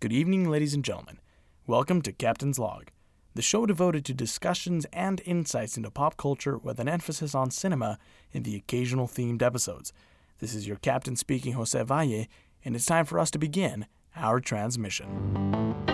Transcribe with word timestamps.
Good 0.00 0.14
evening, 0.14 0.48
ladies 0.48 0.72
and 0.72 0.82
gentlemen. 0.82 1.18
Welcome 1.66 2.00
to 2.02 2.12
Captain's 2.12 2.58
Log, 2.58 2.88
the 3.34 3.42
show 3.42 3.66
devoted 3.66 4.02
to 4.06 4.14
discussions 4.14 4.86
and 4.94 5.20
insights 5.26 5.76
into 5.76 5.90
pop 5.90 6.16
culture 6.16 6.56
with 6.56 6.80
an 6.80 6.88
emphasis 6.88 7.34
on 7.34 7.50
cinema 7.50 7.98
in 8.32 8.44
the 8.44 8.56
occasional 8.56 9.06
themed 9.06 9.42
episodes. 9.42 9.92
This 10.38 10.54
is 10.54 10.66
your 10.66 10.78
captain 10.78 11.16
speaking, 11.16 11.52
Jose 11.52 11.82
Valle, 11.82 12.24
and 12.64 12.74
it's 12.74 12.86
time 12.86 13.04
for 13.04 13.18
us 13.18 13.30
to 13.32 13.38
begin 13.38 13.84
our 14.16 14.40
transmission. 14.40 15.89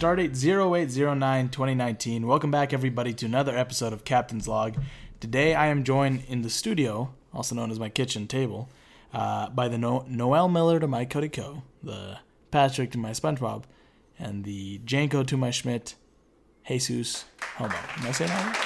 Stardate 0.00 0.34
0809 0.34 1.50
2019. 1.50 2.26
Welcome 2.26 2.50
back, 2.50 2.72
everybody, 2.72 3.12
to 3.12 3.26
another 3.26 3.54
episode 3.54 3.92
of 3.92 4.02
Captain's 4.02 4.48
Log. 4.48 4.76
Today 5.20 5.54
I 5.54 5.66
am 5.66 5.84
joined 5.84 6.24
in 6.26 6.40
the 6.40 6.48
studio, 6.48 7.12
also 7.34 7.54
known 7.54 7.70
as 7.70 7.78
my 7.78 7.90
kitchen 7.90 8.26
table, 8.26 8.70
uh, 9.12 9.50
by 9.50 9.68
the 9.68 9.76
no- 9.76 10.06
Noel 10.08 10.48
Miller 10.48 10.80
to 10.80 10.88
my 10.88 11.04
Cody 11.04 11.28
Ko, 11.28 11.64
the 11.82 12.16
Patrick 12.50 12.92
to 12.92 12.98
my 12.98 13.10
SpongeBob, 13.10 13.64
and 14.18 14.44
the 14.44 14.78
Jenko 14.86 15.26
to 15.26 15.36
my 15.36 15.50
Schmidt, 15.50 15.96
Jesus 16.66 17.26
Homo. 17.56 17.74
Am 17.98 18.06
I 18.06 18.12
saying 18.12 18.30
that 18.30 18.56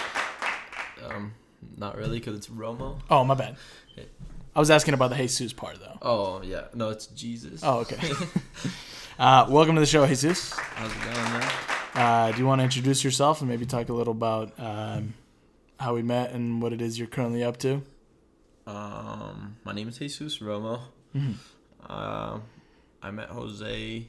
right? 1.02 1.10
Um, 1.16 1.34
not 1.76 1.96
really, 1.96 2.20
because 2.20 2.36
it's 2.36 2.46
Romo. 2.46 3.00
Oh, 3.10 3.24
my 3.24 3.34
bad. 3.34 3.56
I 4.54 4.60
was 4.60 4.70
asking 4.70 4.94
about 4.94 5.10
the 5.10 5.16
Jesus 5.16 5.52
part, 5.52 5.80
though. 5.80 5.98
Oh 6.00 6.42
yeah, 6.42 6.66
no, 6.74 6.90
it's 6.90 7.08
Jesus. 7.08 7.60
Oh, 7.64 7.80
okay. 7.80 7.98
uh, 9.18 9.46
welcome 9.48 9.74
to 9.76 9.80
the 9.80 9.86
show, 9.86 10.06
Jesus. 10.06 10.52
How's 10.52 10.90
it 10.90 11.00
going, 11.02 11.14
man? 11.16 11.52
Uh, 11.94 12.32
do 12.32 12.38
you 12.38 12.46
want 12.46 12.60
to 12.60 12.64
introduce 12.64 13.04
yourself 13.04 13.40
and 13.40 13.48
maybe 13.48 13.64
talk 13.66 13.88
a 13.88 13.92
little 13.92 14.12
about 14.12 14.52
um, 14.58 15.14
how 15.78 15.94
we 15.94 16.02
met 16.02 16.32
and 16.32 16.60
what 16.60 16.72
it 16.72 16.82
is 16.82 16.98
you're 16.98 17.06
currently 17.08 17.44
up 17.44 17.56
to? 17.58 17.82
Um, 18.66 19.56
my 19.64 19.72
name 19.72 19.88
is 19.88 19.98
Jesus 19.98 20.38
Romo. 20.38 20.80
Mhm. 21.14 21.34
Uh, 21.88 22.38
I 23.02 23.10
met 23.10 23.28
Jose 23.28 24.06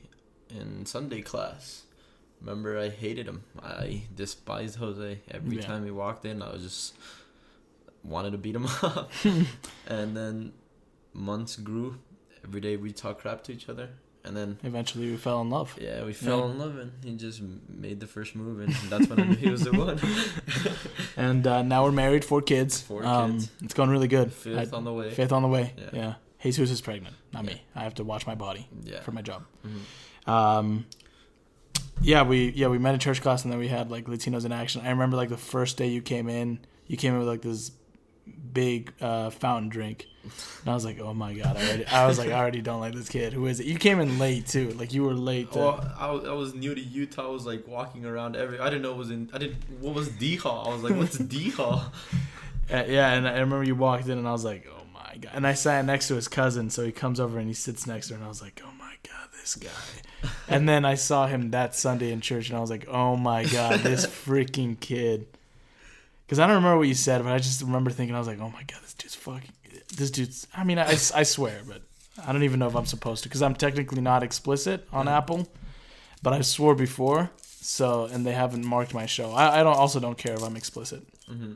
in 0.49 0.85
Sunday 0.85 1.21
class. 1.21 1.83
Remember, 2.41 2.77
I 2.79 2.89
hated 2.89 3.27
him. 3.27 3.43
I 3.61 4.03
despised 4.15 4.77
Jose. 4.77 5.19
Every 5.29 5.57
Yeah. 5.57 5.61
time 5.63 5.83
he 5.85 5.91
walked 5.91 6.25
in, 6.25 6.41
I 6.41 6.51
was 6.53 6.63
just 6.63 6.95
wanted 8.03 8.31
to 8.31 8.37
beat 8.37 8.55
him 8.55 8.65
up. 8.83 9.11
and 9.87 10.15
then 10.17 10.53
months 11.13 11.55
grew. 11.57 11.99
Every 12.43 12.61
day 12.61 12.77
we 12.77 12.91
talk 12.91 13.19
crap 13.19 13.43
to 13.45 13.51
each 13.51 13.67
other, 13.69 13.89
and 14.25 14.35
then 14.35 14.57
Eventually, 14.63 15.09
we 15.11 15.17
fell 15.17 15.41
in 15.41 15.49
love. 15.49 15.75
Yeah, 15.79 16.03
we 16.05 16.13
fell 16.13 16.49
in 16.49 16.57
love 16.59 16.77
and 16.77 16.91
he 17.03 17.15
just 17.15 17.41
made 17.69 17.99
the 17.99 18.07
first 18.07 18.35
move 18.35 18.59
and 18.59 18.73
that's 18.89 19.07
when 19.09 19.19
I 19.19 19.23
knew 19.25 19.35
he 19.35 19.49
was 19.49 19.61
the 19.63 19.71
one. 19.85 19.99
And 21.17 21.45
uh, 21.47 21.61
now 21.61 21.83
we're 21.85 21.91
married, 21.91 22.25
four 22.25 22.41
kids. 22.41 22.81
Four 22.81 23.05
um, 23.05 23.33
kids. 23.33 23.51
It's 23.63 23.73
going 23.73 23.89
really 23.89 24.07
good. 24.07 24.31
Fifth 24.33 24.73
I- 24.73 24.77
on 24.77 24.83
the 24.83 24.93
way. 24.93 25.11
fifth 25.11 25.31
on 25.31 25.41
the 25.41 25.47
way. 25.47 25.73
Yeah. 25.77 25.89
Yeah. 25.93 26.13
Jesus 26.41 26.69
is 26.69 26.81
pregnant, 26.81 27.15
not 27.33 27.43
Yeah. 27.45 27.51
me. 27.53 27.61
I 27.75 27.83
have 27.83 27.95
to 27.95 28.03
watch 28.03 28.27
my 28.27 28.35
body 28.35 28.67
Yeah. 28.83 29.01
for 29.01 29.11
my 29.11 29.21
job. 29.23 29.43
Mhm. 29.65 30.29
Um, 30.31 30.85
yeah, 32.01 32.23
we 32.23 32.49
yeah 32.51 32.67
we 32.67 32.77
met 32.77 32.93
in 32.93 32.99
church 32.99 33.21
class 33.21 33.43
and 33.43 33.51
then 33.51 33.59
we 33.59 33.67
had 33.67 33.89
like 33.89 34.05
Latinos 34.05 34.45
in 34.45 34.51
action. 34.51 34.81
I 34.85 34.89
remember 34.89 35.17
like 35.17 35.29
the 35.29 35.37
first 35.37 35.77
day 35.77 35.87
you 35.87 36.01
came 36.01 36.29
in, 36.29 36.59
you 36.87 36.97
came 36.97 37.13
in 37.13 37.19
with 37.19 37.27
like 37.27 37.41
this 37.41 37.71
big 38.53 38.93
uh, 39.01 39.29
fountain 39.29 39.69
drink, 39.69 40.07
and 40.61 40.69
I 40.71 40.73
was 40.73 40.83
like, 40.85 40.99
oh 40.99 41.13
my 41.13 41.33
god, 41.33 41.57
I 41.57 41.61
already 41.67 41.85
I 41.87 42.07
was 42.07 42.17
like 42.19 42.29
I 42.29 42.39
already 42.39 42.61
don't 42.61 42.79
like 42.79 42.93
this 42.93 43.09
kid. 43.09 43.33
Who 43.33 43.45
is 43.47 43.59
it? 43.59 43.65
You 43.65 43.77
came 43.77 43.99
in 43.99 44.19
late 44.19 44.47
too. 44.47 44.69
Like 44.71 44.93
you 44.93 45.03
were 45.03 45.13
late. 45.13 45.51
To, 45.53 45.59
Well, 45.59 45.91
I, 45.97 46.11
was- 46.11 46.25
I 46.25 46.33
was 46.33 46.53
new 46.53 46.73
to 46.75 46.81
Utah. 46.81 47.25
I 47.27 47.29
was 47.29 47.45
like 47.45 47.67
walking 47.67 48.05
around 48.05 48.35
every. 48.35 48.59
I 48.59 48.65
didn't 48.65 48.81
know 48.81 48.91
it 48.91 48.97
was 48.97 49.11
in. 49.11 49.29
I 49.33 49.37
didn't. 49.37 49.57
What 49.79 49.93
was 49.95 50.09
D 50.09 50.35
Hall? 50.35 50.69
I 50.69 50.73
was 50.73 50.83
like, 50.83 50.95
what's 50.95 51.17
D 51.35 51.49
Hall? 51.51 51.91
Uh, 52.71 52.83
yeah, 52.87 53.13
and 53.13 53.27
I 53.27 53.33
remember 53.33 53.63
you 53.63 53.75
walked 53.75 54.05
in, 54.07 54.17
and 54.17 54.27
I 54.27 54.31
was 54.31 54.43
like, 54.43 54.67
"Oh 54.67 54.81
my 54.91 55.17
god!" 55.17 55.31
And 55.35 55.45
I 55.45 55.53
sat 55.53 55.85
next 55.85 56.07
to 56.07 56.15
his 56.15 56.27
cousin, 56.27 56.71
so 56.71 56.83
he 56.83 56.91
comes 56.91 57.19
over 57.19 57.37
and 57.37 57.47
he 57.47 57.53
sits 57.53 57.85
next 57.85 58.07
to 58.07 58.13
her, 58.13 58.17
and 58.17 58.25
I 58.25 58.27
was 58.27 58.41
like, 58.41 58.59
"Oh 58.65 58.71
my 58.79 58.93
god, 59.07 59.29
this 59.39 59.53
guy!" 59.53 60.29
and 60.47 60.67
then 60.67 60.83
I 60.83 60.95
saw 60.95 61.27
him 61.27 61.51
that 61.51 61.75
Sunday 61.75 62.11
in 62.11 62.21
church, 62.21 62.49
and 62.49 62.57
I 62.57 62.61
was 62.61 62.71
like, 62.71 62.87
"Oh 62.87 63.15
my 63.17 63.45
god, 63.45 63.81
this 63.81 64.05
freaking 64.25 64.79
kid!" 64.79 65.27
Because 66.25 66.39
I 66.39 66.47
don't 66.47 66.55
remember 66.55 66.79
what 66.79 66.87
you 66.87 66.95
said, 66.95 67.21
but 67.23 67.31
I 67.33 67.37
just 67.37 67.61
remember 67.61 67.91
thinking, 67.91 68.15
I 68.15 68.17
was 68.17 68.27
like, 68.27 68.39
"Oh 68.41 68.49
my 68.49 68.63
god, 68.63 68.79
this 68.81 68.95
dude's 68.95 69.13
fucking." 69.13 69.51
This 69.95 70.11
dude's. 70.11 70.47
I 70.55 70.63
mean, 70.63 70.77
I, 70.79 70.89
I 70.91 71.23
swear, 71.23 71.61
but 71.67 71.81
I 72.25 72.31
don't 72.31 72.43
even 72.43 72.59
know 72.59 72.67
if 72.67 72.75
I'm 72.75 72.85
supposed 72.85 73.23
to, 73.23 73.29
because 73.29 73.41
I'm 73.41 73.55
technically 73.55 74.01
not 74.01 74.23
explicit 74.23 74.87
on. 74.91 75.07
Apple, 75.07 75.47
but 76.23 76.33
I 76.33 76.41
swore 76.41 76.75
before. 76.75 77.29
So, 77.61 78.05
and 78.05 78.25
they 78.25 78.33
haven't 78.33 78.63
marked 78.63 78.93
my 78.93 79.05
show. 79.07 79.31
I, 79.31 79.59
I 79.59 79.63
don't 79.63 79.75
also 79.75 79.99
don't 79.99 80.17
care 80.17 80.33
if 80.33 80.43
I'm 80.43 80.55
explicit. 80.55 81.01
hmm 81.27 81.53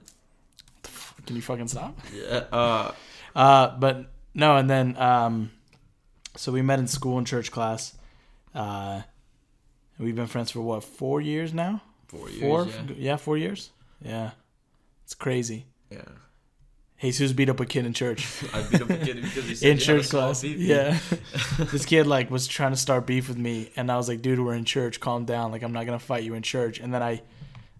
Can 1.25 1.35
you 1.35 1.41
fucking 1.41 1.67
stop? 1.67 1.99
Yeah. 2.13 2.45
Uh. 2.51 2.91
Uh, 3.35 3.77
but 3.77 4.09
no, 4.33 4.57
and 4.57 4.67
then 4.69 4.97
um, 4.97 5.51
so 6.35 6.51
we 6.51 6.61
met 6.63 6.79
in 6.79 6.87
school 6.87 7.17
and 7.19 7.27
church 7.27 7.51
class. 7.51 7.93
Uh, 8.55 9.03
we've 9.99 10.15
been 10.15 10.25
friends 10.27 10.49
for 10.51 10.61
what 10.61 10.83
four 10.83 11.21
years 11.21 11.53
now? 11.53 11.81
Four 12.07 12.29
years. 12.31 12.41
four, 12.41 12.67
Yeah. 12.97 13.17
four 13.17 13.37
years. 13.37 13.69
Yeah, 14.01 14.31
it's 15.03 15.13
crazy. 15.13 15.65
yeah. 15.91 16.01
Jesus 17.01 17.31
beat 17.31 17.49
up 17.49 17.59
a 17.59 17.65
kid 17.65 17.85
in 17.85 17.93
church 17.93 18.27
I 18.53 18.61
beat 18.63 18.81
up 18.81 18.89
a 18.89 18.97
kid 18.97 19.21
because 19.21 19.45
he 19.45 19.55
said 19.55 19.69
in 19.69 19.77
he 19.77 19.85
had 19.85 19.95
a 19.97 20.01
church 20.01 20.09
class. 20.09 20.43
Yeah, 20.43 20.99
this 21.71 21.85
kid 21.85 22.07
like 22.07 22.29
was 22.29 22.47
trying 22.47 22.71
to 22.71 22.77
start 22.77 23.05
beef 23.05 23.27
with 23.29 23.37
me, 23.37 23.71
and 23.75 23.91
I 23.91 23.97
was 23.97 24.09
like, 24.09 24.21
"Dude, 24.21 24.39
we're 24.39 24.53
in 24.53 24.65
church. 24.65 24.99
Calm 24.99 25.25
down. 25.25 25.51
Like, 25.51 25.63
I'm 25.63 25.71
not 25.71 25.85
gonna 25.85 25.99
fight 25.99 26.23
you 26.23 26.33
in 26.33 26.43
church." 26.43 26.79
And 26.79 26.93
then 26.93 27.03
I. 27.03 27.21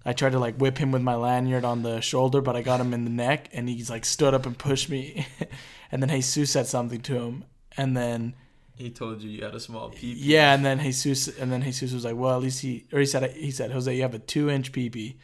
I 0.05 0.13
tried 0.13 0.31
to 0.31 0.39
like 0.39 0.55
whip 0.55 0.77
him 0.77 0.93
with 0.93 1.01
my 1.01 1.15
lanyard 1.15 1.65
on 1.65 1.83
the 1.83 1.99
shoulder, 1.99 2.39
but 2.39 2.55
I 2.55 2.61
got 2.61 2.79
him 2.79 2.93
in 2.93 3.03
the 3.03 3.11
neck, 3.11 3.49
and 3.51 3.67
he's 3.67 3.89
like 3.89 4.05
stood 4.05 4.33
up 4.33 4.45
and 4.45 4.57
pushed 4.57 4.89
me. 4.89 5.27
and 5.91 6.01
then 6.01 6.09
Jesus 6.09 6.49
said 6.49 6.67
something 6.67 7.01
to 7.01 7.19
him, 7.19 7.43
and 7.75 7.97
then 7.97 8.33
He 8.77 8.91
told 8.91 9.21
you 9.21 9.29
you 9.29 9.43
had 9.43 9.53
a 9.53 9.59
small 9.59 9.89
peep. 9.89 10.15
Yeah, 10.17 10.53
and 10.53 10.63
then 10.63 10.79
Jesus, 10.79 11.27
and 11.37 11.51
then 11.51 11.61
Jesus 11.61 11.91
was 11.91 12.05
like, 12.05 12.15
"Well, 12.15 12.33
at 12.33 12.41
least 12.41 12.61
he," 12.61 12.85
or 12.93 12.99
he 12.99 13.05
said, 13.05 13.29
"He 13.33 13.51
said, 13.51 13.71
Jose, 13.71 13.93
you 13.93 14.01
have 14.01 14.13
a 14.13 14.19
two-inch 14.19 14.71
peepee," 14.71 15.17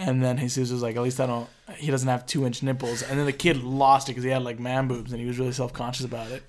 and 0.00 0.22
then 0.22 0.38
Jesus 0.38 0.70
was 0.72 0.82
like, 0.82 0.96
"At 0.96 1.02
least 1.02 1.20
I 1.20 1.26
don't." 1.26 1.48
He 1.76 1.90
doesn't 1.90 2.08
have 2.08 2.26
two-inch 2.26 2.62
nipples, 2.62 3.02
and 3.02 3.18
then 3.18 3.26
the 3.26 3.32
kid 3.32 3.62
lost 3.62 4.08
it 4.08 4.12
because 4.12 4.24
he 4.24 4.30
had 4.30 4.42
like 4.42 4.58
man 4.58 4.88
boobs, 4.88 5.12
and 5.12 5.20
he 5.20 5.26
was 5.26 5.38
really 5.38 5.52
self-conscious 5.52 6.04
about 6.04 6.30
it. 6.30 6.42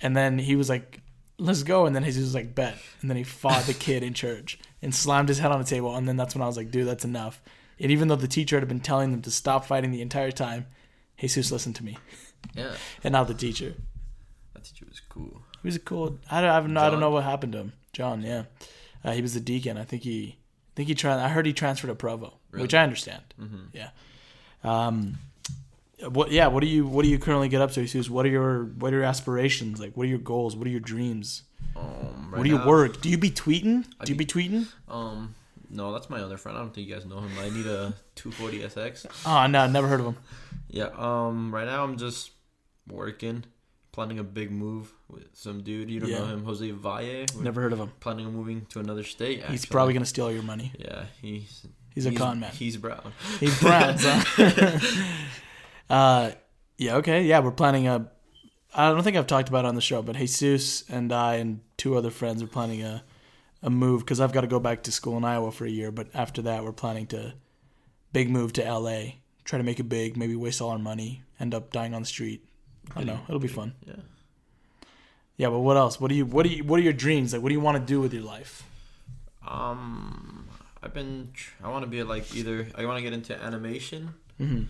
And 0.00 0.16
then 0.16 0.38
he 0.38 0.56
was 0.56 0.68
like, 0.68 1.00
"Let's 1.38 1.62
go," 1.62 1.86
and 1.86 1.94
then 1.94 2.04
Jesus 2.04 2.22
was 2.24 2.34
like, 2.34 2.54
"Bet," 2.54 2.76
and 3.00 3.08
then 3.10 3.16
he 3.16 3.24
fought 3.24 3.64
the 3.64 3.74
kid 3.74 4.02
in 4.02 4.14
church 4.14 4.58
and 4.82 4.94
slammed 4.94 5.28
his 5.28 5.38
head 5.38 5.50
on 5.52 5.58
the 5.58 5.64
table, 5.66 5.94
and 5.96 6.06
then 6.08 6.16
that's 6.16 6.34
when 6.34 6.42
I 6.42 6.46
was 6.46 6.56
like, 6.56 6.70
"Dude, 6.70 6.86
that's 6.86 7.04
enough." 7.04 7.40
And 7.80 7.90
even 7.92 8.08
though 8.08 8.16
the 8.16 8.26
teacher 8.28 8.58
had 8.58 8.68
been 8.68 8.80
telling 8.80 9.12
them 9.12 9.22
to 9.22 9.30
stop 9.30 9.64
fighting 9.64 9.92
the 9.92 10.02
entire 10.02 10.32
time, 10.32 10.66
Jesus 11.18 11.52
listened 11.52 11.76
to 11.76 11.84
me, 11.84 11.96
Yeah. 12.54 12.74
and 13.04 13.12
not 13.12 13.28
the 13.28 13.34
teacher. 13.34 13.74
That 14.54 14.64
teacher 14.64 14.86
was 14.88 15.00
cool. 15.08 15.42
He 15.62 15.68
was 15.68 15.76
a 15.76 15.80
cool. 15.80 16.18
I 16.30 16.40
don't. 16.40 16.50
I 16.50 16.60
don't, 16.60 16.72
know, 16.74 16.80
I 16.80 16.90
don't 16.90 17.00
know 17.00 17.10
what 17.10 17.24
happened 17.24 17.52
to 17.52 17.58
him. 17.58 17.72
John. 17.92 18.22
Yeah, 18.22 18.44
uh, 19.04 19.12
he 19.12 19.22
was 19.22 19.34
the 19.34 19.40
deacon. 19.40 19.76
I 19.78 19.84
think 19.84 20.02
he. 20.02 20.36
I 20.36 20.72
think 20.76 20.88
he 20.88 20.94
tried. 20.94 21.18
I 21.18 21.28
heard 21.28 21.46
he 21.46 21.52
transferred 21.52 21.88
to 21.88 21.94
Provo, 21.96 22.38
which 22.60 22.74
I 22.74 22.82
understand. 22.82 23.22
hmm 23.38 24.68
Um, 24.68 25.18
what? 26.10 26.30
Yeah. 26.30 26.46
What 26.48 26.60
do 26.60 26.66
you? 26.68 26.86
What 26.86 27.02
do 27.04 27.08
you 27.08 27.18
currently 27.18 27.48
get 27.48 27.60
up 27.60 27.72
to, 27.72 27.80
Jesus? 27.80 28.08
What 28.10 28.24
are 28.26 28.28
your 28.28 28.64
What 28.64 28.92
are 28.92 28.96
your 28.96 29.04
aspirations? 29.04 29.80
Like, 29.80 29.96
what 29.96 30.04
are 30.04 30.08
your 30.08 30.18
goals? 30.18 30.54
What 30.56 30.66
are 30.66 30.70
your 30.70 30.80
dreams? 30.80 31.42
Um. 31.76 32.28
Right 32.30 32.38
what 32.38 32.44
do 32.44 32.50
you 32.50 32.58
now- 32.58 32.66
work? 32.66 33.00
Do 33.00 33.08
you 33.08 33.18
be 33.18 33.30
tweeting? 33.30 33.84
I 34.00 34.04
Do 34.04 34.12
you 34.12 34.18
be 34.18 34.26
tweeting? 34.26 34.66
Um. 34.88 35.34
No, 35.70 35.92
that's 35.92 36.08
my 36.08 36.20
other 36.20 36.36
friend. 36.38 36.56
I 36.56 36.60
don't 36.62 36.72
think 36.74 36.88
you 36.88 36.94
guys 36.94 37.04
know 37.04 37.18
him. 37.20 37.30
I 37.38 37.50
need 37.50 37.66
a 37.66 37.92
240 38.14 38.60
SX. 38.60 39.06
Oh 39.26 39.46
no, 39.50 39.66
never 39.66 39.86
heard 39.88 40.00
of 40.00 40.06
him. 40.06 40.16
Yeah. 40.68 40.90
Um. 40.96 41.54
Right 41.54 41.66
now, 41.66 41.82
I'm 41.84 41.96
just 41.98 42.30
working, 42.86 43.44
planning 43.92 44.18
a 44.18 44.24
big 44.24 44.50
move 44.50 44.92
with 45.08 45.26
some 45.34 45.62
dude. 45.62 45.90
You 45.90 46.00
don't 46.00 46.08
Yeah. 46.10 46.20
know 46.20 46.26
him, 46.26 46.44
Jose 46.44 46.70
Valle. 46.70 47.26
We're 47.34 47.42
Never 47.42 47.60
heard 47.60 47.72
of 47.74 47.80
him. 47.80 47.90
planning 48.00 48.24
on 48.26 48.34
moving 48.34 48.66
to 48.70 48.80
another 48.80 49.02
state. 49.04 49.44
He's 49.46 49.66
probably 49.66 49.92
gonna 49.94 50.06
steal 50.06 50.26
all 50.26 50.32
your 50.32 50.42
money. 50.42 50.72
Yeah. 50.78 51.06
He's. 51.20 51.66
He's 51.98 52.06
a 52.06 52.12
con 52.12 52.38
man. 52.38 52.52
He's 52.52 52.76
brown. 52.76 53.12
He's 53.40 53.60
Browns. 53.60 54.04
huh? 54.06 54.78
uh, 55.90 56.30
yeah. 56.76 56.96
Okay. 56.96 57.24
Yeah, 57.24 57.40
we're 57.40 57.50
planning 57.50 57.88
a. 57.88 58.08
I 58.72 58.92
don't 58.92 59.02
think 59.02 59.16
I've 59.16 59.26
talked 59.26 59.48
about 59.48 59.64
it 59.64 59.68
on 59.68 59.74
the 59.74 59.80
show, 59.80 60.00
but 60.00 60.14
Jesus 60.14 60.88
and 60.88 61.12
I 61.12 61.36
and 61.36 61.60
two 61.76 61.96
other 61.96 62.10
friends 62.10 62.40
are 62.40 62.46
planning 62.46 62.84
a 62.84 63.02
a 63.64 63.70
move 63.70 64.02
because 64.02 64.20
I've 64.20 64.32
got 64.32 64.42
to 64.42 64.46
go 64.46 64.60
back 64.60 64.84
to 64.84 64.92
school 64.92 65.16
in 65.16 65.24
Iowa 65.24 65.50
for 65.50 65.64
a 65.64 65.70
year. 65.70 65.90
But 65.90 66.08
after 66.14 66.40
that, 66.42 66.62
we're 66.62 66.70
planning 66.70 67.08
to 67.08 67.34
big 68.12 68.30
move 68.30 68.52
to 68.52 68.62
LA. 68.62 69.14
Try 69.44 69.58
to 69.58 69.64
make 69.64 69.80
it 69.80 69.88
big. 69.88 70.16
Maybe 70.16 70.36
waste 70.36 70.62
all 70.62 70.70
our 70.70 70.78
money. 70.78 71.24
End 71.40 71.52
up 71.52 71.72
dying 71.72 71.94
on 71.94 72.02
the 72.02 72.06
street. 72.06 72.44
I 72.94 73.00
don't 73.00 73.06
know. 73.06 73.20
It'll 73.28 73.40
be 73.40 73.48
fun. 73.48 73.74
Yeah. 73.84 73.94
Yeah, 75.36 75.48
but 75.50 75.60
what 75.60 75.76
else? 75.76 76.00
What 76.00 76.10
do 76.10 76.14
you? 76.14 76.26
What 76.26 76.44
do 76.44 76.50
you? 76.50 76.62
What 76.62 76.78
are 76.78 76.82
your 76.82 76.92
dreams? 76.92 77.32
Like, 77.32 77.42
what 77.42 77.48
do 77.48 77.54
you 77.54 77.60
want 77.60 77.76
to 77.76 77.84
do 77.84 78.00
with 78.00 78.12
your 78.12 78.22
life? 78.22 78.62
Um. 79.46 80.37
I've 80.82 80.94
been. 80.94 81.32
I 81.62 81.68
want 81.68 81.84
to 81.84 81.90
be 81.90 82.02
like 82.02 82.34
either. 82.36 82.68
I 82.74 82.84
want 82.86 82.98
to 82.98 83.02
get 83.02 83.12
into 83.12 83.34
animation 83.42 84.14
Mm-hmm. 84.40 84.64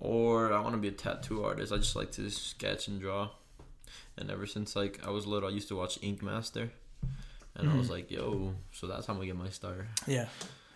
or 0.00 0.52
I 0.52 0.60
want 0.60 0.74
to 0.74 0.80
be 0.80 0.88
a 0.88 0.92
tattoo 0.92 1.44
artist. 1.44 1.72
I 1.72 1.76
just 1.76 1.94
like 1.96 2.10
to 2.12 2.30
sketch 2.30 2.88
and 2.88 3.00
draw. 3.00 3.28
And 4.16 4.30
ever 4.30 4.46
since 4.46 4.74
like 4.76 5.00
I 5.06 5.10
was 5.10 5.26
little, 5.26 5.48
I 5.48 5.52
used 5.52 5.68
to 5.68 5.76
watch 5.76 5.98
Ink 6.02 6.22
Master, 6.22 6.70
and 7.56 7.68
I 7.70 7.74
was 7.76 7.84
Mm-hmm. 7.86 7.92
like, 7.92 8.10
"Yo, 8.10 8.54
so 8.72 8.86
that's 8.86 9.06
how 9.06 9.12
I'm 9.12 9.18
gonna 9.18 9.26
get 9.26 9.36
my 9.36 9.50
start." 9.50 9.86
Yeah. 10.06 10.26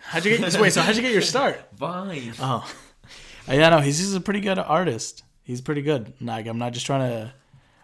How'd 0.00 0.24
you 0.24 0.36
get? 0.36 0.44
this 0.44 0.58
wait, 0.60 0.72
so 0.72 0.82
how'd 0.82 0.94
you 0.96 1.02
get 1.02 1.12
your 1.12 1.22
start? 1.22 1.60
Vine. 1.76 2.32
Oh, 2.40 2.70
yeah, 3.48 3.70
no, 3.70 3.80
he's, 3.80 3.98
he's 3.98 4.14
a 4.14 4.20
pretty 4.20 4.40
good 4.40 4.58
artist. 4.58 5.22
He's 5.42 5.60
pretty 5.60 5.82
good. 5.82 6.12
Like, 6.20 6.46
I'm 6.46 6.58
not 6.58 6.72
just 6.74 6.86
trying 6.86 7.08
to 7.08 7.32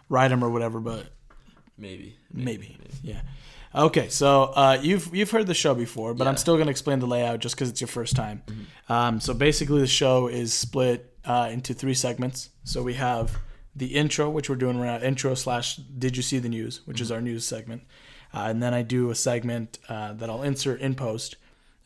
write 0.09 0.31
him 0.33 0.43
or 0.45 0.51
whatever, 0.51 0.81
but 0.81 1.07
Maybe. 1.79 2.17
maybe, 2.33 2.77
yeah. 3.03 3.23
Okay, 3.75 4.09
so 4.11 4.45
uh, 4.55 4.79
you've 4.83 5.15
you've 5.15 5.31
heard 5.31 5.47
the 5.47 5.55
show 5.55 5.75
before, 5.75 6.13
but 6.13 6.27
I'm 6.27 6.37
still 6.37 6.59
gonna 6.59 6.71
explain 6.71 6.99
the 6.99 7.07
layout 7.07 7.41
just 7.41 7.55
because 7.55 7.71
it's 7.71 7.81
your 7.81 7.89
first 7.89 8.15
time. 8.15 8.43
Um, 8.89 9.19
so 9.19 9.33
basically, 9.33 9.81
the 9.81 9.87
show 9.87 10.27
is 10.27 10.53
split 10.53 11.15
uh, 11.25 11.49
into 11.51 11.73
three 11.73 11.95
segments. 11.95 12.51
So 12.65 12.83
we 12.83 12.95
have 12.95 13.39
the 13.75 13.95
intro, 13.95 14.29
which 14.29 14.51
we're 14.51 14.57
doing 14.57 14.79
right 14.79 15.01
now, 15.01 15.07
intro 15.07 15.35
slash 15.35 15.77
Did 15.77 16.17
you 16.19 16.23
see 16.23 16.39
the 16.39 16.51
news, 16.51 16.83
which 16.85 17.01
is 17.01 17.11
our 17.11 17.23
news 17.23 17.47
segment, 17.47 17.83
uh, 18.35 18.41
and 18.41 18.63
then 18.63 18.75
I 18.75 18.83
do 18.83 19.11
a 19.11 19.15
segment 19.15 19.79
uh, 19.89 20.13
that 20.15 20.29
I'll 20.29 20.43
insert 20.43 20.81
in 20.81 20.95
post. 20.95 21.37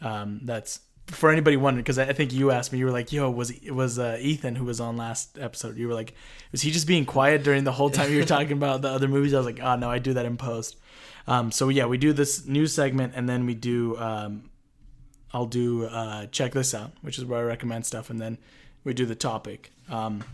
Um, 0.00 0.40
that's 0.42 0.80
for 1.06 1.30
anybody 1.30 1.56
wondering 1.56 1.84
because 1.84 1.98
I 1.98 2.06
I 2.06 2.12
think 2.14 2.32
you 2.32 2.50
asked 2.50 2.72
me. 2.72 2.80
You 2.80 2.86
were 2.86 2.90
like, 2.90 3.12
"Yo, 3.12 3.30
was 3.30 3.50
it 3.50 3.70
was 3.70 4.00
uh, 4.00 4.18
Ethan 4.20 4.56
who 4.56 4.64
was 4.64 4.80
on 4.80 4.96
last 4.96 5.38
episode?" 5.38 5.76
You 5.76 5.86
were 5.86 5.94
like, 5.94 6.14
"Was 6.50 6.62
he 6.62 6.72
just 6.72 6.88
being 6.88 7.04
quiet 7.04 7.44
during 7.44 7.62
the 7.62 7.70
whole 7.70 7.90
time 7.90 8.10
you 8.10 8.18
were 8.18 8.24
talking 8.34 8.52
about 8.52 8.82
the 8.82 8.88
other 8.88 9.06
movies?" 9.06 9.34
I 9.34 9.36
was 9.36 9.46
like, 9.46 9.60
"Oh 9.62 9.76
no, 9.76 9.88
I 9.88 10.00
do 10.00 10.14
that 10.14 10.26
in 10.26 10.36
post." 10.36 10.76
Um, 11.26 11.50
so 11.50 11.68
yeah, 11.68 11.86
we 11.86 11.98
do 11.98 12.12
this 12.12 12.46
news 12.46 12.72
segment, 12.72 13.12
and 13.16 13.28
then 13.28 13.46
we 13.46 13.54
do. 13.54 13.96
Um, 13.98 14.50
I'll 15.32 15.46
do 15.46 15.84
uh, 15.86 16.26
check 16.26 16.52
this 16.52 16.72
out, 16.74 16.92
which 17.02 17.18
is 17.18 17.24
where 17.24 17.40
I 17.40 17.42
recommend 17.42 17.84
stuff, 17.84 18.10
and 18.10 18.20
then 18.20 18.38
we 18.84 18.94
do 18.94 19.04
the 19.06 19.14
topic. 19.16 19.70
Um, 19.90 20.24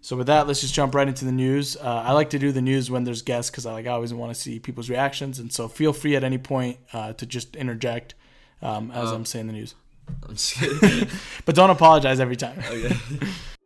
so 0.00 0.16
with 0.16 0.28
that, 0.28 0.46
let's 0.46 0.62
just 0.62 0.72
jump 0.72 0.94
right 0.94 1.06
into 1.06 1.26
the 1.26 1.32
news. 1.32 1.76
Uh, 1.76 2.02
I 2.06 2.12
like 2.12 2.30
to 2.30 2.38
do 2.38 2.52
the 2.52 2.62
news 2.62 2.90
when 2.90 3.04
there's 3.04 3.20
guests 3.22 3.50
because 3.50 3.66
I 3.66 3.72
like 3.72 3.86
I 3.86 3.90
always 3.90 4.14
want 4.14 4.34
to 4.34 4.40
see 4.40 4.58
people's 4.58 4.88
reactions, 4.88 5.38
and 5.38 5.52
so 5.52 5.68
feel 5.68 5.92
free 5.92 6.16
at 6.16 6.24
any 6.24 6.38
point 6.38 6.78
uh, 6.92 7.12
to 7.14 7.26
just 7.26 7.54
interject 7.54 8.14
um, 8.62 8.90
as 8.92 9.10
Um, 9.10 9.16
I'm 9.16 9.24
saying 9.26 9.46
the 9.46 9.52
news. 9.52 9.74
I'm 10.26 10.34
just 10.34 10.54
kidding. 10.54 11.08
But 11.44 11.54
don't 11.54 11.70
apologize 11.70 12.18
every 12.18 12.36
time. 12.36 12.58
okay. 12.58 12.96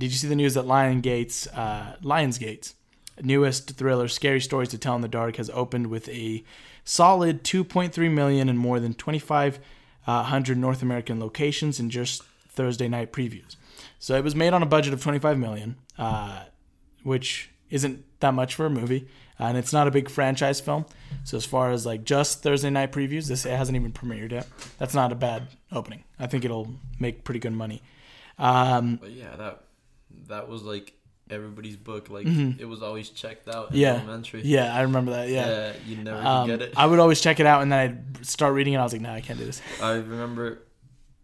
Did 0.00 0.12
you 0.12 0.16
see 0.16 0.28
the 0.28 0.34
news 0.34 0.54
that 0.54 0.64
Lionsgate's 0.64 1.46
uh, 1.48 1.96
Lionsgate's 2.02 2.74
newest 3.20 3.76
thriller, 3.76 4.08
Scary 4.08 4.40
Stories 4.40 4.70
to 4.70 4.78
Tell 4.78 4.96
in 4.96 5.02
the 5.02 5.08
Dark, 5.08 5.36
has 5.36 5.50
opened 5.50 5.88
with 5.88 6.08
a 6.08 6.42
solid 6.84 7.44
2.3 7.44 8.10
million 8.10 8.48
in 8.48 8.56
more 8.56 8.80
than 8.80 8.94
2,500 8.94 10.56
North 10.56 10.80
American 10.80 11.20
locations 11.20 11.78
in 11.78 11.90
just 11.90 12.22
Thursday 12.48 12.88
night 12.88 13.12
previews. 13.12 13.56
So 13.98 14.16
it 14.16 14.24
was 14.24 14.34
made 14.34 14.54
on 14.54 14.62
a 14.62 14.66
budget 14.66 14.94
of 14.94 15.02
25 15.02 15.38
million, 15.38 15.76
uh, 15.98 16.44
which 17.02 17.50
isn't 17.68 18.02
that 18.20 18.32
much 18.32 18.54
for 18.54 18.64
a 18.64 18.70
movie, 18.70 19.06
and 19.38 19.58
it's 19.58 19.74
not 19.74 19.86
a 19.86 19.90
big 19.90 20.08
franchise 20.08 20.62
film. 20.62 20.86
So 21.24 21.36
as 21.36 21.44
far 21.44 21.72
as 21.72 21.84
like 21.84 22.04
just 22.04 22.42
Thursday 22.42 22.70
night 22.70 22.90
previews, 22.90 23.28
this 23.28 23.44
it 23.44 23.50
hasn't 23.50 23.76
even 23.76 23.92
premiered 23.92 24.32
yet. 24.32 24.48
That's 24.78 24.94
not 24.94 25.12
a 25.12 25.14
bad 25.14 25.48
opening. 25.70 26.04
I 26.18 26.26
think 26.26 26.46
it'll 26.46 26.72
make 26.98 27.22
pretty 27.22 27.40
good 27.40 27.52
money. 27.52 27.82
Um, 28.38 28.96
But 28.96 29.10
yeah, 29.10 29.36
that 29.36 29.64
that 30.30 30.48
was 30.48 30.62
like 30.62 30.92
everybody's 31.30 31.76
book. 31.76 32.10
Like 32.10 32.26
it 32.26 32.64
was 32.66 32.82
always 32.82 33.08
checked 33.10 33.48
out 33.48 33.70
in 33.70 33.76
Mm-hmm. 33.76 33.78
Yeah. 33.82 33.94
elementary. 33.94 34.42
yeah, 34.42 34.74
I 34.74 34.80
remember 34.82 35.12
that. 35.12 35.28
Yeah. 35.28 35.46
Yeah, 35.46 35.72
you 35.86 35.96
never 35.98 36.26
Um, 36.26 36.46
get 36.48 36.62
it. 36.62 36.74
I 36.76 36.86
would 36.86 36.98
always 36.98 37.20
check 37.20 37.38
it 37.38 37.46
out 37.46 37.62
and 37.62 37.70
then 37.70 37.78
I'd 38.18 38.26
start 38.26 38.54
reading 38.54 38.72
it. 38.74 38.78
I 38.78 38.82
was 38.82 38.92
like, 38.92 39.02
nah, 39.02 39.14
I 39.14 39.20
can't 39.20 39.38
do 39.38 39.44
this. 39.44 39.60
I 39.82 39.92
remember 39.92 40.62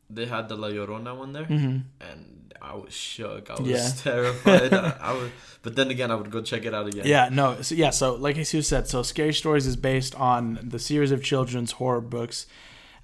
they 0.08 0.26
had 0.26 0.48
the 0.48 0.56
La 0.56 0.68
Llorona 0.68 1.16
one 1.16 1.32
there, 1.32 1.44
hmm 1.46 1.78
and 2.00 2.54
I 2.62 2.74
was 2.74 2.92
shook. 2.92 3.50
I 3.50 3.54
was 3.60 3.68
Yeah. 3.68 3.90
terrified. 4.02 4.72
I, 4.72 4.94
I 5.00 5.12
was, 5.18 5.30
but 5.62 5.74
then 5.76 5.90
again, 5.90 6.10
I 6.12 6.14
would 6.14 6.30
go 6.30 6.40
check 6.42 6.64
it 6.64 6.72
out 6.74 6.86
again. 6.86 7.04
Yeah, 7.06 7.28
no, 7.30 7.60
so, 7.62 7.74
yeah. 7.74 7.90
So, 7.90 8.14
like 8.14 8.36
Jesus 8.36 8.68
said, 8.68 8.86
so 8.88 9.02
Scary 9.02 9.34
Stories 9.34 9.66
is 9.66 9.76
based 9.76 10.14
on 10.14 10.58
the 10.62 10.78
series 10.78 11.10
of 11.10 11.22
children's 11.22 11.72
horror 11.72 12.00
books. 12.00 12.46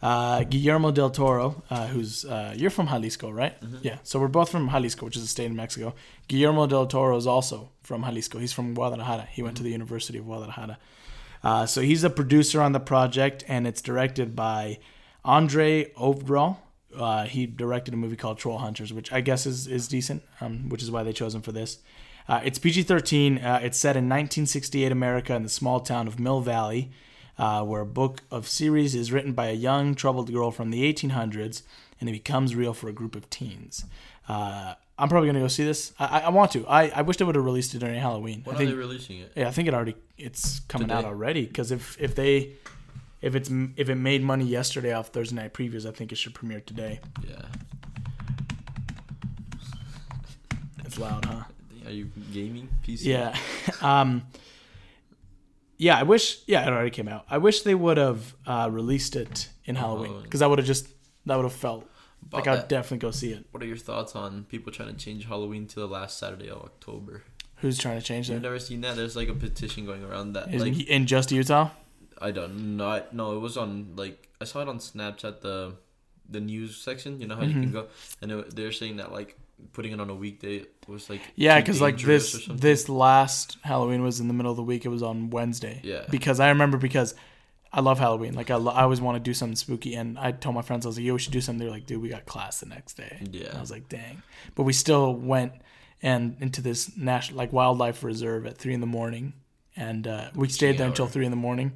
Uh, 0.02 0.42
Guillermo 0.42 0.90
del 0.90 1.10
Toro, 1.10 1.62
uh, 1.70 1.86
who's 1.86 2.24
uh, 2.24 2.52
you're 2.56 2.70
from 2.70 2.88
Jalisco, 2.88 3.30
right? 3.30 3.54
Yeah. 3.82 3.98
So 4.02 4.18
we're 4.18 4.26
both 4.26 4.50
from 4.50 4.68
Jalisco, 4.68 5.06
which 5.06 5.16
is 5.16 5.22
a 5.22 5.28
state 5.28 5.46
in 5.46 5.54
Mexico. 5.54 5.94
Guillermo 6.26 6.66
del 6.66 6.86
Toro 6.86 7.16
is 7.16 7.26
also 7.26 7.70
from 7.84 8.02
Jalisco. 8.02 8.38
He's 8.40 8.52
from 8.52 8.74
Guadalajara. 8.74 9.28
He 9.30 9.42
went 9.42 9.56
to 9.58 9.62
the 9.62 9.70
University 9.70 10.18
of 10.18 10.24
Guadalajara. 10.24 10.78
Uh, 11.44 11.66
so 11.66 11.80
he's 11.80 12.02
a 12.02 12.10
producer 12.10 12.60
on 12.60 12.72
the 12.72 12.80
project, 12.80 13.44
and 13.46 13.66
it's 13.66 13.80
directed 13.80 14.34
by 14.34 14.78
André 15.24 15.92
Øvredal. 15.94 16.56
Uh, 16.96 17.24
he 17.24 17.46
directed 17.46 17.94
a 17.94 17.96
movie 17.96 18.16
called 18.16 18.38
Troll 18.38 18.58
Hunters, 18.58 18.92
which 18.92 19.12
I 19.12 19.20
guess 19.20 19.46
is 19.46 19.66
is 19.66 19.88
decent, 19.88 20.22
um, 20.40 20.68
which 20.68 20.82
is 20.82 20.90
why 20.90 21.04
they 21.04 21.12
chose 21.12 21.34
him 21.34 21.42
for 21.42 21.52
this. 21.52 21.78
Uh, 22.28 22.40
it's 22.44 22.58
PG 22.58 22.84
13. 22.84 23.38
Uh, 23.38 23.60
it's 23.62 23.78
set 23.78 23.96
in 23.96 24.04
1968 24.04 24.92
America 24.92 25.34
in 25.34 25.42
the 25.42 25.48
small 25.48 25.80
town 25.80 26.06
of 26.06 26.20
Mill 26.20 26.40
Valley, 26.40 26.90
uh, 27.38 27.64
where 27.64 27.80
a 27.80 27.86
book 27.86 28.22
of 28.30 28.48
series 28.48 28.94
is 28.94 29.12
written 29.12 29.32
by 29.32 29.46
a 29.46 29.54
young, 29.54 29.94
troubled 29.94 30.32
girl 30.32 30.50
from 30.50 30.70
the 30.70 30.92
1800s, 30.92 31.62
and 32.00 32.08
it 32.08 32.12
becomes 32.12 32.54
real 32.54 32.74
for 32.74 32.88
a 32.88 32.92
group 32.92 33.14
of 33.14 33.28
teens. 33.30 33.84
Uh, 34.28 34.74
I'm 34.98 35.08
probably 35.08 35.26
going 35.26 35.36
to 35.36 35.40
go 35.40 35.48
see 35.48 35.64
this. 35.64 35.92
I, 35.98 36.20
I, 36.20 36.28
want 36.28 36.52
to. 36.52 36.66
I, 36.66 36.88
I 36.88 37.02
wish 37.02 37.16
they 37.16 37.24
would 37.24 37.34
have 37.34 37.44
released 37.44 37.74
it 37.74 37.78
during 37.78 37.98
Halloween. 37.98 38.42
When 38.44 38.54
I 38.54 38.56
are 38.56 38.58
think, 38.58 38.70
they 38.70 38.76
releasing 38.76 39.18
it? 39.18 39.32
yeah, 39.34 39.48
I 39.48 39.50
think 39.50 39.66
it 39.68 39.74
already 39.74 39.96
it's 40.18 40.60
coming 40.60 40.90
out 40.92 41.04
already 41.04 41.46
because 41.46 41.72
if 41.72 42.00
if 42.00 42.14
they 42.14 42.52
if 43.20 43.34
it's 43.34 43.50
if 43.76 43.88
it 43.88 43.94
made 43.96 44.22
money 44.22 44.44
yesterday 44.44 44.92
off 44.92 45.08
Thursday 45.08 45.36
night 45.36 45.54
previews, 45.54 45.86
I 45.86 45.92
think 45.92 46.12
it 46.12 46.16
should 46.16 46.34
premiere 46.34 46.60
today. 46.60 47.00
Yeah. 47.28 47.42
It's 50.84 50.98
loud, 50.98 51.24
huh? 51.24 51.44
Are 51.86 51.90
you 51.90 52.10
gaming 52.32 52.68
PC? 52.86 53.04
Yeah. 53.06 53.36
um, 53.80 54.22
yeah, 55.86 55.96
I 55.98 56.04
wish. 56.04 56.24
Yeah, 56.46 56.62
it 56.66 56.68
already 56.72 56.90
came 56.98 57.08
out. 57.14 57.24
I 57.28 57.38
wish 57.46 57.62
they 57.62 57.74
would 57.84 57.96
have 58.08 58.20
uh, 58.46 58.68
released 58.80 59.14
it 59.16 59.48
in 59.64 59.74
Halloween 59.76 60.22
because 60.22 60.40
that 60.40 60.48
would 60.50 60.58
have 60.62 60.66
just 60.74 60.84
that 61.26 61.36
would 61.36 61.44
have 61.50 61.60
felt 61.68 61.82
About 62.26 62.38
like 62.38 62.48
I'd 62.48 62.58
that, 62.62 62.68
definitely 62.68 62.98
go 63.06 63.10
see 63.10 63.32
it. 63.36 63.42
what 63.52 63.62
are 63.62 63.66
your 63.66 63.82
thoughts 63.88 64.14
on 64.24 64.44
people 64.52 64.70
trying 64.72 64.90
to 64.94 64.98
change 65.06 65.26
Halloween 65.26 65.66
to 65.72 65.76
the 65.84 65.88
last 65.98 66.18
Saturday 66.18 66.48
of 66.50 66.58
October? 66.70 67.22
Who's 67.62 67.78
trying 67.78 67.98
to 68.00 68.04
change 68.04 68.28
I've 68.30 68.36
that? 68.36 68.42
never 68.42 68.58
seen 68.58 68.80
that? 68.82 68.96
There's 68.96 69.16
like 69.16 69.28
a 69.28 69.34
petition 69.46 69.86
going 69.86 70.04
around 70.04 70.32
that. 70.36 70.52
Is 70.54 70.62
like 70.62 70.78
in 70.88 71.06
just 71.06 71.30
Utah? 71.32 71.70
I 72.20 72.30
don't 72.30 72.76
know. 72.76 72.88
I, 72.88 73.02
no, 73.12 73.36
it 73.36 73.40
was 73.40 73.56
on 73.56 73.94
like 73.96 74.28
I 74.40 74.44
saw 74.44 74.62
it 74.62 74.68
on 74.68 74.78
Snapchat 74.78 75.40
the 75.42 75.74
the 76.28 76.40
news 76.40 76.76
section. 76.76 77.20
You 77.20 77.26
know 77.28 77.36
how 77.36 77.42
you 77.42 77.50
Mm-hmm. 77.54 77.62
can 77.62 77.72
go 77.72 77.86
and 78.20 78.28
it, 78.32 78.56
they're 78.56 78.72
saying 78.82 78.96
that 78.98 79.10
like 79.18 79.30
putting 79.72 79.92
it 79.92 80.00
on 80.00 80.10
a 80.10 80.14
weekday 80.14 80.64
was 80.88 81.08
like 81.10 81.20
Yeah, 81.36 81.58
because 81.60 81.80
like 81.80 81.98
this 81.98 82.46
this 82.50 82.88
last 82.88 83.58
Halloween 83.62 84.02
was 84.02 84.20
in 84.20 84.28
the 84.28 84.34
middle 84.34 84.50
of 84.50 84.56
the 84.56 84.62
week. 84.62 84.84
It 84.84 84.88
was 84.88 85.02
on 85.02 85.30
Wednesday. 85.30 85.80
Yeah. 85.82 86.04
Because 86.10 86.40
I 86.40 86.48
remember 86.50 86.76
because 86.78 87.14
I 87.72 87.80
love 87.80 87.98
Halloween. 87.98 88.34
Like 88.34 88.50
I, 88.50 88.56
lo- 88.56 88.72
I 88.72 88.82
always 88.82 89.00
want 89.00 89.16
to 89.16 89.20
do 89.20 89.32
something 89.32 89.56
spooky, 89.56 89.94
and 89.94 90.18
I 90.18 90.32
told 90.32 90.54
my 90.54 90.60
friends 90.62 90.84
I 90.84 90.88
was 90.90 90.98
like, 90.98 91.06
"Yo, 91.06 91.14
we 91.14 91.18
should 91.18 91.32
do 91.32 91.40
something." 91.40 91.58
They're 91.64 91.70
like, 91.74 91.86
"Dude, 91.86 92.02
we 92.02 92.08
got 92.10 92.26
class 92.26 92.60
the 92.60 92.66
next 92.66 92.94
day." 92.98 93.18
Yeah. 93.30 93.46
And 93.48 93.56
I 93.56 93.60
was 93.60 93.70
like, 93.70 93.88
"Dang!" 93.88 94.22
But 94.54 94.64
we 94.64 94.72
still 94.74 95.14
went 95.14 95.52
and 96.02 96.36
into 96.40 96.60
this 96.60 96.96
national 96.96 97.38
like 97.38 97.52
wildlife 97.52 98.02
reserve 98.04 98.44
at 98.46 98.58
three 98.58 98.74
in 98.74 98.80
the 98.82 98.86
morning, 98.86 99.32
and 99.76 100.06
uh, 100.06 100.30
we 100.34 100.48
stayed 100.50 100.76
there 100.76 100.86
until 100.86 101.06
three 101.06 101.24
in 101.24 101.30
the 101.30 101.36
morning, 101.36 101.72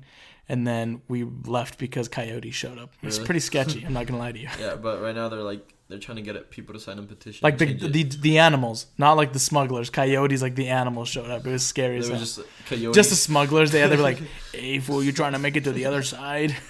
and 0.51 0.67
then 0.67 1.01
we 1.09 1.25
left 1.47 1.79
because 1.79 2.09
coyotes 2.09 2.55
showed 2.55 2.77
up. 2.79 2.93
It's 3.03 3.17
Really? 3.17 3.27
pretty 3.27 3.41
sketchy. 3.41 3.83
I'm 3.87 3.95
not 3.95 4.07
gonna 4.07 4.19
lie 4.19 4.33
to 4.33 4.39
you. 4.39 4.49
yeah, 4.61 4.75
but 4.75 5.01
right 5.01 5.15
now 5.15 5.31
they're 5.31 5.41
like 5.41 5.67
they're 5.89 5.99
trying 5.99 6.17
to 6.17 6.23
get 6.23 6.51
people 6.51 6.75
to 6.75 6.81
sign 6.81 6.99
a 6.99 7.03
petition. 7.03 7.41
Like 7.43 7.59
the 7.59 7.67
the 7.75 8.03
the 8.05 8.39
animals, 8.39 8.87
not 8.99 9.17
like 9.17 9.33
the 9.33 9.39
smugglers. 9.39 9.89
Coyotes, 9.91 10.43
like 10.43 10.55
the 10.57 10.69
animals, 10.69 11.09
showed 11.09 11.31
up. 11.31 11.47
It 11.47 11.51
was 11.53 11.65
scary 11.67 11.99
as 11.99 12.09
just 12.09 12.41
coyotes. 12.69 12.95
Just 12.97 13.11
the 13.11 13.17
smugglers. 13.17 13.71
They 13.73 13.81
had 13.81 13.91
to 13.91 13.97
be 13.97 14.03
like, 14.03 14.21
"Hey, 14.53 14.79
fool, 14.81 15.03
you're 15.03 15.13
trying 15.13 15.33
to 15.33 15.39
make 15.39 15.57
it 15.57 15.65
to 15.65 15.73
the 15.73 15.85
other 15.87 16.03
side." 16.03 16.55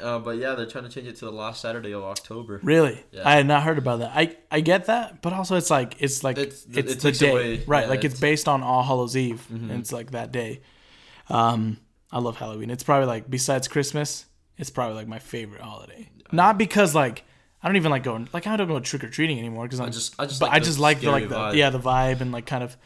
Uh, 0.00 0.18
but 0.18 0.36
yeah, 0.38 0.54
they're 0.56 0.66
trying 0.66 0.82
to 0.82 0.90
change 0.90 1.06
it 1.06 1.14
to 1.16 1.26
the 1.26 1.30
last 1.30 1.60
Saturday 1.60 1.92
of 1.92 2.02
October. 2.02 2.58
Really? 2.64 3.04
Yeah. 3.12 3.22
I 3.28 3.34
had 3.36 3.46
not 3.46 3.62
heard 3.62 3.78
about 3.78 4.00
that. 4.00 4.10
I 4.12 4.36
I 4.50 4.60
get 4.62 4.86
that, 4.86 5.22
but 5.22 5.32
also 5.32 5.54
it's 5.54 5.70
like 5.70 5.94
it's 6.00 6.24
like 6.24 6.38
It's- 6.38 6.66
it's, 6.72 6.92
it 6.94 7.00
the 7.00 7.12
day, 7.12 7.30
away- 7.30 7.64
right? 7.66 7.84
yeah, 7.84 7.90
like 7.90 7.98
it's 8.04 8.14
it's- 8.14 8.20
based 8.20 8.48
on 8.48 8.64
All 8.64 8.82
Hallows 8.82 9.16
Eve, 9.16 9.46
Mhm. 9.52 9.70
and 9.70 9.72
it's 9.80 9.92
like 9.92 10.10
that 10.12 10.32
day. 10.32 10.62
Um, 11.28 11.76
I 12.10 12.18
love 12.18 12.38
Halloween. 12.38 12.70
It's 12.70 12.82
probably 12.82 13.06
like 13.06 13.30
besides 13.30 13.68
Christmas, 13.68 14.26
it's 14.58 14.70
probably 14.70 14.96
like 14.96 15.06
my 15.06 15.20
favorite 15.20 15.60
holiday. 15.60 16.08
Not 16.32 16.58
because 16.58 16.94
like 16.94 17.22
I 17.62 17.68
don't 17.68 17.76
even 17.76 17.90
like 17.90 18.02
going 18.02 18.28
like 18.32 18.46
I 18.46 18.56
don't 18.56 18.68
go 18.68 18.80
trick 18.80 19.04
or 19.04 19.08
treating 19.10 19.38
anymore 19.38 19.64
because 19.64 19.80
I 19.80 19.88
just 19.88 20.14
I 20.18 20.26
just 20.26 20.40
but 20.40 20.46
like 20.46 20.56
I 20.56 20.58
the 20.60 20.64
just 20.64 20.78
like 20.78 21.00
the 21.00 21.10
like 21.10 21.28
the 21.28 21.34
vibe. 21.34 21.54
yeah 21.56 21.70
the 21.70 21.78
vibe 21.80 22.20
and 22.20 22.32
like 22.32 22.46
kind 22.46 22.64
of 22.64 22.76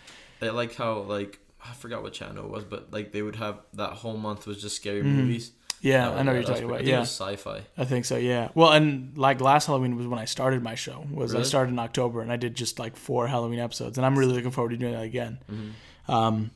I 0.43 0.49
like 0.49 0.75
how 0.75 0.99
like 1.01 1.39
I 1.67 1.73
forgot 1.75 2.03
what 2.03 2.13
channel 2.13 2.45
it 2.45 2.51
was, 2.51 2.65
but 2.65 2.93
like 2.93 3.13
they 3.13 3.23
would 3.23 3.37
have 3.37 3.61
that 3.75 3.91
whole 3.93 4.17
month 4.17 4.47
was 4.47 4.61
just 4.61 4.77
scary 4.77 5.01
Mhm. 5.03 5.15
movies. 5.17 5.53
yeah 5.81 6.11
I 6.11 6.23
know 6.23 6.33
what 6.33 6.39
you're 6.39 6.43
talking 6.45 6.65
about 6.65 6.79
pretty- 6.79 6.93
I 6.95 6.97
think 7.05 7.09
it 7.09 7.21
yeah 7.21 7.37
sci-fi. 7.37 7.61
I 7.79 7.85
think 7.85 8.05
so, 8.05 8.17
yeah. 8.17 8.49
Well, 8.55 8.73
and 8.73 9.17
like 9.17 9.41
last 9.41 9.67
Halloween 9.67 9.97
was 9.97 10.07
when 10.07 10.19
I 10.19 10.25
started 10.25 10.63
my 10.63 10.75
show. 10.75 11.07
Was 11.11 11.35
I 11.35 11.43
started 11.43 11.73
in 11.73 11.79
October 11.79 12.21
and 12.23 12.31
I 12.33 12.37
did 12.37 12.55
just 12.55 12.79
like 12.79 12.97
four 12.97 13.27
Halloween 13.29 13.61
episodes, 13.61 13.97
and 13.99 14.05
I'm 14.07 14.19
really 14.19 14.35
looking 14.35 14.51
forward 14.51 14.71
to 14.71 14.77
doing 14.77 14.93
that 14.93 15.03
again. 15.05 15.39
Mhm. 15.51 16.13
Um, 16.13 16.51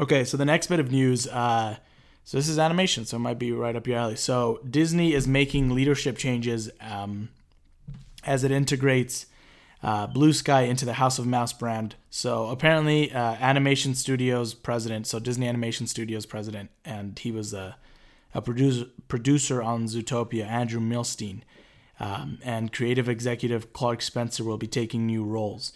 okay, 0.00 0.24
so 0.24 0.36
the 0.36 0.44
next 0.44 0.66
bit 0.68 0.80
of 0.80 0.90
news: 0.90 1.26
uh, 1.28 1.76
So 2.24 2.36
this 2.36 2.48
is 2.48 2.58
animation, 2.58 3.04
so 3.06 3.16
it 3.16 3.20
might 3.20 3.38
be 3.38 3.52
right 3.52 3.74
up 3.74 3.86
your 3.86 3.98
alley. 3.98 4.16
So 4.16 4.60
Disney 4.68 5.14
is 5.14 5.26
making 5.26 5.70
leadership 5.70 6.16
changes 6.16 6.70
um, 6.80 7.30
as 8.24 8.44
it 8.44 8.50
integrates 8.50 9.26
uh, 9.82 10.06
Blue 10.06 10.32
Sky 10.32 10.62
into 10.62 10.84
the 10.84 10.94
House 10.94 11.18
of 11.18 11.26
Mouse 11.26 11.52
brand. 11.52 11.96
So 12.10 12.48
apparently, 12.48 13.12
uh, 13.12 13.36
Animation 13.40 13.94
Studios 13.94 14.54
president, 14.54 15.06
so 15.06 15.18
Disney 15.18 15.48
Animation 15.48 15.86
Studios 15.86 16.26
president, 16.26 16.70
and 16.84 17.18
he 17.18 17.32
was 17.32 17.54
a, 17.54 17.76
a 18.34 18.42
producer 18.42 18.86
producer 19.08 19.62
on 19.62 19.86
Zootopia, 19.86 20.46
Andrew 20.46 20.80
Millstein, 20.80 21.40
um, 21.98 22.38
and 22.44 22.72
creative 22.72 23.08
executive 23.08 23.72
Clark 23.72 24.02
Spencer 24.02 24.44
will 24.44 24.58
be 24.58 24.66
taking 24.66 25.06
new 25.06 25.24
roles. 25.24 25.72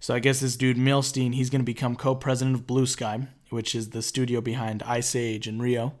So 0.00 0.14
I 0.14 0.18
guess 0.20 0.40
this 0.40 0.56
dude 0.56 0.76
Millstein, 0.76 1.34
he's 1.34 1.50
going 1.50 1.60
to 1.60 1.66
become 1.66 1.96
co-president 1.96 2.54
of 2.54 2.66
Blue 2.66 2.86
Sky, 2.86 3.28
which 3.50 3.74
is 3.74 3.90
the 3.90 4.02
studio 4.02 4.40
behind 4.40 4.82
Ice 4.84 5.16
Age 5.16 5.46
and 5.46 5.60
Rio. 5.60 5.94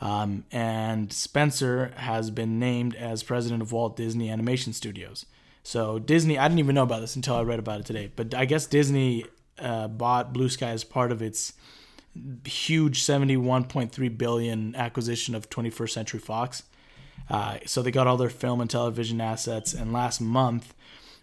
Um, 0.00 0.44
and 0.52 1.12
Spencer 1.12 1.92
has 1.96 2.30
been 2.30 2.58
named 2.58 2.94
as 2.94 3.22
president 3.22 3.62
of 3.62 3.72
Walt 3.72 3.96
Disney 3.96 4.30
Animation 4.30 4.72
Studios. 4.72 5.26
So 5.62 5.98
Disney, 5.98 6.38
I 6.38 6.48
didn't 6.48 6.60
even 6.60 6.74
know 6.74 6.82
about 6.82 7.00
this 7.00 7.16
until 7.16 7.36
I 7.36 7.42
read 7.42 7.58
about 7.58 7.80
it 7.80 7.86
today. 7.86 8.10
But 8.14 8.34
I 8.34 8.44
guess 8.44 8.66
Disney 8.66 9.24
uh, 9.58 9.88
bought 9.88 10.32
Blue 10.32 10.48
Sky 10.48 10.70
as 10.70 10.84
part 10.84 11.12
of 11.12 11.22
its 11.22 11.54
huge 12.44 13.02
71.3 13.02 14.18
billion 14.18 14.74
acquisition 14.76 15.34
of 15.34 15.50
21st 15.50 15.90
Century 15.90 16.20
Fox. 16.20 16.62
Uh, 17.28 17.58
so 17.66 17.82
they 17.82 17.90
got 17.90 18.06
all 18.06 18.16
their 18.16 18.30
film 18.30 18.60
and 18.60 18.70
television 18.70 19.20
assets. 19.20 19.74
And 19.74 19.92
last 19.92 20.20
month, 20.20 20.74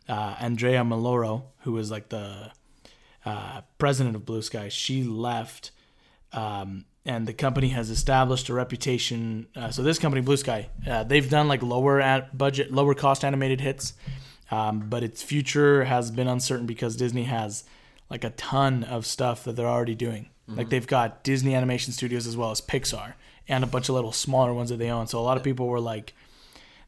uh, 0.08 0.36
Andrea 0.40 0.82
Miloro, 0.82 1.44
who 1.60 1.74
was 1.74 1.92
like 1.92 2.10
the 2.10 2.52
uh, 3.26 3.62
president 3.78 4.16
of 4.16 4.26
Blue 4.26 4.42
Sky, 4.42 4.70
she 4.70 5.04
left. 5.04 5.72
Um, 6.32 6.86
and 7.06 7.28
the 7.28 7.34
company 7.34 7.70
has 7.70 7.90
established 7.90 8.50
a 8.50 8.54
reputation. 8.54 9.48
Uh, 9.56 9.72
so 9.72 9.84
this 9.84 10.00
company, 10.00 10.22
Blue 10.22 10.38
Sky, 10.38 10.70
uh, 10.90 11.04
they've 11.04 11.30
done 11.30 11.48
like 11.48 11.62
lower 11.62 12.00
at 12.00 12.38
budget, 12.38 12.72
lower 12.72 12.94
cost 12.94 13.26
animated 13.26 13.62
hits, 13.62 13.94
um, 14.52 14.86
but 14.90 15.04
its 15.04 15.22
future 15.22 15.84
has 15.84 16.12
been 16.12 16.28
uncertain 16.28 16.66
because 16.66 16.96
Disney 16.96 17.24
has 17.24 17.66
like 18.10 18.24
a 18.24 18.30
ton 18.32 18.84
of 18.84 19.06
stuff 19.06 19.44
that 19.44 19.56
they're 19.56 19.68
already 19.68 19.96
doing. 19.96 20.30
Mm-hmm. 20.48 20.60
Like 20.60 20.70
they've 20.70 20.88
got 20.88 21.24
Disney 21.24 21.56
Animation 21.56 21.94
Studios 21.94 22.28
as 22.28 22.38
well 22.38 22.52
as 22.52 22.62
Pixar 22.62 23.14
and 23.48 23.64
a 23.64 23.68
bunch 23.68 23.90
of 23.90 23.96
little 23.96 24.12
smaller 24.12 24.54
ones 24.54 24.70
that 24.70 24.78
they 24.78 24.90
own. 24.90 25.08
So 25.08 25.20
a 25.20 25.22
lot 25.22 25.38
of 25.38 25.44
people 25.44 25.68
were 25.68 25.80
like, 25.80 26.14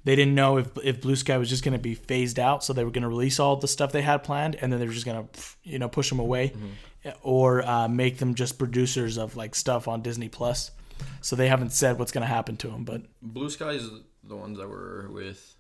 they 0.06 0.16
didn't 0.16 0.36
know 0.36 0.58
if 0.58 0.68
if 0.84 1.02
Blue 1.02 1.16
Sky 1.16 1.38
was 1.38 1.50
just 1.50 1.64
going 1.64 1.74
to 1.74 1.80
be 1.80 1.96
phased 1.96 2.40
out, 2.40 2.64
so 2.64 2.74
they 2.74 2.86
were 2.86 2.92
going 2.92 3.02
to 3.02 3.10
release 3.10 3.40
all 3.40 3.56
the 3.58 3.68
stuff 3.68 3.92
they 3.92 4.04
had 4.04 4.24
planned, 4.24 4.56
and 4.56 4.72
then 4.72 4.80
they 4.80 4.86
were 4.86 4.94
just 4.94 5.06
going 5.06 5.28
to, 5.28 5.42
you 5.64 5.80
know, 5.80 5.90
push 5.90 6.10
them 6.10 6.20
away, 6.20 6.50
mm-hmm. 6.50 7.10
or 7.24 7.68
uh, 7.68 7.88
make 7.88 8.20
them 8.20 8.36
just 8.36 8.58
producers 8.58 9.18
of 9.18 9.36
like 9.36 9.56
stuff 9.56 9.88
on 9.88 10.02
Disney 10.02 10.30
Plus. 10.30 10.72
So 11.22 11.36
they 11.36 11.50
haven't 11.50 11.72
said 11.72 12.00
what's 12.00 12.14
going 12.14 12.22
to 12.22 12.28
happen 12.28 12.56
to 12.58 12.68
them, 12.68 12.86
but 12.86 13.02
Blue 13.22 13.50
Sky 13.50 13.72
is 13.72 13.90
the 14.24 14.36
ones 14.36 14.58
that 14.60 14.70
were 14.70 15.10
with 15.12 15.56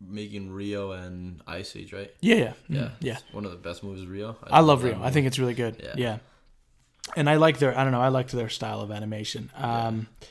making 0.00 0.52
Rio 0.52 0.92
and 0.92 1.42
Ice 1.46 1.74
Age, 1.74 1.92
right? 1.92 2.10
Yeah, 2.20 2.36
yeah, 2.36 2.52
yeah, 2.68 2.82
mm, 2.82 2.92
yeah. 3.00 3.18
One 3.32 3.44
of 3.44 3.50
the 3.50 3.56
best 3.58 3.82
movies, 3.82 4.06
Rio. 4.06 4.36
I, 4.44 4.58
I 4.58 4.60
love 4.60 4.84
Rio. 4.84 4.94
Movie. 4.94 5.06
I 5.06 5.10
think 5.10 5.26
it's 5.26 5.38
really 5.38 5.54
good. 5.54 5.76
Yeah. 5.82 5.94
yeah. 5.96 6.18
and 7.16 7.28
I 7.28 7.34
like 7.34 7.58
their. 7.58 7.76
I 7.76 7.82
don't 7.82 7.92
know. 7.92 8.00
I 8.00 8.08
liked 8.08 8.30
their 8.30 8.48
style 8.48 8.80
of 8.80 8.92
animation. 8.92 9.50
Um, 9.56 10.06
yeah. 10.20 10.28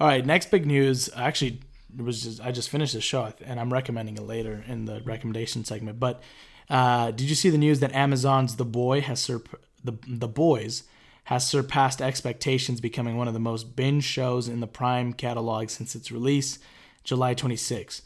All 0.00 0.06
right, 0.06 0.24
next 0.24 0.50
big 0.50 0.64
news. 0.64 1.10
Actually, 1.14 1.60
it 1.98 2.02
was 2.02 2.22
just 2.22 2.40
I 2.40 2.52
just 2.52 2.70
finished 2.70 2.94
the 2.94 3.00
show 3.00 3.32
and 3.44 3.58
I'm 3.60 3.72
recommending 3.72 4.16
it 4.16 4.22
later 4.22 4.64
in 4.66 4.84
the 4.84 5.00
recommendation 5.04 5.64
segment. 5.64 6.00
But 6.00 6.22
uh, 6.68 7.10
did 7.10 7.28
you 7.28 7.34
see 7.34 7.50
the 7.50 7.58
news 7.58 7.80
that 7.80 7.92
Amazon's 7.92 8.56
The 8.56 8.64
Boy 8.64 9.00
has 9.00 9.20
surp- 9.20 9.54
the 9.82 9.98
the 10.06 10.28
Boys 10.28 10.84
has 11.24 11.46
surpassed 11.46 12.02
expectations, 12.02 12.80
becoming 12.80 13.16
one 13.16 13.28
of 13.28 13.34
the 13.34 13.40
most 13.40 13.76
binge 13.76 14.04
shows 14.04 14.48
in 14.48 14.60
the 14.60 14.66
Prime 14.66 15.12
catalog 15.12 15.68
since 15.68 15.94
its 15.94 16.10
release, 16.10 16.58
July 17.04 17.34
26. 17.34 18.02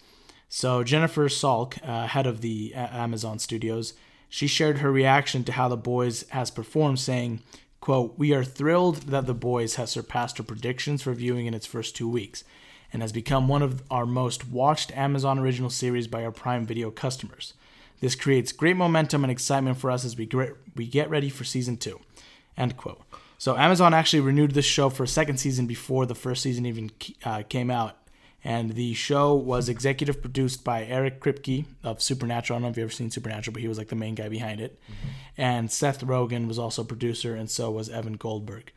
So 0.48 0.84
Jennifer 0.84 1.28
Salke, 1.28 1.78
uh, 1.88 2.06
head 2.06 2.26
of 2.26 2.42
the 2.42 2.74
Amazon 2.74 3.38
Studios, 3.38 3.94
she 4.28 4.46
shared 4.46 4.78
her 4.78 4.92
reaction 4.92 5.42
to 5.44 5.52
how 5.52 5.68
The 5.68 5.76
Boys 5.76 6.28
has 6.30 6.50
performed, 6.50 6.98
saying, 6.98 7.42
"quote 7.80 8.18
We 8.18 8.32
are 8.32 8.44
thrilled 8.44 8.96
that 9.08 9.26
The 9.26 9.34
Boys 9.34 9.76
has 9.76 9.90
surpassed 9.90 10.38
our 10.40 10.46
predictions 10.46 11.02
for 11.02 11.12
viewing 11.14 11.46
in 11.46 11.54
its 11.54 11.66
first 11.66 11.96
two 11.96 12.08
weeks." 12.08 12.44
And 12.94 13.02
has 13.02 13.12
become 13.12 13.48
one 13.48 13.60
of 13.60 13.82
our 13.90 14.06
most 14.06 14.48
watched 14.48 14.96
Amazon 14.96 15.40
original 15.40 15.68
series 15.68 16.06
by 16.06 16.24
our 16.24 16.30
Prime 16.30 16.64
Video 16.64 16.92
customers. 16.92 17.52
This 18.00 18.14
creates 18.14 18.52
great 18.52 18.76
momentum 18.76 19.24
and 19.24 19.30
excitement 19.32 19.78
for 19.78 19.90
us 19.90 20.04
as 20.04 20.16
we 20.16 20.26
get, 20.26 20.56
we 20.76 20.86
get 20.86 21.10
ready 21.10 21.28
for 21.28 21.42
season 21.42 21.76
two. 21.76 21.98
End 22.56 22.76
quote. 22.76 23.02
So 23.36 23.56
Amazon 23.56 23.92
actually 23.92 24.20
renewed 24.20 24.52
this 24.52 24.64
show 24.64 24.90
for 24.90 25.02
a 25.02 25.08
second 25.08 25.38
season 25.38 25.66
before 25.66 26.06
the 26.06 26.14
first 26.14 26.40
season 26.42 26.66
even 26.66 26.92
uh, 27.24 27.42
came 27.48 27.68
out. 27.68 27.98
And 28.44 28.76
the 28.76 28.94
show 28.94 29.34
was 29.34 29.68
executive 29.68 30.20
produced 30.20 30.62
by 30.62 30.84
Eric 30.84 31.20
Kripke 31.20 31.64
of 31.82 32.00
Supernatural. 32.00 32.56
I 32.56 32.58
don't 32.58 32.62
know 32.62 32.70
if 32.70 32.76
you've 32.76 32.84
ever 32.84 32.92
seen 32.92 33.10
Supernatural, 33.10 33.54
but 33.54 33.62
he 33.62 33.68
was 33.68 33.78
like 33.78 33.88
the 33.88 33.96
main 33.96 34.14
guy 34.14 34.28
behind 34.28 34.60
it. 34.60 34.78
Mm-hmm. 34.84 35.08
And 35.38 35.72
Seth 35.72 36.04
Rogen 36.04 36.46
was 36.46 36.58
also 36.58 36.84
producer, 36.84 37.34
and 37.34 37.50
so 37.50 37.70
was 37.70 37.88
Evan 37.88 38.12
Goldberg. 38.12 38.70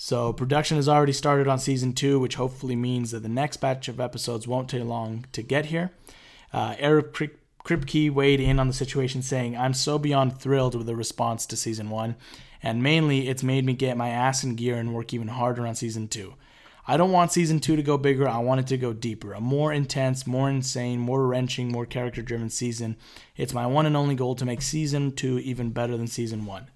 So 0.00 0.32
production 0.32 0.76
has 0.76 0.88
already 0.88 1.12
started 1.12 1.48
on 1.48 1.58
season 1.58 1.92
two, 1.92 2.20
which 2.20 2.36
hopefully 2.36 2.76
means 2.76 3.10
that 3.10 3.24
the 3.24 3.28
next 3.28 3.56
batch 3.56 3.88
of 3.88 3.98
episodes 3.98 4.46
won't 4.46 4.70
take 4.70 4.84
long 4.84 5.26
to 5.32 5.42
get 5.42 5.66
here. 5.66 5.90
Uh, 6.52 6.76
Eric 6.78 7.12
Kripke 7.64 8.08
weighed 8.08 8.38
in 8.38 8.60
on 8.60 8.68
the 8.68 8.72
situation, 8.72 9.22
saying, 9.22 9.56
"I'm 9.56 9.74
so 9.74 9.98
beyond 9.98 10.38
thrilled 10.38 10.76
with 10.76 10.86
the 10.86 10.94
response 10.94 11.46
to 11.46 11.56
season 11.56 11.90
one, 11.90 12.14
and 12.62 12.80
mainly 12.80 13.28
it's 13.28 13.42
made 13.42 13.64
me 13.64 13.72
get 13.72 13.96
my 13.96 14.10
ass 14.10 14.44
in 14.44 14.54
gear 14.54 14.76
and 14.76 14.94
work 14.94 15.12
even 15.12 15.28
harder 15.28 15.66
on 15.66 15.74
season 15.74 16.06
two. 16.06 16.34
I 16.86 16.96
don't 16.96 17.10
want 17.10 17.32
season 17.32 17.58
two 17.58 17.74
to 17.74 17.82
go 17.82 17.98
bigger. 17.98 18.28
I 18.28 18.38
want 18.38 18.60
it 18.60 18.68
to 18.68 18.78
go 18.78 18.92
deeper, 18.92 19.32
a 19.32 19.40
more 19.40 19.72
intense, 19.72 20.28
more 20.28 20.48
insane, 20.48 21.00
more 21.00 21.26
wrenching, 21.26 21.72
more 21.72 21.86
character-driven 21.86 22.50
season. 22.50 22.96
It's 23.36 23.52
my 23.52 23.66
one 23.66 23.84
and 23.84 23.96
only 23.96 24.14
goal 24.14 24.36
to 24.36 24.46
make 24.46 24.62
season 24.62 25.10
two 25.10 25.40
even 25.40 25.70
better 25.70 25.96
than 25.96 26.06
season 26.06 26.46
one." 26.46 26.68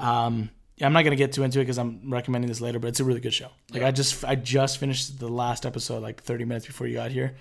Um, 0.00 0.50
I'm 0.80 0.92
not 0.92 1.02
gonna 1.02 1.16
get 1.16 1.32
too 1.32 1.42
into 1.42 1.60
it 1.60 1.62
because 1.62 1.78
I'm 1.78 2.10
recommending 2.10 2.48
this 2.48 2.60
later, 2.60 2.78
but 2.78 2.88
it's 2.88 3.00
a 3.00 3.04
really 3.04 3.20
good 3.20 3.34
show. 3.34 3.48
Like 3.70 3.82
yeah. 3.82 3.88
I 3.88 3.90
just 3.90 4.24
I 4.24 4.34
just 4.34 4.78
finished 4.78 5.18
the 5.18 5.28
last 5.28 5.66
episode 5.66 6.02
like 6.02 6.22
30 6.22 6.44
minutes 6.44 6.66
before 6.66 6.86
you 6.86 6.94
got 6.94 7.10
here. 7.10 7.34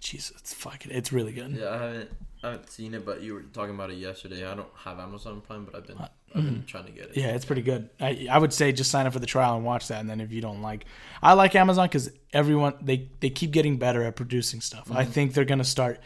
Jesus, 0.00 0.36
it's 0.38 0.54
fucking 0.54 0.92
it's 0.92 1.12
really 1.12 1.32
good. 1.32 1.52
Yeah, 1.52 1.70
I 1.70 1.78
haven't 1.78 2.10
I 2.42 2.50
haven't 2.50 2.70
seen 2.70 2.94
it, 2.94 3.04
but 3.04 3.22
you 3.22 3.34
were 3.34 3.42
talking 3.42 3.74
about 3.74 3.90
it 3.90 3.98
yesterday. 3.98 4.46
I 4.46 4.54
don't 4.54 4.68
have 4.84 4.98
Amazon 4.98 5.42
Prime, 5.42 5.64
but 5.64 5.74
I've 5.74 5.86
been 5.86 5.98
I've 5.98 6.44
been 6.44 6.62
mm. 6.62 6.66
trying 6.66 6.86
to 6.86 6.92
get 6.92 7.10
it. 7.10 7.16
Yeah, 7.16 7.34
it's 7.34 7.44
pretty 7.44 7.62
good. 7.62 7.90
I 8.00 8.28
I 8.30 8.38
would 8.38 8.52
say 8.52 8.72
just 8.72 8.90
sign 8.90 9.06
up 9.06 9.12
for 9.12 9.18
the 9.18 9.26
trial 9.26 9.56
and 9.56 9.64
watch 9.64 9.88
that, 9.88 10.00
and 10.00 10.08
then 10.08 10.20
if 10.20 10.32
you 10.32 10.40
don't 10.40 10.62
like, 10.62 10.86
I 11.22 11.34
like 11.34 11.54
Amazon 11.54 11.86
because 11.86 12.10
everyone 12.32 12.74
they 12.80 13.10
they 13.20 13.30
keep 13.30 13.50
getting 13.50 13.76
better 13.78 14.02
at 14.02 14.16
producing 14.16 14.60
stuff. 14.60 14.84
Mm-hmm. 14.84 14.96
I 14.96 15.04
think 15.04 15.34
they're 15.34 15.44
gonna 15.44 15.64
start. 15.64 16.00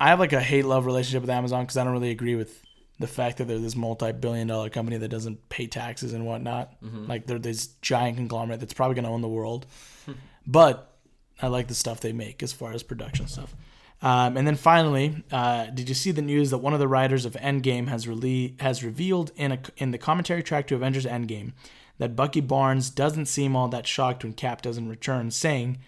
I 0.00 0.08
have 0.08 0.18
like 0.18 0.32
a 0.32 0.40
hate 0.40 0.64
love 0.64 0.86
relationship 0.86 1.22
with 1.22 1.30
Amazon 1.30 1.64
because 1.64 1.76
I 1.76 1.84
don't 1.84 1.92
really 1.92 2.10
agree 2.10 2.34
with 2.34 2.64
the 2.98 3.06
fact 3.06 3.38
that 3.38 3.46
they're 3.46 3.58
this 3.58 3.76
multi-billion-dollar 3.76 4.70
company 4.70 4.96
that 4.96 5.08
doesn't 5.08 5.48
pay 5.48 5.66
taxes 5.66 6.12
and 6.12 6.26
whatnot. 6.26 6.80
Mm-hmm. 6.82 7.06
Like 7.06 7.26
they're 7.26 7.38
this 7.38 7.68
giant 7.80 8.16
conglomerate 8.16 8.60
that's 8.60 8.74
probably 8.74 8.94
going 8.94 9.04
to 9.04 9.10
own 9.10 9.22
the 9.22 9.28
world. 9.28 9.66
but 10.46 10.96
I 11.40 11.46
like 11.46 11.68
the 11.68 11.74
stuff 11.74 12.00
they 12.00 12.12
make 12.12 12.42
as 12.42 12.52
far 12.52 12.72
as 12.72 12.82
production 12.82 13.28
stuff. 13.28 13.54
Um, 14.00 14.36
and 14.36 14.46
then 14.46 14.54
finally, 14.54 15.24
uh, 15.32 15.66
did 15.66 15.88
you 15.88 15.94
see 15.94 16.12
the 16.12 16.22
news 16.22 16.50
that 16.50 16.58
one 16.58 16.72
of 16.72 16.78
the 16.78 16.88
writers 16.88 17.24
of 17.24 17.32
Endgame 17.34 17.88
has 17.88 18.06
rele- 18.06 18.60
has 18.60 18.84
revealed 18.84 19.32
in 19.36 19.52
a, 19.52 19.58
in 19.76 19.90
the 19.90 19.98
commentary 19.98 20.42
track 20.42 20.68
to 20.68 20.76
Avengers 20.76 21.04
Endgame 21.04 21.52
that 21.98 22.14
Bucky 22.14 22.40
Barnes 22.40 22.90
doesn't 22.90 23.26
seem 23.26 23.56
all 23.56 23.68
that 23.68 23.88
shocked 23.88 24.22
when 24.22 24.34
Cap 24.34 24.62
doesn't 24.62 24.88
return, 24.88 25.32
saying, 25.32 25.78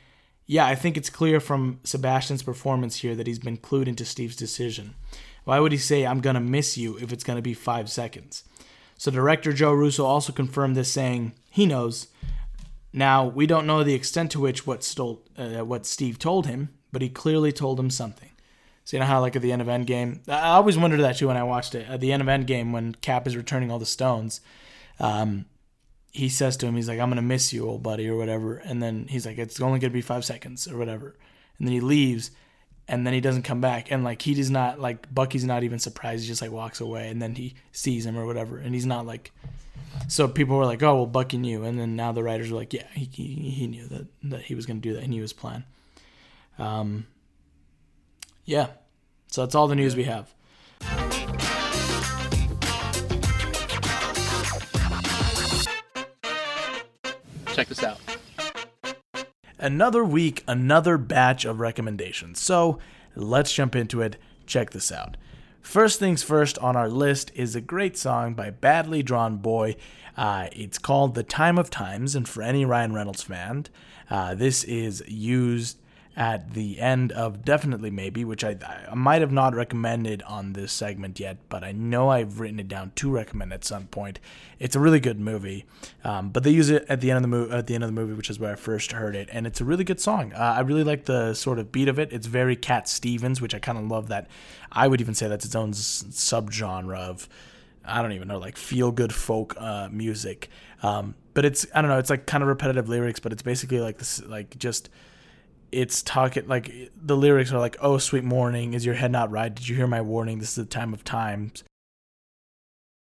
"Yeah, 0.44 0.66
I 0.66 0.74
think 0.74 0.96
it's 0.96 1.10
clear 1.10 1.38
from 1.38 1.78
Sebastian's 1.84 2.42
performance 2.42 2.96
here 2.96 3.14
that 3.14 3.28
he's 3.28 3.38
been 3.38 3.58
clued 3.58 3.86
into 3.86 4.04
Steve's 4.04 4.36
decision." 4.36 4.94
Why 5.50 5.59
would 5.59 5.73
he 5.73 5.78
say, 5.78 6.07
I'm 6.07 6.21
going 6.21 6.35
to 6.35 6.40
miss 6.40 6.78
you 6.78 6.97
if 6.99 7.12
it's 7.12 7.25
going 7.25 7.37
to 7.38 7.42
be 7.42 7.54
five 7.54 7.90
seconds? 7.90 8.45
So 8.97 9.11
director 9.11 9.52
Joe 9.52 9.73
Russo 9.73 10.04
also 10.04 10.33
confirmed 10.33 10.76
this, 10.76 10.92
saying 10.92 11.33
he 11.50 11.66
knows. 11.66 12.07
Now, 12.92 13.26
we 13.26 13.49
don't 13.49 13.66
know 13.66 13.83
the 13.83 13.95
extent 13.95 14.30
to 14.30 14.38
which 14.38 14.64
what, 14.64 14.85
stole, 14.85 15.25
uh, 15.37 15.64
what 15.64 15.87
Steve 15.87 16.21
told 16.21 16.47
him, 16.47 16.69
but 16.92 17.02
he 17.02 17.09
clearly 17.09 17.50
told 17.50 17.80
him 17.80 17.90
something. 17.90 18.30
So 18.85 18.97
you 18.97 19.00
know 19.00 19.07
how, 19.07 19.21
like 19.21 19.35
at 19.35 19.42
the 19.42 19.50
end 19.50 19.61
of 19.61 19.66
Endgame, 19.66 20.21
I 20.28 20.50
always 20.50 20.78
wondered 20.78 21.00
that 21.00 21.16
too 21.16 21.26
when 21.26 21.37
I 21.37 21.42
watched 21.42 21.75
it. 21.75 21.88
At 21.88 21.99
the 21.99 22.12
end 22.12 22.23
of 22.23 22.28
Endgame, 22.28 22.71
when 22.71 22.95
Cap 22.95 23.26
is 23.26 23.37
returning 23.37 23.73
all 23.73 23.80
the 23.80 23.87
stones, 23.87 24.40
um, 25.00 25.47
he 26.12 26.28
says 26.28 26.57
to 26.59 26.66
him, 26.66 26.76
he's 26.76 26.87
like, 26.87 27.00
"I'm 27.00 27.09
gonna 27.09 27.23
miss 27.23 27.52
you, 27.52 27.69
old 27.69 27.83
buddy," 27.83 28.09
or 28.09 28.16
whatever. 28.16 28.59
And 28.59 28.80
then 28.80 29.09
he's 29.09 29.26
like, 29.26 29.37
"It's 29.38 29.61
only 29.61 29.80
gonna 29.80 29.92
be 29.92 30.00
five 30.00 30.25
seconds 30.25 30.69
or 30.69 30.78
whatever." 30.78 31.16
And 31.59 31.66
then 31.66 31.73
he 31.73 31.80
leaves, 31.80 32.30
and 32.88 33.06
then 33.06 33.14
he 33.14 33.20
doesn't 33.20 33.42
come 33.42 33.60
back. 33.60 33.90
And 33.90 34.04
like 34.04 34.22
he 34.22 34.34
does 34.34 34.50
not 34.50 34.80
like 34.80 35.12
bucky's 35.12 35.44
not 35.44 35.62
even 35.62 35.78
surprised. 35.78 36.22
He 36.22 36.28
just 36.28 36.42
like 36.42 36.50
walks 36.50 36.80
away 36.80 37.08
and 37.08 37.20
then 37.20 37.34
he 37.34 37.54
sees 37.72 38.04
him 38.04 38.18
or 38.18 38.26
whatever. 38.26 38.58
And 38.58 38.75
he's 38.75 38.87
not 38.87 39.06
like 39.06 39.32
so 40.08 40.28
people 40.28 40.56
were 40.56 40.66
like 40.66 40.82
oh 40.82 40.96
well 40.96 41.06
bucky 41.06 41.38
knew. 41.38 41.64
And 41.64 41.78
then 41.78 41.96
now 41.96 42.12
the 42.12 42.22
writers 42.22 42.50
are 42.50 42.56
like 42.56 42.72
yeah 42.72 42.87
he, 42.94 43.08
he, 43.12 43.50
he 43.50 43.66
knew 43.66 43.87
that 43.87 44.06
that 44.25 44.42
he 44.42 44.54
was 44.54 44.66
going 44.66 44.80
to 44.80 44.88
do 44.88 44.94
that. 44.94 45.02
He 45.02 45.08
knew 45.08 45.22
his 45.22 45.32
plan. 45.32 45.64
Um 46.58 47.06
yeah. 48.44 48.68
So 49.28 49.42
that's 49.42 49.54
all 49.54 49.68
the 49.68 49.76
news 49.76 49.94
we 49.94 50.04
have. 50.04 50.34
Check 57.54 57.68
this 57.68 57.82
out 57.82 58.00
another 59.60 60.04
week, 60.04 60.42
another 60.48 60.98
batch 60.98 61.44
of 61.44 61.60
recommendations. 61.60 62.40
So 62.40 62.78
let's 63.14 63.52
jump 63.52 63.76
into 63.76 64.02
it. 64.02 64.16
Check 64.46 64.70
this 64.70 64.90
out. 64.90 65.16
First 65.60 66.00
things 66.00 66.22
first 66.22 66.58
on 66.58 66.74
our 66.74 66.88
list 66.88 67.30
is 67.34 67.54
a 67.54 67.60
great 67.60 67.96
song 67.96 68.34
by 68.34 68.50
Badly 68.50 69.02
Drawn 69.02 69.36
Boy. 69.36 69.76
Uh, 70.16 70.48
it's 70.52 70.78
called 70.78 71.14
The 71.14 71.22
Time 71.22 71.58
of 71.58 71.70
Times, 71.70 72.16
and 72.16 72.28
for 72.28 72.42
any 72.42 72.64
Ryan 72.64 72.92
Reynolds 72.94 73.22
fan, 73.22 73.66
uh, 74.08 74.34
this 74.34 74.64
is 74.64 75.04
used 75.06 75.78
at 76.16 76.54
the 76.54 76.80
end 76.80 77.12
of 77.12 77.44
Definitely 77.44 77.90
Maybe, 77.90 78.24
which 78.24 78.42
I, 78.42 78.56
I 78.90 78.94
might 78.94 79.20
have 79.20 79.30
not 79.30 79.54
recommended 79.54 80.22
on 80.22 80.52
this 80.52 80.72
segment 80.72 81.20
yet, 81.20 81.38
but 81.48 81.62
I 81.62 81.72
know 81.72 82.08
I've 82.08 82.40
written 82.40 82.58
it 82.58 82.68
down 82.68 82.92
to 82.96 83.10
recommend 83.10 83.52
at 83.52 83.64
some 83.64 83.86
point. 83.86 84.18
It's 84.58 84.74
a 84.74 84.80
really 84.80 85.00
good 85.00 85.20
movie, 85.20 85.66
um, 86.04 86.30
but 86.30 86.42
they 86.42 86.50
use 86.50 86.68
it 86.68 86.84
at 86.88 87.00
the 87.00 87.10
end 87.10 87.16
of 87.16 87.22
the 87.22 87.28
movie. 87.28 87.52
At 87.52 87.66
the 87.66 87.74
end 87.74 87.84
of 87.84 87.88
the 87.88 87.94
movie, 87.94 88.12
which 88.14 88.28
is 88.28 88.38
where 88.38 88.52
I 88.52 88.56
first 88.56 88.92
heard 88.92 89.14
it, 89.14 89.28
and 89.32 89.46
it's 89.46 89.60
a 89.60 89.64
really 89.64 89.84
good 89.84 90.00
song. 90.00 90.32
Uh, 90.32 90.54
I 90.58 90.60
really 90.60 90.84
like 90.84 91.04
the 91.04 91.32
sort 91.34 91.58
of 91.58 91.70
beat 91.72 91.88
of 91.88 91.98
it. 91.98 92.12
It's 92.12 92.26
very 92.26 92.56
Cat 92.56 92.88
Stevens, 92.88 93.40
which 93.40 93.54
I 93.54 93.58
kind 93.58 93.78
of 93.78 93.84
love. 93.84 94.08
That 94.08 94.28
I 94.72 94.88
would 94.88 95.00
even 95.00 95.14
say 95.14 95.28
that's 95.28 95.44
its 95.44 95.54
own 95.54 95.70
s- 95.70 96.04
subgenre 96.10 96.96
of. 96.98 97.28
I 97.82 98.02
don't 98.02 98.12
even 98.12 98.28
know, 98.28 98.38
like 98.38 98.56
feel 98.56 98.92
good 98.92 99.14
folk 99.14 99.54
uh, 99.58 99.88
music. 99.90 100.50
Um, 100.82 101.14
but 101.34 101.44
it's 101.44 101.66
I 101.74 101.80
don't 101.80 101.90
know, 101.90 101.98
it's 101.98 102.10
like 102.10 102.26
kind 102.26 102.42
of 102.42 102.48
repetitive 102.48 102.88
lyrics, 102.88 103.20
but 103.20 103.32
it's 103.32 103.42
basically 103.42 103.80
like 103.80 103.98
this, 103.98 104.22
like 104.24 104.58
just 104.58 104.90
it's 105.72 106.02
talking 106.02 106.46
like 106.46 106.90
the 106.96 107.16
lyrics 107.16 107.52
are 107.52 107.58
like, 107.58 107.76
"Oh, 107.80 107.98
sweet 107.98 108.24
morning, 108.24 108.74
is 108.74 108.84
your 108.84 108.94
head 108.94 109.12
not 109.12 109.30
right? 109.30 109.54
Did 109.54 109.68
you 109.68 109.76
hear 109.76 109.86
my 109.86 110.00
warning? 110.00 110.38
This 110.38 110.50
is 110.50 110.54
the 110.56 110.64
time 110.64 110.92
of 110.92 111.04
times." 111.04 111.64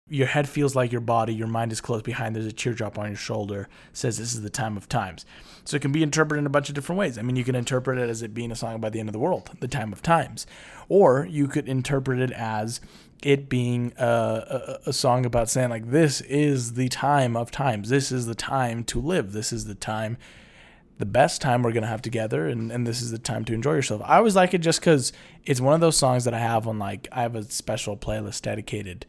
Your 0.08 0.28
head 0.28 0.48
feels 0.48 0.76
like 0.76 0.92
your 0.92 1.00
body. 1.00 1.34
Your 1.34 1.48
mind 1.48 1.72
is 1.72 1.80
close 1.80 2.02
behind. 2.02 2.36
There's 2.36 2.46
a 2.46 2.52
teardrop 2.52 2.96
on 2.96 3.08
your 3.08 3.16
shoulder. 3.16 3.68
Says 3.92 4.18
this 4.18 4.34
is 4.34 4.42
the 4.42 4.50
time 4.50 4.76
of 4.76 4.88
times. 4.88 5.26
So 5.64 5.76
it 5.76 5.82
can 5.82 5.90
be 5.90 6.04
interpreted 6.04 6.38
in 6.38 6.46
a 6.46 6.50
bunch 6.50 6.68
of 6.68 6.76
different 6.76 7.00
ways. 7.00 7.18
I 7.18 7.22
mean, 7.22 7.34
you 7.34 7.42
can 7.42 7.56
interpret 7.56 7.98
it 7.98 8.08
as 8.08 8.22
it 8.22 8.32
being 8.32 8.52
a 8.52 8.56
song 8.56 8.76
about 8.76 8.92
the 8.92 9.00
end 9.00 9.08
of 9.08 9.12
the 9.12 9.18
world, 9.18 9.50
the 9.58 9.66
time 9.66 9.92
of 9.92 10.02
times, 10.02 10.46
or 10.88 11.26
you 11.28 11.48
could 11.48 11.68
interpret 11.68 12.20
it 12.20 12.30
as 12.30 12.80
it 13.22 13.48
being 13.48 13.92
a, 13.98 14.06
a, 14.06 14.78
a, 14.90 14.92
song 14.92 15.24
about 15.24 15.48
saying 15.48 15.70
like 15.70 15.90
this 15.90 16.20
is 16.22 16.74
the 16.74 16.88
time 16.88 17.36
of 17.36 17.50
times 17.50 17.88
this 17.88 18.12
is 18.12 18.26
the 18.26 18.34
time 18.34 18.84
to 18.84 19.00
live 19.00 19.32
this 19.32 19.52
is 19.52 19.64
the 19.64 19.74
time 19.74 20.18
the 20.98 21.06
best 21.06 21.40
time 21.40 21.62
we're 21.62 21.72
gonna 21.72 21.86
have 21.86 22.02
together 22.02 22.48
and, 22.48 22.72
and 22.72 22.86
this 22.86 23.02
is 23.02 23.10
the 23.10 23.18
time 23.18 23.44
to 23.44 23.52
enjoy 23.52 23.74
yourself. 23.74 24.02
I 24.04 24.16
always 24.16 24.36
like 24.36 24.54
it 24.54 24.58
just 24.58 24.80
because 24.80 25.12
it's 25.44 25.60
one 25.60 25.74
of 25.74 25.80
those 25.80 25.96
songs 25.96 26.24
that 26.24 26.34
i 26.34 26.38
have 26.38 26.66
on 26.66 26.78
like 26.78 27.08
i 27.12 27.22
have 27.22 27.34
a 27.34 27.42
special 27.44 27.96
playlist 27.96 28.42
dedicated 28.42 29.06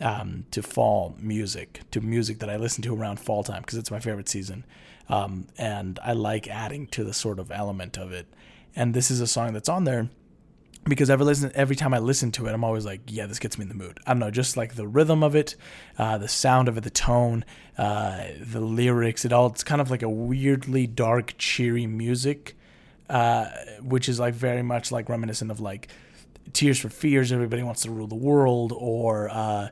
um, 0.00 0.44
to 0.50 0.62
fall 0.62 1.16
music 1.18 1.80
to 1.90 2.00
music 2.00 2.38
that 2.38 2.50
i 2.50 2.56
listen 2.56 2.82
to 2.82 2.94
around 2.94 3.18
fall 3.18 3.42
time 3.42 3.62
because 3.62 3.78
it's 3.78 3.90
my 3.90 4.00
favorite 4.00 4.28
season. 4.28 4.64
Um, 5.08 5.46
and 5.56 5.98
i 6.02 6.12
like 6.12 6.48
adding 6.48 6.86
to 6.88 7.04
the 7.04 7.14
sort 7.14 7.38
of 7.38 7.50
element 7.50 7.96
of 7.96 8.12
it. 8.12 8.26
And 8.76 8.94
this 8.94 9.10
is 9.10 9.20
a 9.20 9.26
song 9.26 9.52
that's 9.54 9.68
on 9.68 9.84
there 9.84 10.08
because 10.88 11.10
every 11.10 11.26
listen 11.26 11.52
every 11.54 11.76
time 11.76 11.94
I 11.94 11.98
listen 11.98 12.32
to 12.32 12.46
it, 12.46 12.52
I'm 12.52 12.64
always 12.64 12.84
like, 12.84 13.00
yeah, 13.06 13.26
this 13.26 13.38
gets 13.38 13.58
me 13.58 13.62
in 13.62 13.68
the 13.68 13.74
mood. 13.74 13.98
I 14.06 14.12
don't 14.12 14.20
know, 14.20 14.30
just 14.30 14.56
like 14.56 14.74
the 14.74 14.86
rhythm 14.86 15.22
of 15.22 15.34
it, 15.34 15.56
uh, 15.98 16.18
the 16.18 16.28
sound 16.28 16.68
of 16.68 16.76
it, 16.76 16.84
the 16.84 16.90
tone, 16.90 17.44
uh, 17.76 18.24
the 18.40 18.60
lyrics, 18.60 19.24
it 19.24 19.32
all. 19.32 19.46
It's 19.46 19.64
kind 19.64 19.80
of 19.80 19.90
like 19.90 20.02
a 20.02 20.08
weirdly 20.08 20.86
dark, 20.86 21.34
cheery 21.38 21.86
music, 21.86 22.56
uh, 23.08 23.46
which 23.82 24.08
is 24.08 24.18
like 24.18 24.34
very 24.34 24.62
much 24.62 24.90
like 24.90 25.08
reminiscent 25.08 25.50
of 25.50 25.60
like 25.60 25.88
Tears 26.52 26.78
for 26.78 26.88
Fears. 26.88 27.32
Everybody 27.32 27.62
wants 27.62 27.82
to 27.82 27.90
rule 27.90 28.06
the 28.06 28.14
world, 28.14 28.72
or 28.76 29.28
uh, 29.30 29.68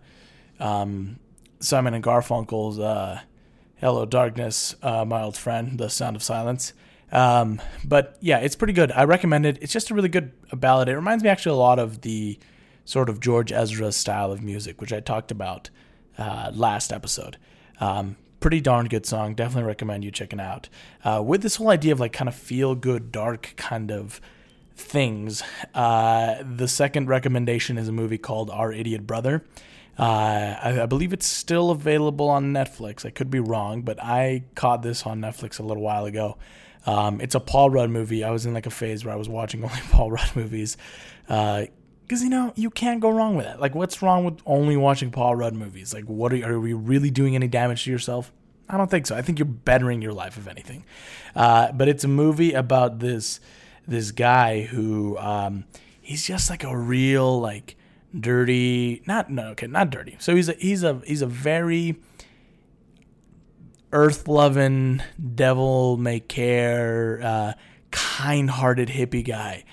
um, 0.61 1.19
Simon 1.61 1.95
and 1.95 2.05
Garfunkel's 2.05 2.79
uh, 2.79 3.21
"Hello 3.77 4.05
Darkness, 4.05 4.75
uh, 4.83 5.05
My 5.05 5.23
Old 5.23 5.37
Friend," 5.37 5.79
"The 5.79 5.89
Sound 5.89 6.17
of 6.17 6.23
Silence." 6.23 6.73
Um, 7.13 7.61
but 7.85 8.17
yeah, 8.21 8.39
it's 8.39 8.57
pretty 8.57 8.73
good. 8.73 8.91
I 8.93 9.05
recommend 9.05 9.47
it. 9.47 9.59
It's 9.61 9.73
just 9.73 9.91
a 9.91 9.95
really 9.95 10.09
good 10.09 10.33
ballad. 10.53 10.89
It 10.89 10.97
reminds 10.97 11.23
me 11.23 11.31
actually 11.31 11.55
a 11.55 11.59
lot 11.59 11.79
of 11.79 12.03
the 12.03 12.39
sort 12.85 13.09
of 13.09 13.21
George 13.21 13.53
Ezra 13.53 13.93
style 13.93 14.33
of 14.33 14.43
music, 14.43 14.81
which 14.81 14.93
I 14.93 15.01
talked 15.01 15.31
about 15.31 15.71
uh, 16.19 16.51
last 16.55 16.93
episode. 16.93 17.37
Um, 17.81 18.17
pretty 18.41 18.61
darn 18.61 18.87
good 18.87 19.07
song. 19.07 19.35
Definitely 19.35 19.67
recommend 19.67 20.05
you 20.05 20.11
checking 20.11 20.41
out. 20.41 20.69
Uh, 21.05 21.23
with 21.25 21.43
this 21.43 21.57
whole 21.57 21.69
idea 21.69 21.93
of 21.93 22.01
like 22.01 22.13
kind 22.13 22.29
of 22.29 22.35
feel 22.35 22.75
good, 22.75 23.13
dark 23.13 23.55
kind 23.57 23.91
of 23.91 24.21
things, 24.75 25.43
uh, 25.75 26.37
the 26.43 26.69
second 26.69 27.09
recommendation 27.09 27.79
is 27.79 27.89
a 27.89 27.93
movie 27.93 28.19
called 28.19 28.51
Our 28.51 28.73
Idiot 28.73 29.07
Brother. 29.07 29.45
Uh, 29.99 30.57
I, 30.63 30.81
I, 30.83 30.87
believe 30.87 31.15
it's 31.15 31.27
still 31.27 31.71
available 31.71 32.29
on 32.29 32.53
Netflix. 32.53 33.07
I 33.07 33.11
could 33.11 33.31
be 33.31 33.41
wrong, 33.41 33.81
but 33.81 33.99
I 34.03 34.45
caught 34.55 34.83
this 34.83 35.07
on 35.07 35.23
Netflix 35.23 35.59
a 35.59 35.63
little 35.63 35.83
while 35.83 36.05
ago. 36.05 36.37
Um, 36.87 37.21
it's 37.21 37.35
a 37.35 37.41
Paul 37.41 37.71
Rudd 37.71 37.91
movie. 37.91 38.25
I 38.25 38.31
was 38.31 38.47
in 38.47 38.55
like 38.55 38.67
a 38.67 38.71
phase 38.71 39.05
where 39.05 39.13
I 39.13 39.17
was 39.17 39.29
watching 39.29 39.63
only 39.65 39.81
Paul 39.91 40.11
Rudd 40.11 40.35
movies. 40.35 40.77
Because, 41.27 41.69
uh, 42.21 42.25
you 42.25 42.31
know, 42.31 42.53
you 42.57 42.71
can't 42.71 43.01
go 43.01 43.11
wrong 43.11 43.37
with 43.37 43.47
that. 43.47 43.61
Like, 43.61 43.75
what's 43.75 44.01
wrong 44.03 44.25
with 44.25 44.39
only 44.47 44.77
watching 44.77 45.11
Paul 45.11 45.37
Rudd 45.37 45.55
movies? 45.55 45.93
Like, 45.93 46.05
what 46.05 46.33
are, 46.33 46.53
are 46.53 46.61
we 46.61 46.73
really 46.73 47.11
doing 47.11 47.35
any 47.35 47.49
damage 47.49 47.85
to 47.85 47.91
yourself? 47.91 48.33
I 48.69 48.77
don't 48.77 48.91
think 48.91 49.07
so. 49.07 49.17
I 49.17 49.23
think 49.23 49.39
you're 49.39 49.47
bettering 49.47 50.03
your 50.03 50.13
life, 50.13 50.37
if 50.37 50.49
anything. 50.49 50.85
Uh, 51.35 51.73
but 51.73 51.89
it's 51.89 52.05
a 52.05 52.09
movie 52.09 52.53
about 52.53 52.99
this 52.99 53.41
this 53.89 54.11
guy 54.11 54.63
who 54.63 55.17
um, 55.19 55.65
he's 56.01 56.27
just 56.27 56.51
like 56.51 56.65
a 56.65 56.77
real 56.77 57.41
like 57.41 57.77
dirty 58.19 59.03
not 59.07 59.29
no 59.29 59.49
okay 59.49 59.67
not 59.67 59.91
dirty 59.91 60.17
so 60.19 60.35
he's 60.35 60.49
a 60.49 60.55
he's 60.55 60.83
a 60.83 61.01
he's 61.07 61.23
a 61.23 61.27
very 61.27 61.97
earth 63.93 64.29
loving, 64.29 65.03
devil 65.35 65.97
may 65.97 66.21
care, 66.21 67.21
uh, 67.23 67.53
kind 67.91 68.51
hearted 68.51 68.89
hippie 68.89 69.25
guy. 69.27 69.65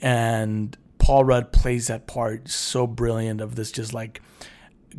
And 0.00 0.76
Paul 0.98 1.24
Rudd 1.24 1.52
plays 1.52 1.88
that 1.88 2.06
part 2.06 2.48
so 2.48 2.86
brilliant 2.86 3.40
of 3.40 3.56
this 3.56 3.70
just 3.70 3.92
like 3.92 4.20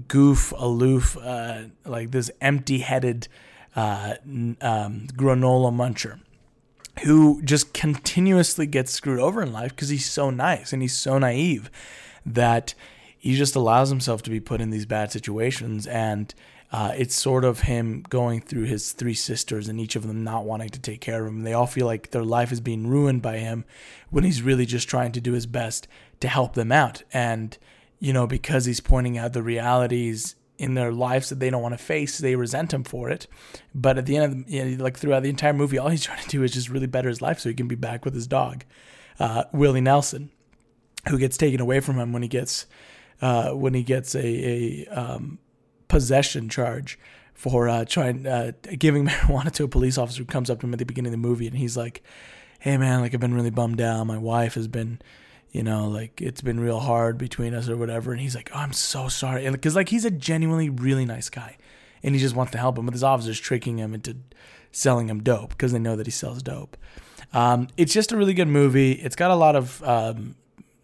goof, 0.07 0.53
aloof, 0.57 1.17
uh, 1.17 1.63
like 1.85 2.11
this 2.11 2.29
empty 2.41 2.79
headed 2.79 3.27
uh, 3.75 4.15
um, 4.25 4.55
granola 5.13 5.71
muncher 5.71 6.19
who 7.03 7.41
just 7.43 7.73
continuously 7.73 8.65
gets 8.65 8.91
screwed 8.91 9.19
over 9.19 9.41
in 9.41 9.53
life 9.53 9.71
because 9.71 9.89
he's 9.89 10.09
so 10.09 10.29
nice 10.29 10.73
and 10.73 10.81
he's 10.81 10.95
so 10.95 11.19
naive 11.19 11.69
that 12.25 12.73
he 13.17 13.35
just 13.35 13.55
allows 13.55 13.89
himself 13.89 14.23
to 14.23 14.29
be 14.29 14.39
put 14.39 14.61
in 14.61 14.69
these 14.69 14.85
bad 14.85 15.11
situations 15.11 15.85
and 15.87 16.33
uh, 16.71 16.91
it's 16.97 17.15
sort 17.15 17.45
of 17.45 17.61
him 17.61 18.03
going 18.09 18.41
through 18.41 18.63
his 18.63 18.91
three 18.91 19.13
sisters 19.13 19.69
and 19.69 19.79
each 19.79 19.95
of 19.95 20.05
them 20.05 20.23
not 20.23 20.45
wanting 20.45 20.69
to 20.69 20.79
take 20.79 20.99
care 20.99 21.21
of 21.21 21.27
him. 21.27 21.43
They 21.43 21.53
all 21.53 21.67
feel 21.67 21.85
like 21.85 22.11
their 22.11 22.25
life 22.25 22.51
is 22.51 22.59
being 22.59 22.87
ruined 22.87 23.21
by 23.21 23.37
him 23.37 23.63
when 24.09 24.25
he's 24.25 24.41
really 24.41 24.65
just 24.65 24.89
trying 24.89 25.13
to 25.13 25.21
do 25.21 25.31
his 25.31 25.45
best 25.45 25.87
to 26.19 26.27
help 26.27 26.55
them 26.55 26.71
out. 26.71 27.03
And, 27.13 27.57
you 27.99 28.11
know, 28.11 28.27
because 28.27 28.65
he's 28.65 28.81
pointing 28.81 29.17
out 29.17 29.31
the 29.31 29.43
realities 29.43 30.35
in 30.57 30.73
their 30.73 30.91
lives 30.91 31.29
that 31.29 31.39
they 31.39 31.49
don't 31.49 31.61
want 31.61 31.77
to 31.77 31.83
face, 31.83 32.17
they 32.17 32.35
resent 32.35 32.73
him 32.73 32.83
for 32.83 33.09
it. 33.09 33.27
But 33.73 33.97
at 33.97 34.05
the 34.05 34.17
end 34.17 34.25
of 34.25 34.45
the, 34.45 34.51
you 34.51 34.65
know, 34.65 34.83
like 34.83 34.97
throughout 34.97 35.23
the 35.23 35.29
entire 35.29 35.53
movie, 35.53 35.77
all 35.77 35.89
he's 35.89 36.03
trying 36.05 36.21
to 36.21 36.29
do 36.29 36.43
is 36.43 36.51
just 36.51 36.69
really 36.69 36.87
better 36.87 37.07
his 37.07 37.21
life 37.21 37.39
so 37.39 37.47
he 37.47 37.55
can 37.55 37.69
be 37.69 37.75
back 37.75 38.03
with 38.03 38.13
his 38.13 38.27
dog, 38.27 38.65
uh, 39.19 39.45
Willie 39.53 39.79
Nelson, 39.79 40.31
who 41.07 41.17
gets 41.17 41.37
taken 41.37 41.61
away 41.61 41.79
from 41.79 41.97
him 41.97 42.11
when 42.11 42.23
he 42.23 42.27
gets, 42.27 42.65
uh, 43.21 43.51
when 43.51 43.73
he 43.73 43.83
gets 43.83 44.15
a, 44.15 44.19
a, 44.19 44.87
um, 44.87 45.39
possession 45.87 46.49
charge 46.49 46.97
for 47.33 47.69
uh, 47.69 47.85
trying 47.85 48.25
uh, 48.25 48.51
giving 48.77 49.05
marijuana 49.07 49.51
to 49.51 49.63
a 49.63 49.67
police 49.67 49.97
officer 49.97 50.19
who 50.19 50.25
comes 50.25 50.49
up 50.49 50.59
to 50.59 50.65
him 50.65 50.73
at 50.73 50.79
the 50.79 50.85
beginning 50.85 51.13
of 51.13 51.19
the 51.21 51.27
movie 51.27 51.47
and 51.47 51.57
he's 51.57 51.77
like, 51.77 52.03
"Hey 52.59 52.77
man, 52.77 53.01
like 53.01 53.13
I've 53.13 53.19
been 53.19 53.33
really 53.33 53.51
bummed 53.51 53.81
out. 53.81 54.03
My 54.05 54.17
wife 54.17 54.55
has 54.55 54.67
been, 54.67 54.99
you 55.51 55.63
know, 55.63 55.87
like 55.87 56.21
it's 56.21 56.41
been 56.41 56.59
real 56.59 56.79
hard 56.79 57.17
between 57.17 57.53
us 57.53 57.69
or 57.69 57.77
whatever." 57.77 58.11
And 58.11 58.19
he's 58.19 58.35
like, 58.35 58.49
"Oh, 58.53 58.59
I'm 58.59 58.73
so 58.73 59.07
sorry," 59.07 59.45
And 59.45 59.53
because 59.53 59.75
like 59.75 59.89
he's 59.89 60.05
a 60.05 60.11
genuinely 60.11 60.69
really 60.69 61.05
nice 61.05 61.29
guy, 61.29 61.57
and 62.03 62.15
he 62.15 62.21
just 62.21 62.35
wants 62.35 62.51
to 62.53 62.57
help 62.57 62.77
him, 62.77 62.85
but 62.85 62.93
his 62.93 63.03
officer's 63.03 63.39
tricking 63.39 63.77
him 63.77 63.93
into 63.93 64.17
selling 64.71 65.09
him 65.09 65.21
dope 65.23 65.49
because 65.49 65.71
they 65.71 65.79
know 65.79 65.95
that 65.95 66.07
he 66.07 66.11
sells 66.11 66.41
dope. 66.43 66.77
Um, 67.33 67.67
it's 67.77 67.93
just 67.93 68.11
a 68.11 68.17
really 68.17 68.33
good 68.33 68.47
movie. 68.47 68.93
It's 68.93 69.15
got 69.15 69.31
a 69.31 69.35
lot 69.35 69.55
of 69.55 69.83
um, 69.83 70.35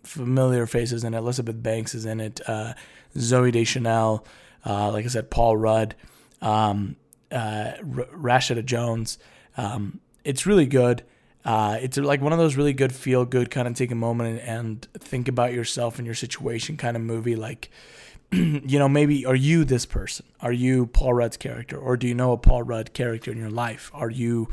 familiar 0.03 0.65
faces 0.65 1.03
in 1.03 1.13
it. 1.13 1.17
Elizabeth 1.17 1.61
Banks 1.61 1.95
is 1.95 2.05
in 2.05 2.19
it. 2.19 2.41
Uh, 2.47 2.73
Zooey 3.15 3.51
Deschanel. 3.51 4.25
Uh, 4.65 4.91
like 4.91 5.05
I 5.05 5.07
said, 5.09 5.29
Paul 5.29 5.57
Rudd, 5.57 5.95
um, 6.41 6.95
uh, 7.31 7.73
Rashida 7.81 8.63
Jones. 8.63 9.17
Um, 9.57 9.99
it's 10.23 10.45
really 10.45 10.65
good. 10.65 11.03
Uh, 11.45 11.77
it's 11.81 11.97
like 11.97 12.21
one 12.21 12.31
of 12.31 12.39
those 12.39 12.55
really 12.55 12.73
good 12.73 12.93
feel 12.93 13.25
good 13.25 13.51
kind 13.51 13.67
of 13.67 13.75
take 13.75 13.91
a 13.91 13.95
moment 13.95 14.39
and, 14.39 14.49
and 14.49 14.87
think 14.93 15.27
about 15.27 15.53
yourself 15.53 15.97
and 15.97 16.05
your 16.05 16.15
situation 16.15 16.77
kind 16.77 16.95
of 16.95 17.03
movie. 17.03 17.35
Like, 17.35 17.69
you 18.31 18.79
know, 18.79 18.87
maybe 18.87 19.25
are 19.25 19.35
you 19.35 19.65
this 19.65 19.85
person? 19.85 20.25
Are 20.39 20.53
you 20.53 20.85
Paul 20.85 21.15
Rudd's 21.15 21.37
character, 21.37 21.77
or 21.77 21.97
do 21.97 22.07
you 22.07 22.15
know 22.15 22.31
a 22.31 22.37
Paul 22.37 22.63
Rudd 22.63 22.93
character 22.93 23.31
in 23.31 23.37
your 23.37 23.49
life? 23.49 23.91
Are 23.93 24.09
you 24.09 24.47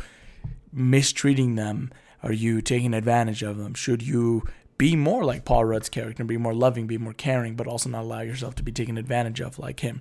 mistreating 0.72 1.54
them? 1.54 1.92
Are 2.22 2.32
you 2.32 2.60
taking 2.60 2.92
advantage 2.92 3.42
of 3.42 3.56
them? 3.56 3.74
Should 3.74 4.02
you 4.02 4.44
be 4.80 4.96
more 4.96 5.24
like 5.24 5.44
Paul 5.44 5.66
Rudd's 5.66 5.90
character, 5.90 6.24
be 6.24 6.38
more 6.38 6.54
loving, 6.54 6.86
be 6.86 6.96
more 6.96 7.12
caring, 7.12 7.54
but 7.54 7.66
also 7.66 7.90
not 7.90 8.00
allow 8.00 8.22
yourself 8.22 8.54
to 8.54 8.62
be 8.62 8.72
taken 8.72 8.96
advantage 8.96 9.38
of 9.42 9.58
like 9.58 9.80
him. 9.80 10.00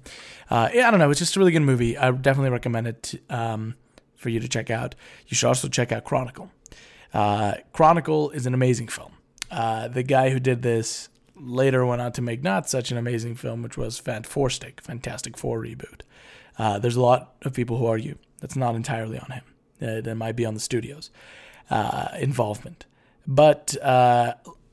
Uh, 0.49 0.69
yeah, 0.73 0.87
I 0.87 0.91
don't 0.91 1.01
know. 1.01 1.11
It's 1.11 1.19
just 1.19 1.35
a 1.35 1.39
really 1.39 1.51
good 1.51 1.63
movie. 1.63 1.97
I 1.97 2.09
definitely 2.11 2.51
recommend 2.51 2.87
it 2.87 3.21
um, 3.29 3.75
for 4.15 4.29
you 4.29 4.39
to 4.39 4.47
check 4.47 4.69
out. 4.69 4.95
You 5.27 5.35
should 5.35 5.47
also 5.47 5.67
check 5.67 5.91
out 5.91 6.05
Chronicle. 6.05 6.49
Uh, 7.13 7.55
Chronicle 7.73 8.29
is 8.29 8.45
an 8.45 8.53
amazing 8.53 8.87
film. 8.87 9.11
Uh, 9.51 9.89
the 9.89 10.01
guy 10.01 10.29
who 10.29 10.39
did 10.39 10.61
this 10.61 11.09
later 11.35 11.85
went 11.85 12.01
on 12.01 12.13
to 12.13 12.21
make 12.21 12.41
not 12.41 12.69
such 12.69 12.89
an 12.89 12.97
amazing 12.97 13.35
film, 13.35 13.61
which 13.61 13.77
was 13.77 13.99
Fantastic, 13.99 14.79
Fantastic 14.79 15.37
Four 15.37 15.61
reboot. 15.61 16.03
Uh, 16.57 16.79
there's 16.79 16.95
a 16.95 17.01
lot 17.01 17.33
of 17.41 17.53
people 17.53 17.79
who 17.79 17.85
argue 17.85 18.17
that's 18.39 18.55
not 18.55 18.75
entirely 18.75 19.19
on 19.19 19.31
him. 19.31 19.43
Uh, 19.81 19.99
that 19.99 20.15
might 20.15 20.37
be 20.37 20.45
on 20.45 20.53
the 20.53 20.59
studio's 20.61 21.09
uh, 21.69 22.07
involvement. 22.17 22.85
But 23.27 23.75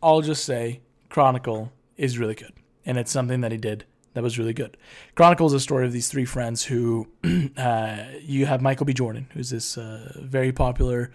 I'll 0.02 0.20
just 0.20 0.44
say 0.44 0.80
Chronicle 1.08 1.72
is 1.96 2.18
really 2.18 2.34
good, 2.34 2.52
and 2.84 2.98
it's 2.98 3.10
something 3.10 3.40
that 3.40 3.52
he 3.52 3.58
did 3.58 3.84
that 4.14 4.22
was 4.22 4.38
really 4.38 4.54
good. 4.54 4.76
Chronicle 5.14 5.46
is 5.46 5.52
a 5.52 5.60
story 5.60 5.84
of 5.86 5.92
these 5.92 6.08
three 6.08 6.24
friends 6.24 6.64
who 6.64 7.08
uh, 7.56 8.04
you 8.22 8.46
have 8.46 8.62
Michael 8.62 8.86
B. 8.86 8.94
Jordan, 8.94 9.28
who's 9.34 9.50
this 9.50 9.76
uh, 9.76 10.12
very 10.22 10.52
popular 10.52 11.10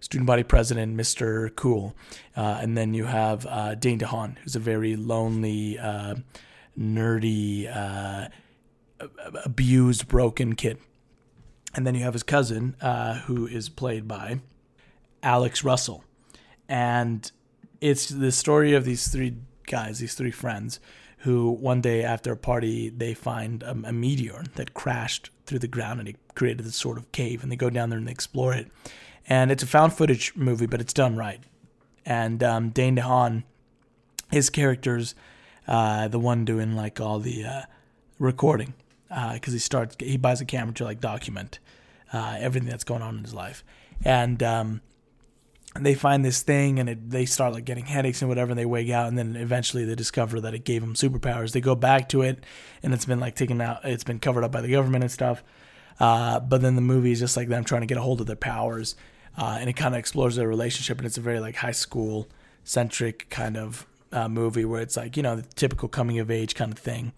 student 0.00 0.26
body 0.26 0.42
president, 0.42 0.96
Mr. 0.96 1.54
Cool. 1.54 1.94
Uh, 2.36 2.58
and 2.60 2.76
then 2.76 2.94
you 2.94 3.04
have 3.04 3.46
uh, 3.46 3.74
Dane 3.74 3.98
DeHaan, 3.98 4.38
who's 4.38 4.56
a 4.56 4.60
very 4.60 4.96
lonely, 4.96 5.78
uh, 5.78 6.14
nerdy, 6.78 7.68
uh, 7.74 8.28
abused, 9.44 10.08
broken 10.08 10.54
kid. 10.54 10.78
And 11.74 11.86
then 11.86 11.94
you 11.94 12.04
have 12.04 12.14
his 12.14 12.22
cousin, 12.22 12.76
uh, 12.80 13.20
who 13.20 13.46
is 13.46 13.68
played 13.68 14.08
by 14.08 14.40
Alex 15.22 15.62
Russell. 15.62 16.04
And 16.68 17.30
it's 17.90 18.08
the 18.08 18.32
story 18.32 18.74
of 18.74 18.84
these 18.84 19.08
three 19.08 19.36
guys, 19.66 19.98
these 19.98 20.14
three 20.14 20.30
friends, 20.30 20.80
who 21.18 21.50
one 21.50 21.80
day 21.80 22.02
after 22.02 22.32
a 22.32 22.36
party 22.36 22.88
they 22.88 23.14
find 23.14 23.62
a, 23.62 23.70
a, 23.70 23.92
meteor 23.92 24.44
that 24.54 24.74
crashed 24.74 25.30
through 25.44 25.58
the 25.58 25.68
ground 25.68 26.00
and 26.00 26.08
it 26.08 26.16
created 26.34 26.64
this 26.64 26.76
sort 26.76 26.98
of 26.98 27.10
cave 27.12 27.42
and 27.42 27.50
they 27.50 27.56
go 27.56 27.70
down 27.70 27.90
there 27.90 27.98
and 27.98 28.06
they 28.06 28.12
explore 28.12 28.54
it. 28.54 28.70
And 29.28 29.50
it's 29.50 29.62
a 29.62 29.66
found 29.66 29.92
footage 29.92 30.34
movie 30.36 30.66
but 30.66 30.80
it's 30.80 30.92
done 30.92 31.16
right. 31.16 31.40
And 32.04 32.42
um, 32.42 32.70
Dane 32.70 32.96
DeHaan 32.96 33.44
his 34.30 34.50
character's 34.50 35.14
uh, 35.68 36.08
the 36.08 36.18
one 36.18 36.44
doing 36.44 36.74
like 36.74 37.00
all 37.00 37.18
the 37.18 37.44
uh, 37.44 37.62
recording 38.18 38.74
because 39.08 39.48
uh, 39.48 39.52
he 39.52 39.58
starts 39.58 39.96
he 39.98 40.16
buys 40.16 40.40
a 40.40 40.44
camera 40.44 40.74
to 40.74 40.84
like 40.84 41.00
document 41.00 41.58
uh, 42.12 42.36
everything 42.38 42.68
that's 42.68 42.84
going 42.84 43.02
on 43.02 43.18
in 43.18 43.24
his 43.24 43.34
life. 43.34 43.64
And 44.04 44.42
um, 44.42 44.80
they 45.84 45.94
find 45.94 46.24
this 46.24 46.42
thing 46.42 46.78
and 46.78 46.88
it, 46.88 47.10
they 47.10 47.26
start 47.26 47.52
like 47.52 47.64
getting 47.64 47.86
headaches 47.86 48.22
and 48.22 48.28
whatever 48.28 48.52
and 48.52 48.58
they 48.58 48.66
wake 48.66 48.90
out 48.90 49.08
and 49.08 49.18
then 49.18 49.36
eventually 49.36 49.84
they 49.84 49.94
discover 49.94 50.40
that 50.40 50.54
it 50.54 50.64
gave 50.64 50.80
them 50.80 50.94
superpowers. 50.94 51.52
They 51.52 51.60
go 51.60 51.74
back 51.74 52.08
to 52.10 52.22
it 52.22 52.44
and 52.82 52.94
it's 52.94 53.04
been 53.04 53.20
like 53.20 53.34
taken 53.34 53.60
out 53.60 53.80
it's 53.84 54.04
been 54.04 54.20
covered 54.20 54.44
up 54.44 54.52
by 54.52 54.60
the 54.60 54.70
government 54.70 55.04
and 55.04 55.10
stuff. 55.10 55.42
Uh, 55.98 56.40
but 56.40 56.60
then 56.60 56.76
the 56.76 56.82
movie 56.82 57.12
is 57.12 57.20
just 57.20 57.36
like 57.36 57.48
them 57.48 57.64
trying 57.64 57.80
to 57.80 57.86
get 57.86 57.98
a 57.98 58.02
hold 58.02 58.20
of 58.20 58.26
their 58.26 58.36
powers 58.36 58.96
uh, 59.36 59.56
and 59.60 59.68
it 59.68 59.74
kind 59.74 59.94
of 59.94 59.98
explores 59.98 60.36
their 60.36 60.48
relationship 60.48 60.98
and 60.98 61.06
it's 61.06 61.18
a 61.18 61.22
very 61.22 61.40
like 61.40 61.56
high 61.56 61.72
school 61.72 62.28
centric 62.64 63.28
kind 63.30 63.56
of 63.56 63.86
uh, 64.12 64.28
movie 64.28 64.64
where 64.64 64.80
it's 64.80 64.96
like 64.96 65.16
you 65.16 65.22
know 65.22 65.36
the 65.36 65.42
typical 65.42 65.88
coming 65.88 66.18
of 66.18 66.30
age 66.30 66.54
kind 66.54 66.72
of 66.72 66.78
thing 66.78 67.12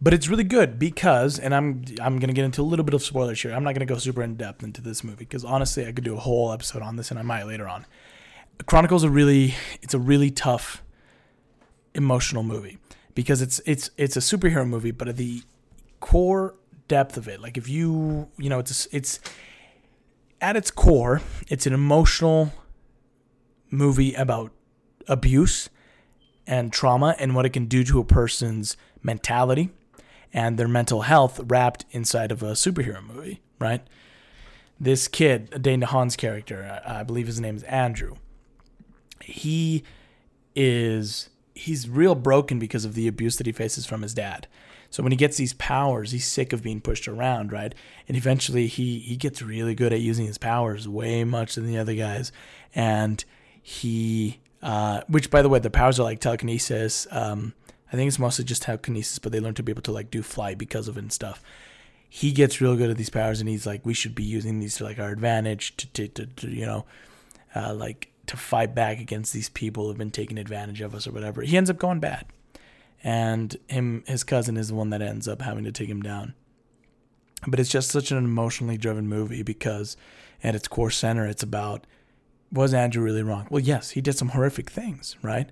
but 0.00 0.12
it's 0.12 0.28
really 0.28 0.44
good 0.44 0.78
because, 0.78 1.38
and 1.38 1.54
I'm 1.54 1.84
I'm 2.00 2.18
gonna 2.18 2.32
get 2.32 2.44
into 2.44 2.60
a 2.60 2.64
little 2.64 2.84
bit 2.84 2.94
of 2.94 3.02
spoilers 3.02 3.40
here. 3.40 3.52
I'm 3.52 3.64
not 3.64 3.74
gonna 3.74 3.86
go 3.86 3.96
super 3.98 4.22
in 4.22 4.36
depth 4.36 4.62
into 4.62 4.82
this 4.82 5.02
movie 5.02 5.24
because 5.24 5.44
honestly, 5.44 5.86
I 5.86 5.92
could 5.92 6.04
do 6.04 6.14
a 6.14 6.20
whole 6.20 6.52
episode 6.52 6.82
on 6.82 6.96
this, 6.96 7.10
and 7.10 7.18
I 7.18 7.22
might 7.22 7.44
later 7.44 7.68
on. 7.68 7.86
Chronicles 8.66 9.04
a 9.04 9.10
really 9.10 9.54
it's 9.82 9.94
a 9.94 9.98
really 9.98 10.30
tough 10.30 10.82
emotional 11.94 12.42
movie 12.42 12.78
because 13.14 13.40
it's 13.40 13.60
it's 13.66 13.90
it's 13.96 14.16
a 14.16 14.20
superhero 14.20 14.68
movie, 14.68 14.90
but 14.90 15.08
at 15.08 15.16
the 15.16 15.42
core 16.00 16.54
depth 16.88 17.16
of 17.16 17.26
it, 17.26 17.40
like 17.40 17.56
if 17.56 17.68
you 17.68 18.28
you 18.38 18.50
know 18.50 18.58
it's 18.58 18.86
it's 18.92 19.18
at 20.40 20.56
its 20.56 20.70
core, 20.70 21.22
it's 21.48 21.66
an 21.66 21.72
emotional 21.72 22.52
movie 23.70 24.14
about 24.14 24.52
abuse 25.08 25.70
and 26.46 26.72
trauma 26.72 27.16
and 27.18 27.34
what 27.34 27.46
it 27.46 27.50
can 27.50 27.66
do 27.66 27.82
to 27.82 27.98
a 27.98 28.04
person's 28.04 28.76
mentality 29.02 29.70
and 30.36 30.58
their 30.58 30.68
mental 30.68 31.00
health 31.00 31.40
wrapped 31.46 31.86
inside 31.92 32.30
of 32.30 32.42
a 32.42 32.52
superhero 32.52 33.02
movie, 33.02 33.40
right? 33.58 33.80
This 34.78 35.08
kid, 35.08 35.62
Dane 35.62 35.80
DeHaan's 35.80 36.14
character, 36.14 36.82
I 36.86 37.02
believe 37.02 37.26
his 37.26 37.40
name 37.40 37.56
is 37.56 37.62
Andrew. 37.62 38.16
He 39.22 39.82
is 40.54 41.30
he's 41.54 41.88
real 41.88 42.14
broken 42.14 42.58
because 42.58 42.84
of 42.84 42.92
the 42.92 43.08
abuse 43.08 43.36
that 43.38 43.46
he 43.46 43.52
faces 43.52 43.86
from 43.86 44.02
his 44.02 44.12
dad. 44.12 44.46
So 44.90 45.02
when 45.02 45.10
he 45.10 45.16
gets 45.16 45.38
these 45.38 45.54
powers, 45.54 46.10
he's 46.10 46.26
sick 46.26 46.52
of 46.52 46.62
being 46.62 46.82
pushed 46.82 47.08
around, 47.08 47.50
right? 47.50 47.74
And 48.06 48.14
eventually 48.14 48.66
he 48.66 48.98
he 48.98 49.16
gets 49.16 49.40
really 49.40 49.74
good 49.74 49.94
at 49.94 50.00
using 50.00 50.26
his 50.26 50.36
powers 50.36 50.86
way 50.86 51.24
much 51.24 51.54
than 51.54 51.66
the 51.66 51.78
other 51.78 51.94
guys. 51.94 52.30
And 52.74 53.24
he 53.62 54.40
uh, 54.62 55.00
which 55.08 55.30
by 55.30 55.40
the 55.40 55.48
way, 55.48 55.60
the 55.60 55.70
powers 55.70 55.98
are 55.98 56.02
like 56.02 56.20
telekinesis, 56.20 57.06
um, 57.10 57.54
I 57.92 57.96
think 57.96 58.08
it's 58.08 58.18
mostly 58.18 58.44
just 58.44 58.62
telekinesis, 58.62 59.18
but 59.18 59.32
they 59.32 59.40
learn 59.40 59.54
to 59.54 59.62
be 59.62 59.72
able 59.72 59.82
to 59.82 59.92
like 59.92 60.10
do 60.10 60.22
flight 60.22 60.58
because 60.58 60.88
of 60.88 60.96
it 60.96 61.00
and 61.00 61.12
stuff. 61.12 61.42
He 62.08 62.32
gets 62.32 62.60
real 62.60 62.76
good 62.76 62.90
at 62.90 62.96
these 62.96 63.10
powers, 63.10 63.40
and 63.40 63.48
he's 63.48 63.66
like, 63.66 63.84
we 63.84 63.94
should 63.94 64.14
be 64.14 64.24
using 64.24 64.60
these 64.60 64.76
to 64.76 64.84
like 64.84 64.98
our 64.98 65.10
advantage 65.10 65.76
to, 65.76 65.86
to, 65.88 66.08
to, 66.08 66.26
to 66.26 66.48
you 66.48 66.66
know, 66.66 66.84
uh, 67.54 67.74
like 67.74 68.12
to 68.26 68.36
fight 68.36 68.74
back 68.74 68.98
against 69.00 69.32
these 69.32 69.48
people 69.48 69.86
who've 69.86 69.98
been 69.98 70.10
taking 70.10 70.38
advantage 70.38 70.80
of 70.80 70.94
us 70.94 71.06
or 71.06 71.12
whatever. 71.12 71.42
He 71.42 71.56
ends 71.56 71.70
up 71.70 71.78
going 71.78 72.00
bad, 72.00 72.26
and 73.04 73.56
him 73.68 74.02
his 74.06 74.24
cousin 74.24 74.56
is 74.56 74.68
the 74.68 74.74
one 74.74 74.90
that 74.90 75.02
ends 75.02 75.28
up 75.28 75.42
having 75.42 75.64
to 75.64 75.72
take 75.72 75.88
him 75.88 76.02
down. 76.02 76.34
But 77.46 77.60
it's 77.60 77.70
just 77.70 77.90
such 77.90 78.10
an 78.10 78.18
emotionally 78.18 78.78
driven 78.78 79.08
movie 79.08 79.42
because 79.42 79.96
at 80.42 80.54
its 80.54 80.68
core 80.68 80.90
center, 80.90 81.26
it's 81.26 81.42
about 81.42 81.86
was 82.52 82.72
Andrew 82.72 83.02
really 83.02 83.22
wrong? 83.22 83.46
Well, 83.50 83.62
yes, 83.62 83.90
he 83.90 84.00
did 84.00 84.16
some 84.16 84.30
horrific 84.30 84.70
things, 84.70 85.16
right? 85.22 85.50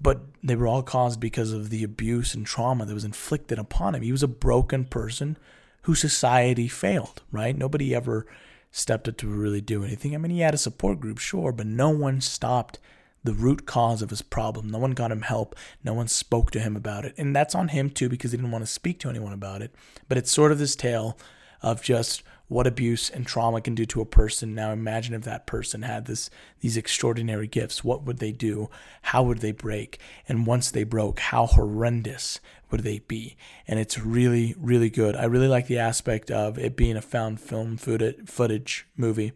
But 0.00 0.20
they 0.42 0.54
were 0.56 0.66
all 0.66 0.82
caused 0.82 1.20
because 1.20 1.52
of 1.52 1.70
the 1.70 1.82
abuse 1.82 2.34
and 2.34 2.46
trauma 2.46 2.86
that 2.86 2.94
was 2.94 3.04
inflicted 3.04 3.58
upon 3.58 3.94
him. 3.94 4.02
He 4.02 4.12
was 4.12 4.22
a 4.22 4.28
broken 4.28 4.84
person 4.84 5.36
who 5.82 5.94
society 5.94 6.68
failed, 6.68 7.22
right? 7.32 7.56
Nobody 7.56 7.94
ever 7.94 8.26
stepped 8.70 9.08
up 9.08 9.16
to 9.18 9.26
really 9.26 9.60
do 9.60 9.84
anything. 9.84 10.14
I 10.14 10.18
mean, 10.18 10.30
he 10.30 10.40
had 10.40 10.54
a 10.54 10.58
support 10.58 11.00
group, 11.00 11.18
sure, 11.18 11.52
but 11.52 11.66
no 11.66 11.90
one 11.90 12.20
stopped 12.20 12.78
the 13.24 13.32
root 13.32 13.66
cause 13.66 14.00
of 14.02 14.10
his 14.10 14.22
problem. 14.22 14.70
No 14.70 14.78
one 14.78 14.92
got 14.92 15.10
him 15.10 15.22
help. 15.22 15.56
No 15.82 15.92
one 15.94 16.08
spoke 16.08 16.50
to 16.52 16.60
him 16.60 16.76
about 16.76 17.04
it. 17.04 17.14
And 17.18 17.34
that's 17.34 17.54
on 17.54 17.68
him 17.68 17.90
too 17.90 18.08
because 18.08 18.30
he 18.30 18.38
didn't 18.38 18.52
want 18.52 18.64
to 18.64 18.70
speak 18.70 19.00
to 19.00 19.10
anyone 19.10 19.32
about 19.32 19.62
it. 19.62 19.74
But 20.08 20.18
it's 20.18 20.30
sort 20.30 20.52
of 20.52 20.58
this 20.58 20.76
tale 20.76 21.18
of 21.60 21.82
just 21.82 22.22
what 22.48 22.66
abuse 22.66 23.10
and 23.10 23.26
trauma 23.26 23.60
can 23.60 23.74
do 23.74 23.84
to 23.84 24.00
a 24.00 24.06
person. 24.06 24.54
Now 24.54 24.72
imagine 24.72 25.14
if 25.14 25.22
that 25.22 25.46
person 25.46 25.82
had 25.82 26.06
this 26.06 26.30
these 26.60 26.76
extraordinary 26.76 27.46
gifts. 27.46 27.84
What 27.84 28.02
would 28.04 28.18
they 28.18 28.32
do? 28.32 28.70
How 29.02 29.22
would 29.22 29.38
they 29.38 29.52
break? 29.52 29.98
And 30.26 30.46
once 30.46 30.70
they 30.70 30.84
broke, 30.84 31.20
how 31.20 31.46
horrendous 31.46 32.40
would 32.70 32.80
they 32.80 33.00
be? 33.00 33.36
And 33.66 33.78
it's 33.78 33.98
really, 33.98 34.54
really 34.58 34.90
good. 34.90 35.14
I 35.14 35.24
really 35.24 35.48
like 35.48 35.66
the 35.66 35.78
aspect 35.78 36.30
of 36.30 36.58
it 36.58 36.76
being 36.76 36.96
a 36.96 37.02
found 37.02 37.40
film 37.40 37.76
footage, 37.76 38.86
movie, 38.96 39.32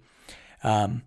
um, 0.64 1.02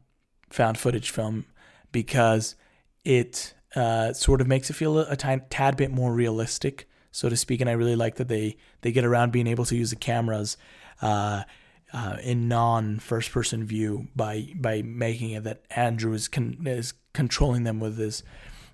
found 0.50 0.78
footage 0.78 1.10
film, 1.10 1.46
because 1.92 2.56
it 3.04 3.54
uh, 3.76 4.14
sort 4.14 4.42
of 4.42 4.48
makes 4.48 4.70
it 4.70 4.74
feel 4.74 5.00
a, 5.00 5.08
a 5.10 5.16
tad 5.16 5.76
bit 5.76 5.92
more 5.92 6.14
realistic, 6.14 6.88
so 7.12 7.30
to 7.30 7.36
speak. 7.36 7.62
And 7.62 7.70
I 7.70 7.74
really 7.74 7.96
like 7.96 8.16
that 8.16 8.28
they 8.28 8.58
they 8.82 8.92
get 8.92 9.06
around 9.06 9.32
being 9.32 9.48
able 9.48 9.66
to 9.66 9.76
use 9.76 9.90
the 9.90 9.96
cameras. 9.96 10.56
Uh, 11.02 11.44
uh, 11.96 12.18
in 12.22 12.50
non 12.50 13.00
first 13.00 13.32
person 13.32 13.64
view 13.64 14.08
by 14.16 14.52
by 14.54 14.82
making 14.82 15.32
it 15.32 15.46
that 15.46 15.62
Andrew 15.72 16.12
is 16.12 16.28
con- 16.28 16.58
is 16.66 16.94
controlling 17.14 17.64
them 17.64 17.80
with 17.80 17.98
his 17.98 18.22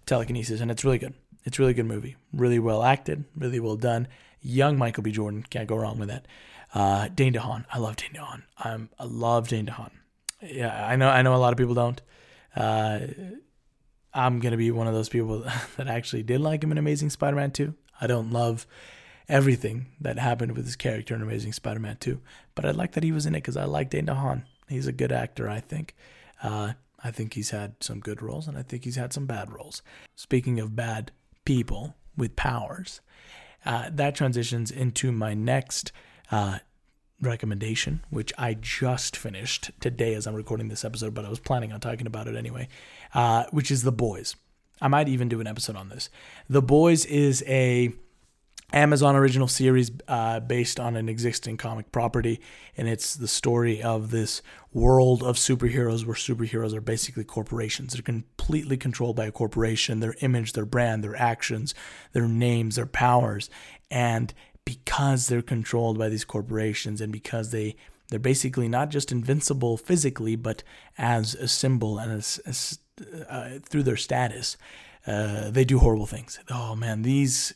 telekinesis, 0.07 0.60
and 0.60 0.71
it's 0.71 0.84
really 0.84 0.97
good. 0.97 1.13
It's 1.45 1.60
a 1.60 1.62
really 1.62 1.75
good 1.75 1.86
movie, 1.86 2.15
really 2.34 2.57
well 2.57 2.81
acted, 2.81 3.25
really 3.36 3.60
well 3.60 3.75
done. 3.75 4.07
Young 4.41 4.75
Michael 4.75 5.03
B. 5.03 5.12
Jordan 5.12 5.45
can't 5.47 5.67
go 5.67 5.75
wrong 5.75 5.99
with 5.99 6.10
that. 6.10 6.25
Uh, 6.73 7.10
Dane 7.13 7.34
DeHaan, 7.34 7.65
I 7.71 7.77
love 7.77 7.95
Dane 7.95 8.13
DeHaan. 8.13 8.41
I'm, 8.57 8.89
I 8.97 9.03
love 9.03 9.47
Dane 9.47 9.67
DeHaan. 9.67 9.91
Yeah, 10.41 10.88
I 10.88 10.95
know 10.95 11.07
I 11.07 11.21
know 11.21 11.36
a 11.36 11.38
lot 11.38 11.53
of 11.53 11.57
people 11.57 11.75
don't. 11.75 12.01
Uh, 12.55 13.01
I'm 14.15 14.39
gonna 14.39 14.57
be 14.57 14.71
one 14.71 14.88
of 14.88 14.95
those 14.95 15.10
people 15.10 15.45
that 15.77 15.88
actually 15.88 16.23
did 16.23 16.41
like 16.41 16.63
him 16.63 16.71
in 16.71 16.79
Amazing 16.79 17.12
Spider-Man 17.12 17.51
2. 17.51 17.75
I 17.99 18.07
don't 18.07 18.31
love 18.31 18.65
everything 19.32 19.88
that 20.02 20.20
happened 20.20 20.52
with 20.52 20.65
his 20.65 20.76
character 20.76 21.15
in 21.15 21.22
Amazing 21.22 21.54
Spider-Man 21.54 21.98
2. 22.00 22.20
But 22.54 22.65
I 22.65 22.72
like 22.72 22.91
that 22.91 23.04
he 23.04 23.13
was 23.13 23.26
in 23.26 23.34
it 23.34 23.39
because 23.39 23.58
I 23.58 23.63
like 23.63 23.89
Dane 23.89 24.08
DeHaan. 24.08 24.44
He's 24.67 24.88
a 24.88 24.91
good 24.91 25.12
actor, 25.12 25.50
I 25.50 25.62
think. 25.62 25.96
Uh, 26.44 26.74
I 27.04 27.12
think 27.12 27.34
he's 27.34 27.50
had 27.50 27.76
some 27.80 28.02
good 28.02 28.22
roles, 28.22 28.48
and 28.48 28.58
I 28.58 28.62
think 28.62 28.84
he's 28.84 28.98
had 28.98 29.13
some 29.13 29.26
bad 29.26 29.52
roles. 29.52 29.82
Speaking 30.15 30.60
of 30.60 30.76
bad 30.76 31.12
people 31.46 31.96
with 32.17 32.36
powers, 32.36 33.00
uh, 33.65 33.89
that 33.91 34.15
transitions 34.15 34.70
into 34.70 35.12
my 35.12 35.34
next 35.34 35.94
uh, 36.30 36.60
recommendation, 37.22 38.04
which 38.10 38.34
I 38.38 38.54
just 38.54 39.15
finished 39.15 39.72
today 39.80 40.13
as 40.13 40.28
I'm 40.28 40.36
recording 40.36 40.67
this 40.67 40.84
episode, 40.84 41.13
but 41.13 41.26
I 41.26 41.30
was 41.30 41.39
planning 41.39 41.72
on 41.72 41.80
talking 41.80 42.06
about 42.06 42.28
it 42.28 42.36
anyway, 42.36 42.67
uh, 43.13 43.46
which 43.52 43.72
is 43.72 43.84
The 43.84 43.91
Boys. 43.94 44.36
I 44.82 44.89
might 44.89 45.08
even 45.08 45.30
do 45.30 45.39
an 45.39 45.48
episode 45.48 45.76
on 45.78 45.89
this. 45.89 46.10
The 46.50 46.62
Boys 46.62 47.06
is 47.06 47.44
a 47.48 47.94
Amazon 48.73 49.15
original 49.15 49.47
series 49.47 49.91
uh, 50.07 50.39
based 50.39 50.79
on 50.79 50.95
an 50.95 51.10
existing 51.10 51.57
comic 51.57 51.91
property, 51.91 52.39
and 52.77 52.88
it's 52.88 53.15
the 53.15 53.27
story 53.27 53.81
of 53.81 54.12
this 54.12 54.41
world 54.73 55.23
of 55.23 55.36
superheroes 55.36 56.05
where 56.05 56.15
superheroes 56.15 56.73
are 56.73 56.81
basically 56.81 57.23
corporations. 57.23 57.93
They're 57.93 58.01
completely 58.01 58.77
controlled 58.77 59.17
by 59.17 59.25
a 59.25 59.31
corporation, 59.31 59.99
their 59.99 60.15
image, 60.21 60.53
their 60.53 60.65
brand, 60.65 61.03
their 61.03 61.15
actions, 61.15 61.73
their 62.13 62.27
names, 62.27 62.75
their 62.77 62.86
powers. 62.86 63.49
And 63.89 64.34
because 64.63 65.27
they're 65.27 65.41
controlled 65.41 65.97
by 65.97 66.07
these 66.07 66.25
corporations 66.25 67.01
and 67.01 67.12
because 67.12 67.51
they 67.51 67.75
they're 68.10 68.19
basically 68.19 68.67
not 68.67 68.89
just 68.89 69.12
invincible 69.12 69.77
physically, 69.77 70.36
but 70.36 70.63
as 70.97 71.34
a 71.34 71.47
symbol 71.47 71.97
and 71.97 72.12
as, 72.12 72.41
as 72.45 72.79
uh, 73.29 73.51
through 73.63 73.84
their 73.84 73.95
status, 73.95 74.57
uh, 75.08 75.50
they 75.50 75.66
do 75.66 75.80
horrible 75.80 76.06
things. 76.06 76.40
Oh 76.50 76.76
man, 76.76 77.02
these 77.02 77.54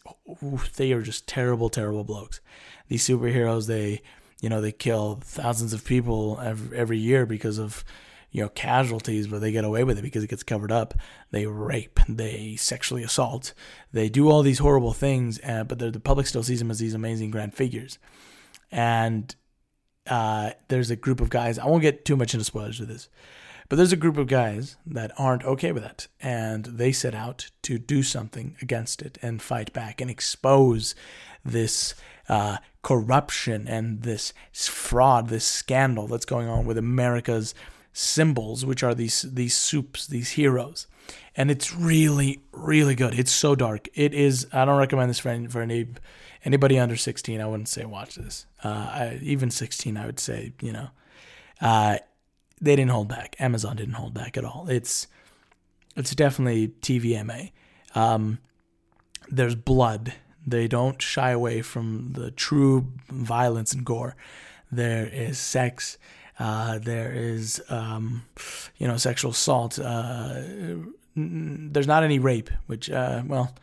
they 0.78 0.92
are 0.92 1.02
just 1.02 1.28
terrible, 1.28 1.70
terrible 1.70 2.04
blokes. 2.04 2.42
These 2.88 3.08
superheroes, 3.08 3.68
they 3.68 4.02
you 4.42 4.50
know 4.50 4.62
they 4.62 4.72
kill 4.72 5.20
thousands 5.24 5.74
of 5.74 5.86
people 5.86 6.40
every, 6.44 6.78
every 6.78 6.98
year 6.98 7.26
because 7.26 7.58
of 7.60 7.84
you 8.32 8.42
know 8.42 8.50
casualties, 8.50 9.28
but 9.28 9.42
they 9.42 9.52
get 9.52 9.64
away 9.64 9.84
with 9.84 9.98
it 9.98 10.02
because 10.02 10.24
it 10.24 10.30
gets 10.30 10.44
covered 10.44 10.72
up. 10.72 10.94
They 11.32 11.46
rape, 11.46 12.00
they 12.10 12.56
sexually 12.58 13.04
assault, 13.04 13.54
they 13.94 14.10
do 14.10 14.30
all 14.30 14.42
these 14.42 14.60
horrible 14.60 14.94
things, 14.94 15.40
uh, 15.44 15.64
but 15.64 15.80
the 15.80 16.00
public 16.00 16.28
still 16.28 16.44
sees 16.44 16.60
them 16.60 16.72
as 16.72 16.80
these 16.80 16.94
amazing 16.94 17.32
grand 17.32 17.54
figures. 17.54 18.00
And 18.72 19.34
uh, 20.08 20.52
there's 20.68 20.90
a 20.92 20.96
group 20.96 21.22
of 21.22 21.30
guys. 21.30 21.58
I 21.58 21.66
won't 21.66 21.82
get 21.82 22.06
too 22.06 22.16
much 22.16 22.34
into 22.34 22.44
spoilers 22.44 22.80
with 22.80 22.90
this, 22.90 23.08
but 23.68 23.76
there's 23.76 23.94
a 23.94 23.98
group 23.98 24.18
of 24.18 24.28
guys 24.28 24.78
that 24.86 25.12
aren't 25.18 25.44
okay 25.44 25.72
with 25.72 25.84
that, 25.84 26.08
and 26.22 26.66
they 26.66 26.92
set 26.92 27.16
out 27.16 27.50
to 27.64 27.78
do 27.78 28.04
something 28.04 28.56
against 28.62 29.02
it 29.02 29.18
and 29.22 29.42
fight 29.42 29.74
back 29.74 30.02
and 30.02 30.10
expose 30.10 30.96
this 31.44 31.96
uh, 32.30 32.58
corruption 32.82 33.68
and 33.68 34.04
this 34.04 34.34
fraud, 34.52 35.30
this 35.30 35.46
scandal 35.46 36.08
that's 36.08 36.26
going 36.26 36.48
on 36.48 36.66
with 36.66 36.78
America's 36.78 37.56
symbols, 37.94 38.66
which 38.66 38.84
are 38.84 38.94
these 38.94 39.24
these 39.24 39.56
soups, 39.56 40.06
these 40.06 40.32
heroes. 40.32 40.88
And 41.38 41.52
it's 41.52 41.76
really, 41.76 42.42
really 42.52 42.96
good. 42.96 43.18
It's 43.18 43.32
so 43.32 43.56
dark. 43.56 43.90
It 43.94 44.14
is. 44.14 44.48
I 44.54 44.66
don't 44.66 44.78
recommend 44.78 45.10
this 45.10 45.20
for 45.20 45.30
any, 45.30 45.48
for 45.48 45.62
any 45.62 45.88
anybody 46.44 46.80
under 46.80 46.96
16. 46.96 47.42
I 47.42 47.46
wouldn't 47.46 47.68
say 47.68 47.86
watch 47.86 48.16
this. 48.16 48.46
Uh, 48.64 48.68
I, 48.68 49.20
even 49.22 49.52
16, 49.52 49.98
I 49.98 50.06
would 50.06 50.20
say 50.20 50.54
you 50.62 50.72
know. 50.72 50.90
Uh, 51.62 51.98
they 52.62 52.76
didn't 52.76 52.92
hold 52.92 53.08
back. 53.08 53.36
Amazon 53.40 53.76
didn't 53.76 53.96
hold 53.96 54.14
back 54.14 54.38
at 54.38 54.46
all. 54.46 54.68
It's 54.70 55.08
it's 55.96 56.14
definitely 56.14 56.70
TVMA. 56.82 57.52
Um, 57.94 58.40
there's 59.30 59.56
blood. 59.56 60.14
They 60.46 60.68
don't 60.68 61.02
shy 61.02 61.32
away 61.32 61.62
from 61.62 62.12
the 62.14 62.32
true 62.32 62.92
violence 63.10 63.74
and 63.74 63.86
gore. 63.86 64.16
There 64.72 65.08
is 65.08 65.40
sex. 65.40 65.98
Uh, 66.38 66.80
there 66.80 67.14
is, 67.14 67.64
um, 67.70 68.26
you 68.78 68.88
know, 68.88 68.98
sexual 68.98 69.32
assault. 69.32 69.80
Uh, 69.80 70.42
there's 71.16 71.88
not 71.88 72.04
any 72.04 72.20
rape, 72.20 72.50
which, 72.68 72.90
uh, 72.90 73.24
well, 73.26 73.56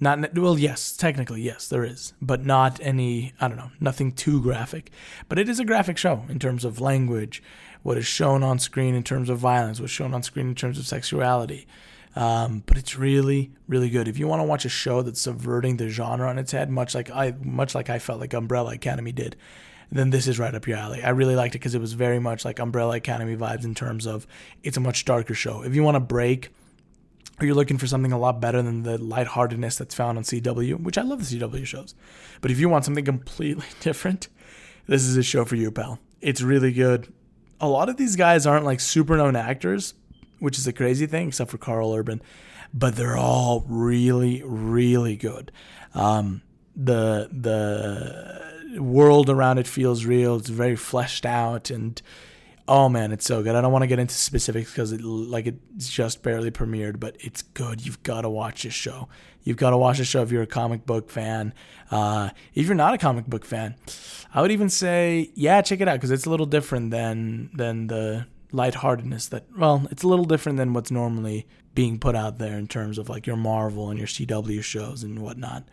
not 0.00 0.36
well, 0.36 0.58
yes, 0.58 0.96
technically 0.96 1.42
yes, 1.42 1.68
there 1.68 1.84
is, 1.84 2.12
but 2.20 2.44
not 2.44 2.78
any. 2.80 3.32
I 3.40 3.48
don't 3.48 3.56
know, 3.56 3.70
nothing 3.80 4.12
too 4.12 4.40
graphic. 4.40 4.90
But 5.28 5.38
it 5.38 5.48
is 5.48 5.58
a 5.58 5.64
graphic 5.64 5.98
show 5.98 6.24
in 6.28 6.38
terms 6.38 6.64
of 6.64 6.80
language, 6.80 7.42
what 7.88 7.96
is 7.96 8.06
shown 8.06 8.42
on 8.42 8.58
screen 8.58 8.94
in 8.94 9.02
terms 9.02 9.30
of 9.30 9.38
violence, 9.38 9.80
what's 9.80 9.90
shown 9.90 10.12
on 10.12 10.22
screen 10.22 10.46
in 10.48 10.54
terms 10.54 10.78
of 10.78 10.86
sexuality. 10.86 11.66
Um, 12.14 12.62
but 12.66 12.76
it's 12.76 12.98
really, 12.98 13.50
really 13.66 13.88
good. 13.88 14.08
If 14.08 14.18
you 14.18 14.28
want 14.28 14.40
to 14.40 14.44
watch 14.44 14.66
a 14.66 14.68
show 14.68 15.00
that's 15.00 15.22
subverting 15.22 15.78
the 15.78 15.88
genre 15.88 16.28
on 16.28 16.38
its 16.38 16.52
head, 16.52 16.68
much 16.68 16.94
like 16.94 17.10
I, 17.10 17.34
much 17.40 17.74
like 17.74 17.88
I 17.88 17.98
felt 17.98 18.20
like 18.20 18.34
Umbrella 18.34 18.74
Academy 18.74 19.10
did, 19.10 19.36
then 19.90 20.10
this 20.10 20.26
is 20.26 20.38
right 20.38 20.54
up 20.54 20.66
your 20.66 20.76
alley. 20.76 21.02
I 21.02 21.08
really 21.10 21.34
liked 21.34 21.54
it 21.54 21.60
because 21.60 21.74
it 21.74 21.80
was 21.80 21.94
very 21.94 22.18
much 22.18 22.44
like 22.44 22.58
Umbrella 22.58 22.96
Academy 22.96 23.36
vibes 23.36 23.64
in 23.64 23.74
terms 23.74 24.06
of 24.06 24.26
it's 24.62 24.76
a 24.76 24.80
much 24.80 25.06
darker 25.06 25.32
show. 25.32 25.62
If 25.62 25.74
you 25.74 25.82
want 25.82 25.94
to 25.94 26.00
break, 26.00 26.50
or 27.40 27.46
you're 27.46 27.54
looking 27.54 27.78
for 27.78 27.86
something 27.86 28.12
a 28.12 28.18
lot 28.18 28.38
better 28.38 28.60
than 28.60 28.82
the 28.82 28.98
lightheartedness 28.98 29.78
that's 29.78 29.94
found 29.94 30.18
on 30.18 30.24
CW, 30.24 30.82
which 30.82 30.98
I 30.98 31.02
love 31.02 31.26
the 31.26 31.38
CW 31.38 31.64
shows, 31.64 31.94
but 32.42 32.50
if 32.50 32.60
you 32.60 32.68
want 32.68 32.84
something 32.84 33.06
completely 33.06 33.64
different, 33.80 34.28
this 34.86 35.04
is 35.04 35.16
a 35.16 35.22
show 35.22 35.46
for 35.46 35.56
you, 35.56 35.70
pal. 35.70 35.98
It's 36.20 36.42
really 36.42 36.72
good 36.72 37.10
a 37.60 37.68
lot 37.68 37.88
of 37.88 37.96
these 37.96 38.16
guys 38.16 38.46
aren't 38.46 38.64
like 38.64 38.80
super 38.80 39.16
known 39.16 39.36
actors, 39.36 39.94
which 40.38 40.58
is 40.58 40.66
a 40.66 40.72
crazy 40.72 41.06
thing, 41.06 41.28
except 41.28 41.50
for 41.50 41.58
Karl 41.58 41.92
Urban, 41.94 42.22
but 42.72 42.96
they're 42.96 43.16
all 43.16 43.64
really, 43.68 44.42
really 44.44 45.16
good. 45.16 45.52
Um, 45.94 46.42
the 46.76 47.28
the 47.32 48.80
world 48.80 49.28
around 49.28 49.58
it 49.58 49.66
feels 49.66 50.04
real. 50.04 50.36
It's 50.36 50.48
very 50.48 50.76
fleshed 50.76 51.26
out, 51.26 51.70
and 51.70 52.00
oh 52.68 52.88
man, 52.88 53.10
it's 53.10 53.24
so 53.24 53.42
good. 53.42 53.54
I 53.54 53.60
don't 53.60 53.72
want 53.72 53.82
to 53.82 53.86
get 53.86 53.98
into 53.98 54.14
specifics 54.14 54.70
because 54.70 54.92
it 54.92 55.02
like 55.02 55.46
it's 55.46 55.88
just 55.88 56.22
barely 56.22 56.50
premiered, 56.50 57.00
but 57.00 57.16
it's 57.18 57.42
good. 57.42 57.84
You've 57.84 58.02
got 58.02 58.20
to 58.20 58.28
watch 58.28 58.62
this 58.62 58.74
show. 58.74 59.08
You've 59.42 59.56
got 59.56 59.70
to 59.70 59.78
watch 59.78 59.98
the 59.98 60.04
show 60.04 60.22
if 60.22 60.30
you're 60.30 60.42
a 60.42 60.46
comic 60.46 60.84
book 60.84 61.10
fan. 61.10 61.54
Uh, 61.90 62.30
if 62.54 62.66
you're 62.66 62.74
not 62.74 62.94
a 62.94 62.98
comic 62.98 63.26
book 63.26 63.44
fan, 63.44 63.74
I 64.34 64.42
would 64.42 64.50
even 64.50 64.68
say, 64.68 65.30
yeah, 65.34 65.62
check 65.62 65.80
it 65.80 65.88
out 65.88 65.94
because 65.94 66.10
it's 66.10 66.26
a 66.26 66.30
little 66.30 66.46
different 66.46 66.90
than 66.90 67.50
than 67.54 67.86
the 67.88 68.26
lightheartedness 68.52 69.28
that. 69.30 69.46
Well, 69.56 69.88
it's 69.90 70.02
a 70.02 70.08
little 70.08 70.26
different 70.26 70.58
than 70.58 70.74
what's 70.74 70.90
normally 70.90 71.46
being 71.74 71.98
put 71.98 72.14
out 72.14 72.38
there 72.38 72.58
in 72.58 72.68
terms 72.68 72.98
of 72.98 73.08
like 73.08 73.26
your 73.26 73.36
Marvel 73.36 73.88
and 73.88 73.98
your 73.98 74.08
CW 74.08 74.62
shows 74.62 75.02
and 75.02 75.20
whatnot. 75.20 75.64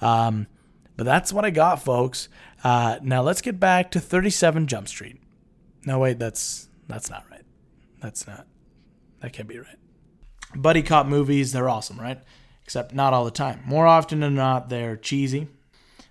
Um, 0.00 0.48
but 0.96 1.04
that's 1.04 1.32
what 1.32 1.44
I 1.44 1.50
got, 1.50 1.76
folks. 1.82 2.28
Uh, 2.64 2.98
now 3.02 3.22
let's 3.22 3.40
get 3.40 3.58
back 3.60 3.90
to 3.92 4.00
37 4.00 4.66
Jump 4.66 4.88
Street. 4.88 5.21
No, 5.84 5.98
wait, 5.98 6.18
that's 6.18 6.68
that's 6.88 7.10
not 7.10 7.24
right. 7.30 7.44
That's 8.00 8.26
not. 8.26 8.46
That 9.20 9.32
can't 9.32 9.48
be 9.48 9.58
right. 9.58 9.78
Buddy 10.54 10.82
cop 10.82 11.06
movies, 11.06 11.52
they're 11.52 11.68
awesome, 11.68 12.00
right? 12.00 12.20
except 12.64 12.94
not 12.94 13.12
all 13.12 13.24
the 13.24 13.30
time. 13.30 13.60
More 13.66 13.86
often 13.86 14.20
than 14.20 14.34
not, 14.34 14.68
they're 14.68 14.96
cheesy. 14.96 15.48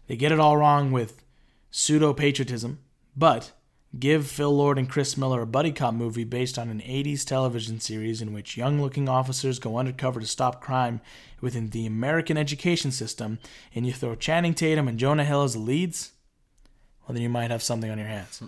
They 0.08 0.16
get 0.16 0.32
it 0.32 0.40
all 0.40 0.58
wrong 0.58 0.92
with 0.92 1.24
pseudo 1.72 2.14
patriotism, 2.14 2.80
but 3.16 3.52
give 3.98 4.28
Phil 4.28 4.56
Lord 4.56 4.78
and 4.78 4.90
Chris 4.90 5.18
Miller 5.18 5.42
a 5.42 5.48
buddy 5.48 5.72
cop 5.72 5.94
movie 5.94 6.24
based 6.24 6.60
on 6.60 6.70
an 6.70 6.82
80s 6.82 7.26
television 7.26 7.80
series 7.80 8.22
in 8.22 8.34
which 8.34 8.58
young 8.58 8.82
looking 8.82 9.08
officers 9.08 9.60
go 9.60 9.78
undercover 9.78 10.20
to 10.20 10.28
stop 10.28 10.62
crime 10.62 11.02
within 11.40 11.70
the 11.70 11.86
American 11.86 12.38
education 12.38 12.92
system, 12.92 13.40
and 13.74 13.86
you 13.88 13.94
throw 13.94 14.16
Channing 14.16 14.54
Tatum 14.54 14.88
and 14.88 15.00
Jonah 15.00 15.26
Hill 15.26 15.44
as 15.44 15.54
the 15.54 15.60
leads, 15.60 16.12
well, 17.08 17.14
then 17.14 17.24
you 17.24 17.30
might 17.30 17.50
have 17.50 17.64
something 17.64 17.90
on 17.90 17.98
your 17.98 18.08
hands. 18.08 18.40
Hmm. 18.40 18.46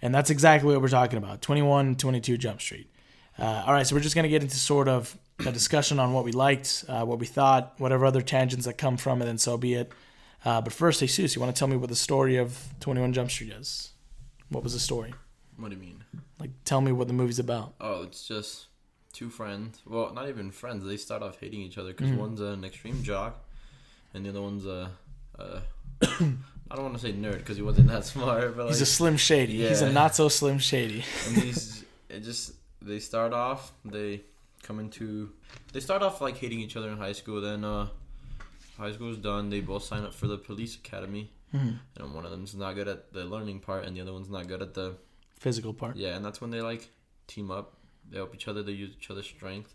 And 0.00 0.14
that's 0.14 0.30
exactly 0.30 0.72
what 0.72 0.80
we're 0.80 0.88
talking 0.88 1.18
about 1.18 1.42
21 1.42 1.96
22 1.96 2.38
Jump 2.38 2.60
Street. 2.60 2.90
Uh, 3.38 3.64
all 3.66 3.72
right, 3.72 3.86
so 3.86 3.94
we're 3.94 4.02
just 4.02 4.14
going 4.14 4.24
to 4.24 4.28
get 4.28 4.42
into 4.42 4.56
sort 4.56 4.88
of 4.88 5.16
a 5.46 5.52
discussion 5.52 6.00
on 6.00 6.12
what 6.12 6.24
we 6.24 6.32
liked, 6.32 6.84
uh, 6.88 7.04
what 7.04 7.18
we 7.20 7.26
thought, 7.26 7.74
whatever 7.78 8.04
other 8.04 8.20
tangents 8.20 8.66
that 8.66 8.74
come 8.74 8.96
from 8.96 9.22
it, 9.22 9.28
and 9.28 9.40
so 9.40 9.56
be 9.56 9.74
it. 9.74 9.92
Uh, 10.44 10.60
but 10.60 10.72
first, 10.72 11.00
Jesus, 11.00 11.34
you 11.34 11.40
want 11.40 11.54
to 11.54 11.58
tell 11.58 11.68
me 11.68 11.76
what 11.76 11.88
the 11.88 11.96
story 11.96 12.36
of 12.36 12.68
21 12.80 13.12
Jump 13.12 13.30
Street 13.30 13.52
is? 13.52 13.92
What 14.48 14.64
was 14.64 14.72
the 14.72 14.80
story? 14.80 15.14
What 15.56 15.70
do 15.70 15.76
you 15.76 15.80
mean? 15.80 16.04
Like, 16.40 16.50
tell 16.64 16.80
me 16.80 16.90
what 16.90 17.06
the 17.06 17.14
movie's 17.14 17.38
about. 17.38 17.74
Oh, 17.80 18.02
it's 18.02 18.26
just 18.26 18.66
two 19.12 19.30
friends. 19.30 19.82
Well, 19.86 20.12
not 20.12 20.28
even 20.28 20.50
friends. 20.50 20.84
They 20.84 20.96
start 20.96 21.22
off 21.22 21.38
hating 21.38 21.60
each 21.60 21.78
other 21.78 21.90
because 21.90 22.08
mm-hmm. 22.08 22.20
one's 22.20 22.40
an 22.40 22.64
extreme 22.64 23.02
jock, 23.02 23.44
and 24.14 24.24
the 24.24 24.30
other 24.30 24.42
one's 24.42 24.66
a. 24.66 24.90
a 25.38 25.62
I 26.70 26.74
don't 26.74 26.84
want 26.84 26.96
to 26.96 27.00
say 27.00 27.12
nerd 27.12 27.38
because 27.38 27.56
he 27.56 27.62
wasn't 27.62 27.88
that 27.88 28.04
smart, 28.12 28.56
but 28.56 28.66
like, 28.66 28.68
he's 28.68 28.80
a 28.80 28.86
slim 28.86 29.16
shady. 29.16 29.54
Yeah. 29.54 29.68
He's 29.70 29.82
a 29.82 29.92
not 29.92 30.14
so 30.14 30.28
slim 30.28 30.58
shady. 30.58 31.04
and 31.26 31.36
he's 31.36 31.84
it 32.08 32.20
just 32.20 32.52
they 32.80 32.98
start 32.98 33.32
off 33.32 33.72
they 33.84 34.22
come 34.62 34.78
into 34.78 35.30
they 35.72 35.80
start 35.80 36.02
off 36.02 36.20
like 36.20 36.36
hating 36.36 36.60
each 36.60 36.76
other 36.76 36.88
in 36.90 36.98
high 36.98 37.12
school. 37.12 37.40
Then 37.40 37.64
uh, 37.64 37.88
high 38.76 38.92
school 38.92 39.10
is 39.10 39.18
done. 39.18 39.50
They 39.50 39.60
both 39.60 39.84
sign 39.84 40.04
up 40.04 40.14
for 40.14 40.26
the 40.26 40.38
police 40.38 40.76
academy, 40.76 41.32
mm-hmm. 41.54 41.76
and 41.96 42.14
one 42.14 42.24
of 42.24 42.30
them's 42.30 42.54
not 42.54 42.74
good 42.74 42.88
at 42.88 43.12
the 43.12 43.24
learning 43.24 43.60
part, 43.60 43.84
and 43.84 43.96
the 43.96 44.00
other 44.00 44.12
one's 44.12 44.28
not 44.28 44.46
good 44.46 44.62
at 44.62 44.74
the 44.74 44.96
physical 45.38 45.72
part. 45.72 45.96
Yeah, 45.96 46.16
and 46.16 46.24
that's 46.24 46.40
when 46.40 46.50
they 46.50 46.60
like 46.60 46.88
team 47.26 47.50
up. 47.50 47.74
They 48.10 48.16
help 48.16 48.34
each 48.34 48.48
other. 48.48 48.62
They 48.62 48.72
use 48.72 48.94
each 48.98 49.10
other's 49.10 49.26
strength, 49.26 49.74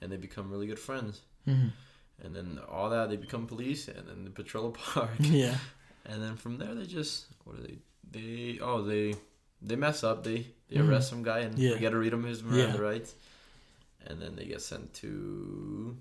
and 0.00 0.10
they 0.10 0.16
become 0.16 0.50
really 0.50 0.66
good 0.66 0.78
friends. 0.78 1.22
Mm-hmm. 1.46 1.68
And 2.24 2.34
then 2.34 2.60
all 2.68 2.90
that 2.90 3.10
they 3.10 3.16
become 3.16 3.46
police, 3.46 3.88
and 3.88 4.08
then 4.08 4.24
they 4.24 4.30
patrol 4.30 4.68
a 4.68 4.70
park. 4.92 5.10
Yeah. 5.20 5.56
And 6.06 6.22
then 6.22 6.36
from 6.36 6.58
there 6.58 6.74
they 6.74 6.86
just 6.86 7.26
what 7.44 7.58
are 7.58 7.62
they? 7.62 7.78
They 8.10 8.58
oh 8.60 8.82
they 8.82 9.14
they 9.62 9.76
mess 9.76 10.04
up. 10.04 10.24
They 10.24 10.46
they 10.68 10.76
mm-hmm. 10.76 10.90
arrest 10.90 11.10
some 11.10 11.22
guy 11.22 11.40
and 11.40 11.58
yeah. 11.58 11.74
forget 11.74 11.92
to 11.92 11.98
read 11.98 12.12
him 12.12 12.24
his 12.24 12.42
Miranda 12.42 12.78
yeah. 12.78 12.84
rights 12.84 13.14
and 14.06 14.20
then 14.20 14.36
they 14.36 14.44
get 14.44 14.62
sent 14.62 14.92
to 14.94 15.96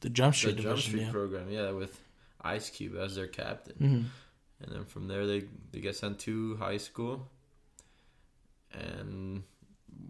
the 0.00 0.10
Jump 0.10 0.34
Street, 0.34 0.56
the 0.56 0.62
Jump 0.62 0.78
Street 0.78 1.02
yeah. 1.04 1.10
program. 1.10 1.50
Yeah, 1.50 1.70
with 1.70 2.00
Ice 2.42 2.70
Cube 2.70 2.96
as 2.96 3.16
their 3.16 3.26
captain, 3.26 3.74
mm-hmm. 3.74 4.64
and 4.64 4.72
then 4.72 4.84
from 4.84 5.08
there 5.08 5.26
they 5.26 5.44
they 5.72 5.80
get 5.80 5.96
sent 5.96 6.18
to 6.20 6.56
high 6.56 6.76
school, 6.76 7.28
and 8.72 9.42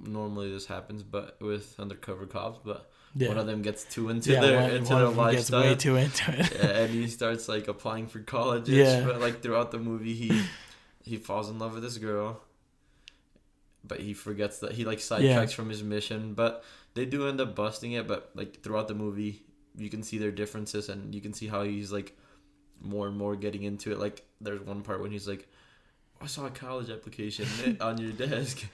normally 0.03 0.51
this 0.51 0.67
happens, 0.67 1.03
but 1.03 1.39
with 1.41 1.79
undercover 1.79 2.27
cops. 2.27 2.61
But 2.65 2.91
Yeah. 3.19 3.29
one 3.29 3.39
of 3.39 3.47
them 3.47 3.63
gets 3.63 3.85
too 3.85 4.09
into 4.11 4.33
yeah, 4.33 4.41
their 4.41 4.61
one, 4.63 4.71
into 4.71 4.93
one 4.93 5.03
their 5.03 5.11
them 5.11 5.31
gets 5.33 5.51
lifestyle. 5.51 5.61
way 5.63 5.75
too 5.75 5.97
into 5.97 6.41
it. 6.41 6.53
and 6.61 6.91
he 6.91 7.09
starts 7.09 7.49
like 7.49 7.67
applying 7.69 8.07
for 8.07 8.21
colleges. 8.21 8.75
Yeah. 8.75 9.05
But 9.05 9.21
like 9.21 9.43
throughout 9.43 9.71
the 9.73 9.79
movie, 9.79 10.15
he 10.15 10.43
he 11.03 11.17
falls 11.17 11.51
in 11.51 11.59
love 11.59 11.75
with 11.75 11.83
this 11.83 11.99
girl, 11.99 12.41
but 13.85 14.01
he 14.01 14.15
forgets 14.15 14.59
that 14.61 14.73
he 14.73 14.85
like 14.85 14.99
sidetracks 14.99 15.23
Yeah. 15.23 15.47
from 15.47 15.69
his 15.71 15.83
mission. 15.83 16.35
But 16.35 16.65
they 16.95 17.07
do 17.07 17.29
end 17.29 17.41
up 17.41 17.55
busting 17.55 17.93
it. 17.93 18.07
But 18.07 18.31
like 18.35 18.63
throughout 18.63 18.89
the 18.89 18.95
movie, 18.95 19.43
you 19.77 19.91
can 19.91 20.03
see 20.03 20.19
their 20.19 20.31
differences, 20.33 20.89
and 20.89 21.15
you 21.15 21.21
can 21.21 21.33
see 21.33 21.47
how 21.47 21.63
he's 21.65 21.91
like 21.93 22.17
more 22.81 23.09
and 23.09 23.17
more 23.17 23.37
getting 23.37 23.63
into 23.65 23.91
it. 23.93 23.99
Like 23.99 24.25
there's 24.41 24.61
one 24.61 24.83
part 24.83 25.01
when 25.03 25.11
he's 25.11 25.27
like, 25.27 25.49
"I 26.21 26.27
saw 26.27 26.47
a 26.47 26.51
college 26.51 26.91
application 26.91 27.47
on 27.81 27.99
your 27.99 28.13
desk," 28.13 28.65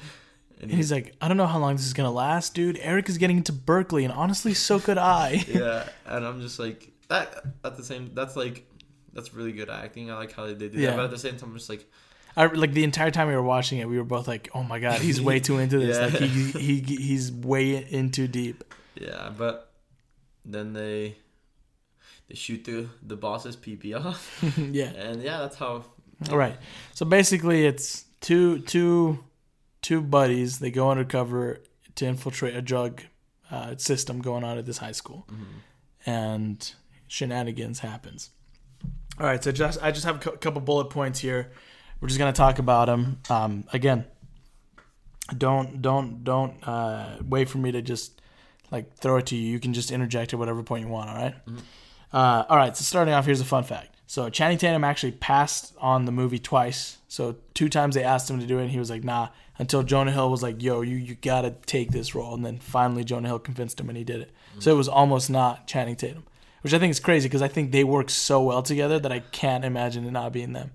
and 0.60 0.70
he's 0.70 0.90
like, 0.92 1.14
I 1.20 1.28
don't 1.28 1.36
know 1.36 1.46
how 1.46 1.58
long 1.58 1.76
this 1.76 1.86
is 1.86 1.92
gonna 1.92 2.10
last, 2.10 2.54
dude. 2.54 2.78
Eric 2.80 3.08
is 3.08 3.18
getting 3.18 3.36
into 3.38 3.52
Berkeley, 3.52 4.04
and 4.04 4.12
honestly, 4.12 4.54
so 4.54 4.78
could 4.80 4.98
I. 4.98 5.44
yeah, 5.48 5.88
and 6.06 6.24
I'm 6.24 6.40
just 6.40 6.58
like 6.58 6.90
that. 7.08 7.42
At 7.64 7.76
the 7.76 7.84
same, 7.84 8.10
that's 8.14 8.36
like 8.36 8.66
that's 9.12 9.34
really 9.34 9.52
good 9.52 9.70
acting. 9.70 10.10
I 10.10 10.16
like 10.16 10.32
how 10.32 10.46
they 10.46 10.54
did 10.54 10.74
Yeah. 10.74 10.90
that. 10.90 10.96
But 10.96 11.04
at 11.06 11.10
the 11.10 11.18
same 11.18 11.36
time, 11.36 11.50
I'm 11.50 11.56
just 11.56 11.68
like. 11.70 11.90
I 12.36 12.46
like 12.46 12.72
the 12.72 12.82
entire 12.82 13.12
time 13.12 13.28
we 13.28 13.34
were 13.34 13.42
watching 13.42 13.78
it, 13.78 13.88
we 13.88 13.96
were 13.96 14.02
both 14.04 14.26
like, 14.26 14.48
"Oh 14.54 14.64
my 14.64 14.80
god, 14.80 15.00
he's 15.00 15.20
way 15.20 15.38
too 15.38 15.58
into 15.58 15.78
this. 15.78 15.96
Yeah. 15.98 16.04
Like 16.06 16.30
he, 16.30 16.80
he 16.80 16.96
he's 16.96 17.30
way 17.30 17.76
in 17.76 18.10
too 18.10 18.26
deep." 18.26 18.64
Yeah, 18.96 19.30
but 19.38 19.70
then 20.44 20.72
they 20.72 21.16
they 22.28 22.34
shoot 22.34 22.64
the 22.64 22.88
the 23.02 23.16
boss's 23.16 23.54
PP 23.56 23.94
off, 24.04 24.42
yeah. 24.58 24.86
and 24.86 25.22
yeah, 25.22 25.38
that's 25.38 25.56
how. 25.56 25.84
All 26.30 26.36
right. 26.38 26.56
So 26.92 27.06
basically, 27.06 27.66
it's 27.66 28.04
two 28.20 28.60
two 28.62 29.22
two 29.84 30.00
buddies. 30.00 30.58
They 30.58 30.70
go 30.70 30.90
undercover 30.90 31.60
to 31.94 32.06
infiltrate 32.06 32.56
a 32.56 32.62
drug 32.62 33.02
uh, 33.50 33.76
system 33.76 34.20
going 34.22 34.42
on 34.42 34.56
at 34.58 34.64
this 34.66 34.78
high 34.78 34.92
school, 34.92 35.28
and 36.06 36.72
shenanigans 37.06 37.78
happens. 37.80 38.30
All 39.20 39.26
right. 39.26 39.44
So 39.44 39.52
just 39.52 39.80
I 39.82 39.92
just 39.92 40.06
have 40.06 40.16
a 40.16 40.18
cou- 40.18 40.36
couple 40.38 40.60
bullet 40.62 40.86
points 40.86 41.20
here. 41.20 41.52
We're 42.00 42.08
just 42.08 42.18
gonna 42.18 42.32
talk 42.32 42.58
about 42.58 42.86
them. 42.86 43.20
Um, 43.30 43.64
again, 43.72 44.06
don't 45.36 45.80
don't 45.80 46.24
don't 46.24 46.66
uh, 46.66 47.18
wait 47.22 47.48
for 47.48 47.58
me 47.58 47.70
to 47.72 47.82
just 47.82 48.20
like 48.70 48.96
throw 48.96 49.18
it 49.18 49.26
to 49.26 49.36
you. 49.36 49.48
You 49.52 49.60
can 49.60 49.72
just 49.74 49.92
interject 49.92 50.32
at 50.32 50.38
whatever 50.38 50.62
point 50.62 50.84
you 50.86 50.90
want. 50.90 51.10
All 51.10 51.16
right? 51.16 51.34
Uh, 52.12 52.44
all 52.48 52.56
right. 52.56 52.76
So 52.76 52.82
starting 52.82 53.14
off, 53.14 53.26
here's 53.26 53.40
a 53.40 53.44
fun 53.44 53.64
fact. 53.64 53.93
So 54.06 54.28
Channing 54.28 54.58
Tatum 54.58 54.84
actually 54.84 55.12
passed 55.12 55.74
on 55.78 56.04
the 56.04 56.12
movie 56.12 56.38
twice. 56.38 56.98
So 57.08 57.36
two 57.54 57.68
times 57.68 57.94
they 57.94 58.04
asked 58.04 58.28
him 58.30 58.38
to 58.40 58.46
do 58.46 58.58
it, 58.58 58.62
and 58.62 58.70
he 58.70 58.78
was 58.78 58.90
like, 58.90 59.04
"Nah." 59.04 59.28
Until 59.56 59.84
Jonah 59.84 60.10
Hill 60.10 60.30
was 60.30 60.42
like, 60.42 60.60
"Yo, 60.62 60.80
you 60.80 60.96
you 60.96 61.14
gotta 61.14 61.52
take 61.66 61.92
this 61.92 62.14
role," 62.14 62.34
and 62.34 62.44
then 62.44 62.58
finally 62.58 63.04
Jonah 63.04 63.28
Hill 63.28 63.38
convinced 63.38 63.78
him, 63.78 63.88
and 63.88 63.96
he 63.96 64.02
did 64.04 64.20
it. 64.20 64.30
So 64.58 64.72
it 64.72 64.76
was 64.76 64.88
almost 64.88 65.30
not 65.30 65.66
Channing 65.68 65.94
Tatum, 65.96 66.24
which 66.62 66.74
I 66.74 66.78
think 66.80 66.90
is 66.90 66.98
crazy 67.00 67.28
because 67.28 67.40
I 67.42 67.46
think 67.48 67.70
they 67.70 67.84
work 67.84 68.10
so 68.10 68.42
well 68.42 68.62
together 68.62 68.98
that 68.98 69.12
I 69.12 69.20
can't 69.20 69.64
imagine 69.64 70.04
it 70.06 70.10
not 70.10 70.32
being 70.32 70.52
them. 70.54 70.72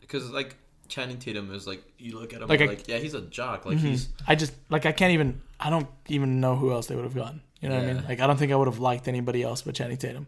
Because 0.00 0.30
like 0.30 0.56
Channing 0.88 1.18
Tatum 1.18 1.52
is 1.54 1.66
like 1.66 1.82
you 1.98 2.18
look 2.18 2.32
at 2.34 2.42
him 2.42 2.48
Like 2.48 2.60
like 2.60 2.86
yeah 2.88 2.98
he's 2.98 3.14
a 3.14 3.22
jock 3.22 3.64
like 3.66 3.78
Mhm. 3.78 3.80
he's 3.80 4.08
I 4.26 4.34
just 4.34 4.52
like 4.68 4.84
I 4.86 4.92
can't 4.92 5.12
even 5.14 5.40
I 5.58 5.70
don't 5.70 5.88
even 6.08 6.38
know 6.40 6.54
who 6.56 6.70
else 6.72 6.86
they 6.86 6.94
would 6.96 7.04
have 7.04 7.14
gotten. 7.14 7.40
You 7.60 7.68
know 7.70 7.76
what 7.76 7.84
I 7.84 7.92
mean? 7.94 8.04
Like 8.06 8.20
I 8.20 8.26
don't 8.26 8.36
think 8.38 8.52
I 8.52 8.56
would 8.56 8.68
have 8.68 8.78
liked 8.78 9.08
anybody 9.08 9.42
else 9.42 9.62
but 9.62 9.74
Channing 9.74 9.96
Tatum. 9.96 10.26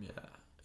yeah 0.00 0.08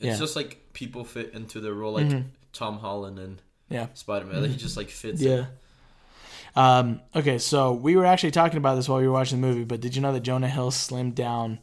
it's 0.05 0.19
Yeah. 0.19 0.23
just 0.25 0.35
like 0.35 0.61
people 0.73 1.03
fit 1.03 1.33
into 1.33 1.59
their 1.59 1.73
role 1.73 1.93
like 1.93 2.07
Mhm. 2.07 2.25
Tom 2.53 2.79
Holland 2.79 3.19
and 3.19 3.41
Yeah. 3.69 3.87
Spider 3.93 4.25
Man 4.25 4.41
like, 4.41 4.51
he 4.51 4.57
just 4.57 4.77
like 4.77 4.89
fits 4.89 5.21
Yeah. 5.21 5.31
in. 5.33 5.47
Um, 6.55 7.01
okay, 7.15 7.37
so 7.37 7.73
we 7.73 7.95
were 7.97 8.05
actually 8.05 8.31
talking 8.31 8.57
about 8.57 8.75
this 8.75 8.87
while 8.87 8.99
we 8.99 9.07
were 9.07 9.13
watching 9.13 9.41
the 9.41 9.47
movie, 9.47 9.65
but 9.65 9.81
did 9.81 9.95
you 9.95 10.01
know 10.01 10.13
that 10.13 10.21
Jonah 10.21 10.47
Hill 10.47 10.71
slimmed 10.71 11.15
down 11.15 11.59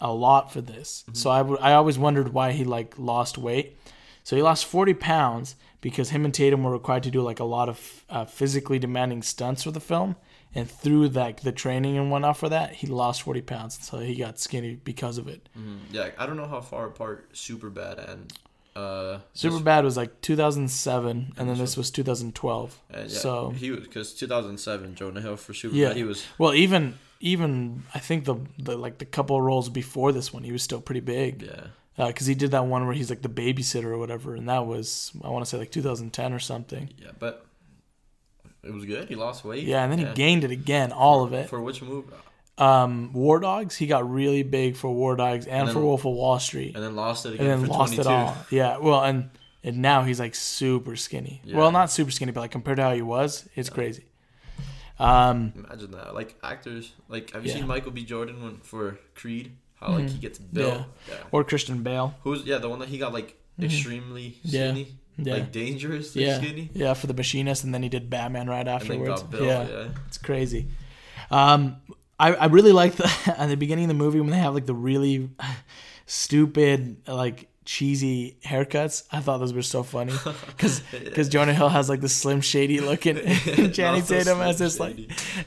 a 0.00 0.12
lot 0.12 0.50
for 0.52 0.60
this? 0.62 1.04
So 1.12 1.30
I, 1.30 1.38
w- 1.38 1.58
I 1.60 1.74
always 1.74 1.98
wondered 1.98 2.32
why 2.32 2.52
he 2.52 2.64
like 2.64 2.94
lost 2.98 3.36
weight. 3.36 3.76
So 4.22 4.34
he 4.36 4.40
lost 4.42 4.64
40 4.64 4.94
pounds 4.94 5.56
because 5.82 6.08
him 6.10 6.24
and 6.24 6.32
Tatum 6.32 6.64
were 6.64 6.72
required 6.72 7.02
to 7.02 7.10
do 7.10 7.20
like 7.20 7.38
a 7.40 7.44
lot 7.44 7.68
of 7.68 8.04
uh, 8.08 8.24
physically 8.24 8.78
demanding 8.78 9.22
stunts 9.22 9.62
for 9.64 9.70
the 9.70 9.80
film. 9.80 10.16
And 10.56 10.70
through 10.70 11.08
like 11.08 11.40
the 11.40 11.52
training 11.52 11.98
and 11.98 12.10
whatnot 12.10 12.36
for 12.36 12.48
that, 12.48 12.74
he 12.74 12.86
lost 12.86 13.22
40 13.22 13.42
pounds. 13.42 13.78
So 13.82 13.98
he 13.98 14.14
got 14.14 14.38
skinny 14.38 14.76
because 14.84 15.18
of 15.18 15.26
it. 15.28 15.48
Mhm. 15.58 15.78
yeah 15.90 16.10
I 16.18 16.26
don't 16.26 16.36
know 16.36 16.46
how 16.46 16.60
far 16.60 16.86
apart 16.86 17.28
Super 17.32 17.70
Bad 17.70 17.98
and 17.98 18.32
uh 18.76 19.18
Super 19.34 19.60
Bad 19.60 19.84
was 19.84 19.96
like 19.96 20.20
2007, 20.20 21.32
and 21.36 21.48
then 21.48 21.58
this 21.58 21.76
was 21.76 21.90
2012. 21.90 22.80
yeah, 22.92 23.06
so 23.08 23.50
he 23.50 23.70
was 23.70 23.80
because 23.80 24.12
2007 24.14 24.94
Jonah 24.94 25.20
Hill 25.20 25.36
for 25.36 25.54
Super 25.54 25.74
Yeah. 25.74 25.88
Bad 25.88 25.96
he 25.96 26.04
was 26.04 26.24
Well, 26.38 26.54
even 26.54 26.98
even 27.20 27.84
I 27.94 27.98
think 28.00 28.24
the 28.24 28.36
the 28.58 28.76
like 28.76 28.98
the 28.98 29.04
couple 29.06 29.36
of 29.36 29.42
roles 29.42 29.68
before 29.68 30.12
this 30.12 30.32
one, 30.32 30.44
he 30.44 30.52
was 30.52 30.62
still 30.62 30.80
pretty 30.80 31.00
big. 31.00 31.42
yeah 31.42 32.06
Because 32.08 32.26
he 32.26 32.34
did 32.34 32.50
that 32.50 32.66
one 32.66 32.84
where 32.86 32.94
he's 32.94 33.10
like 33.10 33.22
the 33.22 33.28
babysitter 33.28 33.86
or 33.86 33.98
whatever, 33.98 34.34
and 34.34 34.48
that 34.48 34.66
was 34.66 35.12
I 35.22 35.28
want 35.30 35.44
to 35.44 35.48
say 35.48 35.58
like 35.58 35.70
2010 35.70 36.32
or 36.32 36.38
something. 36.40 36.90
yeah 36.98 37.10
but 37.18 37.46
it 38.66 38.72
was 38.72 38.84
good 38.84 39.08
he 39.08 39.14
lost 39.14 39.44
weight 39.44 39.64
Yeah, 39.64 39.82
and 39.82 39.92
then 39.92 39.98
he 39.98 40.06
gained 40.14 40.44
it 40.44 40.50
again, 40.50 40.92
all 40.92 41.22
of 41.24 41.32
it. 41.32 41.48
for 41.48 41.60
which 41.60 41.82
movie 41.82 42.08
Um, 42.58 43.12
War 43.12 43.40
Dogs, 43.40 43.74
he 43.76 43.86
got 43.86 44.08
really 44.08 44.42
big 44.44 44.76
for 44.76 44.88
War 44.92 45.16
Dogs 45.16 45.46
and, 45.46 45.62
And 45.68 45.70
for 45.72 45.80
Wolf 45.80 46.04
of 46.04 46.12
Wall 46.14 46.38
Street, 46.38 46.74
and 46.74 46.82
then 46.84 46.94
lost 46.96 47.26
it 47.26 47.34
again. 47.34 47.46
and 47.46 47.60
then 47.62 47.68
for 47.68 47.72
lost 47.78 47.94
22 47.94 48.00
it 48.00 48.06
all. 48.12 48.36
Yeah, 48.50 48.78
well, 48.78 49.02
and 49.02 49.30
and 49.64 49.78
now 49.78 50.02
he's 50.04 50.20
like 50.20 50.34
super 50.34 50.94
skinny. 50.94 51.40
Yeah. 51.44 51.56
Well, 51.56 51.72
not 51.72 51.90
super 51.90 52.10
skinny, 52.10 52.32
but 52.32 52.40
like 52.40 52.50
compared 52.52 52.76
to 52.76 52.82
how 52.84 52.92
he 52.94 53.02
was, 53.02 53.48
it's 53.56 53.70
crazy. 53.70 54.04
Um, 54.98 55.52
Imagine 55.56 55.90
that. 55.92 56.14
Like 56.14 56.36
actors, 56.42 56.92
like 57.08 57.32
have 57.32 57.44
you 57.44 57.50
Yeah. 57.50 57.58
seen 57.58 57.66
Michael 57.66 57.90
B. 57.92 58.04
Jordan 58.04 58.42
when 58.42 58.58
for 58.58 58.98
Creed? 59.14 59.52
How 59.80 59.90
like 59.90 60.08
he 60.08 60.18
gets 60.18 60.38
built. 60.38 60.84
Yeah. 61.08 61.14
or 61.32 61.42
Christian 61.44 61.82
Bale. 61.82 62.14
Who's 62.22 62.44
yeah 62.44 62.58
the 62.58 62.68
one 62.68 62.78
that 62.78 62.88
he 62.88 62.98
got 62.98 63.12
like 63.12 63.36
extremely 63.60 64.30
Mm-hmm. 64.46 64.48
Yeah. 64.48 64.70
skinny, 64.70 64.94
Yeah. 65.16 65.34
like 65.34 65.52
dangerously 65.52 66.24
Yeah, 66.26 66.38
skinny, 66.38 66.70
yeah, 66.74 66.94
for 66.94 67.06
the 67.06 67.14
machinist, 67.14 67.62
and 67.64 67.72
then 67.72 67.82
he 67.82 67.88
did 67.88 68.10
Batman 68.10 68.48
right 68.48 68.60
and 68.60 68.68
afterwards. 68.68 69.22
built. 69.22 69.42
yeah. 69.44 69.68
Yeah. 69.68 69.88
It's 70.08 70.18
crazy. 70.18 70.68
Um, 71.30 71.76
I, 72.18 72.34
I 72.34 72.46
really 72.46 72.72
like 72.72 72.94
the 72.96 73.10
at 73.38 73.48
the 73.48 73.56
beginning 73.56 73.84
of 73.84 73.88
the 73.88 73.94
movie 73.94 74.20
when 74.20 74.30
they 74.30 74.38
have 74.38 74.54
like 74.54 74.66
the 74.66 74.74
really 74.74 75.30
stupid 76.06 76.96
like 77.08 77.48
cheesy 77.64 78.36
haircuts. 78.44 79.04
I 79.10 79.20
thought 79.20 79.38
those 79.38 79.54
were 79.54 79.62
so 79.62 79.82
funny 79.82 80.12
because 80.46 80.80
because 80.92 81.28
Jonah 81.28 81.54
Hill 81.54 81.68
has 81.68 81.88
like 81.88 82.00
the 82.00 82.08
slim 82.08 82.40
shady 82.40 82.80
look 82.80 83.06
and 83.06 83.18
Channing 83.74 84.02
so 84.02 84.14
Tatum 84.18 84.38
has 84.38 84.58
this 84.58 84.78
like 84.78 84.96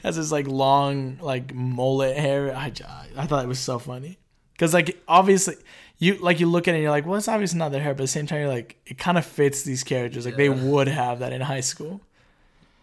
has 0.02 0.16
this 0.16 0.32
like 0.32 0.46
long 0.48 1.18
like 1.20 1.54
mullet 1.54 2.16
hair. 2.16 2.54
I, 2.54 2.72
I 3.16 3.26
thought 3.26 3.44
it 3.44 3.48
was 3.48 3.60
so 3.60 3.78
funny 3.78 4.18
because 4.52 4.74
like 4.74 5.00
obviously. 5.06 5.56
You 6.00 6.14
like 6.18 6.38
you 6.40 6.46
look 6.46 6.68
at 6.68 6.72
it 6.72 6.78
and 6.78 6.82
you're 6.82 6.92
like, 6.92 7.06
well, 7.06 7.16
it's 7.16 7.26
obviously 7.28 7.58
not 7.58 7.72
their 7.72 7.82
hair, 7.82 7.92
but 7.92 8.00
at 8.02 8.04
the 8.04 8.08
same 8.08 8.26
time, 8.26 8.40
you're 8.40 8.48
like, 8.48 8.76
it 8.86 8.98
kind 8.98 9.18
of 9.18 9.26
fits 9.26 9.62
these 9.62 9.82
characters. 9.82 10.24
Like 10.26 10.36
they 10.36 10.48
would 10.48 10.86
have 10.88 11.18
that 11.20 11.32
in 11.32 11.40
high 11.40 11.60
school. 11.60 12.00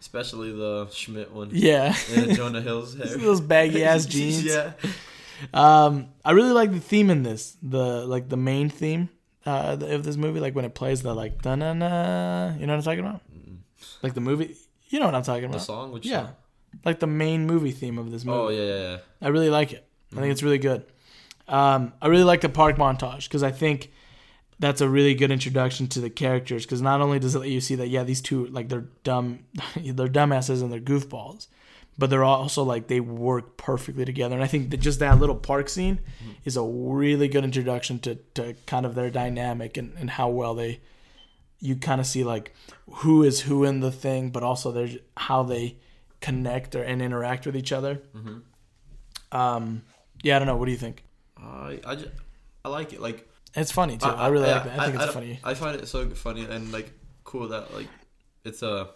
especially 0.02 0.52
the 0.52 0.88
Schmidt 0.92 1.32
one. 1.32 1.50
Yeah, 1.54 1.96
And 2.14 2.36
Jonah 2.36 2.62
Hill's 2.62 2.94
hair. 2.98 3.08
those 3.18 3.40
baggy 3.42 3.84
ass 3.86 4.06
jeans. 4.14 4.44
yeah. 4.44 4.74
Um, 5.54 6.10
I 6.24 6.32
really 6.32 6.52
like 6.52 6.72
the 6.72 6.80
theme 6.80 7.10
in 7.10 7.24
this. 7.24 7.58
The 7.62 8.06
like 8.06 8.30
the 8.30 8.38
main 8.38 8.70
theme 8.70 9.10
uh, 9.46 9.78
of 9.80 10.04
this 10.04 10.18
movie, 10.18 10.40
like 10.40 10.56
when 10.56 10.66
it 10.66 10.74
plays 10.76 11.02
the 11.02 11.14
like 11.14 11.42
da 11.42 11.56
na 11.56 11.74
na. 11.74 12.54
You 12.58 12.68
know 12.68 12.74
what 12.74 12.78
I'm 12.80 12.84
talking 12.84 13.00
about? 13.00 13.22
Like 14.02 14.14
the 14.14 14.22
movie. 14.22 14.56
You 14.90 15.00
know 15.00 15.06
what 15.08 15.16
I'm 15.16 15.24
talking 15.24 15.46
about? 15.46 15.60
The 15.60 15.64
song, 15.66 15.92
which 15.92 16.06
Yeah, 16.06 16.24
song? 16.28 16.36
like 16.86 17.00
the 17.00 17.08
main 17.08 17.46
movie 17.48 17.72
theme 17.72 17.98
of 17.98 18.12
this 18.12 18.24
movie. 18.24 18.38
Oh 18.40 18.50
yeah, 18.50 18.64
yeah, 18.64 18.92
yeah. 18.92 18.98
I 19.22 19.30
really 19.30 19.50
like 19.50 19.74
it. 19.74 19.86
I 20.16 20.20
think 20.20 20.32
it's 20.32 20.44
really 20.44 20.58
good. 20.60 20.86
Um, 21.48 21.94
I 22.02 22.08
really 22.08 22.24
like 22.24 22.42
the 22.42 22.50
park 22.50 22.78
montage 22.78 23.26
because 23.26 23.44
I 23.44 23.52
think 23.52 23.92
that's 24.60 24.82
a 24.82 24.90
really 24.90 25.14
good 25.14 25.32
introduction 25.32 25.88
to 25.88 26.02
the 26.02 26.10
characters. 26.10 26.66
Because 26.66 26.82
not 26.82 27.02
only 27.02 27.20
does 27.20 27.36
it 27.36 27.40
let 27.40 27.50
you 27.50 27.62
see 27.62 27.76
that 27.76 27.88
yeah 27.88 28.04
these 28.04 28.22
two 28.22 28.48
like 28.48 28.70
they're 28.70 28.88
dumb, 29.04 29.40
they're 29.76 30.08
dumbasses 30.08 30.62
and 30.62 30.72
they're 30.72 30.80
goofballs, 30.80 31.48
but 31.98 32.10
they're 32.10 32.24
also 32.24 32.64
like 32.64 32.88
they 32.88 33.00
work 33.00 33.58
perfectly 33.58 34.06
together. 34.06 34.36
And 34.36 34.44
I 34.44 34.48
think 34.48 34.72
that 34.72 34.80
just 34.80 35.00
that 35.00 35.20
little 35.20 35.36
park 35.36 35.70
scene 35.70 36.00
is 36.44 36.58
a 36.58 36.64
really 36.64 37.28
good 37.28 37.44
introduction 37.44 38.00
to 38.00 38.16
to 38.36 38.56
kind 38.66 38.86
of 38.86 38.96
their 38.96 39.10
dynamic 39.10 39.78
and 39.78 39.94
and 39.98 40.10
how 40.10 40.30
well 40.30 40.56
they 40.56 40.82
you 41.60 41.76
kind 41.76 42.02
of 42.02 42.08
see 42.08 42.24
like 42.24 42.54
who 42.90 43.24
is 43.24 43.42
who 43.42 43.64
in 43.64 43.80
the 43.80 43.92
thing, 43.92 44.30
but 44.30 44.44
also 44.44 44.72
there's 44.72 44.98
how 45.18 45.44
they 45.44 45.78
connect 46.22 46.76
or 46.76 46.84
and 46.84 47.02
interact 47.02 47.46
with 47.46 47.56
each 47.56 47.72
other. 47.72 48.02
Mm-hmm. 48.16 49.38
Um, 49.38 49.84
yeah, 50.24 50.36
I 50.36 50.40
don't 50.40 50.48
know. 50.48 50.58
What 50.58 50.66
do 50.66 50.72
you 50.72 50.78
think? 50.78 51.04
I 51.46 51.80
I, 51.86 51.96
just, 51.96 52.10
I 52.64 52.70
like 52.70 52.94
it. 52.94 53.02
Like 53.02 53.28
It's 53.56 53.72
funny 53.72 53.98
too. 53.98 54.08
I, 54.08 54.28
really 54.28 54.48
yeah, 54.48 54.56
like 54.56 54.64
that. 54.66 54.80
I 54.80 54.86
think 54.92 55.02
it's 55.02 55.14
funny. 55.14 55.40
I 55.44 55.54
find 55.54 55.80
it 55.80 55.88
so 55.88 56.10
funny 56.10 56.46
and 56.46 56.72
like 56.72 56.92
cool 57.24 57.48
that 57.50 57.74
like 57.74 57.88
it's 58.44 58.62
a 58.64 58.90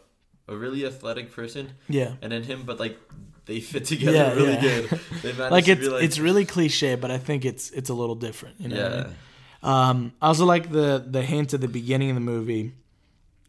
a 0.48 0.56
really 0.56 0.86
athletic 0.86 1.32
person 1.32 1.70
Yeah. 1.88 2.14
and 2.22 2.32
then 2.32 2.44
him, 2.44 2.64
but 2.66 2.80
like 2.80 2.98
they 3.46 3.60
fit 3.60 3.86
together 3.94 4.18
Yeah, 4.18 4.34
really 4.34 4.54
yeah. 4.54 4.62
good. 4.62 5.00
They 5.22 5.34
Like 5.34 5.68
it's 5.68 5.88
like, 5.88 6.04
it's 6.04 6.20
really 6.20 6.46
cliche, 6.46 6.96
but 6.96 7.12
I 7.12 7.18
think 7.18 7.46
it's 7.46 7.70
it's 7.72 7.90
a 7.90 7.94
little 7.94 8.16
different. 8.16 8.60
You 8.60 8.70
know. 8.70 8.76
I 8.76 8.90
yeah. 8.90 9.04
mean? 9.04 9.16
Um, 9.62 10.14
I 10.22 10.28
also 10.28 10.46
like 10.46 10.72
the 10.72 11.04
the 11.06 11.22
hint 11.22 11.54
at 11.54 11.62
the 11.62 11.68
beginning 11.68 12.10
of 12.10 12.16
the 12.16 12.22
movie 12.22 12.74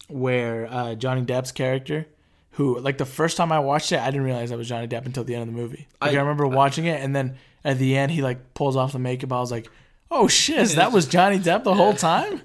where 0.09 0.67
uh, 0.71 0.95
Johnny 0.97 1.23
Depp's 1.23 1.53
character 1.53 2.07
who 2.53 2.79
like 2.79 2.99
the 2.99 3.05
first 3.07 3.37
time 3.37 3.53
I 3.53 3.61
watched 3.61 3.93
it, 3.93 4.01
I 4.01 4.07
didn't 4.07 4.25
realize 4.25 4.51
that 4.51 4.59
was 4.59 4.69
Johnny 4.69 4.89
Depp 4.89 5.07
until 5.07 5.25
the 5.25 5.35
end 5.35 5.49
of 5.49 5.55
the 5.55 5.61
movie. 5.61 5.89
Like 6.01 6.13
I, 6.13 6.17
I- 6.17 6.21
remember 6.21 6.47
watching 6.47 6.87
it, 6.87 7.01
and 7.03 7.15
then 7.15 7.37
at 7.65 7.79
the 7.79 7.97
end, 7.97 8.13
he 8.13 8.23
like 8.23 8.55
pulls 8.55 8.77
off 8.77 8.93
the 8.93 8.99
makeup. 8.99 9.33
I 9.33 9.41
was 9.41 9.51
like, 9.51 9.69
"Oh 10.11 10.29
shit, 10.29 10.69
that 10.71 10.93
was 10.93 11.07
Johnny 11.07 11.39
Depp 11.39 11.65
the 11.65 11.75
whole 11.75 11.95
time." 11.95 12.43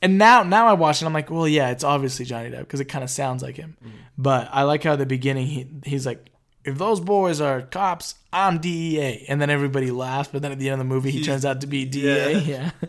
And 0.00 0.18
now, 0.18 0.42
now 0.42 0.66
I 0.66 0.72
watch 0.72 1.00
it, 1.00 1.06
I'm 1.06 1.12
like, 1.12 1.30
"Well, 1.30 1.46
yeah, 1.46 1.70
it's 1.70 1.84
obviously 1.84 2.24
Johnny 2.24 2.50
Depp 2.50 2.60
because 2.60 2.80
it 2.80 2.86
kind 2.86 3.04
of 3.04 3.10
sounds 3.10 3.42
like 3.42 3.56
him." 3.56 3.76
But 4.18 4.48
I 4.52 4.62
like 4.64 4.82
how 4.84 4.92
at 4.94 4.98
the 4.98 5.06
beginning 5.06 5.46
he 5.46 5.66
he's 5.84 6.04
like, 6.06 6.28
"If 6.64 6.76
those 6.78 7.00
boys 7.00 7.40
are 7.40 7.62
cops, 7.62 8.14
I'm 8.32 8.58
DEA," 8.58 9.24
and 9.28 9.40
then 9.40 9.48
everybody 9.50 9.90
laughs. 9.90 10.28
But 10.32 10.42
then 10.42 10.52
at 10.52 10.58
the 10.58 10.68
end 10.68 10.80
of 10.80 10.86
the 10.86 10.92
movie, 10.94 11.10
he 11.10 11.22
turns 11.22 11.44
out 11.44 11.60
to 11.62 11.66
be 11.66 11.84
DEA. 11.84 12.32
Yeah. 12.46 12.70
Yeah. 12.80 12.88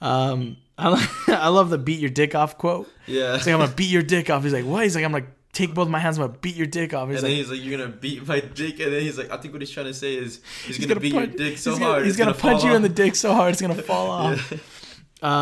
Um, 0.00 0.56
I, 0.78 1.08
I 1.28 1.48
love 1.48 1.70
the 1.70 1.78
"beat 1.78 2.00
your 2.00 2.10
dick 2.10 2.34
off" 2.34 2.58
quote. 2.58 2.88
Yeah. 3.06 3.36
He's 3.36 3.46
like, 3.46 3.54
I'm 3.54 3.60
gonna 3.60 3.72
beat 3.72 3.90
your 3.90 4.02
dick 4.02 4.30
off. 4.30 4.42
He's 4.42 4.52
like, 4.52 4.64
what? 4.64 4.82
He's 4.82 4.94
like, 4.96 5.04
I'm 5.04 5.12
like, 5.12 5.26
take 5.52 5.74
both 5.74 5.88
my 5.88 5.98
hands. 5.98 6.18
I'm 6.18 6.26
gonna 6.26 6.38
beat 6.38 6.56
your 6.56 6.66
dick 6.66 6.94
off. 6.94 7.08
He's 7.08 7.18
and 7.18 7.24
then 7.26 7.30
like, 7.32 7.38
he's 7.38 7.50
like, 7.50 7.64
"You're 7.64 7.78
gonna 7.78 7.96
beat 7.96 8.26
my 8.26 8.40
dick," 8.40 8.80
and 8.80 8.92
then 8.92 9.02
he's 9.02 9.18
like, 9.18 9.30
"I 9.30 9.36
think 9.36 9.52
what 9.54 9.62
he's 9.62 9.70
trying 9.70 9.86
to 9.86 9.94
say 9.94 10.14
is 10.14 10.40
he's, 10.66 10.76
he's 10.76 10.86
gonna, 10.86 11.00
beat 11.00 11.12
punch- 11.12 11.38
your 11.38 11.48
dick 11.50 11.58
so 11.58 11.70
he's 11.70 11.78
gonna, 11.78 11.90
hard, 11.90 12.04
He's 12.04 12.14
it's 12.14 12.18
gonna, 12.18 12.34
punch 12.34 12.64
you 12.64 12.74
in 12.74 12.82
the 12.82 12.88
dick 12.88 13.14
so 13.14 13.34
hard 13.34 13.52
it's 13.52 13.60
gonna 13.60 13.74
fall 13.82 14.10
off. 14.10 14.50
Yeah. 14.50 14.58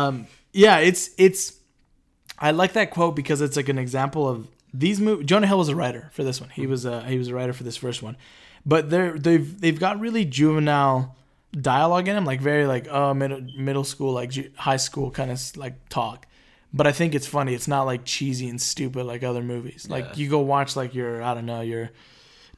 Um, 0.05 0.27
yeah, 0.53 0.77
it's 0.79 1.11
it's. 1.17 1.57
I 2.37 2.51
like 2.51 2.73
that 2.73 2.91
quote 2.91 3.15
because 3.15 3.41
it's 3.41 3.55
like 3.55 3.69
an 3.69 3.77
example 3.77 4.27
of 4.27 4.47
these 4.73 4.99
movies. 4.99 5.25
Jonah 5.27 5.47
Hill 5.47 5.59
was 5.59 5.69
a 5.69 5.75
writer 5.75 6.09
for 6.13 6.23
this 6.23 6.41
one. 6.41 6.49
He 6.49 6.67
was 6.67 6.85
a 6.85 7.03
he 7.03 7.17
was 7.17 7.27
a 7.27 7.35
writer 7.35 7.53
for 7.53 7.63
this 7.63 7.77
first 7.77 8.01
one, 8.01 8.17
but 8.65 8.89
they're 8.89 9.17
they've 9.17 9.59
they've 9.61 9.79
got 9.79 9.99
really 9.99 10.25
juvenile 10.25 11.15
dialogue 11.59 12.07
in 12.07 12.15
them, 12.15 12.25
like 12.25 12.41
very 12.41 12.65
like 12.65 12.87
oh 12.89 13.13
middle 13.13 13.41
middle 13.57 13.83
school 13.83 14.13
like 14.13 14.55
high 14.55 14.77
school 14.77 15.11
kind 15.11 15.31
of 15.31 15.57
like 15.57 15.87
talk. 15.89 16.25
But 16.73 16.87
I 16.87 16.91
think 16.93 17.13
it's 17.15 17.27
funny. 17.27 17.53
It's 17.53 17.67
not 17.67 17.83
like 17.83 18.05
cheesy 18.05 18.47
and 18.47 18.61
stupid 18.61 19.05
like 19.05 19.23
other 19.23 19.41
movies. 19.43 19.87
Like 19.89 20.05
Yeah. 20.05 20.15
you 20.15 20.29
go 20.29 20.39
watch 20.39 20.75
like 20.75 20.93
your 20.95 21.21
I 21.21 21.33
don't 21.33 21.45
know 21.45 21.61
your 21.61 21.89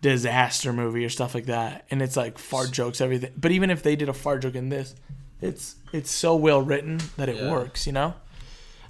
disaster 0.01 0.71
movie 0.73 1.03
or 1.05 1.09
stuff 1.09 1.33
like 1.33 1.45
that, 1.45 1.85
and 1.89 2.01
it's 2.01 2.15
like 2.17 2.37
fart 2.37 2.71
jokes 2.71 3.01
everything. 3.01 3.31
But 3.37 3.51
even 3.51 3.69
if 3.71 3.81
they 3.83 3.95
did 3.95 4.09
a 4.09 4.13
fart 4.13 4.41
joke 4.43 4.55
in 4.55 4.69
this, 4.69 4.93
it's 5.41 5.75
it's 5.91 6.11
so 6.11 6.35
well 6.35 6.61
written 6.61 6.99
that 7.17 7.27
it 7.29 7.37
Yeah. 7.37 7.51
works. 7.51 7.87
You 7.87 7.93
know. 7.93 8.13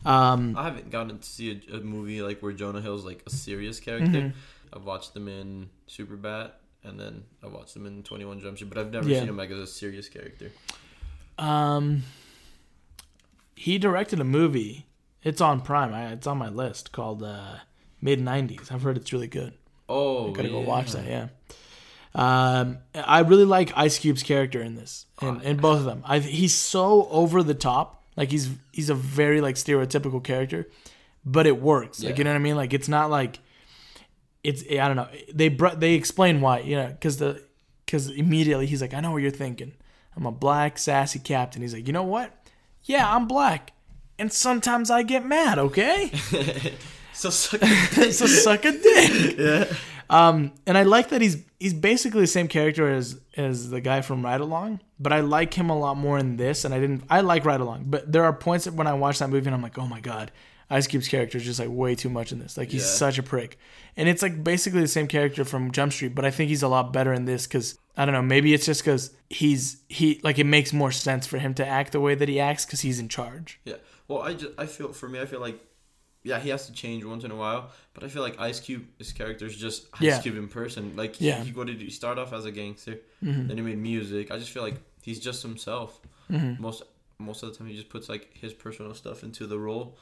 Um, 0.05 0.57
I 0.57 0.65
haven't 0.65 0.91
gotten 0.91 1.17
to 1.17 1.25
see 1.25 1.61
a, 1.71 1.77
a 1.77 1.79
movie 1.79 2.21
like 2.21 2.41
where 2.41 2.51
Jonah 2.51 2.81
Hill's 2.81 3.05
like 3.05 3.23
a 3.25 3.29
serious 3.29 3.79
character. 3.79 4.07
Mm-hmm. 4.19 4.37
I've 4.75 4.83
watched 4.83 5.13
them 5.13 5.29
in 5.29 5.69
Superbad, 5.87 6.51
and 6.83 6.99
then 6.99 7.23
I 7.41 7.47
watched 7.47 7.73
them 7.75 7.85
in 7.85 8.03
Twenty 8.03 8.25
One 8.25 8.41
Jump 8.41 8.57
Street, 8.57 8.67
but 8.69 8.77
I've 8.77 8.91
never 8.91 9.07
Yeah. 9.07 9.19
seen 9.19 9.29
him 9.29 9.37
like 9.37 9.51
as 9.51 9.59
a 9.59 9.67
serious 9.67 10.09
character. 10.09 10.51
um, 11.39 12.03
he 13.55 13.77
directed 13.77 14.19
a 14.19 14.23
movie. 14.25 14.87
It's 15.23 15.41
on 15.41 15.61
Prime. 15.61 15.93
I, 15.93 16.11
it's 16.11 16.27
on 16.27 16.37
my 16.37 16.49
list 16.49 16.91
called 16.91 17.23
uh, 17.23 17.55
Mid 18.01 18.19
'90s. 18.19 18.71
I've 18.71 18.81
heard 18.81 18.97
it's 18.97 19.13
really 19.13 19.27
good. 19.27 19.53
Oh, 19.89 20.31
Gotta 20.31 20.49
go 20.49 20.61
watch 20.61 20.91
that. 20.93 21.05
Yeah. 21.05 21.27
Um, 22.15 22.79
I 22.93 23.19
really 23.21 23.45
like 23.45 23.75
Ice 23.75 23.97
Cube's 23.97 24.21
character 24.23 24.61
in 24.61 24.75
this, 24.75 25.07
in, 25.21 25.41
in 25.41 25.57
both 25.57 25.79
of 25.79 25.85
them. 25.85 26.03
I, 26.05 26.19
he's 26.19 26.53
so 26.53 27.07
over 27.09 27.41
the 27.41 27.55
top. 27.55 28.03
Like 28.15 28.29
he's 28.29 28.49
he's 28.71 28.89
a 28.89 28.95
very 28.95 29.41
like 29.41 29.55
stereotypical 29.55 30.23
character, 30.23 30.69
but 31.25 31.47
it 31.47 31.59
works. 31.59 32.03
Like 32.03 32.17
you 32.17 32.23
know 32.23 32.29
what 32.29 32.35
I 32.35 32.39
mean? 32.39 32.55
Like 32.55 32.73
it's 32.73 32.87
not 32.87 33.09
like 33.09 33.39
it's 34.43 34.63
I 34.69 34.87
don't 34.87 34.95
know. 34.95 35.07
They 35.33 35.49
br- 35.49 35.69
they 35.75 35.93
explain 35.95 36.39
why. 36.41 36.59
You 36.59 36.75
know, 36.75 36.87
because 36.87 37.17
the 37.17 37.43
because 37.85 38.09
immediately 38.09 38.67
he's 38.67 38.81
like, 38.81 38.93
I 38.93 38.99
know 38.99 39.11
what 39.11 39.21
you're 39.21 39.31
thinking. 39.31 39.73
I'm 40.15 40.25
a 40.27 40.31
black 40.31 40.77
sassy 40.77 41.17
captain. 41.19 41.61
He's 41.63 41.73
like, 41.73 41.87
you 41.87 41.93
know 41.93 42.03
what? 42.03 42.31
Yeah, 42.83 43.11
I'm 43.11 43.27
black, 43.27 43.71
and 44.19 44.31
sometimes 44.31 44.89
I 44.91 45.03
get 45.03 45.25
mad. 45.25 45.57
Okay, 45.59 46.11
So 47.13 47.29
suck 47.31 47.61
so 47.63 48.25
suck 48.25 48.65
a 48.65 48.71
dick. 48.87 49.37
yeah. 49.39 49.73
Um, 50.09 50.51
and 50.67 50.77
I 50.77 50.83
like 50.83 51.09
that 51.09 51.21
he's 51.21 51.37
he's 51.59 51.73
basically 51.73 52.21
the 52.21 52.27
same 52.27 52.47
character 52.47 52.89
as 52.91 53.19
as 53.37 53.69
the 53.69 53.81
guy 53.81 54.01
from 54.01 54.23
Ride 54.23 54.41
Along, 54.41 54.79
but 54.99 55.11
I 55.13 55.21
like 55.21 55.53
him 55.53 55.69
a 55.69 55.77
lot 55.77 55.97
more 55.97 56.17
in 56.19 56.37
this. 56.37 56.65
And 56.65 56.73
I 56.73 56.79
didn't 56.79 57.03
I 57.09 57.21
like 57.21 57.45
Ride 57.45 57.61
Along, 57.61 57.85
but 57.87 58.11
there 58.11 58.23
are 58.23 58.33
points 58.33 58.65
that 58.65 58.73
when 58.73 58.85
I 58.87 58.93
watch 58.93 59.19
that 59.19 59.29
movie 59.29 59.47
and 59.47 59.55
I'm 59.55 59.61
like, 59.61 59.79
oh 59.79 59.87
my 59.87 60.01
god, 60.01 60.31
Ice 60.69 60.87
Cube's 60.87 61.07
character 61.07 61.37
is 61.37 61.45
just 61.45 61.59
like 61.59 61.69
way 61.71 61.95
too 61.95 62.09
much 62.09 62.31
in 62.31 62.39
this. 62.39 62.57
Like 62.57 62.69
he's 62.69 62.81
Yeah. 62.83 62.87
such 62.89 63.17
a 63.17 63.23
prick, 63.23 63.57
and 63.95 64.09
it's 64.09 64.21
like 64.21 64.43
basically 64.43 64.81
the 64.81 64.87
same 64.87 65.07
character 65.07 65.45
from 65.45 65.71
Jump 65.71 65.93
Street, 65.93 66.13
but 66.13 66.25
I 66.25 66.31
think 66.31 66.49
he's 66.49 66.63
a 66.63 66.67
lot 66.67 66.91
better 66.93 67.13
in 67.13 67.25
this 67.25 67.47
because 67.47 67.79
I 67.95 68.05
don't 68.05 68.13
know, 68.13 68.21
maybe 68.21 68.53
it's 68.53 68.65
just 68.65 68.81
because 68.83 69.11
he's 69.29 69.77
he 69.87 70.19
like 70.23 70.37
it 70.37 70.45
makes 70.45 70.73
more 70.73 70.91
sense 70.91 71.25
for 71.25 71.39
him 71.39 71.53
to 71.55 71.65
act 71.65 71.91
the 71.93 72.01
way 72.01 72.13
that 72.13 72.27
he 72.27 72.39
acts 72.39 72.65
because 72.65 72.81
he's 72.81 72.99
in 72.99 73.07
charge. 73.07 73.59
Yeah. 73.63 73.75
Well, 74.07 74.21
I 74.21 74.33
just 74.33 74.51
I 74.57 74.65
feel 74.65 74.93
for 74.93 75.07
me, 75.09 75.19
I 75.19 75.25
feel 75.25 75.39
like 75.39 75.59
yeah, 76.23 76.39
he 76.39 76.49
has 76.49 76.67
to 76.67 76.73
change 76.73 77.03
once 77.03 77.23
in 77.25 77.31
a 77.31 77.35
while, 77.35 77.71
but 77.93 78.03
I 78.03 78.07
feel 78.07 78.21
like 78.21 78.39
Ice 78.39 78.59
Cube, 78.61 78.85
his 78.97 79.11
character 79.11 79.45
is 79.45 79.57
just 79.57 79.87
Ice 79.95 80.01
Yeah. 80.01 80.21
Cube 80.21 80.37
in 80.37 80.47
person. 80.47 80.95
Like 80.95 81.19
Yeah. 81.19 81.43
he, 81.43 81.51
what 81.51 81.67
did 81.67 81.81
he 81.81 81.89
start 81.89 82.17
off 82.17 82.31
as 82.33 82.45
a 82.45 82.51
gangster? 82.51 82.99
Mhm. 83.23 83.47
Then 83.49 83.57
he 83.57 83.63
made 83.63 83.77
music. 83.77 84.31
I 84.31 84.37
just 84.37 84.51
feel 84.51 84.63
like 84.63 84.75
he's 85.01 85.19
just 85.19 85.41
himself. 85.43 85.99
Mhm. 86.31 86.59
Most 86.59 86.83
most 87.19 87.43
of 87.43 87.51
the 87.51 87.55
time, 87.57 87.67
he 87.67 87.75
just 87.75 87.89
puts 87.89 88.07
like 88.09 88.35
his 88.37 88.53
personal 88.53 88.93
stuff 88.93 89.23
into 89.23 89.47
the 89.47 89.57
role, 89.59 89.97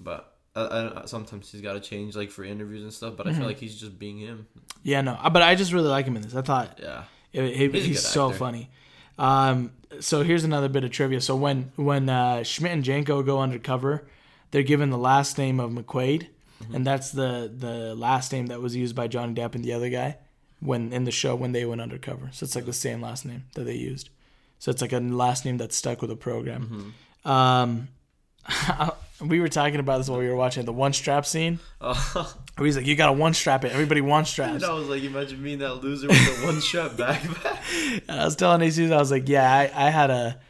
but. 0.00 0.30
I, 0.56 1.00
I, 1.02 1.06
sometimes 1.06 1.50
he's 1.50 1.62
got 1.62 1.72
to 1.72 1.80
change 1.80 2.14
like 2.14 2.30
for 2.30 2.44
interviews 2.44 2.84
and 2.84 2.92
stuff, 2.92 3.16
but 3.16 3.26
I 3.26 3.30
Mhm. 3.32 3.38
feel 3.38 3.46
like 3.46 3.58
he's 3.58 3.74
just 3.74 3.98
being 3.98 4.18
him. 4.18 4.46
Yeah, 4.84 5.00
no, 5.00 5.18
but 5.32 5.42
I 5.42 5.56
just 5.56 5.72
really 5.72 5.88
like 5.88 6.06
him 6.06 6.14
in 6.14 6.22
this. 6.22 6.36
I 6.36 6.42
thought 6.42 6.78
Yeah. 6.80 7.02
It, 7.32 7.42
it- 7.42 7.74
He's 7.74 7.84
he's 7.86 8.06
so 8.06 8.26
actor. 8.28 8.38
funny. 8.38 8.70
Um, 9.18 9.72
so 10.00 10.22
here's 10.22 10.44
another 10.44 10.68
bit 10.68 10.84
of 10.84 10.90
trivia. 10.90 11.20
So 11.20 11.36
when 11.36 11.72
when 11.76 12.08
uh, 12.08 12.42
Schmidt 12.42 12.72
and 12.72 12.84
Jenko 12.84 13.24
go 13.24 13.40
undercover, 13.40 14.06
they're 14.50 14.62
given 14.62 14.90
the 14.90 14.98
last 14.98 15.38
name 15.38 15.60
of 15.60 15.70
McQuaid, 15.70 16.28
Mm-hmm. 16.62 16.76
and 16.76 16.86
that's 16.86 17.10
the 17.10 17.52
the 17.54 17.94
last 17.96 18.32
name 18.32 18.46
that 18.46 18.60
was 18.62 18.76
used 18.76 18.94
by 18.94 19.08
Johnny 19.08 19.34
Depp 19.34 19.56
and 19.56 19.64
the 19.64 19.72
other 19.72 19.90
guy 19.90 20.18
when 20.60 20.92
in 20.92 21.02
the 21.04 21.10
show 21.10 21.34
when 21.34 21.50
they 21.50 21.64
went 21.64 21.80
undercover. 21.80 22.30
So 22.32 22.44
it's 22.44 22.54
like 22.54 22.64
the 22.64 22.72
same 22.72 23.02
last 23.02 23.26
name 23.26 23.44
that 23.54 23.64
they 23.64 23.74
used. 23.74 24.08
So 24.60 24.70
it's 24.70 24.80
like 24.80 24.92
a 24.92 25.00
last 25.00 25.44
name 25.44 25.58
that's 25.58 25.76
stuck 25.76 26.00
with 26.00 26.10
the 26.10 26.16
program. 26.16 26.94
Mm-hmm. 27.24 27.30
Um, 27.30 27.88
we 29.20 29.40
were 29.40 29.48
talking 29.48 29.80
about 29.80 29.98
this 29.98 30.08
while 30.08 30.20
we 30.20 30.28
were 30.28 30.36
watching 30.36 30.64
the 30.64 30.72
one 30.72 30.92
strap 30.92 31.26
scene. 31.26 31.58
Oh, 31.80 32.34
Where 32.56 32.66
he's 32.66 32.76
like, 32.76 32.86
"You 32.86 32.94
got 32.94 33.06
to 33.06 33.12
one 33.12 33.34
strap 33.34 33.64
it. 33.64 33.72
Everybody 33.72 34.00
one 34.00 34.20
and 34.20 34.28
straps." 34.28 34.62
I 34.62 34.72
was 34.72 34.88
like, 34.88 35.02
imagine 35.02 35.42
being 35.42 35.58
that 35.58 35.74
loser 35.82 36.08
with 36.08 36.42
a 36.42 36.46
one 36.46 36.60
strap 36.60 36.92
backpack. 36.92 38.02
And 38.08 38.20
I 38.20 38.24
was 38.24 38.36
telling 38.36 38.60
Jesus, 38.60 38.92
I 38.92 38.98
was 38.98 39.10
like, 39.10 39.28
yeah, 39.28 39.52
I, 39.52 39.86
I 39.86 39.90
had 39.90 40.10
a 40.10 40.40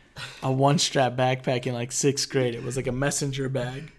a 0.43 0.53
one 0.53 0.79
strap 0.79 1.17
backpack 1.17 1.67
in 1.67 1.75
like 1.75 1.93
sixth 1.93 2.29
grade. 2.29 2.55
It 2.55 2.63
was 2.63 2.77
like 2.77 2.87
a 2.87 2.93
messenger 2.93 3.49
bag, 3.49 3.91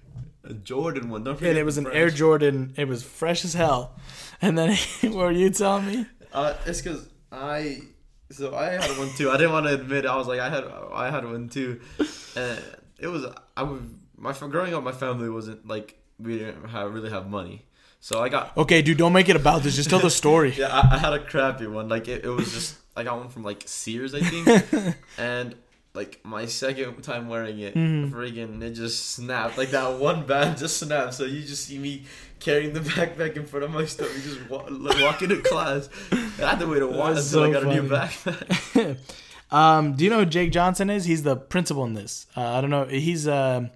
A 0.44 0.54
Jordan 0.54 1.10
one. 1.10 1.24
Don't 1.24 1.36
forget 1.36 1.52
and 1.52 1.60
it 1.60 1.64
was 1.64 1.78
an 1.78 1.88
Air 1.92 2.10
Jordan. 2.10 2.74
It 2.78 2.88
was 2.88 3.04
fresh 3.04 3.44
as 3.44 3.54
hell. 3.54 3.96
And 4.42 4.58
then 4.58 4.78
what 5.02 5.14
were 5.16 5.32
you 5.32 5.50
telling 5.50 5.88
me? 5.88 6.06
Uh, 6.32 6.54
it's 6.66 6.82
because 6.82 7.10
I 7.32 7.80
so 8.32 8.56
I 8.56 8.72
had 8.72 8.98
one 8.98 9.10
too. 9.16 9.30
I 9.30 9.38
didn't 9.38 9.54
want 9.54 9.66
to 9.68 9.74
admit. 9.74 10.06
it. 10.06 10.08
I 10.08 10.16
was 10.16 10.28
like 10.28 10.40
I 10.40 10.50
had 10.50 10.64
I 10.94 11.10
had 11.10 11.26
one 11.26 11.50
too, 11.50 11.80
and 12.36 12.62
it 13.00 13.08
was 13.08 13.26
I 13.56 13.64
was 13.64 13.82
my 14.18 14.34
growing 14.34 14.74
up. 14.74 14.84
My 14.84 14.92
family 14.92 15.30
wasn't 15.30 15.68
like 15.68 15.98
we 16.20 16.38
didn't 16.38 16.70
have, 16.70 16.94
really 16.94 17.10
have 17.10 17.30
money, 17.30 17.66
so 18.06 18.22
I 18.22 18.30
got 18.30 18.56
Okay, 18.56 18.82
dude, 18.84 19.00
don't 19.00 19.14
make 19.14 19.30
it 19.30 19.36
about 19.36 19.64
this. 19.64 19.76
Just 19.76 19.90
tell 19.90 20.00
the 20.00 20.12
story. 20.12 20.54
yeah 20.58 20.68
I, 20.68 20.96
I 20.96 20.98
had 21.00 21.14
a 21.14 21.20
crappy 21.32 21.66
one. 21.66 21.90
Like 21.90 22.08
it, 22.08 22.24
it 22.24 22.30
was 22.30 22.54
just 22.54 22.76
I 22.96 23.04
got 23.04 23.18
one 23.18 23.30
from 23.30 23.44
like 23.44 23.64
Sears 23.66 24.14
I 24.14 24.22
think, 24.22 24.96
and 25.18 25.56
like 25.96 26.20
my 26.24 26.46
second 26.46 27.02
time 27.02 27.28
wearing 27.30 27.58
it, 27.60 27.74
Mhm. 27.74 28.12
friggin' 28.12 28.62
it 28.62 28.74
just 28.74 29.12
snapped. 29.16 29.58
Like 29.58 29.72
that 29.72 29.98
one 29.98 30.26
band 30.28 30.58
just 30.60 30.78
snapped. 30.78 31.14
So 31.16 31.24
you 31.24 31.42
just 31.42 31.66
see 31.66 31.78
me 31.80 32.04
carrying 32.40 32.74
the 32.74 32.82
backpack 32.82 33.38
in 33.38 33.46
front 33.48 33.64
of 33.66 33.72
my 33.72 33.86
stuff. 33.86 34.10
You 34.16 34.22
just 34.22 34.50
walk, 34.50 34.68
like, 34.70 35.02
walk 35.02 35.22
into 35.24 35.42
class. 35.42 35.90
I 36.12 36.18
had 36.52 36.60
to 36.60 36.68
wait 36.68 36.84
a 36.84 36.88
while 36.88 37.18
until 37.18 37.44
I 37.44 37.52
so 37.52 37.54
got 37.54 37.64
a 37.64 37.74
new 37.74 37.90
backpack. 37.90 38.98
um, 39.52 39.96
do 39.96 40.04
you 40.04 40.10
know 40.12 40.20
who 40.20 40.26
Jake 40.26 40.52
Johnson 40.52 40.90
is? 40.90 41.06
He's 41.06 41.24
the 41.24 41.36
principal 41.38 41.86
in 41.86 41.94
this. 41.96 42.28
Uh, 42.38 42.42
I 42.56 42.62
don't 42.62 42.70
know. 42.70 42.86
He's 42.86 43.28
uh, 43.28 43.68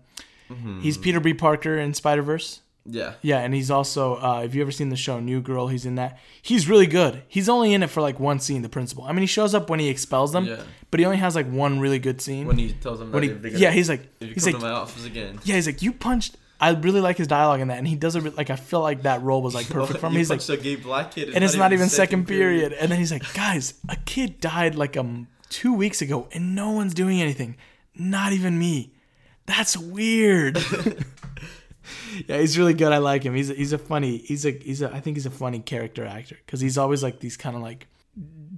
Mhm. 0.52 0.82
he's 0.82 0.98
Peter 0.98 1.20
B. 1.20 1.34
Parker 1.34 1.78
in 1.78 1.94
Spider 1.94 2.22
Verse. 2.22 2.62
Yeah. 2.92 3.14
Yeah, 3.22 3.40
and 3.40 3.54
he's 3.54 3.70
also 3.72 4.16
uh, 4.16 4.42
if 4.44 4.56
you 4.56 4.62
ever 4.62 4.72
seen 4.72 4.90
the 4.90 4.96
show 4.96 5.20
New 5.20 5.42
Girl, 5.42 5.68
he's 5.68 5.86
in 5.86 5.96
that. 5.96 6.18
He's 6.42 6.68
really 6.70 6.88
good. 6.88 7.22
He's 7.28 7.48
only 7.50 7.74
in 7.74 7.84
it 7.84 7.90
for 7.90 8.02
like 8.02 8.20
one 8.20 8.40
scene. 8.40 8.62
The 8.62 8.70
principal. 8.70 9.04
I 9.06 9.12
mean, 9.12 9.22
he 9.22 9.28
shows 9.28 9.54
up 9.56 9.70
when 9.70 9.80
he 9.80 9.90
expels 9.90 10.32
them, 10.32 10.46
Yeah. 10.46 10.62
but 10.92 11.00
he 11.00 11.06
only 11.06 11.18
has 11.18 11.36
like 11.36 11.50
one 11.50 11.80
really 11.80 12.00
good 12.00 12.22
scene. 12.22 12.48
When 12.48 12.58
he 12.58 12.74
tells 12.74 13.00
them 13.00 13.12
When 13.12 13.24
he, 13.24 13.30
gonna- 13.30 13.50
yeah, 13.58 13.72
he's 13.72 13.90
like, 13.90 14.02
he's 14.20 14.46
like, 14.46 14.56
to 14.56 14.62
my 14.62 14.72
office 14.72 15.06
again. 15.06 15.40
yeah, 15.44 15.56
he's 15.56 15.68
like, 15.68 15.82
you 15.82 15.92
punched. 15.94 16.36
I 16.62 16.72
really 16.72 17.00
like 17.00 17.16
his 17.18 17.28
dialogue 17.28 17.62
in 17.62 17.70
that, 17.70 17.78
and 17.78 17.88
he 17.88 17.96
does 17.96 18.18
it 18.18 18.36
like 18.36 18.50
I 18.50 18.58
feel 18.58 18.82
like 18.82 19.04
that 19.04 19.22
role 19.22 19.42
was 19.42 19.56
like 19.56 19.70
perfect 19.80 20.00
for 20.02 20.08
him. 20.08 20.14
He's 20.14 20.30
like, 20.30 20.48
a 20.50 20.58
gay 20.58 20.76
black 20.76 21.12
kid, 21.12 21.30
and 21.34 21.42
it's 21.44 21.56
not 21.56 21.72
even 21.72 21.88
second 21.88 22.28
period. 22.28 22.74
And 22.74 22.92
then 22.92 23.00
he's 23.00 23.12
like, 23.14 23.34
guys, 23.34 23.76
a 23.88 23.96
kid 23.96 24.42
died 24.42 24.76
like 24.76 24.98
um 24.98 25.28
two 25.50 25.74
weeks 25.74 26.02
ago, 26.02 26.28
and 26.34 26.56
no 26.56 26.72
one's 26.72 26.94
doing 26.94 27.22
anything, 27.22 27.56
not 27.96 28.34
even 28.34 28.60
me. 28.60 28.94
That's 29.46 29.78
weird. 29.78 30.58
yeah, 32.28 32.38
he's 32.40 32.58
really 32.58 32.74
good. 32.74 32.92
I 32.92 32.98
like 32.98 33.24
him. 33.24 33.36
He's 33.36 33.50
a, 33.50 33.54
he's 33.54 33.74
a 33.74 33.78
funny. 33.78 34.18
He's 34.18 34.46
a 34.46 34.52
he's 34.52 34.82
a. 34.82 34.94
I 34.94 35.00
think 35.00 35.18
he's 35.18 35.26
a 35.26 35.32
funny 35.32 35.60
character 35.60 36.06
actor 36.06 36.38
because 36.46 36.60
he's 36.62 36.78
always 36.78 37.04
like 37.04 37.20
these 37.20 37.38
kind 37.38 37.56
of 37.56 37.62
like 37.62 37.88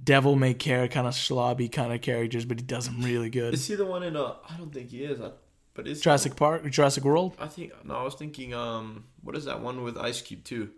devil 0.04 0.34
may 0.36 0.54
care 0.54 0.88
kind 0.88 1.06
of 1.06 1.14
slobby 1.14 1.70
kind 1.70 1.92
of 1.92 2.00
characters, 2.00 2.44
but 2.44 2.58
he 2.58 2.64
does 2.64 2.86
them 2.86 3.00
really 3.02 3.30
good. 3.30 3.54
Is 3.54 3.66
he 3.66 3.74
the 3.74 3.86
one 3.86 4.02
in 4.02 4.16
uh? 4.16 4.34
I 4.48 4.56
don't 4.56 4.72
think 4.72 4.90
he 4.90 5.04
is. 5.04 5.20
I, 5.20 5.30
but 5.74 5.86
is 5.86 5.98
he- 5.98 6.04
Jurassic 6.04 6.36
Park, 6.36 6.68
Jurassic 6.70 7.04
World. 7.04 7.36
I 7.38 7.46
think 7.46 7.72
no. 7.84 7.94
I 7.94 8.02
was 8.02 8.14
thinking 8.14 8.54
um. 8.54 9.04
What 9.22 9.36
is 9.36 9.44
that 9.44 9.60
one 9.60 9.82
with 9.84 9.96
Ice 9.98 10.20
Cube 10.22 10.44
too? 10.44 10.70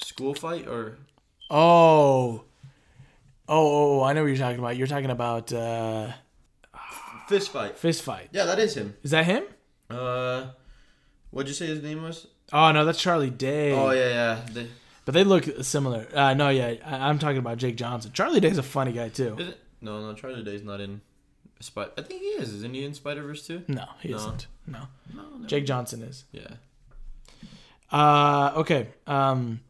school 0.00 0.34
fight 0.34 0.66
or 0.66 0.96
Oh. 1.50 2.44
Oh, 3.50 4.00
oh, 4.00 4.02
I 4.02 4.12
know 4.12 4.22
what 4.22 4.26
you're 4.28 4.36
talking 4.36 4.58
about. 4.58 4.76
You're 4.76 4.86
talking 4.86 5.10
about 5.10 5.50
uh, 5.52 6.12
fist 7.28 7.50
fight. 7.50 7.78
fist 7.78 8.02
fight. 8.02 8.28
Yeah, 8.32 8.44
that 8.44 8.58
is 8.58 8.76
him. 8.76 8.94
Is 9.02 9.12
that 9.12 9.24
him? 9.24 9.44
Uh, 9.88 10.48
what'd 11.30 11.48
you 11.48 11.54
say 11.54 11.66
his 11.66 11.82
name 11.82 12.02
was? 12.02 12.26
Oh 12.52 12.72
no, 12.72 12.84
that's 12.84 13.00
Charlie 13.00 13.30
Day. 13.30 13.72
Oh 13.72 13.90
yeah, 13.90 14.08
yeah. 14.08 14.40
The, 14.52 14.66
But 15.04 15.14
they 15.14 15.24
look 15.24 15.44
similar. 15.62 16.06
Uh, 16.14 16.34
no, 16.34 16.48
yeah, 16.48 16.74
I, 16.84 17.08
I'm 17.08 17.18
talking 17.18 17.38
about 17.38 17.58
Jake 17.58 17.76
Johnson. 17.76 18.12
Charlie 18.12 18.40
Day's 18.40 18.58
a 18.58 18.62
funny 18.62 18.92
guy 18.92 19.08
too. 19.10 19.36
is 19.38 19.48
it? 19.48 19.58
No, 19.80 20.00
no. 20.00 20.14
Charlie 20.14 20.42
Day's 20.44 20.62
not 20.62 20.80
in. 20.80 21.00
Spider. 21.60 21.90
I 21.98 22.02
think 22.02 22.20
he 22.22 22.28
is. 22.28 22.52
Isn't 22.54 22.72
he 22.74 22.84
in 22.84 22.94
Spider 22.94 23.22
Verse 23.22 23.46
too? 23.46 23.62
No, 23.66 23.84
he 24.00 24.10
No. 24.10 24.16
isn't. 24.16 24.46
No, 24.66 24.82
No. 25.12 25.46
Jake 25.46 25.66
Johnson 25.66 26.02
is. 26.02 26.24
Yeah. 26.32 26.46
Uh, 27.90 28.52
okay. 28.56 28.88
Um, 29.06 29.60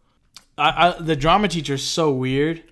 I, 0.56 0.88
I 0.88 1.00
the 1.00 1.16
drama 1.16 1.48
teacher's 1.48 1.82
so 1.84 2.10
weird, 2.10 2.62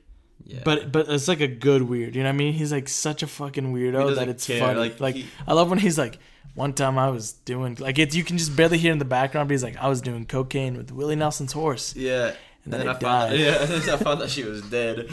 Yeah. 0.44 0.60
but 0.64 0.90
but 0.92 1.08
it's 1.08 1.28
like 1.28 1.40
a 1.40 1.46
good 1.46 1.82
weird. 1.82 2.14
You 2.16 2.22
know 2.22 2.28
what 2.28 2.34
I 2.34 2.36
mean? 2.36 2.52
He's 2.52 2.72
like 2.72 2.88
such 2.88 3.22
a 3.22 3.26
fucking 3.26 3.72
weirdo 3.72 4.16
that 4.16 4.28
it's 4.28 4.46
care, 4.46 4.60
funny. 4.60 4.78
like, 4.78 5.00
Like, 5.00 5.14
he- 5.14 5.26
I 5.46 5.52
love 5.54 5.70
when 5.70 5.78
he's 5.78 5.96
like, 5.98 6.18
one 6.56 6.72
time 6.72 6.98
I 6.98 7.10
was 7.10 7.32
doing 7.32 7.76
like 7.78 7.98
it's 8.00 8.16
you 8.16 8.24
can 8.24 8.38
just 8.38 8.56
barely 8.56 8.78
hear 8.78 8.90
in 8.90 8.98
the 8.98 9.04
background, 9.04 9.48
but 9.48 9.52
he's 9.52 9.62
like, 9.62 9.76
I 9.76 9.88
was 9.88 10.00
doing 10.00 10.26
cocaine 10.26 10.76
with 10.76 10.90
Willie 10.90 11.14
Nelson's 11.16 11.52
horse. 11.52 11.94
yeah. 11.94 12.32
And 12.64 12.72
And 12.72 12.72
then 12.72 12.80
then 12.80 12.88
it 12.88 12.96
I 12.96 12.98
found 12.98 13.30
died. 13.30 13.38
yeah, 13.38 13.56
and 13.62 13.70
then 13.70 13.94
I 13.94 13.96
found 14.02 14.20
that 14.22 14.30
she 14.30 14.42
was 14.42 14.62
dead. 14.78 15.08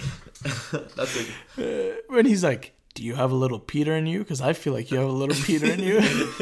That's 0.96 1.16
like 1.18 1.28
Uh, 1.60 1.96
when 2.08 2.26
he's 2.26 2.44
like, 2.44 2.74
"Do 2.96 3.04
you 3.04 3.14
have 3.16 3.32
a 3.32 3.36
little 3.36 3.60
Peter 3.60 3.96
in 3.96 4.08
you?" 4.08 4.20
Because 4.20 4.42
I 4.42 4.54
feel 4.54 4.74
like 4.74 4.90
you 4.90 4.98
have 4.98 5.08
a 5.08 5.12
little 5.12 5.36
Peter 5.46 5.68
in 5.72 5.80
you. 5.90 6.02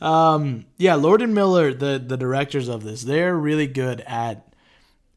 um, 0.00 0.66
yeah, 0.76 0.94
Lord 0.94 1.22
and 1.22 1.34
Miller, 1.34 1.72
the 1.72 2.02
the 2.04 2.16
directors 2.16 2.68
of 2.68 2.84
this, 2.84 3.02
they're 3.02 3.36
really 3.36 3.66
good 3.66 4.00
at, 4.06 4.54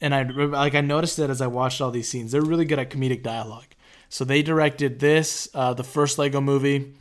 and 0.01 0.13
I 0.15 0.23
like 0.23 0.75
I 0.75 0.81
noticed 0.81 1.17
that 1.17 1.29
as 1.29 1.41
I 1.41 1.47
watched 1.47 1.81
all 1.81 1.91
these 1.91 2.09
scenes, 2.09 2.31
they're 2.31 2.41
really 2.41 2.65
good 2.65 2.79
at 2.79 2.89
comedic 2.89 3.23
dialogue. 3.23 3.65
So 4.09 4.23
they 4.23 4.43
directed 4.43 4.99
this, 4.99 5.47
uh, 5.55 5.73
the 5.73 5.83
first 5.83 6.19
Lego 6.19 6.39
movie, 6.39 6.93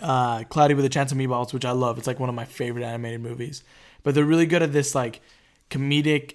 uh, 0.00 0.44
Cloudy 0.44 0.74
with 0.74 0.84
a 0.84 0.88
Chance 0.88 1.12
of 1.12 1.18
Meatballs, 1.18 1.52
which 1.52 1.64
I 1.64 1.72
love. 1.72 1.98
It's 1.98 2.06
like 2.06 2.20
one 2.20 2.28
of 2.28 2.34
my 2.34 2.44
favorite 2.44 2.84
animated 2.84 3.20
movies. 3.20 3.62
But 4.02 4.14
they're 4.14 4.24
really 4.24 4.46
good 4.46 4.62
at 4.62 4.72
this 4.72 4.94
like 4.94 5.20
comedic 5.70 6.34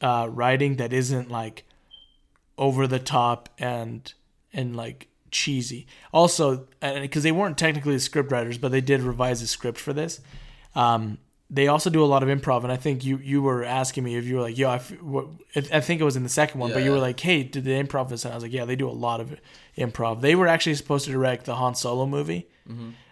uh, 0.00 0.28
writing 0.30 0.76
that 0.76 0.92
isn't 0.92 1.30
like 1.30 1.64
over 2.58 2.86
the 2.86 2.98
top 2.98 3.48
and 3.58 4.12
and 4.52 4.76
like 4.76 5.08
cheesy. 5.30 5.86
Also, 6.12 6.66
because 6.80 7.22
they 7.22 7.32
weren't 7.32 7.58
technically 7.58 7.94
the 7.94 8.00
script 8.00 8.30
writers, 8.32 8.58
but 8.58 8.70
they 8.70 8.80
did 8.80 9.00
revise 9.00 9.40
the 9.40 9.46
script 9.46 9.78
for 9.78 9.92
this. 9.92 10.20
Um, 10.74 11.18
they 11.48 11.68
also 11.68 11.90
do 11.90 12.02
a 12.02 12.06
lot 12.06 12.24
of 12.24 12.28
improv, 12.28 12.64
and 12.64 12.72
I 12.72 12.76
think 12.76 13.04
you 13.04 13.18
you 13.18 13.40
were 13.40 13.62
asking 13.62 14.02
me 14.02 14.16
if 14.16 14.24
you 14.24 14.36
were 14.36 14.42
like, 14.42 14.58
yo, 14.58 14.68
I, 14.68 14.76
f- 14.76 15.00
what, 15.00 15.28
I 15.54 15.80
think 15.80 16.00
it 16.00 16.04
was 16.04 16.16
in 16.16 16.24
the 16.24 16.28
second 16.28 16.58
one, 16.60 16.72
but 16.72 16.82
you 16.82 16.90
were 16.90 16.98
like, 16.98 17.20
hey, 17.20 17.44
did 17.44 17.64
they 17.64 17.80
improv 17.80 18.08
this? 18.08 18.24
And 18.24 18.32
I 18.32 18.36
was 18.36 18.42
like, 18.42 18.52
yeah, 18.52 18.64
they 18.64 18.74
do 18.74 18.88
a 18.88 18.90
lot 18.90 19.20
of 19.20 19.38
improv. 19.78 20.22
They 20.22 20.34
were 20.34 20.48
actually 20.48 20.74
supposed 20.74 21.04
to 21.04 21.12
direct 21.12 21.44
the 21.46 21.54
Han 21.54 21.76
Solo 21.76 22.04
movie, 22.04 22.48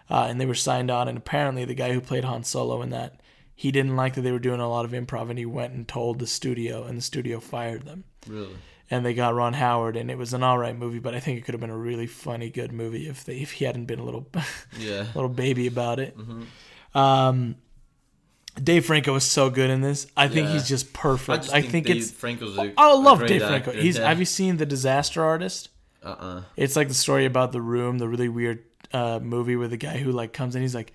uh, 0.09 0.27
and 0.29 0.39
they 0.39 0.45
were 0.45 0.53
signed 0.55 0.91
on. 0.91 1.07
And 1.07 1.17
apparently, 1.17 1.65
the 1.65 1.73
guy 1.75 1.93
who 1.93 2.01
played 2.01 2.23
Han 2.23 2.43
Solo 2.43 2.81
in 2.81 2.89
that, 2.91 3.21
he 3.55 3.71
didn't 3.71 3.95
like 3.95 4.15
that 4.15 4.21
they 4.21 4.31
were 4.31 4.39
doing 4.39 4.59
a 4.59 4.69
lot 4.69 4.85
of 4.85 4.91
improv, 4.91 5.29
and 5.29 5.39
he 5.39 5.45
went 5.45 5.73
and 5.73 5.87
told 5.87 6.19
the 6.19 6.27
studio, 6.27 6.83
and 6.83 6.97
the 6.97 7.01
studio 7.01 7.39
fired 7.39 7.85
them 7.85 8.03
really. 8.27 8.55
and 8.91 9.05
they 9.05 9.13
got 9.13 9.33
Ron 9.33 9.53
Howard, 9.53 9.95
and 9.95 10.11
it 10.11 10.17
was 10.17 10.33
an 10.33 10.43
all 10.43 10.57
right 10.57 10.77
movie, 10.77 10.99
but 10.99 11.15
I 11.15 11.19
think 11.19 11.37
it 11.37 11.45
could 11.45 11.53
have 11.53 11.61
been 11.61 11.69
a 11.69 11.77
really 11.77 12.05
funny, 12.07 12.49
good 12.49 12.71
movie 12.73 13.07
if 13.07 13.23
they 13.23 13.37
if 13.37 13.53
he 13.53 13.65
hadn't 13.65 13.85
been 13.85 13.99
a 13.99 14.03
little 14.03 14.27
Yeah. 14.77 15.05
little 15.15 15.29
baby 15.29 15.67
about 15.67 15.99
it. 15.99 16.17
Mm-hmm. 16.17 16.97
Um, 16.97 17.55
Dave 18.61 18.85
Franco 18.85 19.13
is 19.15 19.23
so 19.25 19.49
good 19.49 19.69
in 19.69 19.81
this. 19.81 20.07
I 20.15 20.27
think 20.29 20.47
Yeah. 20.47 20.53
he's 20.53 20.67
just 20.67 20.87
I 20.87 20.99
perfect. 20.99 21.43
just 21.43 21.53
I 21.55 21.59
think, 21.61 21.71
think, 21.71 21.87
Dave 21.87 21.95
it's. 21.97 22.11
Franco's 22.11 22.57
a, 22.57 22.73
I 22.77 22.93
love 22.93 23.19
Dave 23.25 23.41
actor. 23.41 23.63
Franco. 23.71 23.81
He's. 23.81 23.97
yeah. 23.97 24.07
Have 24.07 24.19
you 24.19 24.25
seen 24.25 24.57
The 24.57 24.65
Disaster 24.65 25.23
Artist? 25.23 25.69
Uh-uh. 26.03 26.43
It's 26.55 26.75
like 26.75 26.87
the 26.87 26.93
story 26.93 27.25
about 27.25 27.51
the 27.51 27.61
room, 27.61 27.97
the 27.97 28.07
really 28.07 28.29
weird 28.29 28.63
uh, 28.93 29.19
movie 29.21 29.55
where 29.55 29.67
the 29.67 29.77
guy 29.77 29.97
who 29.97 30.11
like 30.11 30.33
comes 30.33 30.55
in, 30.55 30.61
he's 30.61 30.75
like, 30.75 30.93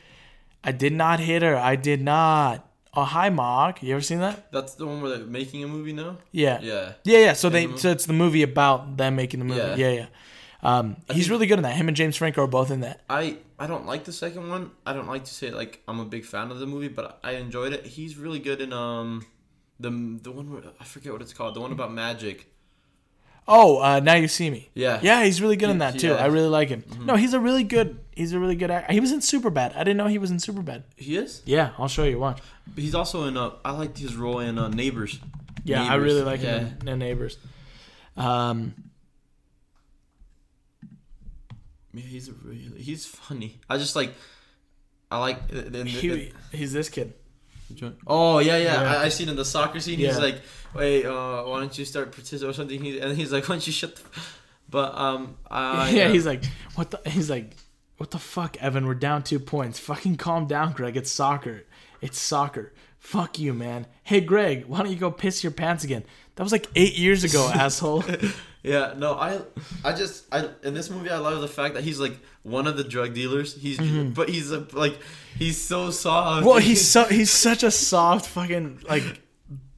"I 0.64 0.72
did 0.72 0.92
not 0.92 1.20
hit 1.20 1.42
her. 1.42 1.56
I 1.56 1.76
did 1.76 2.02
not." 2.02 2.66
Oh, 2.92 3.04
hi, 3.04 3.30
Mark. 3.30 3.82
You 3.82 3.92
ever 3.94 4.00
seen 4.02 4.18
that? 4.18 4.50
That's 4.50 4.74
the 4.74 4.86
one 4.86 5.00
where 5.00 5.16
they're 5.16 5.26
making 5.26 5.62
a 5.62 5.68
movie 5.68 5.92
now? 5.92 6.18
Yeah. 6.32 6.58
Yeah. 6.60 6.92
Yeah, 7.04 7.18
yeah. 7.18 7.32
So 7.34 7.48
they 7.48 7.76
so 7.76 7.90
it's 7.90 8.06
the 8.06 8.12
movie 8.12 8.42
about 8.42 8.96
them 8.96 9.16
making 9.16 9.38
the 9.40 9.46
movie. 9.46 9.60
Yeah. 9.60 9.76
Yeah, 9.76 9.92
yeah. 9.92 10.06
Um, 10.62 10.96
he's 11.08 11.24
think- 11.24 11.30
really 11.30 11.46
good 11.46 11.58
in 11.58 11.62
that. 11.62 11.74
Him 11.76 11.88
and 11.88 11.96
James 11.96 12.16
Franco 12.16 12.42
are 12.42 12.46
both 12.48 12.70
in 12.70 12.80
that. 12.80 13.00
I 13.08 13.38
I 13.58 13.66
don't 13.66 13.86
like 13.86 14.04
the 14.04 14.12
second 14.12 14.48
one. 14.48 14.72
I 14.84 14.92
don't 14.92 15.06
like 15.06 15.24
to 15.24 15.32
say 15.32 15.50
like 15.50 15.82
I'm 15.86 16.00
a 16.00 16.04
big 16.04 16.24
fan 16.24 16.50
of 16.50 16.58
the 16.58 16.66
movie, 16.66 16.88
but 16.88 17.18
I 17.22 17.32
enjoyed 17.32 17.72
it. 17.72 17.86
He's 17.86 18.16
really 18.16 18.40
good 18.40 18.60
in 18.60 18.72
um 18.72 19.24
the 19.78 19.90
the 20.22 20.32
one 20.32 20.52
where 20.52 20.62
I 20.80 20.84
forget 20.84 21.12
what 21.12 21.22
it's 21.22 21.32
called. 21.32 21.54
The 21.54 21.60
one 21.60 21.72
about 21.72 21.92
magic. 21.92 22.49
Oh, 23.48 23.80
uh, 23.82 24.00
now 24.00 24.14
you 24.14 24.28
see 24.28 24.48
me. 24.50 24.70
Yeah. 24.74 25.00
Yeah, 25.02 25.24
he's 25.24 25.42
really 25.42 25.56
good 25.56 25.70
in 25.70 25.78
that 25.78 25.98
too. 25.98 26.08
yeah. 26.08 26.14
Mm-hmm. 26.14 26.22
I 26.24 26.26
really 26.28 26.48
like 26.48 26.68
him. 26.68 26.84
No, 27.04 27.16
he's 27.16 27.34
a 27.34 27.40
really 27.40 27.64
good. 27.64 27.98
He's 28.12 28.32
a 28.32 28.38
really 28.38 28.54
good 28.54 28.70
actor. 28.70 28.92
He 28.92 29.00
was 29.00 29.10
in 29.12 29.20
Superbad. 29.20 29.74
I 29.74 29.78
didn't 29.78 29.96
know 29.96 30.06
he 30.06 30.18
was 30.18 30.30
in 30.30 30.36
Superbad. 30.36 30.82
He 30.96 31.16
is. 31.16 31.42
Yeah, 31.46 31.70
I'll 31.78 31.88
show 31.88 32.04
you. 32.04 32.18
Watch. 32.18 32.40
But 32.72 32.82
he's 32.84 32.94
also 32.94 33.24
in 33.24 33.36
uh 33.36 33.52
I 33.64 33.72
liked 33.72 33.98
his 33.98 34.14
role 34.14 34.38
in 34.40 34.58
uh, 34.58 34.68
Neighbors. 34.68 35.18
Yeah, 35.64 35.82
I 35.82 35.96
really 35.96 36.22
like 36.22 36.42
Yeah. 36.42 36.60
him 36.60 36.78
in, 36.82 36.88
in 36.88 36.98
Neighbors. 36.98 37.38
Um, 38.16 38.74
Yeah, 41.92 42.02
he's 42.02 42.28
a 42.28 42.32
really 42.44 42.80
he's 42.80 43.06
funny. 43.06 43.60
I 43.68 43.76
just 43.78 43.96
like 43.96 44.14
I 45.10 45.18
like 45.18 45.48
the, 45.48 45.84
he, 45.84 46.32
he's 46.52 46.72
this 46.72 46.88
kid. 46.88 47.14
Oh 48.06 48.38
yeah, 48.38 48.56
yeah. 48.56 48.82
Yeah. 48.82 48.96
I, 48.98 49.04
I 49.04 49.08
seen 49.08 49.28
in 49.28 49.36
the 49.36 49.44
soccer 49.44 49.80
scene. 49.80 49.98
He's 49.98 50.18
like, 50.18 50.40
"Wait, 50.74 51.04
uh, 51.04 51.42
why 51.44 51.60
don't 51.60 51.76
you 51.78 51.84
start 51.84 52.12
participating 52.12 52.48
or 52.48 52.52
something?" 52.52 52.82
He, 52.82 53.00
and 53.00 53.16
he's 53.16 53.32
like, 53.32 53.48
"Why 53.48 53.56
don't 53.56 53.66
you 53.66 53.72
shut?" 53.72 53.96
The 53.96 54.02
f-" 54.02 54.40
But 54.70 54.96
um, 54.96 55.36
I, 55.50 55.90
yeah, 55.94 56.06
uh, 56.06 56.12
he's 56.12 56.26
like, 56.26 56.44
what 56.74 56.90
the? 56.90 57.00
He's 57.10 57.28
like, 57.28 57.56
what 57.96 58.12
the 58.12 58.18
fuck, 58.18 58.56
Evan? 58.62 58.86
We're 58.86 58.94
down 58.94 59.22
two 59.22 59.38
points. 59.38 59.78
Fucking 59.78 60.16
calm 60.16 60.46
down, 60.46 60.72
Greg. 60.72 60.96
It's 60.96 61.10
soccer. 61.10 61.64
It's 62.00 62.18
soccer. 62.18 62.72
Fuck 62.98 63.38
you, 63.38 63.52
man. 63.52 63.86
Hey, 64.04 64.20
Greg, 64.20 64.66
why 64.66 64.78
don't 64.78 64.90
you 64.90 64.96
go 64.96 65.10
piss 65.10 65.42
your 65.42 65.50
pants 65.50 65.84
again? 65.84 66.04
That 66.36 66.42
was 66.42 66.52
like 66.52 66.66
eight 66.76 66.96
years 66.96 67.24
ago, 67.24 67.50
asshole. 67.54 68.04
yeah. 68.62 68.94
No, 68.96 69.14
I, 69.14 69.40
I 69.84 69.92
just, 69.92 70.26
I 70.32 70.48
in 70.62 70.74
this 70.74 70.90
movie, 70.90 71.10
I 71.10 71.18
love 71.18 71.40
the 71.40 71.48
fact 71.48 71.74
that 71.74 71.84
he's 71.84 71.98
like 72.00 72.18
one 72.42 72.66
of 72.66 72.76
the 72.76 72.84
drug 72.84 73.14
dealers. 73.14 73.54
He's, 73.54 73.78
but 74.14 74.28
he's 74.28 74.50
a, 74.50 74.66
like, 74.72 74.98
he's 75.38 75.60
so 75.60 75.90
soft. 75.90 76.38
Mm-hmm. 76.40 76.46
Well, 76.46 76.58
he's 76.70 76.86
so 76.86 77.04
he's 77.04 77.30
such 77.30 77.62
a 77.62 77.70
soft 77.70 78.26
fucking 78.26 78.82
like 78.88 79.20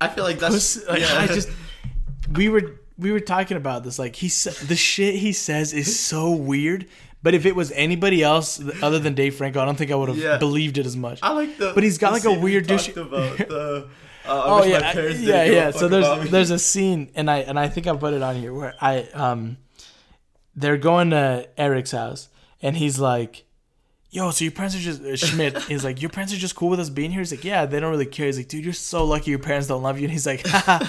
I 0.00 0.08
feel 0.08 0.24
like 0.24 0.38
that's 0.38 0.54
puss. 0.76 0.88
Like, 0.88 1.00
yeah. 1.00 1.18
I 1.18 1.26
just 1.26 1.48
we 2.34 2.48
were 2.48 2.80
we 2.98 3.12
were 3.12 3.20
talking 3.20 3.56
about 3.56 3.84
this. 3.84 3.98
Like 3.98 4.16
he 4.16 4.28
the 4.28 4.76
shit 4.76 5.14
he 5.16 5.32
says 5.32 5.72
is 5.72 5.98
so 5.98 6.30
weird. 6.30 6.86
But 7.24 7.34
if 7.34 7.46
it 7.46 7.54
was 7.54 7.70
anybody 7.70 8.20
else 8.24 8.60
other 8.82 8.98
than 8.98 9.14
Dave 9.14 9.36
Franco, 9.36 9.60
I 9.60 9.64
don't 9.64 9.78
think 9.78 9.92
I 9.92 9.94
would 9.94 10.08
have 10.08 10.18
Yeah. 10.18 10.38
believed 10.38 10.76
it 10.76 10.86
as 10.86 10.96
much. 10.96 11.20
I 11.22 11.30
like 11.32 11.56
the. 11.56 11.70
But 11.72 11.84
he's 11.84 11.96
got 11.96 12.12
like 12.12 12.24
a 12.24 12.32
weird 12.32 12.66
douche- 12.66 12.96
About 12.96 13.38
the, 13.38 13.88
uh, 14.26 14.42
oh 14.46 14.64
yeah, 14.64 14.80
my 14.80 14.88
I- 14.90 14.92
parents 14.92 15.20
didn't 15.20 15.34
yeah, 15.34 15.44
yeah. 15.52 15.70
So 15.70 15.88
there's 15.88 16.30
there's 16.30 16.50
a 16.50 16.58
scene, 16.58 17.10
and 17.14 17.30
I 17.30 17.38
and 17.38 17.58
I 17.58 17.68
think 17.68 17.86
I 17.86 17.96
put 17.96 18.14
it 18.14 18.22
on 18.22 18.36
here 18.36 18.52
where 18.54 18.74
I 18.80 19.02
um, 19.14 19.56
they're 20.54 20.76
going 20.76 21.10
to 21.10 21.48
Eric's 21.56 21.90
house, 21.92 22.28
and 22.60 22.76
he's 22.76 22.98
like, 22.98 23.44
"Yo, 24.10 24.30
so 24.30 24.44
your 24.44 24.52
parents 24.52 24.76
are 24.76 24.80
just 24.80 25.02
uh, 25.02 25.16
Schmidt." 25.16 25.56
He's 25.68 25.84
like, 25.84 26.00
"Your 26.02 26.10
parents 26.10 26.32
are 26.32 26.36
just 26.36 26.54
cool 26.56 26.68
with 26.68 26.80
us 26.80 26.90
being 26.90 27.10
here." 27.10 27.20
He's 27.20 27.32
like, 27.32 27.44
"Yeah, 27.44 27.66
they 27.66 27.80
don't 27.80 27.90
really 27.90 28.06
care." 28.06 28.26
He's 28.26 28.36
like, 28.38 28.48
"Dude, 28.48 28.64
you're 28.64 28.72
so 28.74 29.04
lucky 29.04 29.30
your 29.30 29.38
parents 29.40 29.66
don't 29.68 29.82
love 29.82 29.98
you." 29.98 30.04
And 30.04 30.12
he's 30.12 30.26
like, 30.26 30.46
Haha, 30.46 30.84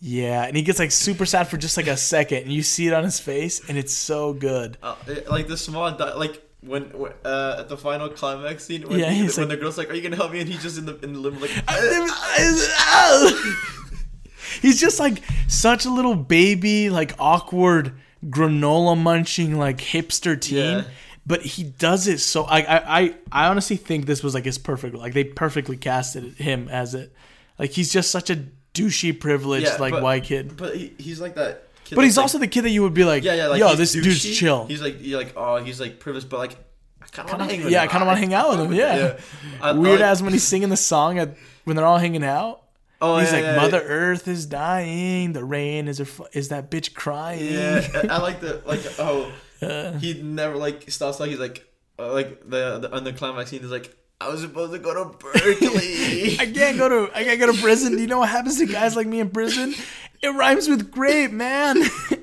"Yeah," 0.00 0.44
and 0.44 0.56
he 0.56 0.62
gets 0.62 0.78
like 0.78 0.90
super 0.92 1.24
sad 1.24 1.48
for 1.48 1.56
just 1.56 1.76
like 1.76 1.86
a 1.86 1.96
second, 1.96 2.38
and 2.44 2.52
you 2.52 2.62
see 2.62 2.86
it 2.88 2.92
on 2.92 3.04
his 3.04 3.20
face, 3.20 3.66
and 3.68 3.78
it's 3.78 3.94
so 3.94 4.32
good. 4.32 4.76
Uh, 4.82 4.96
it- 5.06 5.28
like 5.30 5.46
the 5.48 5.56
small 5.56 5.90
like 6.16 6.42
when 6.62 6.90
uh, 7.24 7.56
at 7.60 7.68
the 7.68 7.76
final 7.76 8.08
climax 8.08 8.64
scene 8.64 8.88
when, 8.88 8.98
Yeah, 8.98 9.10
he- 9.10 9.22
when 9.22 9.30
like- 9.36 9.48
the 9.48 9.56
girl's 9.56 9.78
like 9.78 9.90
are 9.90 9.94
you 9.94 10.02
gonna 10.02 10.16
help 10.16 10.32
me 10.32 10.40
and 10.40 10.48
he's 10.48 10.62
just 10.62 10.78
in 10.78 10.86
the 10.86 10.98
in 11.00 11.12
the 11.12 11.20
living 11.20 11.40
like 11.40 11.50
He's 14.62 14.80
just 14.80 14.98
like 14.98 15.22
such 15.48 15.84
a 15.84 15.90
little 15.90 16.14
baby, 16.14 16.88
like 16.88 17.14
awkward 17.18 17.92
granola 18.24 18.96
munching, 18.96 19.58
like 19.58 19.78
hipster 19.78 20.40
teen. 20.40 20.56
Yeah. 20.78 20.84
But 21.26 21.42
he 21.42 21.64
does 21.64 22.06
it 22.06 22.20
so. 22.20 22.44
I, 22.44 22.60
I 22.60 23.00
I 23.00 23.14
I 23.32 23.46
honestly 23.48 23.76
think 23.76 24.06
this 24.06 24.22
was 24.22 24.32
like 24.34 24.44
his 24.44 24.58
perfect. 24.58 24.94
Like 24.94 25.12
they 25.12 25.24
perfectly 25.24 25.76
casted 25.76 26.34
him 26.34 26.68
as 26.68 26.94
it. 26.94 27.12
Like 27.58 27.72
he's 27.72 27.92
just 27.92 28.10
such 28.10 28.30
a 28.30 28.44
douchey, 28.74 29.18
privileged, 29.18 29.66
Yeah, 29.66 29.76
like 29.78 29.92
but- 29.92 30.02
white 30.02 30.24
kid. 30.24 30.56
but 30.56 30.76
he, 30.76 30.94
he's 30.98 31.20
like 31.20 31.34
that 31.34 31.65
But 31.94 32.04
he's 32.04 32.16
like- 32.16 32.22
also 32.24 32.38
the 32.38 32.48
kid 32.48 32.62
that 32.62 32.70
you 32.70 32.82
would 32.82 32.94
be 32.94 33.04
like, 33.04 33.22
yeah 33.22 33.34
yeah 33.34 33.46
like 33.46 33.60
yo, 33.60 33.68
he's 33.68 33.78
this 33.78 33.92
dude's 33.92 34.38
chill. 34.38 34.66
he's 34.66 34.80
like 34.82 34.96
you're 35.00 35.18
like 35.18 35.34
oh 35.36 35.56
he's 35.62 35.80
like 35.80 36.00
privileged 36.00 36.28
but 36.28 36.38
like 36.38 36.56
I 37.02 37.06
kind 37.06 37.28
of 37.30 37.38
want 37.38 37.48
to 37.50 37.54
hang 37.56 37.64
with 37.64 37.72
yeah, 37.72 37.82
I 37.82 37.86
kind 37.86 38.02
of 38.02 38.06
want 38.08 38.16
to 38.16 38.20
hang 38.20 38.34
out 38.34 38.50
with 38.50 38.60
him. 38.66 38.72
Yeah, 38.74 39.18
I- 39.62 39.70
I 39.70 39.72
weird 39.72 40.00
like- 40.00 40.08
as 40.10 40.22
when 40.22 40.32
he's 40.32 40.42
singing 40.44 40.68
the 40.70 40.76
song 40.76 41.18
at 41.18 41.36
when 41.64 41.76
they're 41.76 41.86
all 41.86 41.98
hanging 41.98 42.24
out. 42.24 42.62
oh 43.00 43.18
He's 43.18 43.28
yeah, 43.30 43.34
like, 43.36 43.44
yeah, 43.44 43.56
Mother 43.56 43.80
Earth 43.82 44.26
is 44.26 44.46
dying. 44.46 45.32
The 45.32 45.44
rain 45.44 45.86
is 45.86 45.98
her, 45.98 46.04
fu- 46.04 46.26
is 46.32 46.48
that 46.48 46.70
bitch 46.70 46.94
crying. 46.94 47.52
yeah, 47.52 47.86
yeah 47.92 48.14
I 48.14 48.18
like 48.18 48.40
the 48.40 48.62
like 48.66 48.80
oh 48.98 49.30
Uh, 49.62 49.92
he 49.98 50.20
never 50.22 50.56
like 50.56 50.90
stops 50.90 51.18
like 51.18 51.30
he's 51.30 51.38
like 51.38 51.66
uh, 51.98 52.12
like 52.12 52.40
the 52.48 52.78
the 52.78 52.94
on 52.94 53.04
the 53.04 53.12
climax 53.14 53.48
scene 53.50 53.62
is 53.62 53.70
like 53.70 53.96
I 54.20 54.28
was 54.28 54.40
supposed 54.42 54.72
to 54.72 54.78
go 54.78 54.92
to 54.92 55.16
Berkeley. 55.18 56.38
I 56.38 56.46
can't 56.52 56.76
go 56.76 56.88
to 56.88 57.10
I 57.16 57.24
can't 57.24 57.40
go 57.40 57.50
to 57.50 57.58
prison. 57.62 57.92
Do 57.96 58.00
you 58.02 58.06
know 58.06 58.18
what 58.18 58.28
happens 58.28 58.58
to 58.58 58.66
guys 58.66 58.96
like 58.96 59.06
me 59.06 59.20
in 59.20 59.30
prison? 59.30 59.74
It 60.22 60.28
rhymes 60.28 60.68
with 60.68 60.90
grape, 60.90 61.30
man. 61.32 61.76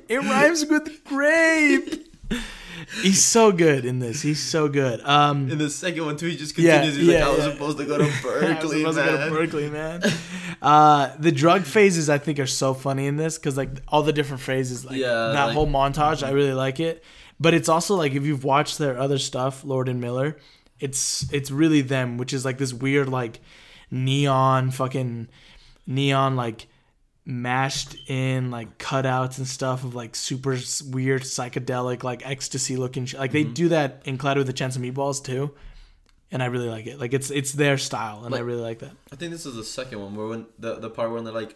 It 0.10 0.18
rhymes 0.24 0.66
with 0.66 1.04
grape. 1.06 2.10
He's 3.02 3.24
so 3.24 3.52
good 3.52 3.86
in 3.86 4.00
this. 4.00 4.22
He's 4.22 4.41
so 4.41 4.68
good. 4.68 5.02
Um, 5.02 5.50
In 5.50 5.58
the 5.58 5.70
second 5.70 6.06
one 6.06 6.18
too, 6.18 6.28
he 6.28 6.36
just 6.36 6.58
Yeah, 6.58 6.82
continues. 6.82 6.98
He's 6.98 7.08
yeah, 7.08 7.20
like, 7.20 7.24
I 7.26 7.30
was 7.38 7.46
yeah. 7.46 7.52
supposed 7.54 7.78
to 7.78 7.86
go 7.86 7.98
to 7.98 8.04
Berkeley, 8.22 8.26
I 8.26 8.50
was 8.50 8.58
Berkeley, 8.62 8.80
supposed 8.80 8.98
man. 8.98 9.08
to 9.08 9.12
go 9.18 9.26
to 9.26 9.32
Berkeley, 9.32 9.70
man. 9.70 10.02
Uh, 10.62 11.16
the 11.18 11.32
drug 11.32 11.64
phases 11.64 12.10
I 12.10 12.18
think 12.18 12.39
are 12.39 12.46
so 12.48 12.74
funny 12.74 13.08
in 13.08 13.16
this 13.18 13.38
because 13.38 13.58
like 13.58 13.70
all 13.88 14.04
the 14.04 14.14
different 14.14 14.41
phases, 14.41 14.86
like 14.86 14.98
Yeah, 14.98 15.08
that 15.34 15.46
like- 15.46 15.54
whole 15.54 15.68
montage, 15.68 16.24
I 16.26 16.32
really 16.32 16.54
like 16.54 16.80
it. 16.80 17.04
But 17.39 17.54
it's 17.54 17.70
also 17.70 17.96
like 17.96 18.14
if 18.14 18.24
you've 18.26 18.44
watched 18.44 18.78
their 18.78 18.98
other 18.98 19.18
stuff, 19.18 19.64
Lord 19.64 19.88
and 19.89 20.00
Miller, 20.00 20.38
it's 20.80 21.32
it's 21.34 21.50
really 21.52 21.82
them, 21.82 22.18
which 22.18 22.32
is 22.34 22.44
like 22.46 22.58
this 22.58 22.74
weird 22.74 23.08
like 23.10 23.39
neon 23.89 24.72
fucking 24.72 25.30
neon 25.88 26.36
like 26.36 26.68
mashed 27.26 27.95
in 28.09 28.51
like 28.51 28.78
cutouts 28.78 29.38
and 29.38 29.47
stuff 29.47 29.84
of 29.86 29.95
like 29.95 30.15
super 30.15 30.57
weird 30.91 31.21
psychedelic 31.21 32.03
like 32.03 32.26
ecstasy 32.28 32.76
looking 32.76 33.05
sh- 33.05 33.13
like 33.15 33.32
they 33.32 33.43
Mm-hmm. 33.45 33.53
do 33.53 33.69
that 33.69 34.01
in 34.05 34.17
Cloud 34.17 34.38
with 34.38 34.47
the 34.47 34.53
Chance 34.53 34.76
of 34.76 34.82
Meatballs 34.82 35.24
too 35.24 35.51
and 36.32 36.43
I 36.43 36.47
really 36.47 36.67
like 36.67 36.86
it 36.86 36.99
like 36.99 37.13
it's 37.13 37.32
it's 37.32 37.53
their 37.53 37.78
style 37.78 38.26
and 38.26 38.36
I 38.36 38.39
really 38.39 38.61
like 38.61 38.80
that 38.80 38.91
I 39.11 39.15
think 39.15 39.32
this 39.32 39.45
is 39.45 39.55
the 39.55 39.63
second 39.63 40.01
one 40.01 40.15
where 40.15 40.28
when 40.28 40.47
the 40.59 40.76
the 40.76 40.89
part 40.89 41.11
when 41.11 41.24
they're 41.24 41.34
like. 41.34 41.55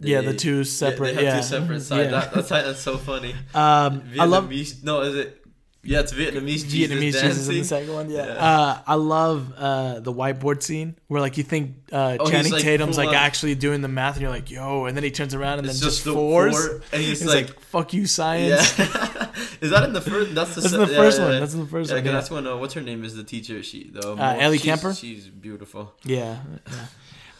yeah 0.00 0.20
the 0.20 0.32
they- 0.32 0.36
two 0.36 0.56
yeah, 0.58 0.62
separate 0.64 1.16
They 1.16 1.24
yeah, 1.24 1.36
two 1.36 1.42
separate 1.42 1.80
sides. 1.90 2.10
Yeah. 2.12 2.20
That, 2.20 2.34
that's 2.34 2.48
that's 2.48 2.80
so 2.80 2.98
funny. 2.98 3.32
um 3.54 4.02
Vietnamese, 4.02 4.18
I 4.20 4.24
love 4.24 4.84
No, 4.84 5.00
is 5.02 5.14
it? 5.14 5.43
Yeah, 5.84 6.00
it's 6.00 6.12
Vietnamese. 6.12 6.64
Vietnamese 6.64 7.12
Jesus 7.12 7.22
Jesus 7.22 7.48
in 7.48 7.54
the 7.58 7.64
second 7.64 7.92
one 7.94 8.10
yeah, 8.10 8.26
Yeah. 8.26 8.32
Uh, 8.34 8.78
I 8.86 8.94
love 8.94 9.52
uh, 9.56 10.00
the 10.00 10.12
whiteboard 10.12 10.62
scene 10.62 10.96
where 11.08 11.20
like 11.20 11.36
you 11.36 11.44
think 11.44 11.76
uh, 11.92 12.16
Oh, 12.20 12.30
Channing 12.30 12.52
like, 12.52 12.62
Tatum's 12.62 12.96
like 12.98 13.14
actually 13.14 13.54
doing 13.54 13.80
the 13.82 13.88
math 13.88 14.14
and 14.14 14.22
you're 14.22 14.30
like 14.30 14.50
yo 14.50 14.86
and 14.86 14.96
then 14.96 15.04
he 15.04 15.10
turns 15.10 15.34
around 15.34 15.58
and 15.60 15.68
It's 15.68 15.80
then 15.80 15.88
just 15.90 16.04
just, 16.04 16.14
fours 16.16 16.56
four, 16.56 16.80
and 16.92 17.02
he's 17.02 17.20
It's 17.22 17.30
like, 17.32 17.48
like, 17.48 17.60
fuck 17.60 17.92
you 17.92 18.06
science 18.06 18.78
yeah. 18.78 19.32
is 19.60 19.70
that 19.70 19.84
in 19.84 19.92
the 19.92 20.00
first? 20.00 20.34
That's 20.34 20.54
the. 20.54 20.60
That's 20.62 20.72
se- 20.72 20.78
the 20.78 20.86
first 20.86 21.18
yeah, 21.18 21.24
one. 21.28 21.40
That's 21.40 21.54
in 21.54 21.60
the 21.60 21.66
first 21.66 21.92
one. 21.92 22.04
Yeah. 22.04 22.12
that's 22.12 22.30
when 22.30 22.46
uh, 22.46 22.56
what's 22.56 22.74
her 22.74 22.80
name 22.80 23.04
is 23.04 23.14
the 23.14 23.24
teacher. 23.24 23.62
She 23.62 23.90
the 23.90 24.12
Uh, 24.12 24.36
Ellie 24.38 24.58
she's, 24.58 24.64
Kemper? 24.66 24.94
She's 24.94 25.28
beautiful. 25.28 25.92
Yeah. 26.04 26.38
yeah. 26.66 26.86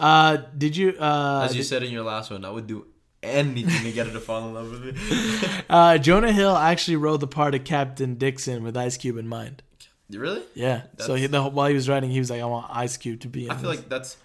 Uh, 0.00 0.36
did 0.56 0.76
you? 0.76 0.90
Uh, 0.98 1.42
As 1.44 1.54
you 1.54 1.62
did- 1.62 1.68
said 1.68 1.82
in 1.82 1.90
your 1.92 2.02
last 2.04 2.30
one, 2.30 2.44
I 2.44 2.50
would 2.50 2.66
do 2.66 2.86
anything 3.24 3.84
to 3.84 3.92
get 3.92 4.06
her 4.06 4.12
to 4.12 4.20
fall 4.20 4.46
in 4.48 4.54
love 4.54 4.70
with 4.70 4.84
me. 4.84 5.62
uh, 5.70 5.98
Jonah 5.98 6.32
Hill 6.32 6.54
actually 6.56 6.96
wrote 6.96 7.18
the 7.18 7.26
part 7.26 7.54
of 7.54 7.64
Captain 7.64 8.14
Dixon 8.16 8.62
with 8.62 8.76
Ice 8.76 8.96
Cube 8.96 9.16
in 9.16 9.26
mind. 9.28 9.62
really? 10.10 10.42
Yeah. 10.54 10.82
so 10.98 11.14
he, 11.14 11.26
the, 11.26 11.42
while 11.42 11.68
he 11.68 11.74
was 11.74 11.88
writing, 11.88 12.10
he 12.10 12.18
was 12.18 12.30
like, 12.30 12.40
"I 12.42 12.44
want 12.46 12.66
Ice 12.70 12.96
Cube 12.96 13.20
to 13.20 13.28
be." 13.28 13.46
In 13.46 13.50
I 13.50 13.56
feel 13.56 13.70
this." 13.70 13.80
like 13.80 13.88
that's 13.88 14.16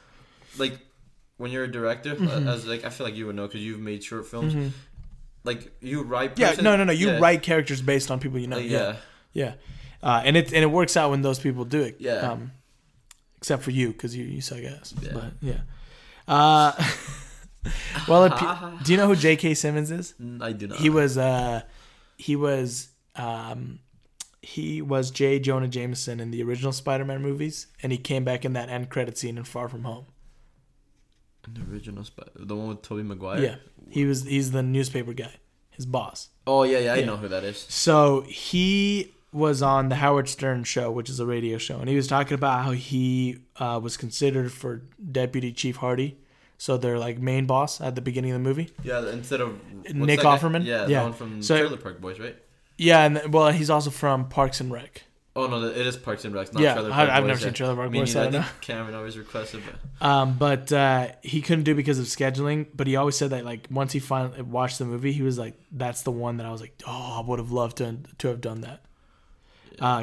like 0.57 0.79
when 1.37 1.51
you're 1.51 1.63
a 1.63 1.71
director, 1.71 2.15
Mm-hmm. 2.15 2.47
uh, 2.47 2.53
as 2.53 2.65
like 2.67 2.83
I 2.85 2.89
feel 2.89 3.05
like 3.07 3.15
you 3.15 3.25
would 3.27 3.35
know 3.35 3.47
because 3.47 3.61
you've 3.61 3.79
made 3.79 4.03
short 4.03 4.27
films. 4.27 4.73
Like 5.45 5.71
you 5.81 6.03
write. 6.03 6.37
Yeah. 6.37 6.55
No, 6.61 6.75
no, 6.75 6.83
no. 6.83 6.91
You 6.91 7.11
yeah, 7.11 7.19
write 7.19 7.41
characters 7.43 7.81
based 7.81 8.11
on 8.11 8.19
people 8.19 8.39
you 8.39 8.47
know. 8.47 8.57
like, 8.57 8.69
yeah. 8.69 8.97
Yeah. 9.33 9.53
Uh, 10.03 10.21
and 10.25 10.35
it 10.35 10.47
and 10.53 10.63
it 10.63 10.71
works 10.71 10.97
out 10.97 11.11
when 11.11 11.21
those 11.21 11.39
people 11.39 11.63
do 11.65 11.81
it. 11.81 11.95
Yeah. 11.99 12.31
Um, 12.31 12.51
except 13.37 13.63
for 13.63 13.71
you, 13.71 13.87
because 13.93 14.15
you 14.15 14.25
you 14.25 14.41
suck 14.41 14.59
ass. 14.63 14.93
Yeah. 15.01 15.11
But 15.13 15.23
yeah. 15.41 15.59
Uh, 16.27 16.73
well, 18.07 18.25
it, 18.25 18.33
do 18.83 18.91
you 18.91 18.97
know 18.97 19.07
who 19.07 19.15
J.K. 19.15 19.53
Simmons 19.53 19.91
is? 19.91 20.13
I 20.41 20.51
do 20.53 20.67
not. 20.67 20.77
He 20.79 20.89
was 20.89 21.17
uh 21.17 21.61
he 22.17 22.35
was 22.35 22.89
um 23.15 23.79
he 24.41 24.81
was 24.81 25.11
J. 25.11 25.39
Jonah 25.39 25.67
Jameson 25.67 26.19
in 26.19 26.31
the 26.31 26.41
original 26.43 26.71
Spider-Man 26.71 27.21
movies, 27.21 27.67
and 27.83 27.91
he 27.91 27.97
came 27.97 28.23
back 28.23 28.45
in 28.45 28.53
that 28.53 28.69
end 28.69 28.89
credit 28.89 29.17
scene 29.17 29.37
in 29.37 29.43
Far 29.43 29.67
From 29.67 29.83
Home. 29.83 30.05
the 31.51 31.61
original 31.71 32.03
spot, 32.03 32.29
the 32.35 32.55
one 32.55 32.67
with 32.69 32.81
Tobey 32.81 33.03
Maguire. 33.03 33.41
Yeah, 33.41 33.55
he 33.89 34.05
was 34.05 34.23
he's 34.23 34.51
the 34.51 34.61
newspaper 34.63 35.13
guy, 35.13 35.33
his 35.71 35.85
boss. 35.85 36.29
Oh 36.47 36.63
yeah, 36.63 36.79
yeah, 36.79 36.93
I 36.93 36.97
Yeah. 36.97 37.05
know 37.05 37.17
who 37.17 37.27
that 37.27 37.43
is. 37.43 37.57
So 37.69 38.21
he 38.21 39.13
was 39.31 39.61
on 39.61 39.89
the 39.89 39.95
Howard 39.95 40.29
Stern 40.29 40.63
show, 40.63 40.89
which 40.91 41.09
is 41.09 41.19
a 41.19 41.25
radio 41.25 41.57
show, 41.57 41.79
and 41.79 41.89
he 41.89 41.95
was 41.95 42.07
talking 42.07 42.33
about 42.35 42.63
how 42.65 42.71
he 42.71 43.39
uh, 43.57 43.79
was 43.81 43.97
considered 43.97 44.51
for 44.51 44.83
Deputy 45.11 45.51
Chief 45.51 45.77
Hardy. 45.77 46.17
So 46.61 46.75
they're 46.77 46.99
like 46.99 47.19
main 47.19 47.45
boss 47.45 47.79
at 47.79 47.95
the 47.95 48.01
beginning 48.01 48.31
of 48.31 48.35
the 48.35 48.43
movie. 48.43 48.69
Yeah, 48.83 49.09
instead 49.09 49.39
of 49.39 49.57
Nick? 49.93 50.19
Offerman? 50.19 50.65
Yeah, 50.65 50.87
Yeah. 50.87 50.99
the 50.99 51.03
one 51.05 51.13
from 51.13 51.41
So- 51.41 51.57
Trailer 51.57 51.77
Park 51.77 52.01
Boys, 52.01 52.19
right? 52.19 52.35
Yeah, 52.77 53.05
and 53.05 53.33
well, 53.33 53.49
he's 53.51 53.69
also 53.69 53.89
from 53.89 54.27
Parks 54.27 54.59
and 54.61 54.69
Rec. 54.71 55.03
Oh 55.37 55.47
no, 55.47 55.63
it 55.63 55.77
is 55.87 55.95
Parks 55.95 56.25
and 56.25 56.33
Rec, 56.35 56.53
not 56.53 56.61
Yeah, 56.61 56.73
Trailer 56.73 56.89
Park 56.91 57.09
I've 57.09 57.23
Boys. 57.23 57.27
never 57.27 57.39
yeah. 57.39 57.45
seen 57.45 57.53
Trailer 57.53 57.75
Park 57.75 57.91
Me 57.91 57.99
Boys, 57.99 58.11
so 58.11 58.19
I 58.19 58.23
don't 58.29 58.43
think 58.43 58.45
Cameron 58.61 58.95
always 58.95 59.17
requested, 59.17 59.61
but 59.65 60.05
Um, 60.05 60.37
but 60.37 60.71
uh, 60.73 61.07
he 61.21 61.41
couldn't 61.41 61.63
do 61.63 61.71
it 61.71 61.75
because 61.75 61.97
of 61.97 62.05
scheduling. 62.07 62.67
But 62.75 62.87
he 62.87 62.97
always 62.97 63.15
said 63.17 63.29
that 63.29 63.45
like 63.45 63.67
once 63.71 63.93
he 63.93 63.99
finally 63.99 64.41
watched 64.41 64.79
the 64.79 64.85
movie, 64.85 65.13
he 65.13 65.21
was 65.21 65.37
like, 65.37 65.55
"That's 65.71 66.01
the 66.01 66.11
one 66.11 66.37
that 66.37 66.45
I 66.45 66.51
was 66.51 66.59
like, 66.61 66.73
oh, 66.85 67.21
I 67.23 67.25
would 67.25 67.39
have 67.39 67.51
loved 67.51 67.77
to 67.77 67.99
to 68.17 68.27
have 68.27 68.41
done 68.41 68.61
that." 68.61 68.81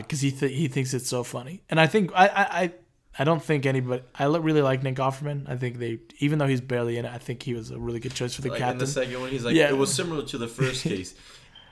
Because 0.02 0.20
he 0.22 0.30
th- 0.30 0.56
he 0.56 0.68
thinks 0.68 0.94
it's 0.94 1.08
so 1.08 1.22
funny, 1.22 1.60
and 1.68 1.78
I 1.78 1.86
think 1.86 2.12
I 2.14 2.28
I. 2.28 2.60
I 2.62 2.72
I 3.18 3.24
don't 3.24 3.42
think 3.42 3.64
anybody. 3.64 4.02
I 4.14 4.26
really 4.26 4.62
like 4.62 4.82
Nick 4.82 4.96
Offerman. 4.96 5.48
I 5.48 5.56
think 5.56 5.78
they, 5.78 6.00
even 6.18 6.38
though 6.38 6.46
he's 6.46 6.60
barely 6.60 6.98
in 6.98 7.04
it, 7.06 7.12
I 7.12 7.18
think 7.18 7.42
he 7.42 7.54
was 7.54 7.70
a 7.70 7.78
really 7.78 7.98
good 8.00 8.14
choice 8.14 8.34
for 8.34 8.42
the 8.42 8.50
like 8.50 8.60
in 8.60 8.64
captain. 8.64 8.78
the 8.78 8.86
second 8.86 9.20
one, 9.20 9.30
he's 9.30 9.44
like, 9.44 9.54
Yeah. 9.54 9.68
it 9.68 9.76
was 9.76 9.92
similar 9.92 10.24
to 10.26 10.38
the 10.38 10.48
first 10.48 10.82
case, 10.84 11.14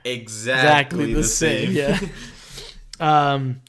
exactly, 0.05 1.13
exactly 1.13 1.15
the, 1.15 1.25
same. 1.25 1.73
Yeah. 1.73 1.99
um, 3.01 3.61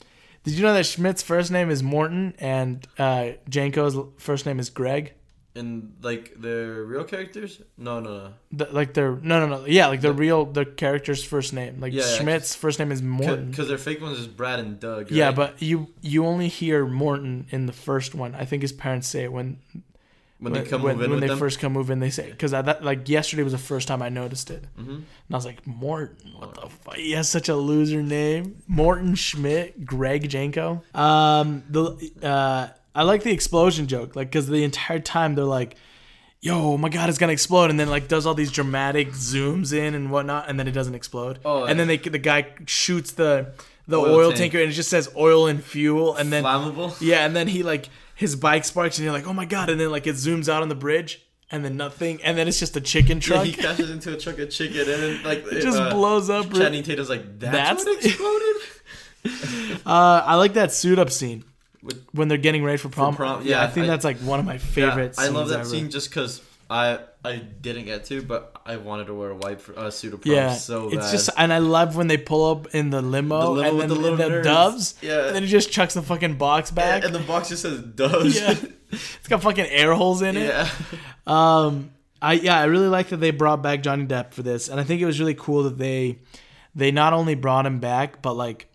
did 0.44 0.54
you 0.54 0.62
know 0.62 0.74
that 0.74 0.86
Schmidt's 0.86 1.22
first 1.24 1.52
name 1.52 1.70
is 1.70 1.82
Morton 1.84 2.36
and 2.40 2.88
uh, 2.98 3.32
Jenko's 3.50 3.98
first 4.20 4.46
name 4.46 4.60
is 4.60 4.70
Greg? 4.70 5.14
And 5.58 5.94
like 6.02 6.34
the 6.40 6.84
real 6.86 7.06
characters, 7.06 7.62
no, 7.78 8.02
no, 8.02 8.10
no, 8.18 8.34
The, 8.52 8.66
like 8.74 8.94
their 8.94 9.16
no 9.16 9.40
no 9.40 9.48
no 9.48 9.66
yeah 9.66 9.88
like 9.88 10.02
the 10.02 10.12
real 10.12 10.46
the 10.46 10.66
character's 10.66 11.24
first 11.24 11.54
name 11.54 11.80
like 11.80 11.94
Yeah, 11.94 12.02
yeah. 12.02 12.18
Schmidt's 12.18 12.56
first 12.56 12.78
name 12.78 12.92
is 12.92 13.02
Morton. 13.02 13.52
because 13.52 13.70
their 13.70 13.78
fake 13.78 14.02
ones 14.02 14.20
is 14.20 14.28
Brad 14.28 14.60
and 14.60 14.80
Doug. 14.80 15.12
Yeah, 15.12 15.32
but 15.32 15.62
you 15.62 15.94
you 16.02 16.26
only 16.26 16.50
hear 16.50 16.86
Morton 16.86 17.48
in 17.52 17.68
the 17.68 17.74
first 17.74 18.14
one. 18.14 18.36
I 18.36 18.44
think 18.44 18.64
his 18.64 18.74
parents 18.74 19.08
say 19.08 19.24
it 19.24 19.32
when 19.32 19.60
when 20.40 20.52
they 20.52 20.64
come 20.64 20.84
when, 20.84 20.96
move 20.98 21.06
in 21.06 21.12
when 21.12 21.20
with 21.20 21.22
they 21.22 21.28
them, 21.30 21.40
first 21.40 21.60
come 21.60 21.72
move 21.72 21.90
in. 21.90 22.00
They 22.02 22.10
say 22.10 22.30
because 22.30 22.52
that 22.52 22.84
like 22.84 23.08
yesterday 23.08 23.44
was 23.44 23.54
the 23.54 23.58
first 23.58 23.88
time 23.88 24.02
I 24.02 24.10
noticed 24.10 24.52
it, 24.52 24.66
hmm 24.76 24.90
and 24.90 25.06
I 25.32 25.36
was 25.38 25.46
like 25.46 25.66
Morton, 25.66 26.34
what 26.38 26.54
the 26.54 26.68
fuck? 26.70 26.96
He 26.98 27.14
has 27.14 27.30
such 27.30 27.48
a 27.48 27.56
loser 27.56 28.04
name, 28.04 28.62
Morton 28.68 29.16
Schmidt, 29.16 29.86
Greg 29.86 30.28
Jenko. 30.30 30.84
Um, 30.94 31.64
the 31.70 32.12
uh, 32.22 32.68
I 32.96 33.04
like 33.04 33.24
the 33.24 33.32
explosion 33.32 33.88
joke, 33.88 34.16
like 34.16 34.30
because 34.30 34.48
the 34.48 34.64
entire 34.64 35.00
time 35.00 35.36
they're 35.36 35.46
like. 35.46 35.76
Yo, 36.42 36.74
oh 36.74 36.78
my 36.78 36.90
God, 36.90 37.10
it's 37.10 37.18
gonna 37.18 37.32
explode, 37.34 37.72
and 37.72 37.80
then 37.80 37.90
like 37.90 38.08
does 38.08 38.28
all 38.28 38.36
these 38.36 38.52
dramatic 38.52 39.08
zooms 39.14 39.74
in 39.74 39.96
and 39.96 40.12
whatnot, 40.12 40.48
and 40.48 40.60
then 40.60 40.68
it 40.68 40.74
doesn't 40.74 40.94
explode. 40.94 41.40
Oh, 41.44 41.64
and 41.64 41.80
then 41.80 41.88
they 41.88 41.98
the 41.98 42.20
guy 42.20 42.46
shoots 42.68 43.14
the 43.14 43.54
the 43.88 43.98
Oil 43.98 44.14
oil, 44.16 44.28
tank. 44.30 44.52
tanker, 44.52 44.60
and 44.62 44.70
it 44.70 44.74
just 44.74 44.90
says 44.92 45.10
oil 45.18 45.48
and 45.48 45.64
fuel, 45.64 46.16
and 46.16 46.32
then 46.32 46.44
flammable. 46.44 46.96
yeah, 47.02 47.26
and 47.26 47.36
then 47.36 47.48
he 47.48 47.64
like 47.64 47.90
his 48.14 48.36
bike 48.36 48.64
sparks, 48.64 49.00
and 49.00 49.06
you're 49.06 49.14
like, 49.14 49.26
oh 49.26 49.34
my 49.34 49.46
god, 49.46 49.72
and 49.72 49.80
then 49.80 49.90
like 49.90 50.06
it 50.06 50.16
zooms 50.18 50.48
out 50.48 50.62
on 50.62 50.70
the 50.70 50.76
bridge, 50.76 51.26
and 51.50 51.66
then 51.66 51.78
nothing, 51.78 52.22
and 52.22 52.38
then 52.38 52.48
it's 52.48 52.60
just 52.60 52.78
a 52.78 52.82
chicken 52.82 53.18
Yeah, 53.18 53.22
truck. 53.22 53.46
he 53.46 53.54
crashes 53.54 53.90
into 53.96 54.14
a 54.14 54.18
truck 54.18 54.38
of 54.38 54.52
chicken, 54.52 54.82
and 54.82 54.88
then 54.88 55.24
like 55.24 55.40
it 55.52 55.62
just 55.64 55.80
uh, 55.80 55.90
blows 55.90 56.30
up. 56.30 56.54
Channing 56.54 56.84
Tatum's 56.84 57.10
like, 57.10 57.40
that's, 57.40 57.84
That's- 57.84 57.86
what 57.86 58.06
exploded. 58.06 58.56
Uh, 59.86 60.22
I 60.24 60.36
like 60.36 60.54
that 60.54 60.72
suit 60.72 61.00
up 61.00 61.10
scene 61.10 61.44
when 62.12 62.28
they're 62.28 62.38
getting 62.38 62.64
ready 62.64 62.78
for 62.78 62.90
prom. 62.90 63.16
prom, 63.16 63.44
yeah, 63.44 63.58
yeah, 63.60 63.64
I 63.64 63.68
think 63.68 63.86
I- 63.86 63.88
that's 63.90 64.06
like 64.06 64.18
one 64.20 64.40
of 64.40 64.46
my 64.46 64.58
favorite. 64.58 65.16
Yeah, 65.18 65.26
I 65.26 65.28
love 65.30 65.50
that 65.50 65.62
ever. 65.62 65.70
scene 65.70 65.90
just 65.90 66.10
because 66.10 66.42
I 66.70 67.00
I 67.24 67.38
didn't 67.38 67.86
get 67.86 68.06
to, 68.06 68.22
but 68.22 68.62
I 68.66 68.78
wanted 68.78 69.06
to 69.08 69.14
wear 69.14 69.32
a 69.32 69.36
white 69.36 69.60
uh, 69.76 69.90
suit 69.92 70.14
of 70.14 70.22
prom 70.22 70.34
Yeah, 70.36 70.54
so 70.54 70.90
it's 70.90 71.12
just, 71.12 71.30
and 71.38 71.52
I 71.54 71.58
love 71.60 71.96
when 71.96 72.08
they 72.08 72.18
pull 72.18 72.52
up 72.52 72.74
in 72.74 72.90
the 72.92 73.02
limo, 73.02 73.42
The 73.42 73.50
limo 73.50 73.68
and 73.70 73.78
with 73.78 73.82
then 73.82 73.90
the 73.90 74.10
little 74.10 74.18
the 74.18 74.42
doves, 74.44 74.96
Yeah. 75.02 75.28
and 75.28 75.36
then 75.36 75.44
he 75.44 75.50
just 75.50 75.72
chucks 75.72 75.94
the 75.96 76.02
fucking 76.04 76.36
box 76.38 76.72
back. 76.72 77.04
and 77.04 77.14
the 77.14 77.20
box 77.20 77.50
just 77.50 77.62
says 77.64 77.80
does. 77.80 78.36
yeah, 78.40 78.56
it's 78.92 79.28
got 79.28 79.42
fucking 79.42 79.66
air 79.68 79.94
holes 79.94 80.22
in 80.22 80.38
it. 80.38 80.48
yeah. 80.48 80.70
Um, 81.28 81.92
I 82.22 82.34
yeah, 82.34 82.60
I 82.60 82.66
really 82.66 82.88
like 82.88 83.10
that 83.10 83.18
they 83.18 83.32
brought 83.32 83.62
back 83.62 83.82
Johnny 83.84 84.06
Depp 84.06 84.34
for 84.34 84.42
this, 84.44 84.70
and 84.70 84.80
I 84.80 84.84
think 84.84 85.02
it 85.02 85.06
was 85.06 85.20
really 85.20 85.36
cool 85.36 85.64
that 85.64 85.78
they 85.78 86.20
they 86.74 86.92
not 86.92 87.14
only 87.14 87.36
brought 87.36 87.66
him 87.66 87.80
back, 87.80 88.22
but 88.22 88.34
like 88.34 88.68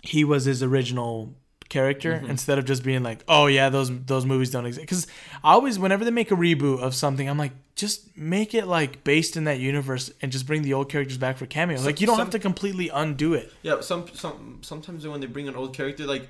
he 0.00 0.24
was 0.24 0.44
his 0.44 0.62
original 0.62 1.34
character 1.78 2.12
Mm-hmm. 2.12 2.30
instead 2.34 2.56
of 2.60 2.64
just 2.64 2.82
being 2.84 3.02
like, 3.02 3.20
oh 3.26 3.46
yeah, 3.48 3.68
those 3.76 3.90
those 4.12 4.24
movies 4.32 4.50
don't 4.54 4.66
exist. 4.66 4.82
Because 4.86 5.06
I 5.42 5.52
always, 5.56 5.78
whenever 5.78 6.04
they 6.04 6.10
make 6.22 6.30
a 6.30 6.36
reboot 6.36 6.78
of 6.86 6.94
something, 6.94 7.26
I'm 7.30 7.38
like, 7.44 7.52
just 7.74 8.16
make 8.16 8.50
it 8.60 8.66
like 8.66 9.02
based 9.02 9.36
in 9.38 9.44
that 9.50 9.58
universe 9.58 10.12
and 10.20 10.30
just 10.30 10.46
bring 10.46 10.62
the 10.62 10.74
old 10.74 10.88
characters 10.92 11.18
back 11.18 11.36
for 11.38 11.46
cameos. 11.46 11.80
Some- 11.80 11.86
like 11.90 12.00
you 12.00 12.06
don't 12.06 12.18
have 12.18 12.30
to 12.30 12.38
completely 12.38 12.88
undo 13.02 13.34
it. 13.34 13.46
Yeah, 13.62 13.80
some 13.80 14.02
some 14.14 14.58
sometimes 14.62 15.06
when 15.06 15.20
they 15.20 15.26
bring 15.36 15.48
an 15.48 15.56
old 15.56 15.72
character, 15.74 16.04
like 16.06 16.28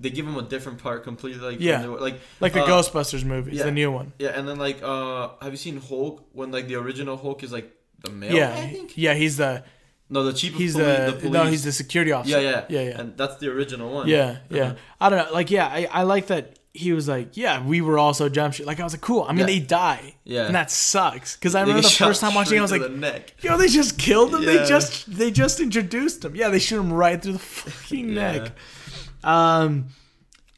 they 0.00 0.10
give 0.10 0.26
them 0.26 0.36
a 0.36 0.42
different 0.54 0.78
part 0.78 1.02
completely. 1.02 1.40
Like 1.50 1.58
Yeah. 1.60 1.82
the- 1.82 1.90
like 2.06 2.16
Like 2.44 2.52
the 2.52 2.62
uh, 2.62 2.68
Ghostbusters 2.68 3.24
movies, 3.24 3.54
yeah. 3.58 3.64
the 3.64 3.72
new 3.82 3.90
one. 3.90 4.12
Yeah, 4.18 4.38
and 4.38 4.46
then 4.48 4.58
like 4.66 4.78
uh, 4.82 5.30
have 5.42 5.52
you 5.56 5.56
seen 5.66 5.76
Hulk 5.80 6.14
when 6.32 6.52
like 6.56 6.66
the 6.68 6.76
original 6.76 7.16
Hulk 7.16 7.42
is 7.42 7.50
like 7.52 7.68
the 8.04 8.10
male? 8.10 8.32
yeah, 8.38 8.54
I 8.54 8.68
think. 8.74 8.88
yeah, 8.96 9.14
he's 9.22 9.36
the 9.38 9.64
No, 10.10 10.24
the 10.24 10.32
chief. 10.32 10.52
Of 10.54 10.58
He's 10.58 10.74
poli- 10.74 10.84
the, 10.86 11.04
the 11.06 11.12
police. 11.18 11.32
no, 11.32 11.44
he's 11.46 11.64
the 11.64 11.72
security 11.72 12.12
officer. 12.12 12.40
Yeah, 12.40 12.50
yeah, 12.50 12.80
yeah, 12.80 12.88
yeah. 12.90 13.00
And 13.00 13.16
that's 13.16 13.36
the 13.36 13.48
original 13.50 13.92
one. 13.92 14.08
Yeah, 14.08 14.38
yeah. 14.50 14.62
Uh-huh. 14.62 14.74
I 15.00 15.08
don't 15.10 15.26
know. 15.26 15.32
Like, 15.34 15.50
yeah, 15.50 15.66
I, 15.66 15.86
I 15.90 16.02
like 16.04 16.28
that 16.28 16.58
he 16.74 16.92
was 16.92 17.08
like, 17.08 17.36
yeah, 17.36 17.62
we 17.64 17.80
were 17.80 17.98
also 17.98 18.28
jump 18.28 18.54
shit. 18.54 18.64
Like, 18.66 18.78
I 18.80 18.84
was 18.84 18.92
like, 18.94 19.00
cool. 19.00 19.24
I 19.24 19.32
mean, 19.32 19.40
Yeah. 19.40 19.46
they 19.46 19.58
die. 19.60 20.14
Yeah. 20.24 20.46
And 20.46 20.54
that 20.54 20.70
sucks. 20.70 21.34
Because 21.36 21.54
I 21.54 21.60
remember 21.62 21.82
the 21.82 21.88
first 21.88 22.20
time 22.20 22.34
watching 22.34 22.56
it, 22.56 22.60
I 22.60 22.62
was 22.62 22.70
like, 22.70 22.82
to 22.82 22.88
the 22.88 22.96
neck. 22.96 23.34
yo, 23.42 23.56
they 23.58 23.66
just 23.68 23.98
killed 23.98 24.34
him. 24.34 24.44
They 24.44 24.64
just 24.66 25.12
they 25.14 25.30
just 25.30 25.58
introduced 25.60 26.24
him. 26.24 26.36
Yeah, 26.36 26.48
they 26.50 26.58
shoot 26.60 26.78
him 26.80 26.92
right 26.92 27.20
through 27.20 27.32
the 27.34 27.38
fucking 27.40 28.08
Yeah. 28.14 28.32
neck. 28.32 28.52
Um, 29.24 29.88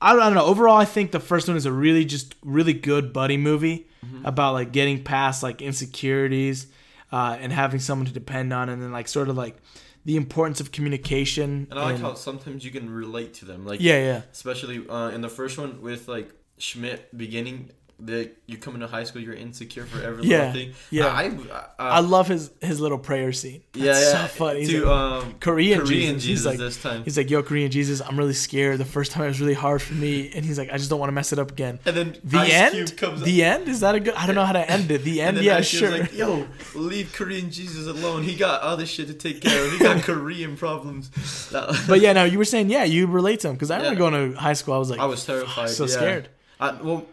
I 0.01 0.13
don't, 0.13 0.21
I 0.23 0.25
don't 0.27 0.35
know. 0.35 0.45
Overall, 0.45 0.77
I 0.77 0.85
think 0.85 1.11
the 1.13 1.21
first 1.21 1.49
one 1.49 1.57
is 1.57 1.67
a 1.67 1.73
really 1.73 2.05
just 2.05 2.35
really 2.43 2.73
good 2.75 3.13
buddy 3.13 3.37
movie 3.37 3.87
Mm-hmm. 4.05 4.25
about 4.25 4.55
like 4.55 4.73
getting 4.73 5.05
past 5.05 5.43
like 5.43 5.61
insecurities 5.61 6.69
uh, 7.13 7.37
and 7.41 7.53
having 7.53 7.81
someone 7.81 8.07
to 8.07 8.13
depend 8.13 8.53
on, 8.53 8.69
and 8.69 8.83
then 8.83 8.93
like 8.93 9.09
sort 9.09 9.29
of 9.29 9.37
like 9.37 9.57
the 10.05 10.17
importance 10.17 10.61
of 10.61 10.73
communication. 10.73 11.67
And 11.71 11.79
I 11.79 11.85
like 11.85 11.95
and- 11.97 12.05
how 12.05 12.15
sometimes 12.15 12.65
you 12.65 12.71
can 12.71 12.91
relate 12.91 13.35
to 13.35 13.45
them. 13.45 13.67
Like 13.67 13.81
yeah, 13.81 13.99
yeah. 13.99 14.23
especially 14.33 14.87
uh, 14.89 15.11
in 15.11 15.21
the 15.21 15.29
first 15.29 15.59
one 15.59 15.83
with 15.83 16.09
like 16.09 16.33
Schmidt 16.59 17.17
beginning. 17.17 17.71
That 18.03 18.35
you 18.47 18.57
come 18.57 18.75
into 18.75 18.87
high 18.87 19.05
school, 19.05 19.21
you're 19.21 19.35
insecure 19.35 19.85
for 19.85 20.03
every 20.03 20.25
Yeah, 20.25 20.39
little 20.39 20.53
thing. 20.55 20.73
yeah. 20.91 21.07
I, 21.09 21.31
I, 21.79 21.89
I 21.97 22.01
love 22.01 22.29
his 22.29 22.51
his 22.63 22.81
little 22.81 22.99
prayer 22.99 23.33
scene. 23.33 23.63
That's 23.73 23.85
yeah, 23.85 23.93
yeah. 24.01 24.23
so 24.23 24.29
funny. 24.29 24.61
He's 24.61 24.71
To 24.71 24.85
like, 24.87 25.23
um, 25.25 25.35
Korean, 25.41 25.81
Korean 25.81 26.19
Jesus. 26.19 26.23
Jesus, 26.25 26.27
He's 26.27 26.47
like, 26.47 26.59
this 26.59 26.83
time. 26.83 27.05
he's 27.05 27.17
like, 27.19 27.29
yo, 27.31 27.43
Korean 27.43 27.71
Jesus, 27.71 28.01
I'm 28.01 28.19
really 28.19 28.33
scared. 28.33 28.79
The 28.79 28.85
first 28.87 29.13
time 29.13 29.25
it 29.25 29.29
was 29.29 29.41
really 29.41 29.55
hard 29.55 29.83
for 29.83 29.93
me, 29.95 30.31
and 30.35 30.45
he's 30.45 30.59
like, 30.59 30.71
I 30.73 30.79
just 30.79 30.89
don't 30.89 30.99
want 30.99 31.09
to 31.09 31.15
mess 31.15 31.33
it 31.33 31.39
up 31.39 31.51
again. 31.51 31.79
and 31.85 31.95
then 31.97 32.17
The 32.25 32.39
Ice 32.39 32.53
end. 32.53 32.89
The 33.25 33.45
end 33.45 33.69
is 33.69 33.81
that 33.81 33.95
a 33.95 34.01
good? 34.01 34.15
I 34.15 34.25
don't 34.27 34.35
know 34.35 34.47
how 34.47 34.53
to 34.55 34.71
end 34.71 34.91
it. 34.91 35.03
The 35.05 35.21
end, 35.27 35.37
yeah, 35.39 35.57
Ice 35.59 35.67
sure. 35.69 35.91
Like, 35.91 36.13
Yo, 36.17 36.47
leave 36.75 37.13
Korean 37.13 37.51
Jesus 37.51 37.87
alone. 37.87 38.23
He 38.23 38.35
got 38.35 38.63
other 38.63 38.87
shit 38.87 39.09
to 39.09 39.15
take 39.15 39.43
care 39.43 39.65
of. 39.67 39.73
He 39.73 39.79
got 39.79 40.03
Korean 40.11 40.57
problems. 40.57 41.11
But 41.87 42.01
yeah, 42.01 42.13
no, 42.15 42.25
you 42.25 42.39
were 42.39 42.45
saying 42.45 42.71
yeah, 42.71 42.85
you 42.85 43.07
relate 43.07 43.41
to 43.41 43.49
him 43.49 43.55
because 43.55 43.71
I 43.71 43.77
remember 43.77 43.95
Yeah. 44.03 44.11
going 44.11 44.33
to 44.33 44.39
high 44.41 44.53
school. 44.55 44.75
I 44.75 44.79
was 44.79 44.91
like, 44.91 45.01
I 45.01 45.07
was 45.07 45.25
terrified. 45.27 45.69
so 45.71 45.85
yeah. 45.85 45.91
scared. 45.91 46.29
I, 46.59 46.73
well, 46.81 47.07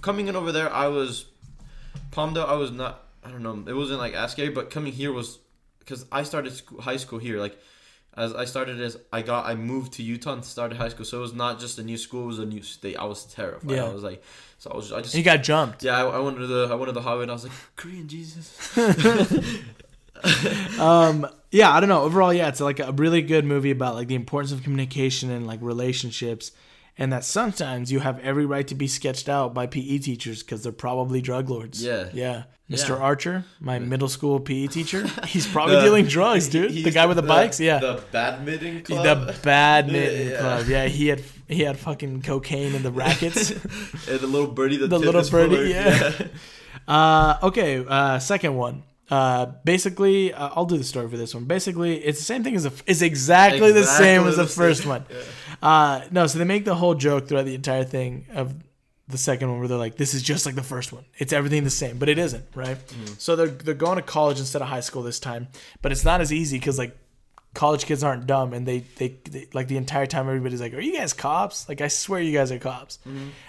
coming 0.00 0.28
in 0.28 0.36
over 0.36 0.52
there, 0.52 0.72
I 0.72 0.88
was 0.88 1.26
Palmdale. 2.10 2.48
I 2.48 2.54
was 2.54 2.70
not. 2.70 3.02
I 3.24 3.30
don't 3.30 3.42
know. 3.42 3.64
It 3.66 3.74
wasn't 3.74 3.98
like 3.98 4.14
as 4.14 4.32
scary, 4.32 4.50
but 4.50 4.70
coming 4.70 4.92
here 4.92 5.12
was 5.12 5.38
because 5.80 6.06
I 6.12 6.22
started 6.22 6.52
school, 6.52 6.80
high 6.80 6.96
school 6.96 7.18
here. 7.18 7.38
Like 7.38 7.58
as 8.16 8.34
I 8.34 8.44
started 8.44 8.80
as 8.80 8.96
I 9.12 9.22
got, 9.22 9.46
I 9.46 9.54
moved 9.54 9.94
to 9.94 10.02
Utah 10.02 10.32
and 10.32 10.44
started 10.44 10.78
high 10.78 10.88
school. 10.88 11.04
So 11.04 11.18
it 11.18 11.22
was 11.22 11.34
not 11.34 11.58
just 11.60 11.78
a 11.78 11.82
new 11.82 11.98
school; 11.98 12.24
it 12.24 12.26
was 12.26 12.38
a 12.38 12.46
new 12.46 12.62
state. 12.62 12.96
I 12.96 13.04
was 13.04 13.24
terrified. 13.24 13.70
Yeah. 13.70 13.84
I 13.84 13.92
was 13.92 14.02
like, 14.02 14.22
so 14.58 14.70
I 14.70 14.76
was. 14.76 14.92
I 14.92 15.00
just. 15.00 15.14
And 15.14 15.18
you 15.18 15.24
got 15.24 15.42
jumped. 15.42 15.82
yeah, 15.82 16.02
I, 16.04 16.08
I 16.08 16.18
went 16.20 16.38
to 16.38 16.46
the 16.46 16.68
I 16.70 16.74
went 16.74 16.88
to 16.88 16.92
the 16.92 17.02
highway 17.02 17.22
and 17.22 17.30
I 17.30 17.34
was 17.34 17.44
like, 17.44 17.52
Korean 17.76 18.08
Jesus. 18.08 18.76
Um, 20.78 21.26
yeah, 21.50 21.70
I 21.70 21.80
don't 21.80 21.88
know. 21.88 22.02
Overall, 22.02 22.32
yeah, 22.32 22.48
it's 22.48 22.60
like 22.60 22.80
a 22.80 22.92
really 22.92 23.22
good 23.22 23.44
movie 23.44 23.70
about 23.70 23.94
like 23.94 24.08
the 24.08 24.14
importance 24.14 24.52
of 24.52 24.62
communication 24.62 25.30
and 25.30 25.46
like 25.46 25.60
relationships, 25.62 26.52
and 26.98 27.12
that 27.12 27.24
sometimes 27.24 27.92
you 27.92 28.00
have 28.00 28.18
every 28.20 28.46
right 28.46 28.66
to 28.68 28.74
be 28.74 28.86
sketched 28.88 29.28
out 29.28 29.52
by 29.54 29.66
PE 29.66 29.98
teachers 29.98 30.42
because 30.42 30.62
they're 30.62 30.72
probably 30.72 31.20
drug 31.20 31.50
lords. 31.50 31.82
Yeah. 31.82 32.08
yeah. 32.12 32.44
Mr. 32.70 32.88
Yeah. 32.90 32.96
Archer, 32.96 33.44
my 33.60 33.78
middle 33.78 34.08
school 34.08 34.40
PE 34.40 34.66
teacher, 34.66 35.06
he's 35.26 35.46
probably 35.46 35.76
The- 35.76 35.82
dealing 35.82 36.06
drugs, 36.06 36.48
dude. 36.48 36.72
The 36.72 36.90
guy 36.90 37.06
with 37.06 37.16
the, 37.16 37.22
bikes, 37.22 37.60
yeah. 37.60 37.78
The 37.78 38.02
badminton 38.10 38.82
club. 38.82 39.26
The 39.28 39.32
badminton 39.42 40.28
Yeah. 40.30 40.38
club. 40.40 40.66
Yeah, 40.68 40.86
he 40.86 41.06
had 41.08 41.22
he 41.46 41.62
had 41.62 41.78
fucking 41.78 42.22
cocaine 42.22 42.74
in 42.74 42.82
the 42.82 42.90
rackets. 42.90 43.50
and 44.08 44.18
the 44.20 44.26
little 44.26 44.48
birdie. 44.48 44.78
The, 44.78 44.88
The 44.88 44.98
little 44.98 45.22
birdie, 45.30 45.54
fuller. 45.56 45.66
yeah. 45.66 46.12
uh, 46.88 47.38
okay, 47.44 47.84
uh, 47.86 48.18
second 48.18 48.56
one. 48.56 48.82
Uh, 49.08 49.46
basically, 49.64 50.34
uh, 50.34 50.50
I'll 50.54 50.64
do 50.64 50.76
the 50.76 50.82
story 50.82 51.08
for 51.08 51.16
this 51.16 51.32
one. 51.32 51.44
Basically, 51.44 51.98
it's 52.04 52.18
the 52.18 52.24
same 52.24 52.42
thing 52.42 52.56
as 52.56 52.64
the. 52.64 52.72
It's 52.86 53.02
exactly, 53.02 53.70
the 53.70 53.84
same 53.84 54.22
Exactly 54.22 54.28
as 54.30 54.36
the, 54.36 54.42
the 54.42 54.48
first 54.48 54.84
one. 54.86 55.04
Uh, 55.62 56.02
no, 56.10 56.26
so 56.26 56.38
they 56.38 56.44
make 56.44 56.64
the 56.64 56.74
whole 56.74 56.94
joke 56.94 57.28
throughout 57.28 57.44
the 57.46 57.54
entire 57.54 57.84
thing 57.84 58.26
of 58.34 58.54
the 59.08 59.18
second 59.18 59.50
one 59.50 59.58
where 59.60 59.68
they're 59.68 59.78
like, 59.78 59.96
"This 59.96 60.14
is 60.14 60.22
just 60.22 60.46
like 60.46 60.54
the 60.54 60.62
first 60.62 60.92
one. 60.92 61.04
It's 61.18 61.32
everything 61.32 61.64
the 61.64 61.70
same," 61.70 61.98
but 61.98 62.08
it 62.08 62.18
isn't, 62.18 62.44
right? 62.54 62.76
So 63.18 63.36
they're 63.36 63.46
they're 63.46 63.74
going 63.74 63.96
to 63.96 64.02
college 64.02 64.38
instead 64.38 64.62
of 64.62 64.68
high 64.68 64.80
school 64.80 65.02
this 65.02 65.20
time, 65.20 65.48
but 65.82 65.92
it's 65.92 66.04
not 66.04 66.20
as 66.20 66.32
easy 66.32 66.58
because 66.58 66.78
like 66.78 66.96
college 67.54 67.86
kids 67.86 68.04
aren't 68.04 68.26
dumb 68.26 68.52
and 68.52 68.66
they, 68.66 68.80
they 68.96 69.16
they 69.30 69.46
like 69.54 69.66
the 69.68 69.76
entire 69.78 70.06
time 70.06 70.26
everybody's 70.28 70.60
like, 70.60 70.74
"Are 70.74 70.80
you 70.80 70.96
guys 70.96 71.12
cops?" 71.12 71.68
Like 71.68 71.80
I 71.80 71.88
swear 71.88 72.20
you 72.20 72.32
guys 72.32 72.50
are 72.52 72.58
cops. 72.58 72.98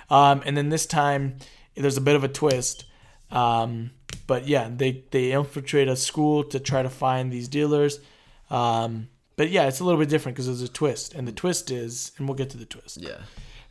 Um, 0.10 0.42
and 0.46 0.56
then 0.56 0.70
this 0.70 0.86
time 0.86 1.38
there's 1.76 1.98
a 1.98 2.02
bit 2.02 2.16
of 2.16 2.24
a 2.24 2.28
twist. 2.30 2.86
Um, 3.32 3.92
but 4.28 4.48
yeah, 4.48 4.70
they 4.74 5.04
they 5.12 5.32
infiltrate 5.32 5.88
a 5.88 5.96
school 5.96 6.44
to 6.46 6.60
try 6.60 6.84
to 6.84 6.90
find 6.90 7.32
these 7.32 7.48
dealers. 7.48 8.00
Um, 8.50 9.10
but 9.38 9.50
yeah, 9.50 9.68
it's 9.68 9.80
a 9.80 9.86
little 9.86 10.00
bit 10.00 10.10
different 10.10 10.36
because 10.36 10.48
there's 10.48 10.62
a 10.62 10.68
twist, 10.68 11.14
and 11.14 11.26
the 11.28 11.32
twist 11.32 11.72
is, 11.72 12.12
and 12.18 12.28
we'll 12.28 12.36
get 12.36 12.50
to 12.50 12.58
the 12.58 12.66
twist. 12.66 12.98
Yeah. 13.02 13.18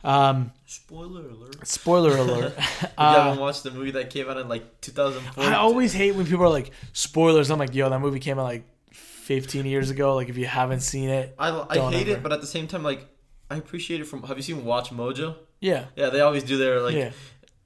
Um, 0.03 0.51
Spoiler 0.65 1.27
alert. 1.29 1.67
spoiler 1.67 2.15
alert. 2.17 2.53
you 2.57 2.87
Uh, 2.97 3.23
haven't 3.23 3.39
watched 3.39 3.63
the 3.63 3.71
movie 3.71 3.91
that 3.91 4.09
came 4.09 4.29
out 4.29 4.37
in 4.37 4.47
like 4.47 4.79
2004. 4.81 5.43
I 5.43 5.53
always 5.55 5.93
hate 5.93 6.15
when 6.15 6.25
people 6.25 6.45
are 6.45 6.49
like 6.49 6.71
spoilers. 6.93 7.51
I'm 7.51 7.59
like, 7.59 7.73
yo, 7.75 7.89
that 7.89 7.99
movie 7.99 8.19
came 8.19 8.39
out 8.39 8.43
like 8.45 8.63
15 8.91 9.65
years 9.65 9.89
ago. 9.89 10.15
Like 10.15 10.29
if 10.29 10.37
you 10.37 10.45
haven't 10.45 10.81
seen 10.81 11.09
it, 11.09 11.35
I, 11.37 11.49
I 11.69 11.75
Don't 11.75 11.91
hate 11.93 12.07
ever. 12.07 12.17
it, 12.17 12.23
but 12.23 12.31
at 12.31 12.41
the 12.41 12.47
same 12.47 12.67
time, 12.67 12.83
like 12.83 13.05
I 13.49 13.55
appreciate 13.57 13.99
it 14.01 14.05
from. 14.05 14.23
Have 14.23 14.37
you 14.37 14.43
seen 14.43 14.63
Watch 14.65 14.89
Mojo? 14.91 15.35
yeah, 15.59 15.85
Yeah, 15.95 16.09
they 16.09 16.21
always 16.21 16.43
do 16.43 16.57
their 16.57 16.79
like 16.81 16.95
yeah. 16.95 17.11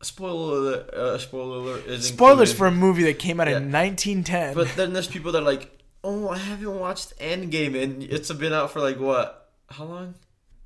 spoiler 0.01 0.57
alert. 0.57 0.89
Uh, 0.93 1.17
spoiler 1.17 1.57
alert 1.57 1.85
is 1.85 2.07
Spoilers 2.07 2.51
included. 2.51 2.57
for 2.57 2.67
a 2.67 2.71
movie 2.71 3.03
that 3.03 3.19
came 3.19 3.39
out 3.39 3.47
Yeah. 3.49 3.57
in 3.57 3.71
1910. 3.71 4.53
But 4.55 4.69
then 4.77 4.93
there's 4.93 5.07
people 5.07 5.31
that 5.33 5.39
are 5.41 5.45
like, 5.45 5.69
oh, 6.03 6.29
I 6.29 6.37
haven't 6.37 6.79
watched 6.79 7.17
Endgame, 7.19 7.81
and 7.81 8.03
it's 8.03 8.31
been 8.31 8.53
out 8.53 8.71
for 8.71 8.79
like 8.81 8.99
what? 8.99 9.49
How 9.69 9.85
long? 9.85 10.15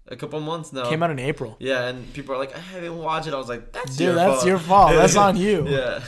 A 0.07 0.15
couple 0.15 0.39
months 0.39 0.71
now. 0.71 0.87
came 0.87 1.01
out 1.01 1.09
in 1.09 1.17
April. 1.19 1.55
Yeah, 1.59 1.87
and 1.87 2.13
people 2.13 2.35
are 2.35 2.37
like, 2.37 2.55
I 2.55 2.59
haven't 2.59 2.95
watched 2.95 3.27
it. 3.27 3.33
I 3.33 3.37
was 3.37 3.49
like, 3.49 3.71
that's 3.71 3.97
Dude, 3.97 4.05
your 4.07 4.15
that's 4.15 4.33
fault. 4.35 4.45
your 4.47 4.59
fault. 4.59 4.91
That's 4.93 5.15
on 5.27 5.35
you. 5.35 5.67
yeah. 5.67 6.01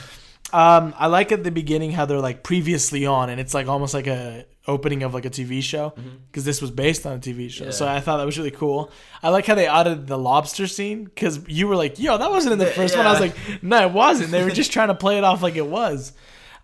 Um, 0.54 0.94
I 0.98 1.08
like 1.08 1.32
at 1.34 1.44
the 1.44 1.52
beginning 1.52 1.92
how 1.92 2.06
they're 2.06 2.22
like 2.22 2.44
previously 2.44 3.06
on, 3.06 3.30
and 3.30 3.40
it's 3.42 3.54
like 3.54 3.68
almost 3.68 3.94
like 3.94 4.08
a 4.08 4.46
opening 4.68 5.02
of 5.04 5.14
like 5.14 5.26
a 5.26 5.30
TV 5.30 5.64
show 5.64 5.94
because 6.30 6.44
this 6.46 6.62
was 6.62 6.72
based 6.72 7.06
on 7.06 7.14
a 7.16 7.20
TV 7.20 7.50
show. 7.50 7.72
So 7.72 7.86
Mm-hmm. 7.86 7.96
I 7.96 8.00
thought 8.02 8.18
that 8.18 8.26
was 8.26 8.38
really 8.38 8.52
cool. 8.52 8.92
I 9.24 9.30
like 9.30 9.46
how 9.46 9.56
they 9.56 9.68
added 9.68 10.08
the 10.08 10.18
lobster 10.18 10.68
scene 10.68 11.04
because 11.06 11.40
you 11.50 11.68
were 11.68 11.76
like, 11.76 11.98
"Yo, 12.00 12.18
that 12.18 12.30
wasn't 12.30 12.54
in 12.54 12.60
the 12.60 12.66
Yeah, 12.66 12.72
first 12.74 12.96
one." 12.96 13.06
I 13.08 13.12
was 13.12 13.20
like, 13.20 13.36
"No, 13.64 13.82
it 13.88 13.92
wasn't." 13.92 14.30
They 14.32 14.44
were 14.44 14.52
just 14.52 14.72
trying 14.72 14.90
to 14.90 14.96
play 14.96 15.18
it 15.18 15.24
off 15.24 15.42
like 15.42 15.56
it 15.56 15.66
was. 15.68 16.14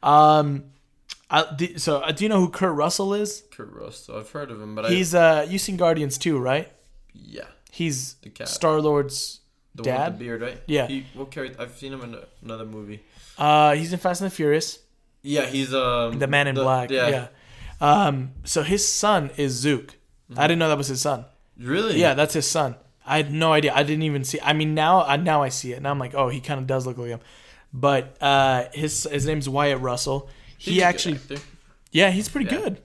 Um, 0.01 0.65
I, 1.33 1.55
the, 1.55 1.79
so 1.79 1.97
uh, 2.01 2.11
do 2.11 2.23
you 2.23 2.29
know 2.29 2.39
who 2.39 2.49
Kurt 2.49 2.75
Russell 2.75 3.15
is? 3.15 3.43
Kurt 3.51 3.73
Russell. 3.73 4.17
I've 4.17 4.29
heard 4.29 4.51
of 4.51 4.61
him, 4.61 4.75
but 4.75 4.91
He's 4.91 5.15
uh, 5.15 5.47
you 5.49 5.57
seen 5.57 5.77
Guardians 5.77 6.19
too, 6.19 6.37
right? 6.37 6.71
Yeah, 7.11 7.45
He's 7.71 8.13
the 8.21 8.45
Star 8.45 8.79
Lord's 8.79 9.39
the 9.73 9.81
one 9.81 9.91
dad. 9.95 10.11
with 10.11 10.19
the 10.19 10.25
beard, 10.25 10.41
right? 10.41 10.61
Yeah. 10.67 10.85
He 10.87 11.05
will 11.15 11.25
carry. 11.25 11.55
I've 11.57 11.75
seen 11.75 11.91
him 11.91 12.01
in 12.01 12.17
another 12.43 12.65
movie. 12.65 13.01
Uh, 13.35 13.73
he's 13.73 13.91
in 13.91 13.97
Fast 13.97 14.21
and 14.21 14.29
the 14.29 14.35
Furious. 14.35 14.77
Yeah, 15.23 15.47
he's 15.47 15.73
um 15.73 16.19
The 16.19 16.27
Man 16.27 16.47
in 16.47 16.55
Black. 16.55 16.91
Yeah. 16.91 17.29
Um, 17.81 18.33
so 18.43 18.61
his 18.61 18.87
son 18.87 19.31
is 19.35 19.53
Zook. 19.53 19.95
I 20.37 20.47
didn't 20.47 20.59
know 20.59 20.69
that 20.69 20.77
was 20.77 20.87
his 20.87 21.01
son. 21.01 21.25
Really? 21.57 21.99
Yeah, 21.99 22.13
that's 22.13 22.33
his 22.33 22.49
son. 22.49 22.75
I 23.05 23.17
had 23.17 23.31
no 23.31 23.51
idea. 23.53 23.73
I 23.73 23.83
didn't 23.83 24.03
even 24.03 24.23
see. 24.23 24.39
I 24.41 24.53
mean, 24.53 24.73
now 24.75 25.03
I 25.03 25.17
now 25.17 25.41
I 25.43 25.49
see 25.49 25.73
it. 25.73 25.81
Now 25.81 25.91
I'm 25.91 25.99
like, 25.99 26.13
oh, 26.13 26.29
he 26.29 26.39
kind 26.39 26.59
of 26.59 26.67
does 26.67 26.85
look 26.85 26.97
like 26.97 27.09
him. 27.09 27.19
But 27.73 28.17
uh, 28.21 28.65
his 28.73 29.07
his 29.11 29.25
name's 29.25 29.49
Wyatt 29.49 29.81
Russell. 29.81 30.29
He's 30.63 30.75
He 30.75 30.81
actually, 30.83 31.19
yeah, 31.91 32.09
he's 32.11 32.29
pretty 32.29 32.49
Yeah. 32.49 32.61
good. 32.61 32.81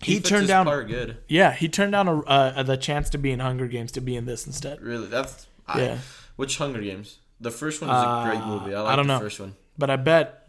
He, 0.00 0.14
He 0.14 0.20
turned 0.20 0.48
down, 0.48 0.64
good. 0.86 1.18
yeah, 1.28 1.52
he 1.52 1.68
turned 1.68 1.92
down 1.92 2.08
a, 2.08 2.20
uh, 2.20 2.62
the 2.62 2.76
chance 2.78 3.10
to 3.10 3.18
be 3.18 3.30
in 3.30 3.40
Hunger 3.40 3.66
Games 3.66 3.92
to 3.92 4.00
be 4.00 4.16
in 4.16 4.24
this 4.24 4.46
instead. 4.46 4.80
Really, 4.80 5.06
that's 5.08 5.46
I, 5.66 5.80
Yeah, 5.82 5.98
Which 6.36 6.56
Hunger 6.56 6.80
Games? 6.80 7.18
The 7.40 7.50
first 7.50 7.82
one 7.82 7.90
is 7.90 7.96
a 8.02 8.22
great 8.30 8.40
Uh, 8.42 8.46
movie. 8.46 8.74
I 8.74 8.92
I 8.92 8.96
don't 8.96 9.06
the 9.06 9.14
know. 9.14 9.20
first 9.20 9.38
one. 9.38 9.54
but 9.76 9.90
I 9.90 9.96
bet 9.96 10.48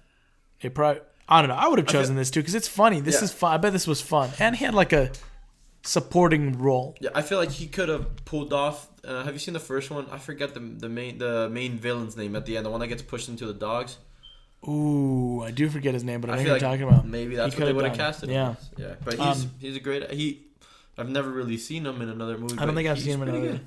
they 0.62 0.70
probably. 0.70 1.02
I 1.28 1.42
don't 1.42 1.50
know. 1.50 1.56
I 1.56 1.68
would 1.68 1.78
have 1.80 1.90
I 1.90 1.92
feel- 1.92 2.02
chosen 2.02 2.16
this 2.16 2.32
too 2.32 2.40
because 2.40 2.56
it's 2.56 2.68
funny. 2.70 3.02
This 3.02 3.16
Yeah. 3.16 3.26
is 3.26 3.34
fun. 3.34 3.54
I 3.54 3.58
bet 3.58 3.74
this 3.74 3.86
was 3.86 4.00
fun, 4.02 4.30
and 4.40 4.56
he 4.56 4.64
had 4.66 4.74
like 4.74 4.94
a 4.94 5.12
supporting 5.84 6.58
role. 6.58 6.96
Yeah, 7.02 7.10
I 7.16 7.22
feel 7.22 7.38
like 7.38 7.52
he 7.52 7.68
could 7.68 7.90
have 7.90 8.24
pulled 8.26 8.54
off. 8.54 8.88
Uh, 9.04 9.24
have 9.24 9.34
you 9.34 9.40
seen 9.40 9.54
the 9.54 9.60
first 9.60 9.90
one? 9.92 10.06
I 10.12 10.18
forget 10.18 10.54
the 10.54 10.60
the 10.60 10.90
main 10.90 11.18
the 11.18 11.50
main 11.50 11.78
villain's 11.78 12.16
name 12.18 12.36
at 12.36 12.46
the 12.46 12.56
end. 12.58 12.66
The 12.66 12.70
one 12.70 12.80
that 12.82 12.88
gets 12.88 13.02
pushed 13.02 13.30
into 13.30 13.46
the 13.46 13.54
dogs. 13.54 13.98
Ooh, 14.68 15.42
I 15.42 15.52
do 15.52 15.70
forget 15.70 15.94
his 15.94 16.04
name, 16.04 16.20
but 16.22 16.30
I, 16.30 16.34
I 16.34 16.36
know 16.38 16.44
what 16.44 16.52
like 16.54 16.62
you're 16.62 16.70
talking 16.72 16.88
about. 16.88 17.08
maybe 17.08 17.36
that's 17.36 17.54
He 17.54 17.62
what 17.62 17.66
they 17.68 17.74
would 17.74 17.86
have 17.86 17.96
casted. 17.96 18.30
Yeah. 18.30 18.56
yeah. 18.78 18.96
But 19.04 19.14
he's 19.14 19.46
Um, 19.46 19.52
he's 19.60 19.76
a 19.78 19.80
great. 19.80 20.12
He, 20.12 20.42
I've 20.98 21.10
never 21.10 21.30
really 21.30 21.58
seen 21.58 21.86
him 21.86 22.02
in 22.02 22.10
another 22.10 22.38
movie. 22.38 22.58
I 22.60 22.66
don't 22.66 22.76
think 22.76 22.90
I've 22.90 23.00
seen 23.00 23.14
him 23.14 23.22
in 23.24 23.30
another-. 23.30 23.60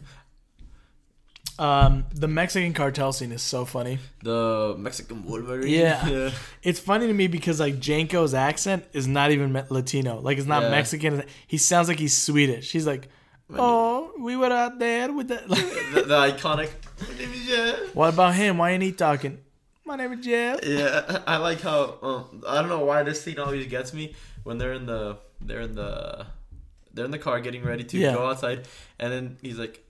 Um, 1.58 2.06
the 2.14 2.28
Mexican 2.28 2.72
cartel 2.72 3.12
scene 3.12 3.30
is 3.32 3.42
so 3.42 3.64
funny. 3.64 3.98
The 4.22 4.74
Mexican 4.78 5.24
Wolverine. 5.24 5.68
Yeah. 5.68 6.06
yeah. 6.08 6.30
It's 6.62 6.80
funny 6.80 7.06
to 7.06 7.12
me 7.12 7.26
because 7.26 7.60
like 7.60 7.78
Jenko's 7.78 8.34
accent 8.34 8.84
is 8.92 9.06
not 9.06 9.30
even 9.30 9.52
Latino. 9.70 10.20
Like 10.20 10.38
it's 10.38 10.46
not 10.46 10.64
Yeah. 10.64 10.70
Mexican. 10.70 11.24
He 11.46 11.58
sounds 11.58 11.88
like 11.88 11.98
he's 11.98 12.16
Swedish. 12.16 12.72
He's 12.72 12.86
like, 12.86 13.08
"Oh, 13.50 14.12
we 14.18 14.36
were 14.36 14.52
out 14.52 14.78
there 14.78 15.12
with 15.12 15.28
the." 15.28 15.36
the, 15.94 16.02
the 16.02 16.14
iconic. 16.14 16.70
My 17.00 17.18
name 17.18 17.30
is, 17.32 17.94
what 17.94 18.12
about 18.12 18.34
him? 18.34 18.58
Why 18.58 18.70
ain't 18.70 18.82
he 18.82 18.92
talking? 18.92 19.38
My 19.92 19.98
name 19.98 20.14
is 20.14 20.24
Jeff. 20.24 20.60
Yeah, 20.64 21.20
I 21.26 21.36
like 21.36 21.60
how 21.60 21.98
um, 22.00 22.42
I 22.48 22.60
don't 22.62 22.70
know 22.70 22.82
why 22.82 23.02
this 23.02 23.20
scene 23.20 23.38
always 23.38 23.66
gets 23.66 23.92
me 23.92 24.14
when 24.42 24.56
they're 24.56 24.72
in 24.72 24.86
the 24.86 25.18
they're 25.42 25.60
in 25.60 25.74
the 25.74 26.24
they're 26.94 27.04
in 27.04 27.10
the 27.10 27.18
car 27.18 27.40
getting 27.40 27.62
ready 27.62 27.84
to 27.84 27.98
Yeah. 27.98 28.14
go 28.14 28.26
outside, 28.26 28.66
and 28.98 29.12
then 29.12 29.36
he's 29.42 29.58
like, 29.58 29.84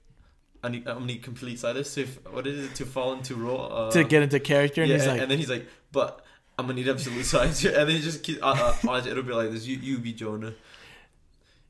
"I 0.64 0.70
need 0.70 0.88
I 0.88 0.98
need 0.98 1.22
complete 1.22 1.61
silence 1.61 1.94
to 1.94 2.07
what 2.32 2.48
is 2.48 2.64
it 2.64 2.74
to 2.80 2.84
fall 2.84 3.12
into 3.12 3.36
role 3.36 3.72
uh, 3.72 3.90
to 3.92 4.03
get 4.03 4.24
into 4.24 4.40
character, 4.40 4.82
and 4.82 4.90
yeah, 4.90 4.96
he's 4.96 5.07
like, 5.07 5.20
and 5.20 5.30
then 5.30 5.38
he's 5.38 5.48
like, 5.50 5.68
but 5.92 6.24
I'm 6.59 6.66
gonna 6.66 6.80
need 6.80 6.88
absolute 6.88 7.24
silence, 7.36 7.61
here," 7.61 7.70
and 7.78 7.88
then 7.88 7.94
he 7.94 8.03
just 8.03 8.24
keep, 8.24 8.42
uh, 8.42 8.74
uh, 8.82 9.03
it'll 9.07 9.22
be 9.22 9.32
like 9.32 9.53
this. 9.53 9.66
You 9.66 9.76
you 9.76 9.98
be 9.98 10.12
Jonah. 10.12 10.53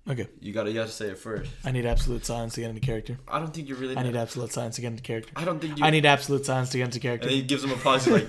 Okay, 0.08 0.26
You 0.40 0.52
gotta 0.52 0.70
you 0.72 0.78
have 0.80 0.88
to 0.88 0.94
say 0.94 1.06
it 1.08 1.18
first. 1.18 1.50
I 1.64 1.70
need 1.72 1.86
absolute 1.86 2.24
silence 2.26 2.54
to 2.54 2.60
get 2.60 2.70
into 2.70 2.80
character. 2.80 3.18
I 3.28 3.38
don't 3.38 3.52
think 3.54 3.68
you 3.68 3.74
really. 3.76 3.96
I 3.96 4.02
need 4.02 4.16
absolute 4.16 4.52
silence 4.52 4.76
to 4.76 4.82
get 4.82 4.88
into 4.88 5.02
character. 5.02 5.32
I 5.36 5.44
don't 5.44 5.60
think 5.60 5.78
you. 5.78 5.84
I 5.84 5.90
need 5.90 6.06
absolute 6.06 6.44
silence 6.46 6.70
to 6.70 6.78
get 6.78 6.84
into 6.84 7.00
character. 7.00 7.26
And 7.28 7.32
then 7.34 7.42
he 7.42 7.46
gives 7.46 7.62
him 7.64 7.70
a 7.72 7.76
pause. 7.76 8.06
Like, 8.08 8.28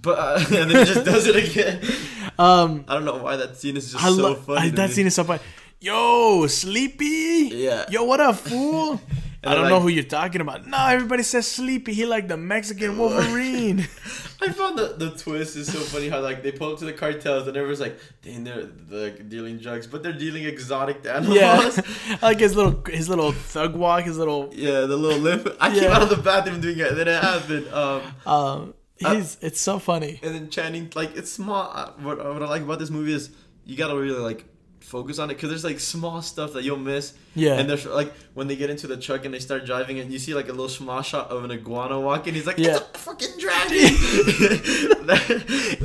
but 0.00 0.18
uh, 0.18 0.34
and 0.46 0.46
then 0.46 0.68
he 0.70 0.84
just 0.92 1.04
does 1.04 1.26
it 1.26 1.36
again. 1.36 1.80
Um, 2.38 2.86
I 2.88 2.94
don't 2.94 3.04
know 3.04 3.18
why 3.18 3.36
that 3.36 3.58
scene 3.58 3.76
is 3.76 3.92
just 3.92 4.02
I 4.02 4.08
so 4.08 4.34
funny. 4.34 4.70
to 4.70 4.76
that 4.76 4.88
me. 4.88 4.94
scene 4.94 5.06
is 5.06 5.14
so 5.14 5.24
funny. 5.24 5.42
Yo, 5.78 6.46
sleepy. 6.46 7.50
Yeah. 7.52 7.84
Yo, 7.90 8.04
what 8.04 8.18
up, 8.20 8.36
fool? 8.36 8.98
I 9.42 9.54
don't 9.54 9.62
they're 9.64 9.70
know 9.70 9.80
who 9.80 9.88
you're 9.88 10.04
talking 10.04 10.40
about. 10.42 10.66
No, 10.66 10.76
everybody 10.86 11.22
says 11.22 11.46
sleepy. 11.48 11.94
He 11.94 12.04
like 12.04 12.28
the 12.28 12.36
Mexican 12.36 12.98
Wolverine. 12.98 13.80
I 14.42 14.52
found 14.52 14.78
the, 14.78 14.94
the 14.98 15.10
twist 15.16 15.56
is 15.56 15.70
so 15.72 15.78
funny 15.80 16.08
how 16.08 16.20
like 16.20 16.42
they 16.42 16.52
pull 16.52 16.72
up 16.72 16.78
to 16.80 16.84
the 16.84 16.92
cartels 16.92 17.46
and 17.48 17.56
everyone's 17.56 17.80
like, 17.80 17.98
dang, 18.22 18.44
they're, 18.44 18.64
they're 18.64 19.10
dealing 19.10 19.58
drugs, 19.58 19.86
but 19.86 20.02
they're 20.02 20.12
dealing 20.12 20.44
exotic 20.44 21.06
animals. 21.06 21.36
yeah, 21.36 21.70
I 22.10 22.18
like 22.22 22.40
his 22.40 22.54
little 22.54 22.82
his 22.86 23.08
little 23.08 23.32
thug 23.32 23.74
walk, 23.74 24.04
his 24.04 24.18
little 24.18 24.50
Yeah, 24.52 24.80
the 24.82 24.96
little 24.96 25.18
limp. 25.20 25.48
I 25.60 25.70
came 25.74 25.90
out 25.90 26.02
of 26.02 26.10
the 26.10 26.16
bathroom 26.16 26.60
doing 26.60 26.78
it, 26.78 26.88
and 26.88 26.96
then 26.98 27.08
it 27.08 27.22
happened. 27.22 27.68
Um, 27.68 28.02
um. 28.26 28.74
Uh, 29.02 29.14
He's 29.14 29.38
it's 29.40 29.58
so 29.58 29.78
funny. 29.78 30.20
and 30.22 30.34
then 30.34 30.50
Channing, 30.50 30.92
like, 30.94 31.16
it's 31.16 31.32
small. 31.32 31.70
uh, 31.74 31.92
What, 32.00 32.18
what 32.18 32.42
I 32.42 32.46
like 32.46 32.60
about 32.60 32.78
this 32.78 32.90
movie 32.90 33.14
is 33.14 33.30
you 33.64 33.74
gotta 33.74 33.98
really 33.98 34.18
like 34.20 34.44
focus 34.80 35.18
on 35.18 35.30
it 35.30 35.34
because 35.34 35.50
there's 35.50 35.64
like 35.64 35.78
small 35.80 36.22
stuff 36.22 36.52
that 36.54 36.64
you'll 36.64 36.76
miss. 36.78 37.14
Yeah. 37.34 37.54
And 37.58 37.68
there's 37.70 37.86
like 37.86 38.12
when 38.34 38.48
they 38.48 38.56
get 38.56 38.70
into 38.70 38.86
the 38.86 38.96
truck 38.96 39.24
and 39.24 39.32
they 39.34 39.38
start 39.38 39.64
driving, 39.66 39.98
and 40.00 40.12
you 40.12 40.18
see 40.18 40.34
like 40.34 40.46
a 40.48 40.52
little 40.52 40.68
small 40.68 41.02
shot 41.02 41.30
of 41.30 41.44
an 41.44 41.50
iguana 41.50 41.98
walking. 42.00 42.34
He's 42.34 42.46
like, 42.46 42.58
Yeah. 42.58 42.76
it's 42.78 42.86
a 42.94 42.98
fucking 42.98 43.38
dragon. 43.38 43.78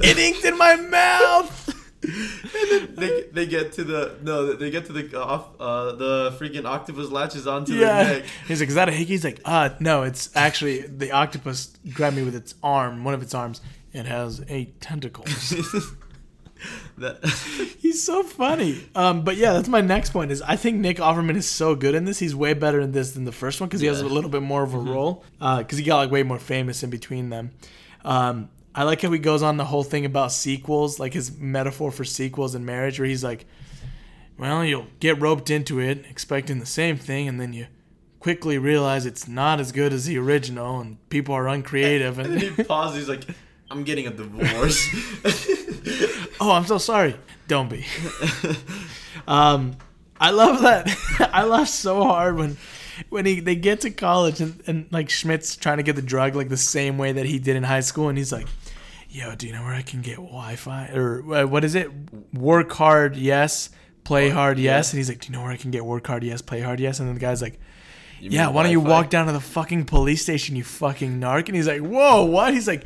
It 0.03 0.17
inked 0.17 0.45
in 0.45 0.57
my 0.57 0.75
mouth. 0.75 1.61
they, 2.95 3.23
they 3.31 3.45
get 3.47 3.73
to 3.73 3.83
the 3.83 4.15
no 4.21 4.53
they 4.53 4.69
get 4.69 4.85
to 4.85 4.93
the 4.93 5.19
off 5.19 5.47
uh 5.59 5.93
the 5.93 6.31
freaking 6.39 6.65
octopus 6.65 7.09
latches 7.09 7.47
onto 7.47 7.73
Yeah. 7.73 8.03
their 8.03 8.19
neck 8.19 8.25
He's 8.47 8.59
like, 8.59 8.69
is 8.69 8.75
that 8.75 8.89
a 8.89 8.91
hickey? 8.91 9.13
He's 9.13 9.23
like, 9.23 9.41
uh, 9.43 9.69
no, 9.79 10.03
it's 10.03 10.29
actually 10.35 10.81
the 10.81 11.11
octopus 11.11 11.75
grabbed 11.93 12.15
me 12.15 12.21
with 12.23 12.35
its 12.35 12.53
arm, 12.61 13.03
one 13.03 13.13
of 13.15 13.23
its 13.23 13.33
arms. 13.33 13.61
It 13.93 14.05
has 14.05 14.43
eight 14.49 14.79
tentacles. 14.81 15.53
that 16.97 17.23
He's 17.79 18.03
so 18.03 18.23
funny. 18.23 18.83
Um, 18.95 19.23
but 19.23 19.37
yeah, 19.37 19.53
that's 19.53 19.69
my 19.69 19.81
next 19.81 20.11
point. 20.11 20.31
Is 20.31 20.41
I 20.41 20.55
think 20.55 20.77
Nick 20.77 20.97
Offerman 20.97 21.35
is 21.35 21.47
so 21.47 21.75
good 21.75 21.95
in 21.95 22.05
this. 22.05 22.19
He's 22.19 22.35
way 22.35 22.53
better 22.53 22.79
in 22.79 22.91
this 22.91 23.11
than 23.11 23.25
the 23.25 23.31
first 23.31 23.59
one 23.61 23.69
because 23.69 23.81
he 23.81 23.87
has 23.87 24.01
a 24.01 24.07
little 24.07 24.29
bit 24.29 24.41
more 24.41 24.63
of 24.63 24.73
a 24.73 24.77
role. 24.79 25.23
Because 25.39 25.77
he 25.77 25.83
got 25.83 25.97
like 25.97 26.11
way 26.11 26.23
more 26.23 26.39
famous 26.39 26.83
in 26.83 26.89
between 26.89 27.29
them. 27.29 27.51
Um, 28.03 28.49
I 28.73 28.83
like 28.83 29.01
how 29.01 29.11
he 29.11 29.19
goes 29.19 29.41
on 29.41 29.57
the 29.57 29.65
whole 29.65 29.83
thing 29.83 30.05
about 30.05 30.31
sequels, 30.31 30.99
like 30.99 31.13
his 31.13 31.37
metaphor 31.37 31.91
for 31.91 32.03
sequels 32.03 32.55
and 32.55 32.65
marriage, 32.65 32.99
where 32.99 33.07
he's 33.07 33.23
like, 33.23 33.45
"Well, 34.37 34.65
you'll 34.65 34.87
get 34.99 35.21
roped 35.21 35.49
into 35.49 35.79
it, 35.79 36.05
expecting 36.09 36.59
the 36.59 36.65
same 36.65 36.97
thing, 36.97 37.27
and 37.27 37.39
then 37.39 37.53
you." 37.53 37.67
Quickly 38.19 38.57
realize 38.57 39.05
it's 39.05 39.27
not 39.27 39.59
as 39.59 39.71
good 39.71 39.93
as 39.93 40.05
the 40.05 40.17
original, 40.17 40.79
and 40.79 40.97
people 41.09 41.35
are 41.35 41.47
uncreative. 41.55 42.17
and 42.17 42.33
then 42.33 42.47
And 42.47 42.55
he 42.55 42.63
pauses 42.63 42.97
he's 42.97 43.09
like 43.09 43.27
I'm 43.75 43.83
getting 43.83 44.07
a 44.07 44.11
divorce 44.11 44.87
oh, 46.39 46.51
I'm 46.51 46.65
so 46.65 46.77
sorry. 46.77 47.15
Don't 47.47 47.69
be. 47.69 47.85
um, 49.27 49.75
I 50.19 50.31
love 50.31 50.61
that. 50.61 50.89
I 51.33 51.43
laugh 51.43 51.67
so 51.67 52.03
hard 52.03 52.37
when 52.37 52.57
when 53.09 53.25
he 53.25 53.39
they 53.39 53.55
get 53.55 53.81
to 53.81 53.91
college 53.91 54.39
and, 54.39 54.61
and 54.67 54.87
like 54.91 55.09
Schmidt's 55.09 55.55
trying 55.55 55.77
to 55.77 55.83
get 55.83 55.95
the 55.95 56.01
drug 56.01 56.35
like 56.35 56.49
the 56.49 56.57
same 56.57 56.97
way 56.97 57.11
that 57.11 57.25
he 57.25 57.39
did 57.39 57.55
in 57.55 57.63
high 57.63 57.81
school, 57.81 58.09
and 58.09 58.17
he's 58.17 58.31
like, 58.31 58.47
"Yo, 59.09 59.35
do 59.35 59.47
you 59.47 59.53
know 59.53 59.63
where 59.63 59.73
I 59.73 59.81
can 59.81 60.01
get 60.01 60.15
Wi-Fi 60.15 60.91
or 60.93 61.35
uh, 61.35 61.45
what 61.45 61.63
is 61.63 61.75
it? 61.75 61.89
Work 62.33 62.71
hard, 62.73 63.15
yes. 63.15 63.69
Play 64.03 64.29
hard, 64.29 64.57
yes." 64.57 64.91
And 64.91 64.97
he's 64.97 65.09
like, 65.09 65.19
"Do 65.19 65.27
you 65.27 65.33
know 65.33 65.43
where 65.43 65.51
I 65.51 65.57
can 65.57 65.71
get 65.71 65.85
work 65.85 66.07
hard, 66.07 66.23
yes. 66.23 66.41
Play 66.41 66.61
hard, 66.61 66.79
yes." 66.79 66.99
And 66.99 67.07
then 67.07 67.15
the 67.15 67.21
guy's 67.21 67.41
like. 67.41 67.59
Yeah, 68.31 68.49
why 68.49 68.63
don't 68.63 68.71
you 68.71 68.79
walk 68.79 69.09
down 69.09 69.27
to 69.27 69.31
the 69.31 69.39
fucking 69.39 69.85
police 69.85 70.21
station, 70.21 70.55
you 70.55 70.63
fucking 70.63 71.19
narc? 71.19 71.47
And 71.47 71.55
he's 71.55 71.67
like, 71.67 71.81
whoa, 71.81 72.23
what? 72.23 72.53
He's 72.53 72.67
like, 72.67 72.85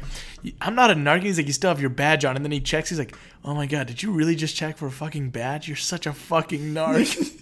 I'm 0.61 0.75
not 0.75 0.91
a 0.91 0.95
narc. 0.95 1.17
And 1.17 1.23
he's 1.23 1.37
like, 1.37 1.47
you 1.47 1.53
still 1.53 1.69
have 1.69 1.79
your 1.79 1.89
badge 1.89 2.25
on. 2.25 2.35
And 2.35 2.43
then 2.43 2.51
he 2.51 2.59
checks. 2.59 2.89
He's 2.89 2.99
like, 2.99 3.15
oh 3.45 3.53
my 3.53 3.65
god, 3.65 3.87
did 3.87 4.03
you 4.03 4.11
really 4.11 4.35
just 4.35 4.55
check 4.55 4.77
for 4.77 4.87
a 4.87 4.91
fucking 4.91 5.29
badge? 5.29 5.67
You're 5.67 5.77
such 5.77 6.05
a 6.05 6.13
fucking 6.13 6.73
narc. 6.73 7.37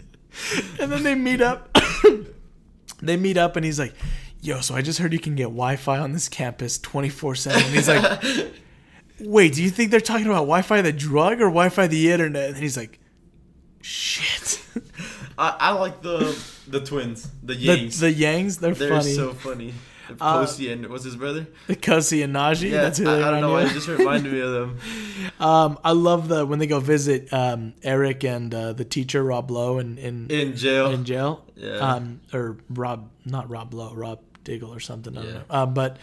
and 0.80 0.92
then 0.92 1.02
they 1.02 1.14
meet 1.14 1.40
up. 1.40 1.76
they 3.02 3.16
meet 3.16 3.36
up, 3.36 3.56
and 3.56 3.64
he's 3.64 3.78
like, 3.78 3.94
yo, 4.40 4.60
so 4.60 4.74
I 4.74 4.82
just 4.82 4.98
heard 4.98 5.12
you 5.12 5.18
can 5.18 5.34
get 5.34 5.44
Wi-Fi 5.44 5.98
on 5.98 6.12
this 6.12 6.28
campus 6.28 6.78
24 6.78 7.34
seven. 7.34 7.62
And 7.62 7.74
he's 7.74 7.88
like, 7.88 8.22
wait, 9.20 9.54
do 9.54 9.62
you 9.62 9.70
think 9.70 9.90
they're 9.90 10.00
talking 10.00 10.26
about 10.26 10.40
Wi-Fi 10.40 10.82
the 10.82 10.92
drug 10.92 11.40
or 11.40 11.46
Wi-Fi 11.46 11.86
the 11.86 12.12
internet? 12.12 12.50
And 12.50 12.58
he's 12.58 12.76
like, 12.76 13.00
shit. 13.80 14.60
I, 15.38 15.56
I 15.60 15.70
like 15.72 16.02
the 16.02 16.36
the 16.68 16.80
twins 16.80 17.28
the 17.42 17.54
the, 17.54 17.66
Yangs 17.66 18.00
the 18.00 18.12
Yangs, 18.12 18.58
they're, 18.60 18.74
they're 18.74 18.88
funny. 19.00 19.12
so 19.14 19.32
funny 19.34 19.74
Uh, 20.20 20.40
Posey 20.40 20.70
and 20.70 20.86
what's 20.88 21.04
his 21.04 21.16
brother 21.16 21.46
Cussy 21.80 22.22
and 22.22 22.34
Najee. 22.34 22.70
yeah 22.70 22.82
that's 22.82 22.98
who 22.98 23.08
I, 23.08 23.16
they 23.16 23.22
I 23.22 23.30
don't 23.30 23.40
know 23.40 23.52
why 23.52 23.62
it 23.64 23.70
just 23.72 23.88
reminded 23.88 24.32
me 24.32 24.40
of 24.40 24.52
them. 24.52 24.78
Um, 25.40 25.78
I 25.82 25.92
love 25.92 26.28
the 26.28 26.44
when 26.46 26.58
they 26.58 26.66
go 26.66 26.78
visit 26.80 27.32
um, 27.32 27.72
Eric 27.82 28.24
and 28.24 28.54
uh, 28.54 28.72
the 28.74 28.84
teacher 28.84 29.22
Rob 29.24 29.50
Lowe 29.50 29.78
in 29.78 29.96
in, 29.98 30.30
in 30.30 30.54
jail 30.56 30.90
in 30.90 31.04
jail. 31.04 31.44
Yeah. 31.56 31.76
Um, 31.78 32.20
or 32.32 32.58
Rob, 32.70 33.10
not 33.24 33.48
Rob 33.50 33.72
Lowe, 33.74 33.94
Rob 33.94 34.20
Diggle 34.44 34.72
or 34.72 34.80
something. 34.80 35.16
I 35.16 35.20
don't 35.22 35.26
Yeah. 35.30 35.38
know. 35.38 35.44
Uh, 35.50 35.66
but 35.66 35.96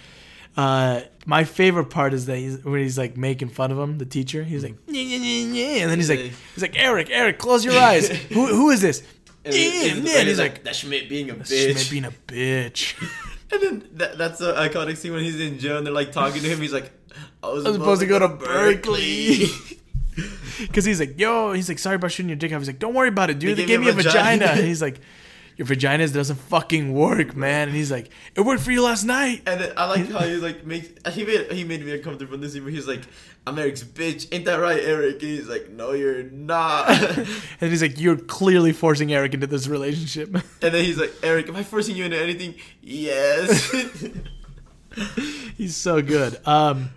uh, 0.58 1.02
my 1.26 1.44
favorite 1.44 1.86
part 1.92 2.14
is 2.14 2.26
that 2.26 2.38
he's 2.38 2.64
when 2.66 2.82
he's 2.82 2.98
like 2.98 3.16
making 3.16 3.50
fun 3.50 3.72
of 3.72 3.78
him, 3.80 3.98
the 4.00 4.06
teacher. 4.06 4.44
He's 4.44 4.64
like, 4.64 4.76
yeah, 4.88 5.02
yeah, 5.02 5.18
yeah, 5.18 5.46
yeah, 5.78 5.82
and 5.84 5.92
then 5.92 5.98
he's 6.00 6.10
like, 6.10 6.20
he's 6.20 6.62
like, 6.62 6.78
Eric, 6.78 7.10
Eric, 7.12 7.38
close 7.40 7.64
your 7.64 7.78
eyes. 7.78 8.08
who 8.34 8.48
who 8.48 8.70
is 8.72 8.82
this? 8.82 9.02
And, 9.46 9.54
Yeah, 9.56 9.62
and- 9.62 9.74
yeah, 9.76 9.92
and 9.94 10.08
and 10.08 10.28
he's 10.28 10.40
like, 10.40 10.64
that 10.64 10.76
Schmidt 10.76 11.10
being 11.10 11.30
a 11.30 11.36
bitch. 11.36 11.48
Schmidt 11.48 11.78
bitch 11.78 11.92
being 11.92 12.06
a 12.06 12.12
bitch. 12.28 12.96
and 13.52 13.62
then 13.62 13.90
that, 13.94 14.18
that's 14.18 14.40
the 14.40 14.54
iconic 14.54 14.98
scene 14.98 15.14
when 15.14 15.24
he's 15.24 15.40
in 15.40 15.60
jail 15.60 15.78
and 15.78 15.86
they're 15.86 15.94
like 15.94 16.12
talking 16.12 16.42
to 16.42 16.48
him 16.48 16.62
he's 16.62 16.74
like 16.74 16.92
I 17.44 17.50
was, 17.50 17.66
I 17.66 17.70
was 17.70 17.78
supposed 17.78 18.02
to 18.02 18.08
go 18.08 18.20
to 18.20 18.28
Berkeley. 18.28 19.46
Because 20.60 20.86
he's 20.86 21.00
like, 21.00 21.20
yo, 21.20 21.54
he's 21.54 21.70
like, 21.70 21.80
sorry 21.80 21.96
about 21.96 22.12
shooting 22.12 22.30
your 22.30 22.36
dick 22.36 22.52
off. 22.54 22.60
He's 22.60 22.68
like, 22.68 22.80
don't 22.80 22.94
worry 22.94 23.10
about 23.10 23.30
it, 23.30 23.40
dude. 23.40 23.58
They, 23.58 23.66
gave 23.66 23.80
me 23.80 23.90
a 23.90 23.94
vagina. 23.94 24.46
And 24.46 24.66
he's 24.66 24.82
like, 24.82 25.00
your 25.62 25.68
vagina 25.68 26.08
doesn't 26.08 26.38
fucking 26.38 26.92
work, 26.92 27.36
man. 27.36 27.68
And 27.68 27.78
he's 27.78 27.92
like, 27.92 28.10
it 28.34 28.42
worked 28.42 28.64
for 28.64 28.72
you 28.72 28.84
last 28.84 29.04
night. 29.04 29.44
And 29.46 29.62
then 29.62 29.74
I 29.78 29.86
like 29.86 30.10
how 30.10 30.22
he 30.22 30.38
like 30.38 30.66
makes 30.66 30.88
he 31.14 31.24
made 31.24 31.52
he 31.52 31.64
made 31.64 31.86
me 31.86 31.94
uncomfortable 31.94 32.34
in 32.34 32.42
this 32.42 32.54
scene 32.54 32.64
where 32.64 32.72
he's 32.72 32.88
like, 32.88 33.02
I'm 33.46 33.60
Eric's 33.60 33.84
bitch, 33.84 34.28
ain't 34.32 34.46
that 34.46 34.56
right, 34.56 34.82
Eric? 34.84 35.22
And 35.22 35.22
he's 35.22 35.48
like, 35.48 35.70
No, 35.70 35.92
you're 35.92 36.24
not. 36.24 36.90
And 37.62 37.70
he's 37.70 37.84
like, 37.84 38.00
you're 38.00 38.18
clearly 38.18 38.74
forcing 38.74 39.14
Eric 39.14 39.36
into 39.36 39.46
this 39.46 39.68
relationship. 39.68 40.34
and 40.34 40.44
then 40.74 40.84
he's 40.84 40.98
like, 40.98 41.14
Eric, 41.22 41.48
am 41.48 41.56
I 41.56 41.62
forcing 41.62 41.96
you 41.96 42.06
into 42.06 42.20
anything? 42.20 42.56
Yes. 42.82 43.72
he's 45.58 45.76
so 45.76 46.02
good. 46.02 46.40
Um, 46.48 46.90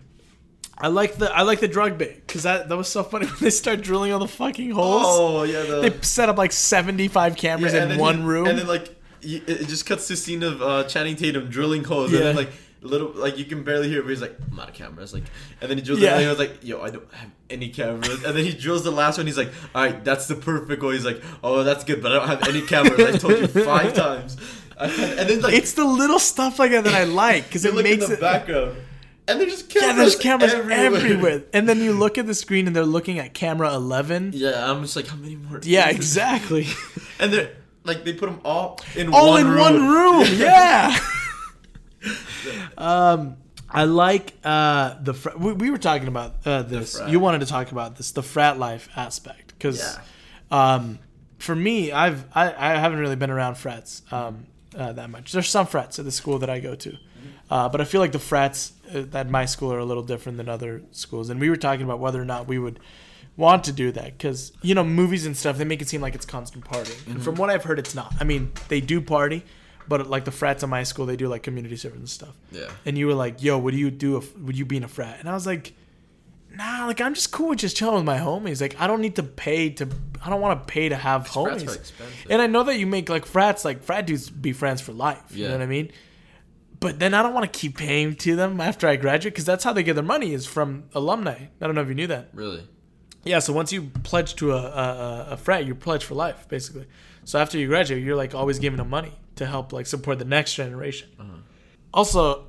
I 0.77 0.89
like 0.89 1.17
the 1.17 1.33
I 1.35 1.43
like 1.43 1.61
the 1.61 1.69
drug 1.69 1.99
bit 1.99 2.27
because 2.27 2.43
that 2.43 2.69
that 2.69 2.77
was 2.77 2.89
so 2.89 3.03
funny 3.03 3.27
when 3.31 3.37
they 3.41 3.51
start 3.51 3.81
drilling 3.81 4.13
all 4.13 4.19
the 4.19 4.29
fucking 4.29 4.71
holes. 4.73 5.05
oh 5.07 5.43
yeah, 5.45 5.63
the 5.63 5.89
They 5.91 6.01
set 6.03 6.29
up 6.29 6.37
like 6.37 6.53
75 6.53 7.37
cameras 7.37 7.73
yeah, 7.75 7.91
in 7.93 7.99
one 7.99 8.19
he- 8.19 8.25
room. 8.25 8.47
And 8.47 8.59
then 8.59 8.67
like 8.67 8.95
it 9.23 9.69
just 9.69 9.87
cuts 9.87 10.07
to 10.09 10.17
scene 10.17 10.43
of 10.43 10.61
uh, 10.61 10.85
Channing 10.85 11.17
Tatum 11.17 11.49
drilling 11.49 11.83
holes, 11.85 12.13
and 12.13 12.23
then 12.23 12.37
like 12.37 12.51
little 12.83 13.09
like 13.15 13.39
you 13.39 13.47
can 13.47 13.63
barely 13.65 13.89
hear, 13.89 14.01
it, 14.01 14.03
but 14.03 14.11
he's 14.11 14.21
like, 14.21 14.37
I'm 14.53 14.61
out 14.61 14.69
of 14.69 14.75
cameras, 14.75 15.15
like, 15.15 15.23
and 15.63 15.71
then 15.71 15.79
he 15.79 15.83
drills. 15.85 16.01
Yeah. 16.01 16.11
Yeah. 16.11 16.15
And 16.17 16.23
he 16.23 16.29
was 16.29 16.39
like, 16.39 16.59
Yo, 16.63 16.83
I 16.83 16.91
don't 16.91 17.11
have 17.15 17.31
any 17.49 17.71
cameras, 17.71 18.23
and 18.25 18.37
then 18.37 18.45
he 18.45 18.53
drills 18.53 18.85
the 18.85 18.91
last 18.91 19.17
one. 19.17 19.27
He's 19.27 19.39
like, 19.39 19.51
All 19.75 19.83
right, 19.83 20.05
that's 20.05 20.27
the 20.29 20.35
perfect 20.35 20.83
one. 20.83 20.93
He's 20.93 21.07
like, 21.07 21.23
Oh, 21.43 21.63
that's 21.63 21.85
good, 21.85 22.03
but 22.03 22.13
I 22.13 22.17
don't 22.17 22.29
have 22.29 22.47
any 22.49 22.61
cameras. 22.61 23.15
I 23.15 23.19
told 23.19 23.39
you 23.39 23.47
five 23.65 23.95
times. 23.95 24.37
and 24.79 24.91
then 25.31 25.41
like 25.41 25.55
it's 25.55 25.73
the 25.73 25.85
little 25.87 26.19
stuff 26.19 26.59
like 26.59 26.73
that 26.73 26.85
that 26.85 26.95
I 26.95 27.05
like 27.05 27.45
because 27.47 27.65
it 27.65 27.73
look 27.75 27.87
in 27.87 27.93
makes 27.93 28.09
the 28.09 28.15
it. 28.15 28.21
background, 28.21 28.77
and 29.29 29.41
there's 29.41 29.53
just 29.53 29.75
Yeah, 29.75 29.81
cameras. 29.83 29.97
there's 29.97 30.17
cameras 30.17 30.55
everywhere. 30.55 30.87
everywhere. 30.97 31.43
And 31.53 31.69
then 31.69 31.81
you 31.81 31.93
look 31.93 32.19
at 32.19 32.27
the 32.27 32.35
screen 32.35 32.67
and 32.67 32.75
they're 32.77 32.85
looking 32.85 33.19
at 33.19 33.35
camera 33.35 33.73
11. 33.75 34.33
Yeah, 34.35 34.71
I'm 34.71 34.83
just 34.83 34.97
like, 34.97 35.07
how 35.07 35.17
many 35.17 35.37
more? 35.37 35.61
Yeah, 35.63 35.89
exactly. 35.99 36.67
And 37.21 37.33
they're 37.33 37.53
like, 37.85 38.05
they 38.05 38.13
put 38.13 38.27
them 38.27 38.41
all 38.45 38.81
in 38.97 39.13
All 39.15 39.31
one 39.31 39.41
in 39.43 39.47
room. 39.49 39.59
one 39.61 39.89
room. 39.89 40.27
Yeah. 40.37 40.99
um, 42.77 43.37
I 43.71 43.85
like 43.85 44.35
uh, 44.45 44.97
the. 45.01 45.15
Fr- 45.15 45.37
we, 45.39 45.53
we 45.53 45.71
were 45.71 45.79
talking 45.79 46.09
about 46.09 46.35
uh, 46.47 46.63
this. 46.63 47.01
You 47.09 47.19
wanted 47.21 47.41
to 47.41 47.47
talk 47.47 47.73
about 47.73 47.97
this, 47.97 48.13
the 48.13 48.23
frat 48.23 48.59
life 48.59 48.89
aspect, 48.97 49.49
because 49.57 49.79
Yeah. 49.81 50.75
um, 50.75 50.99
for 51.39 51.55
me, 51.55 51.91
I've 51.93 52.25
I, 52.35 52.53
I 52.53 52.77
haven't 52.79 52.99
really 52.99 53.17
been 53.17 53.31
around 53.31 53.57
frats 53.57 54.03
um, 54.13 54.47
uh, 54.77 54.93
that 54.93 55.11
much. 55.11 55.33
There's 55.33 55.49
some 55.49 55.67
frats 55.67 55.99
at 55.99 56.05
the 56.05 56.13
school 56.13 56.39
that 56.41 56.51
I 56.51 56.61
go 56.61 56.75
to, 56.75 56.97
uh, 57.51 57.69
but 57.69 57.81
I 57.81 57.85
feel 57.85 58.01
like 58.01 58.13
the 58.13 58.19
frats 58.19 58.73
at 58.95 59.29
my 59.31 59.45
school 59.47 59.73
are 59.73 59.79
a 59.79 59.85
little 59.85 60.03
different 60.03 60.39
than 60.39 60.49
other 60.49 60.83
schools, 60.93 61.31
and 61.31 61.41
we 61.41 61.51
were 61.51 61.57
talking 61.57 61.85
about 61.85 61.99
whether 62.01 62.21
or 62.21 62.25
not 62.25 62.47
we 62.47 62.59
would 62.59 62.79
want 63.37 63.65
to 63.65 63.73
do 63.73 63.91
that 63.91 64.17
because 64.17 64.53
you 64.63 64.75
know 64.77 64.85
movies 64.85 65.27
and 65.27 65.37
stuff 65.37 65.59
they 65.59 65.65
make 65.65 65.83
it 65.83 65.89
seem 65.89 66.01
like 66.01 66.15
it's 66.15 66.27
constant 66.27 66.65
partying, 66.65 67.07
and 67.11 67.23
from 67.23 67.35
what 67.35 67.51
I've 67.51 67.65
heard, 67.65 67.79
it's 67.79 67.95
not. 67.95 68.15
I 68.21 68.25
mean, 68.25 68.53
they 68.69 68.81
do 68.81 69.01
party, 69.01 69.45
but 69.89 70.07
like 70.09 70.25
the 70.25 70.31
frats 70.31 70.63
at 70.63 70.69
my 70.69 70.83
school, 70.85 71.07
they 71.07 71.17
do 71.17 71.29
like 71.29 71.43
community 71.43 71.77
service 71.77 71.99
and 71.99 72.09
stuff. 72.09 72.37
Yeah. 72.53 72.71
And 72.87 72.97
you 72.97 73.07
were 73.07 73.15
like, 73.15 73.43
"Yo, 73.43 73.59
would 73.59 73.75
you 73.75 73.91
do? 73.91 74.17
If, 74.19 74.37
would 74.39 74.57
you 74.57 74.65
be 74.65 74.77
in 74.77 74.85
a 74.85 74.89
frat?" 74.89 75.17
And 75.21 75.29
I 75.29 75.35
was 75.35 75.47
like, 75.47 75.73
"Nah, 76.55 76.87
like 76.87 77.01
I'm 77.01 77.15
just 77.15 77.33
cool 77.33 77.49
with 77.51 77.59
just 77.59 77.77
chilling 77.77 77.97
with 77.97 78.05
my 78.05 78.19
homies. 78.19 78.61
Like 78.61 78.81
I 78.81 78.87
don't 78.87 79.01
need 79.01 79.17
to 79.17 79.23
pay 79.25 79.71
to. 79.71 79.89
I 80.25 80.31
don't 80.31 80.41
want 80.41 80.67
to 80.67 80.73
pay 80.73 80.89
to 80.89 80.97
have 80.97 81.27
homies." 81.29 81.93
And 82.31 82.41
I 82.41 82.47
know 82.47 82.63
that 82.63 82.79
you 82.79 82.87
make 82.87 83.09
like 83.09 83.27
frats, 83.27 83.65
like 83.65 83.83
frat 83.83 84.07
dudes 84.07 84.31
be 84.31 84.53
friends 84.53 84.81
for 84.81 84.93
life. 84.93 85.23
You 85.31 85.45
know 85.45 85.49
Yeah. 85.51 85.57
what 85.57 85.63
I 85.63 85.67
mean? 85.67 85.91
But 86.85 86.99
then 86.99 87.15
I 87.15 87.23
don't 87.23 87.33
want 87.33 87.51
to 87.51 87.59
keep 87.59 87.79
paying 87.79 88.15
to 88.17 88.37
them 88.37 88.61
after 88.61 88.87
I 88.87 88.97
graduate 88.97 89.33
because 89.33 89.47
that's 89.47 89.65
how 89.65 89.73
they 89.73 89.83
get 89.83 89.95
their 89.95 90.05
money 90.05 90.35
is 90.35 90.45
from 90.45 90.85
alumni. 90.95 91.39
I 91.59 91.67
don't 91.67 91.75
know 91.75 91.81
if 91.81 91.89
you 91.89 91.95
knew 91.95 92.07
that. 92.09 92.29
really. 92.35 92.69
Yeah, 93.25 93.39
so 93.39 93.55
once 93.55 93.73
you 93.73 93.85
pledge 94.03 94.35
to 94.37 94.53
a, 94.53 94.57
a, 94.57 95.27
a- 95.31 95.37
frat, 95.39 95.65
you 95.65 95.75
pledge 95.75 96.05
for 96.05 96.15
life, 96.15 96.47
basically. 96.47 96.87
So 97.25 97.39
after 97.39 97.57
you 97.57 97.69
graduate, 97.69 98.03
you're 98.05 98.17
like 98.17 98.35
always 98.35 98.59
giving 98.59 98.77
them 98.77 98.91
money 98.91 99.15
to 99.37 99.47
help 99.47 99.73
like 99.73 99.87
support 99.87 100.19
the 100.19 100.27
next 100.27 100.57
generation. 100.57 101.09
Uh-huh. 101.19 101.39
Also, 101.95 102.49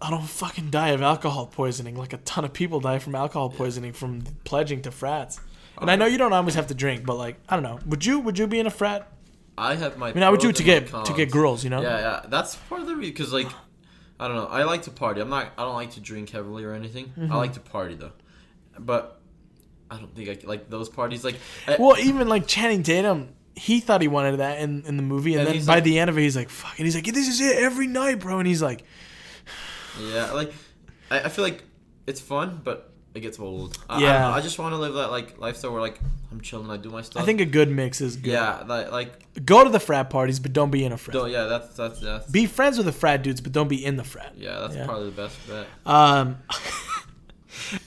I 0.00 0.10
don't 0.10 0.22
fucking 0.22 0.70
die 0.70 0.90
of 0.90 1.02
alcohol 1.02 1.46
poisoning. 1.46 1.96
Like 1.96 2.12
a 2.12 2.18
ton 2.18 2.44
of 2.44 2.52
people 2.52 2.78
die 2.78 3.00
from 3.00 3.16
alcohol 3.16 3.50
poisoning 3.50 3.92
from 3.94 4.22
pledging 4.44 4.82
to 4.82 4.92
frats. 4.92 5.40
And 5.80 5.90
I 5.90 5.96
know 5.96 6.06
you 6.06 6.18
don't 6.18 6.32
always 6.32 6.54
have 6.54 6.68
to 6.68 6.74
drink, 6.74 7.04
but 7.04 7.16
like 7.16 7.36
I 7.48 7.56
don't 7.56 7.64
know. 7.64 7.80
Would 7.86 8.06
you 8.06 8.20
would 8.20 8.38
you 8.38 8.46
be 8.46 8.60
in 8.60 8.68
a 8.68 8.70
frat? 8.70 9.10
I 9.58 9.74
have 9.74 9.98
my. 9.98 10.10
I 10.10 10.12
mean, 10.14 10.22
I 10.22 10.30
would 10.30 10.40
do 10.40 10.50
it 10.50 10.56
to 10.56 10.62
get 10.62 10.86
to 10.86 11.12
get 11.14 11.32
girls, 11.32 11.64
you 11.64 11.70
know. 11.70 11.82
Yeah, 11.82 11.98
yeah. 11.98 12.20
That's 12.28 12.54
part 12.54 12.80
of 12.80 12.86
the 12.86 12.94
reason 12.94 13.12
because 13.12 13.32
like, 13.32 13.48
I 14.22 14.28
don't 14.28 14.36
know. 14.36 14.46
I 14.46 14.62
like 14.62 14.82
to 14.82 14.90
party. 14.90 15.20
I'm 15.20 15.28
not. 15.28 15.48
I 15.58 15.64
don't 15.64 15.74
like 15.74 15.90
to 15.92 16.00
drink 16.00 16.30
heavily 16.30 16.62
or 16.64 16.72
anything. 16.74 17.06
Mm-hmm. 17.18 17.32
I 17.32 17.36
like 17.36 17.54
to 17.54 17.60
party 17.60 17.96
though, 17.96 18.12
but 18.78 19.20
I 19.90 19.96
don't 19.98 20.14
think 20.14 20.28
I 20.28 20.46
like 20.46 20.70
those 20.70 20.88
parties. 20.88 21.24
Like, 21.24 21.34
I- 21.66 21.76
Well, 21.78 21.98
even 21.98 22.28
like 22.28 22.46
Channing 22.46 22.82
Tatum, 22.84 23.30
he 23.56 23.80
thought 23.80 24.00
he 24.00 24.08
wanted 24.08 24.36
that 24.38 24.60
in, 24.60 24.84
in 24.86 24.96
the 24.96 25.02
movie, 25.02 25.34
and, 25.34 25.46
And 25.48 25.58
then 25.58 25.66
by 25.66 25.74
like- 25.74 25.84
the 25.84 25.98
end 25.98 26.08
of 26.08 26.16
it, 26.16 26.22
he's 26.22 26.36
like, 26.36 26.50
"Fuck!" 26.50 26.78
And 26.78 26.86
he's 26.86 26.94
like, 26.94 27.04
"This 27.04 27.26
is 27.28 27.40
it 27.40 27.56
every 27.56 27.86
night, 27.88 28.20
bro." 28.20 28.38
And 28.38 28.46
he's 28.46 28.62
like, 28.62 28.84
yeah, 30.00 30.30
like, 30.32 30.52
I, 31.10 31.22
I 31.22 31.28
feel 31.28 31.44
like 31.44 31.64
it's 32.06 32.20
fun, 32.20 32.60
but 32.62 32.91
it 33.14 33.20
gets 33.20 33.38
old. 33.38 33.76
I, 33.90 33.96
I, 33.96 34.00
Yeah. 34.00 34.22
don't 34.22 34.32
I 34.34 34.40
just 34.40 34.58
want 34.58 34.72
to 34.72 34.78
live 34.78 34.94
that 34.94 35.10
like 35.10 35.38
lifestyle 35.38 35.72
where 35.72 35.80
like 35.82 36.00
I'm 36.30 36.40
chilling, 36.40 36.70
I 36.70 36.76
do 36.78 36.88
my 36.90 37.02
stuff. 37.02 37.22
"I 37.22 37.26
think 37.26 37.40
a 37.40 37.44
good 37.44 37.70
mix 37.70 38.00
is 38.00 38.16
good." 38.16 38.30
Yeah, 38.32 38.62
like, 38.66 38.90
like, 38.90 39.44
Go 39.44 39.64
to 39.64 39.70
the 39.70 39.80
frat 39.80 40.08
parties, 40.10 40.40
but 40.40 40.52
don't 40.54 40.70
be 40.70 40.84
in 40.84 40.92
a 40.92 40.96
frat. 40.96 41.14
no, 41.14 41.26
yeah. 41.26 41.44
That's 41.44 41.74
that's 41.76 42.00
that's. 42.00 42.30
Be 42.30 42.46
friends 42.46 42.76
with 42.78 42.86
the 42.86 42.92
frat 42.92 43.22
dudes, 43.22 43.40
but 43.42 43.52
don't 43.52 43.68
be 43.68 43.84
in 43.84 43.96
the 43.96 44.04
frat. 44.04 44.32
yeah, 44.36 44.60
that's 44.60 44.74
Yeah. 44.76 44.86
probably 44.86 45.10
the 45.10 45.16
best 45.16 45.36
bet. 45.46 45.66
Um, 45.84 46.38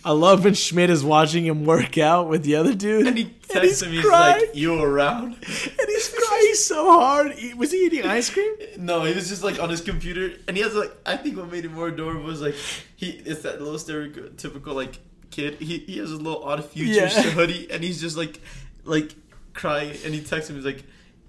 I 0.04 0.12
love 0.12 0.44
when 0.44 0.54
Schmidt 0.54 0.90
is 0.90 1.04
watching 1.04 1.46
him 1.46 1.66
work 1.66 1.98
out 1.98 2.28
with 2.30 2.44
the 2.44 2.56
other 2.56 2.74
dude, 2.74 3.08
And 3.08 3.18
he 3.18 3.24
he's 3.26 3.48
texts 3.48 3.82
him. 3.82 3.92
He's 3.92 4.04
crying, 4.06 4.46
like, 4.48 4.56
"You 4.56 4.82
around?" 4.82 5.34
and 5.34 5.88
he's 5.88 6.10
crying 6.10 6.54
so 6.56 6.86
hard. 7.00 7.32
He- 7.34 7.54
Was 7.56 7.72
he 7.72 7.86
eating 7.86 8.04
ice 8.06 8.30
cream? 8.30 8.54
No, 8.78 9.04
he 9.04 9.14
was 9.14 9.28
just 9.30 9.44
like 9.44 9.60
on 9.60 9.70
his 9.70 9.82
computer, 9.82 10.34
and 10.48 10.56
he 10.58 10.62
has 10.64 10.74
like 10.76 10.92
I 11.06 11.18
think 11.18 11.38
what 11.38 11.52
made 11.52 11.66
it 11.66 11.72
more 11.72 11.88
adorable 11.88 12.24
was 12.24 12.42
like 12.42 12.56
he 12.96 13.10
it's 13.26 13.42
that 13.42 13.62
little 13.62 13.80
stereotypical 13.80 14.74
like 14.76 15.00
kid. 15.32 15.56
He 15.56 15.80
he 15.80 15.98
has 15.98 16.12
a 16.12 16.18
little 16.18 16.44
odd 16.44 16.64
future 16.66 16.92
Yeah. 16.94 17.10
hoodie, 17.38 17.70
and 17.72 17.84
he's 17.84 18.02
just 18.02 18.18
like 18.18 18.40
like 18.84 19.14
crying, 19.54 19.98
and 20.04 20.14
he 20.14 20.22
texts 20.22 20.50
him. 20.50 20.56
He's 20.56 20.66
like, 20.66 20.84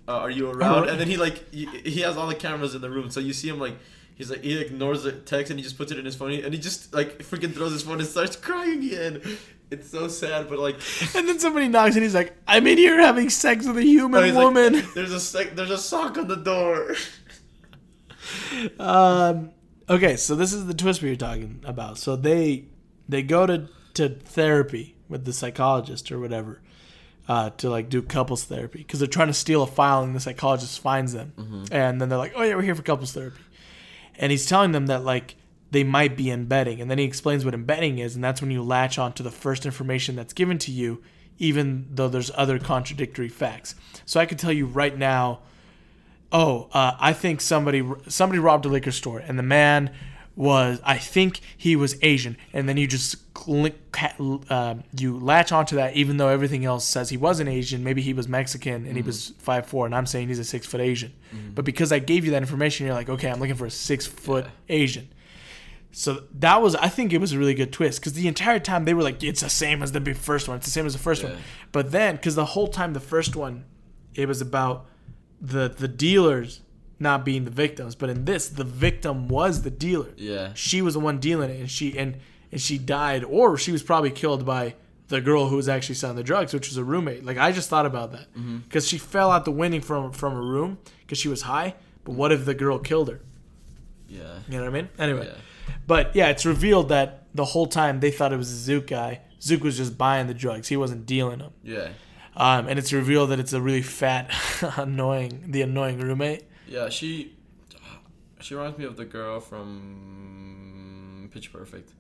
uh, 0.09 0.18
"Are 0.18 0.30
you 0.30 0.51
around?" 0.51 0.84
Oh. 0.84 0.88
And 0.88 1.01
then 1.01 1.09
he 1.09 1.16
like 1.16 1.53
he, 1.53 1.66
he 1.66 2.01
has 2.01 2.16
all 2.16 2.26
the 2.26 2.34
cameras 2.34 2.74
in 2.74 2.80
the 2.80 2.90
room, 2.90 3.11
so 3.11 3.20
you 3.20 3.32
see 3.32 3.49
him 3.49 3.59
like. 3.59 3.74
He's 4.18 4.30
like 4.30 4.42
he 4.42 4.59
ignores 4.59 5.03
the 5.03 5.12
text 5.12 5.51
and 5.51 5.61
he 5.61 5.62
just 5.62 5.76
puts 5.76 5.92
it 5.92 5.99
in 5.99 6.07
his 6.07 6.14
phone 6.16 6.32
and 6.32 6.55
he 6.55 6.59
just 6.59 6.94
like 6.94 7.18
freaking 7.18 7.53
throws 7.53 7.72
his 7.72 7.82
phone 7.82 7.99
and 7.99 8.09
starts 8.09 8.34
crying 8.34 8.82
again. 8.82 9.20
It's 9.70 9.90
so 9.90 10.09
sad, 10.09 10.49
but 10.49 10.59
like 10.59 10.76
And 11.14 11.28
then 11.28 11.38
somebody 11.38 11.68
knocks, 11.68 11.97
and 11.97 12.03
he's 12.03 12.14
like, 12.14 12.34
"I'm 12.49 12.66
in 12.66 12.78
here 12.78 12.99
having 12.99 13.28
sex 13.28 13.66
with 13.66 13.76
a 13.76 13.82
human 13.82 14.18
oh, 14.18 14.24
he's 14.24 14.34
like, 14.34 14.44
woman." 14.44 14.82
there's 14.94 15.12
a 15.12 15.20
sec- 15.20 15.55
there's 15.55 15.70
a 15.70 15.76
sock 15.76 16.16
on 16.16 16.28
the 16.28 16.36
door. 16.36 16.94
Um, 18.78 19.51
okay, 19.88 20.16
so 20.16 20.34
this 20.34 20.53
is 20.53 20.66
the 20.66 20.74
twist 20.74 21.03
we 21.03 21.11
were 21.11 21.16
talking 21.16 21.62
about. 21.64 21.99
So 21.99 22.16
they 22.16 22.66
they 23.09 23.22
go 23.22 23.47
to 23.47 23.68
to 23.97 24.09
therapy 24.09 24.94
with 25.09 25.24
the 25.24 25.32
psychologist 25.32 26.11
or 26.11 26.18
whatever 26.18 26.61
uh, 27.28 27.51
to 27.51 27.68
like 27.70 27.88
do 27.88 28.03
couples 28.03 28.44
therapy 28.44 28.78
because 28.78 29.01
they're 29.01 29.09
trying 29.09 29.28
to 29.28 29.34
steal 29.34 29.62
a 29.62 29.66
file 29.66 30.03
and 30.03 30.14
the 30.14 30.20
psychologist 30.20 30.80
finds 30.80 31.12
them, 31.12 31.32
and 31.72 32.01
then 32.01 32.09
they're 32.09 32.18
like, 32.18 32.32
"Oh 32.36 32.42
yeah, 32.42 32.55
we're 32.55 32.62
here 32.62 32.74
for 32.74 32.82
couples 32.82 33.12
therapy," 33.12 33.42
and 34.16 34.30
he's 34.30 34.47
telling 34.47 34.72
them 34.72 34.86
that 34.86 35.05
like 35.05 35.34
they 35.70 35.82
might 35.84 36.16
be 36.16 36.30
embedding, 36.30 36.80
and 36.80 36.90
then 36.90 36.99
he 36.99 37.05
explains 37.05 37.44
what 37.44 37.55
embedding 37.55 37.99
is, 37.99 38.14
and 38.14 38.22
that's 38.22 38.40
when 38.40 38.53
you 38.53 38.62
latch 38.62 38.99
on 38.99 39.12
to 39.14 39.22
the 39.22 39.32
first 39.32 39.66
information 39.66 40.14
that's 40.14 40.32
given 40.32 40.59
to 40.59 40.70
you, 40.70 41.03
even 41.38 41.88
though 41.90 42.09
there's 42.09 42.30
other 42.36 42.59
contradictory 42.59 43.28
facts. 43.28 43.74
So 44.05 44.20
I 44.20 44.26
could 44.26 44.38
tell 44.38 44.53
you 44.53 44.66
right 44.66 44.97
now 44.97 45.40
oh, 46.32 46.68
uh, 46.72 46.97
I 46.99 47.12
think 47.12 47.40
somebody 47.40 47.82
somebody 48.09 48.38
robbed 48.38 48.66
a 48.66 48.68
liquor 48.68 48.92
store, 48.92 49.18
and 49.18 49.38
the 49.38 49.42
man 49.42 49.90
was, 50.37 50.80
I 50.84 50.99
think 50.99 51.41
he 51.57 51.74
was 51.74 51.97
Asian, 52.03 52.37
and 52.53 52.68
then 52.68 52.76
you 52.76 52.87
just 52.87 53.32
click, 53.32 53.74
uh, 54.51 54.74
you 54.97 55.18
latch 55.18 55.51
onto 55.51 55.76
that, 55.76 55.97
even 55.97 56.18
though 56.18 56.28
everything 56.28 56.66
else 56.66 56.84
says 56.84 57.09
he 57.09 57.16
wasn't 57.16 57.49
Asian. 57.49 57.82
Maybe 57.82 58.03
he 58.03 58.12
was 58.12 58.28
Mexican 58.28 58.87
and 58.87 58.97
he 58.97 59.03
was 59.03 59.32
five 59.39 59.66
four, 59.66 59.87
and 59.87 59.95
I'm 59.95 60.07
saying 60.07 60.28
he's 60.28 60.39
a 60.39 60.45
six 60.45 60.66
foot 60.66 60.80
Asian. 60.82 61.14
But 61.55 61.64
because 61.64 61.91
I 61.91 61.99
gave 61.99 62.24
you 62.26 62.32
that 62.32 62.43
information, 62.43 62.87
you're 62.87 62.95
like, 62.95 63.09
okay, 63.09 63.30
I'm 63.30 63.41
looking 63.41 63.57
for 63.57 63.66
a 63.66 63.70
six 63.70 64.07
foot 64.07 64.47
Asian. 64.68 65.09
So 65.91 66.24
that 66.34 66.61
was, 66.61 66.74
I 66.76 66.89
think 66.89 67.14
it 67.14 67.18
was 67.22 67.32
a 67.32 67.39
really 67.39 67.55
good 67.55 67.72
twist 67.72 68.01
because 68.01 68.12
the 68.12 68.28
entire 68.28 68.59
time 68.59 68.84
they 68.84 68.93
were 68.93 69.03
like, 69.03 69.22
it's 69.22 69.41
the 69.41 69.49
same 69.49 69.82
as 69.82 69.93
the 69.93 70.14
first 70.14 70.47
one. 70.47 70.59
It's 70.59 70.66
the 70.66 70.70
same 70.70 70.84
as 70.84 70.93
the 70.93 70.99
first 70.99 71.24
one. 71.24 71.32
But 71.72 71.91
then, 71.91 72.16
because 72.16 72.34
the 72.34 72.45
whole 72.45 72.68
time 72.68 72.93
the 72.93 73.01
first 73.01 73.34
one, 73.34 73.64
it 74.14 74.28
was 74.28 74.43
about 74.43 74.87
the 75.41 75.68
the 75.68 75.89
dealers 75.89 76.61
not 76.99 77.24
being 77.24 77.44
the 77.44 77.51
victims, 77.51 77.94
but 77.94 78.09
in 78.09 78.24
this, 78.24 78.49
the 78.49 78.64
victim 78.64 79.28
was 79.28 79.62
the 79.62 79.70
dealer. 79.70 80.12
Yeah. 80.16 80.53
She 80.55 80.80
was 80.82 80.94
the 80.94 81.01
one 81.01 81.18
dealing 81.18 81.51
it, 81.51 81.61
and 81.61 81.70
she 81.70 81.97
and 81.99 82.16
and 82.53 82.61
she 82.61 82.78
died, 82.78 83.24
or 83.24 83.57
she 83.59 83.72
was 83.72 83.82
probably 83.82 84.11
killed 84.11 84.47
by 84.47 84.74
the 85.09 85.20
girl 85.20 85.49
who 85.49 85.57
was 85.57 85.68
actually 85.68 85.94
selling 85.97 86.16
the 86.16 86.22
drugs, 86.24 86.53
which 86.55 86.68
was 86.68 86.76
a 86.76 86.84
roommate. 86.84 87.24
Like 87.24 87.38
I 87.38 87.53
just 87.53 87.68
thought 87.68 87.86
about 87.86 88.12
that 88.12 88.26
because 88.64 88.86
she 88.88 88.99
fell 88.99 89.30
out 89.30 89.44
the 89.44 89.53
window 89.53 89.80
from 89.80 90.12
from 90.12 90.32
her 90.34 90.42
room 90.42 90.78
because 91.01 91.18
she 91.18 91.28
was 91.28 91.42
high. 91.42 91.74
But 92.05 92.14
what 92.14 92.32
if 92.32 92.44
the 92.44 92.55
girl 92.55 92.78
killed 92.78 93.09
her? 93.09 93.20
Yeah. 94.09 94.38
You 94.49 94.59
know 94.59 94.64
what 94.64 94.68
I 94.68 94.82
mean? 94.82 94.88
Anyway, 94.99 95.26
Yeah. 95.26 95.34
but 95.86 96.14
yeah, 96.14 96.28
it's 96.28 96.47
revealed 96.47 96.88
that 96.90 97.26
the 97.34 97.44
whole 97.44 97.66
time 97.66 98.01
they 98.01 98.11
thought 98.11 98.32
it 98.32 98.36
was 98.36 98.51
a 98.51 98.57
Zook 98.57 98.86
guy. 98.86 99.20
Zook 99.42 99.62
was 99.64 99.76
just 99.76 99.99
buying 99.99 100.28
the 100.28 100.34
drugs. 100.34 100.68
He 100.68 100.76
wasn't 100.76 101.05
dealing 101.07 101.40
them. 101.40 101.53
Yeah. 101.62 101.88
Um, 102.36 102.68
and 102.68 102.78
it's 102.78 102.92
revealed 102.92 103.30
that 103.30 103.40
it's 103.40 103.53
a 103.53 103.61
really 103.61 103.82
fat, 103.82 104.30
annoying, 104.76 105.44
the 105.49 105.62
annoying 105.62 105.99
roommate. 105.99 106.44
Yeah, 106.68 106.88
she 106.88 107.34
she 108.40 108.54
reminds 108.54 108.78
me 108.78 108.84
of 108.84 108.96
the 108.96 109.04
girl 109.04 109.40
from 109.40 111.30
Pitch 111.32 111.52
Perfect. 111.52 111.90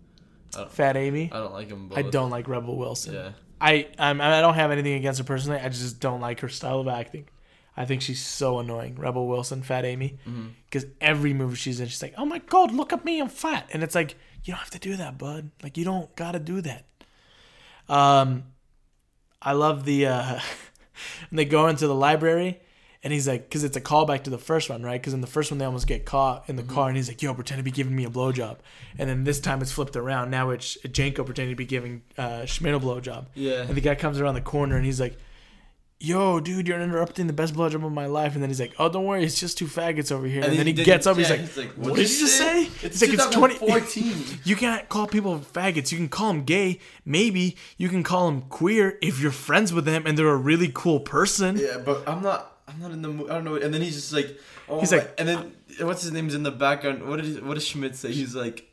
Fat 0.70 0.96
Amy. 0.96 1.30
I 1.32 1.38
don't 1.38 1.52
like 1.52 1.68
him. 1.68 1.88
both. 1.88 1.98
I 1.98 2.02
don't 2.02 2.30
like 2.30 2.48
Rebel 2.48 2.76
Wilson. 2.76 3.14
Yeah. 3.14 3.30
I 3.60 3.88
I'm, 3.98 4.20
I 4.20 4.40
don't 4.40 4.54
have 4.54 4.70
anything 4.70 4.94
against 4.94 5.18
her 5.18 5.24
personally. 5.24 5.58
I 5.60 5.68
just 5.68 6.00
don't 6.00 6.20
like 6.20 6.40
her 6.40 6.48
style 6.48 6.80
of 6.80 6.88
acting. 6.88 7.28
I 7.76 7.84
think 7.84 8.00
she's 8.00 8.24
so 8.24 8.58
annoying. 8.58 8.94
Rebel 8.96 9.26
Wilson, 9.26 9.62
Fat 9.62 9.84
Amy, 9.84 10.18
Mm-hmm. 10.26 10.46
because 10.64 10.86
every 11.00 11.34
movie 11.34 11.56
she's 11.56 11.78
in, 11.80 11.88
she's 11.88 12.00
like, 12.00 12.14
"Oh 12.16 12.24
my 12.24 12.38
god, 12.38 12.72
look 12.72 12.92
at 12.94 13.04
me, 13.04 13.20
I'm 13.20 13.28
fat," 13.28 13.68
and 13.72 13.82
it's 13.82 13.94
like, 13.94 14.14
you 14.44 14.52
don't 14.54 14.60
have 14.60 14.70
to 14.70 14.78
do 14.78 14.96
that, 14.96 15.18
bud. 15.18 15.50
Like 15.62 15.76
you 15.76 15.84
don't 15.84 16.14
gotta 16.16 16.38
do 16.38 16.60
that. 16.62 16.86
Um, 17.88 18.44
I 19.42 19.52
love 19.52 19.84
the 19.84 20.06
uh, 20.06 20.40
when 21.30 21.36
they 21.36 21.44
go 21.44 21.68
into 21.68 21.86
the 21.86 21.94
library. 21.94 22.60
And 23.06 23.12
he's 23.12 23.28
like, 23.28 23.44
because 23.48 23.62
it's 23.62 23.76
a 23.76 23.80
callback 23.80 24.24
to 24.24 24.30
the 24.30 24.36
first 24.50 24.68
one, 24.68 24.82
right? 24.82 25.00
Because 25.00 25.14
in 25.14 25.20
the 25.20 25.28
first 25.28 25.52
one 25.52 25.58
they 25.58 25.64
almost 25.64 25.86
get 25.86 26.04
caught 26.04 26.48
in 26.48 26.56
the 26.56 26.64
car, 26.64 26.88
and 26.88 26.96
he's 26.96 27.06
like, 27.06 27.22
"Yo, 27.22 27.32
pretend 27.34 27.60
to 27.60 27.62
be 27.62 27.70
giving 27.70 27.94
me 27.94 28.04
a 28.04 28.10
blowjob," 28.10 28.56
and 28.98 29.08
then 29.08 29.22
this 29.22 29.38
time 29.38 29.62
it's 29.62 29.70
flipped 29.70 29.94
around. 29.94 30.30
Now 30.32 30.50
it's 30.50 30.76
Jenko 30.84 31.24
pretending 31.24 31.52
to 31.52 31.56
be 31.56 31.66
giving 31.66 32.02
uh, 32.18 32.46
Schmidt 32.46 32.74
a 32.74 32.80
blowjob, 32.80 33.26
Yeah. 33.34 33.60
and 33.62 33.76
the 33.76 33.80
guy 33.80 33.94
comes 33.94 34.18
around 34.20 34.34
the 34.34 34.40
corner 34.40 34.74
and 34.76 34.84
he's 34.84 35.00
like, 35.00 35.16
"Yo, 36.00 36.40
dude, 36.40 36.66
you're 36.68 36.80
interrupting 36.80 37.26
the 37.26 37.32
best 37.32 37.54
blowjob 37.54 37.84
of 37.86 37.92
my 37.92 38.06
life." 38.06 38.34
And 38.34 38.42
then 38.42 38.50
he's 38.50 38.60
like, 38.60 38.74
"Oh, 38.78 38.88
don't 38.88 39.04
worry, 39.04 39.22
it's 39.24 39.38
just 39.38 39.56
two 39.56 39.66
faggots 39.66 40.10
over 40.10 40.26
here." 40.26 40.42
And, 40.42 40.58
then 40.58 40.66
he 40.66 40.72
gets 40.72 41.06
up. 41.06 41.16
yeah, 41.16 41.34
he's 41.36 41.56
like, 41.56 41.72
"What 41.74 41.90
"What 41.90 41.96
did 41.96 42.10
you 42.10 42.18
just 42.18 42.36
say?" 42.36 42.68
It's 42.82 43.00
like, 43.00 43.12
"It's 43.14 43.26
20 43.34 43.54
2014. 43.54 44.40
You 44.44 44.56
can't 44.56 44.88
call 44.88 45.06
people 45.06 45.38
faggots. 45.38 45.92
You 45.92 45.98
can 45.98 46.08
call 46.08 46.32
them 46.32 46.42
gay. 46.44 46.80
Maybe 47.04 47.56
you 47.78 47.88
can 47.88 48.02
call 48.02 48.26
them 48.26 48.42
queer 48.42 48.98
if 49.00 49.20
you're 49.20 49.30
friends 49.32 49.72
with 49.72 49.84
them 49.84 50.06
and 50.06 50.18
they're 50.18 50.28
a 50.28 50.36
really 50.36 50.70
cool 50.74 51.00
person. 51.00 51.56
yeah, 51.56 51.78
but 51.78 52.02
I'm 52.08 52.20
not. 52.22 52.52
I'm 52.68 52.80
not 52.80 52.90
in 52.90 53.00
the 53.02 53.08
mood. 53.08 53.30
I 53.30 53.34
don't 53.34 53.44
know. 53.44 53.56
And 53.56 53.72
then 53.72 53.80
he's 53.82 53.94
just 53.94 54.12
like, 54.12 54.38
oh, 54.68 54.80
He's 54.80 54.92
like- 54.92 55.14
and 55.18 55.28
then 55.28 55.52
what's 55.80 56.02
his 56.02 56.12
name's 56.12 56.34
in 56.34 56.42
the 56.42 56.50
background? 56.50 57.06
What 57.08 57.16
did 57.16 57.24
he, 57.26 57.40
what 57.40 57.54
does 57.54 57.66
Schmidt 57.66 57.94
say? 57.96 58.12
He's 58.12 58.34
like. 58.34 58.72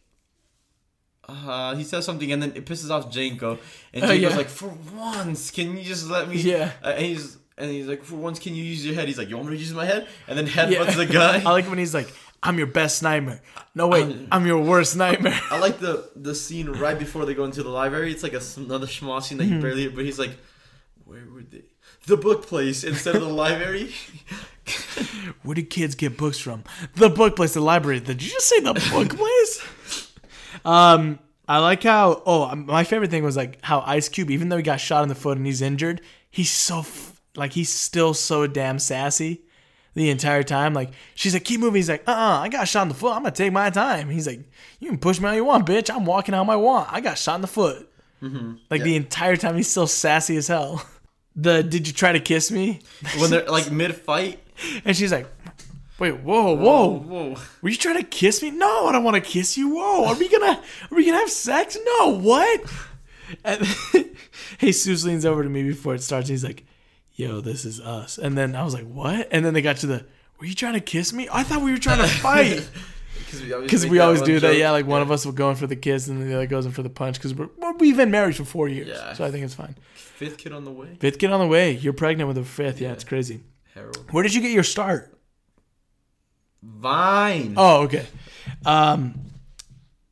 Uh, 1.27 1.73
he 1.75 1.83
says 1.85 2.03
something 2.05 2.31
and 2.33 2.41
then 2.43 2.51
it 2.53 2.65
pisses 2.65 2.89
off 2.91 3.09
Jenko, 3.09 3.57
and 3.93 4.03
Oh, 4.03 4.07
Jenko's 4.09 4.19
yeah. 4.21 4.35
like, 4.35 4.49
"For 4.49 4.67
once, 4.93 5.51
can 5.51 5.77
you 5.77 5.83
just 5.83 6.09
let 6.09 6.27
me?" 6.27 6.35
Yeah. 6.35 6.71
Uh, 6.83 6.87
and 6.89 7.05
he's 7.05 7.37
and 7.57 7.71
he's 7.71 7.87
like, 7.87 8.03
"For 8.03 8.15
once, 8.15 8.39
can 8.39 8.55
you 8.55 8.63
use 8.63 8.85
your 8.85 8.93
head?" 8.95 9.07
He's 9.07 9.17
like, 9.17 9.29
"You 9.29 9.37
want 9.37 9.47
me 9.49 9.55
to 9.55 9.59
use 9.61 9.71
my 9.73 9.85
head?" 9.85 10.09
And 10.27 10.37
then 10.37 10.47
headbutts 10.47 10.71
Yeah. 10.71 10.91
the 10.95 11.05
guy. 11.05 11.37
I 11.45 11.51
like 11.51 11.69
when 11.69 11.77
he's 11.77 11.93
like, 11.93 12.13
I'm 12.41 12.57
your 12.57 12.67
best 12.67 13.01
nightmare. 13.03 13.41
No 13.73 13.87
wait, 13.87 14.03
I'm- 14.03 14.27
I'm 14.33 14.45
your 14.45 14.61
worst 14.61 14.97
nightmare. 14.97 15.39
I 15.49 15.59
like 15.59 15.79
the 15.79 16.09
the 16.17 16.35
scene 16.35 16.67
right 16.67 16.99
before 16.99 17.25
they 17.25 17.33
go 17.33 17.45
into 17.45 17.63
the 17.63 17.69
library. 17.69 18.11
It's 18.11 18.21
like 18.23 18.33
a, 18.33 18.41
another 18.57 18.87
small 18.87 19.21
scene 19.21 19.37
that 19.37 19.45
you 19.45 19.61
barely. 19.61 19.87
But 19.87 20.03
he's 20.03 20.19
like, 20.19 20.31
"Where 21.05 21.23
would 21.33 21.51
they? 21.51 21.63
The 22.05 22.17
book 22.17 22.45
place 22.45 22.83
instead 22.83 23.15
of 23.15 23.21
the 23.21 23.29
library." 23.29 23.93
Where 25.43 25.55
do 25.55 25.63
kids 25.63 25.95
get 25.95 26.17
books 26.17 26.39
from? 26.39 26.63
The 26.95 27.09
book 27.09 27.35
place, 27.35 27.53
the 27.53 27.61
library. 27.61 27.99
Did 27.99 28.21
you 28.23 28.29
just 28.29 28.47
say 28.47 28.59
the 28.59 28.73
book 28.73 29.17
place? 29.17 30.13
Um, 30.63 31.19
I 31.47 31.59
like 31.59 31.83
how. 31.83 32.21
Oh, 32.25 32.43
um, 32.43 32.65
my 32.65 32.83
favorite 32.83 33.11
thing 33.11 33.23
was 33.23 33.35
like 33.35 33.59
how 33.61 33.81
Ice 33.81 34.09
Cube, 34.09 34.31
even 34.31 34.49
though 34.49 34.57
he 34.57 34.63
got 34.63 34.79
shot 34.79 35.03
in 35.03 35.09
the 35.09 35.15
foot 35.15 35.37
and 35.37 35.45
he's 35.45 35.61
injured, 35.61 36.01
he's 36.29 36.51
so 36.51 36.79
f- 36.79 37.21
like 37.35 37.53
he's 37.53 37.69
still 37.69 38.13
so 38.13 38.47
damn 38.47 38.79
sassy 38.79 39.41
the 39.93 40.09
entire 40.09 40.43
time. 40.43 40.73
Like 40.73 40.91
she's 41.15 41.33
like, 41.33 41.43
keep 41.43 41.59
moving. 41.59 41.75
He's 41.75 41.89
like, 41.89 42.07
uh, 42.07 42.11
uh 42.11 42.39
I 42.41 42.49
got 42.49 42.67
shot 42.67 42.83
in 42.83 42.87
the 42.89 42.93
foot. 42.95 43.13
I'm 43.15 43.23
gonna 43.23 43.35
take 43.35 43.51
my 43.51 43.69
time. 43.69 44.09
He's 44.09 44.27
like, 44.27 44.39
you 44.79 44.89
can 44.89 44.97
push 44.97 45.19
me 45.19 45.27
all 45.27 45.35
you 45.35 45.45
want, 45.45 45.67
bitch. 45.67 45.93
I'm 45.93 46.05
walking 46.05 46.33
how 46.33 46.45
I 46.45 46.55
want. 46.55 46.91
I 46.91 47.01
got 47.01 47.17
shot 47.17 47.35
in 47.35 47.41
the 47.41 47.47
foot. 47.47 47.89
Like 48.69 48.83
the 48.83 48.95
entire 48.95 49.35
time, 49.35 49.57
he's 49.57 49.69
still 49.69 49.87
sassy 49.87 50.37
as 50.37 50.47
hell. 50.47 50.85
The 51.36 51.63
did 51.63 51.88
you 51.88 51.93
try 51.93 52.11
to 52.11 52.19
kiss 52.19 52.51
me? 52.51 52.81
when 53.17 53.31
they're 53.31 53.45
like 53.45 53.71
mid 53.81 53.95
fight. 53.95 54.39
And 54.86 54.95
she's 54.95 55.11
like, 55.11 55.27
wait, 55.99 56.19
whoa, 56.19 56.53
whoa. 56.53 56.99
whoa! 56.99 57.36
Were 57.61 57.69
you 57.69 57.75
trying 57.75 57.97
to 57.97 58.03
kiss 58.03 58.41
me? 58.43 58.51
No, 58.51 58.88
I 58.88 58.91
don't 58.91 59.03
want 59.03 59.15
to 59.15 59.21
kiss 59.21 59.57
you. 59.57 59.69
Whoa, 59.75 60.05
are 60.05 60.15
we 60.15 60.29
gonna 60.29 60.61
are 60.91 60.95
we 60.95 61.05
gonna 61.05 61.17
have 61.17 61.29
sex? 61.31 61.77
No, 61.84 62.09
what? 62.09 62.61
And 63.43 63.65
Jesus 64.59 65.03
leans 65.03 65.25
over 65.25 65.43
to 65.43 65.49
me 65.49 65.63
before 65.63 65.95
it 65.95 66.03
starts. 66.03 66.29
And 66.29 66.34
he's 66.34 66.43
like, 66.43 66.65
"Yo, 67.13 67.41
this 67.41 67.65
is 67.65 67.79
us." 67.79 68.17
And 68.19 68.38
then 68.38 68.55
I 68.55 68.63
was 68.63 68.73
like, 68.73 68.88
"What?" 68.88 69.27
And 69.31 69.43
then 69.43 69.53
they 69.55 69.61
got 69.61 69.77
to 69.77 69.88
the, 69.88 70.05
"Were 70.39 70.45
you 70.45 70.53
trying 70.53 70.73
to 70.73 70.81
kiss 70.81 71.13
me? 71.13 71.27
I 71.31 71.41
thought 71.43 71.61
we 71.61 71.71
were 71.71 71.79
trying 71.79 71.99
to 71.99 72.07
fight." 72.07 72.67
Because 73.41 73.86
we 73.86 73.99
always 73.99 74.21
do 74.21 74.39
that. 74.39 74.57
Yeah, 74.57 74.71
like 74.71 74.86
one 74.86 75.01
of 75.01 75.11
us 75.11 75.25
will 75.25 75.34
go 75.34 75.49
in 75.49 75.55
for 75.55 75.67
the 75.67 75.75
kiss 75.75 76.07
and 76.07 76.21
the 76.21 76.34
other 76.36 76.47
goes 76.47 76.65
in 76.65 76.71
for 76.71 76.84
the 76.84 76.89
punch. 76.89 77.17
Because 77.17 77.34
we're, 77.34 77.49
well, 77.57 77.73
we've 77.79 77.97
been 77.97 78.11
married 78.11 78.36
for 78.36 78.45
four 78.45 78.67
years, 78.67 78.88
Yeah. 78.88 79.13
so 79.13 79.23
I 79.25 79.31
think 79.31 79.43
it's 79.45 79.55
fine. 79.55 79.75
Fifth 79.93 80.38
kid 80.38 80.51
on 80.53 80.63
the 80.65 80.71
way. 80.71 80.95
Fifth 80.99 81.19
kid 81.19 81.31
on 81.31 81.39
the 81.39 81.47
way. 81.47 81.71
You're 81.71 81.93
pregnant 81.93 82.27
with 82.27 82.38
a 82.38 82.43
fifth. 82.43 82.79
Yeah, 82.79 82.89
Yeah. 82.89 82.93
it's 82.93 83.03
crazy. 83.03 83.41
Harold. 83.73 83.97
Where 84.11 84.23
did 84.23 84.34
you 84.34 84.41
get 84.41 84.51
your 84.51 84.63
start? 84.63 85.17
Vine. 86.61 87.55
Oh, 87.57 87.81
okay. 87.84 88.05
Um, 88.65 89.19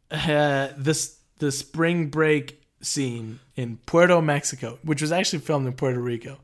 uh, 0.10 0.70
this 0.78 1.18
the 1.40 1.52
spring 1.52 2.08
break 2.08 2.62
scene 2.82 3.40
in 3.56 3.78
Puerto 3.86 4.22
Mexico, 4.22 4.78
which 4.84 5.02
was 5.02 5.12
actually 5.12 5.40
filmed 5.40 5.68
in 5.68 5.74
Puerto 5.74 6.00
Rico. 6.00 6.40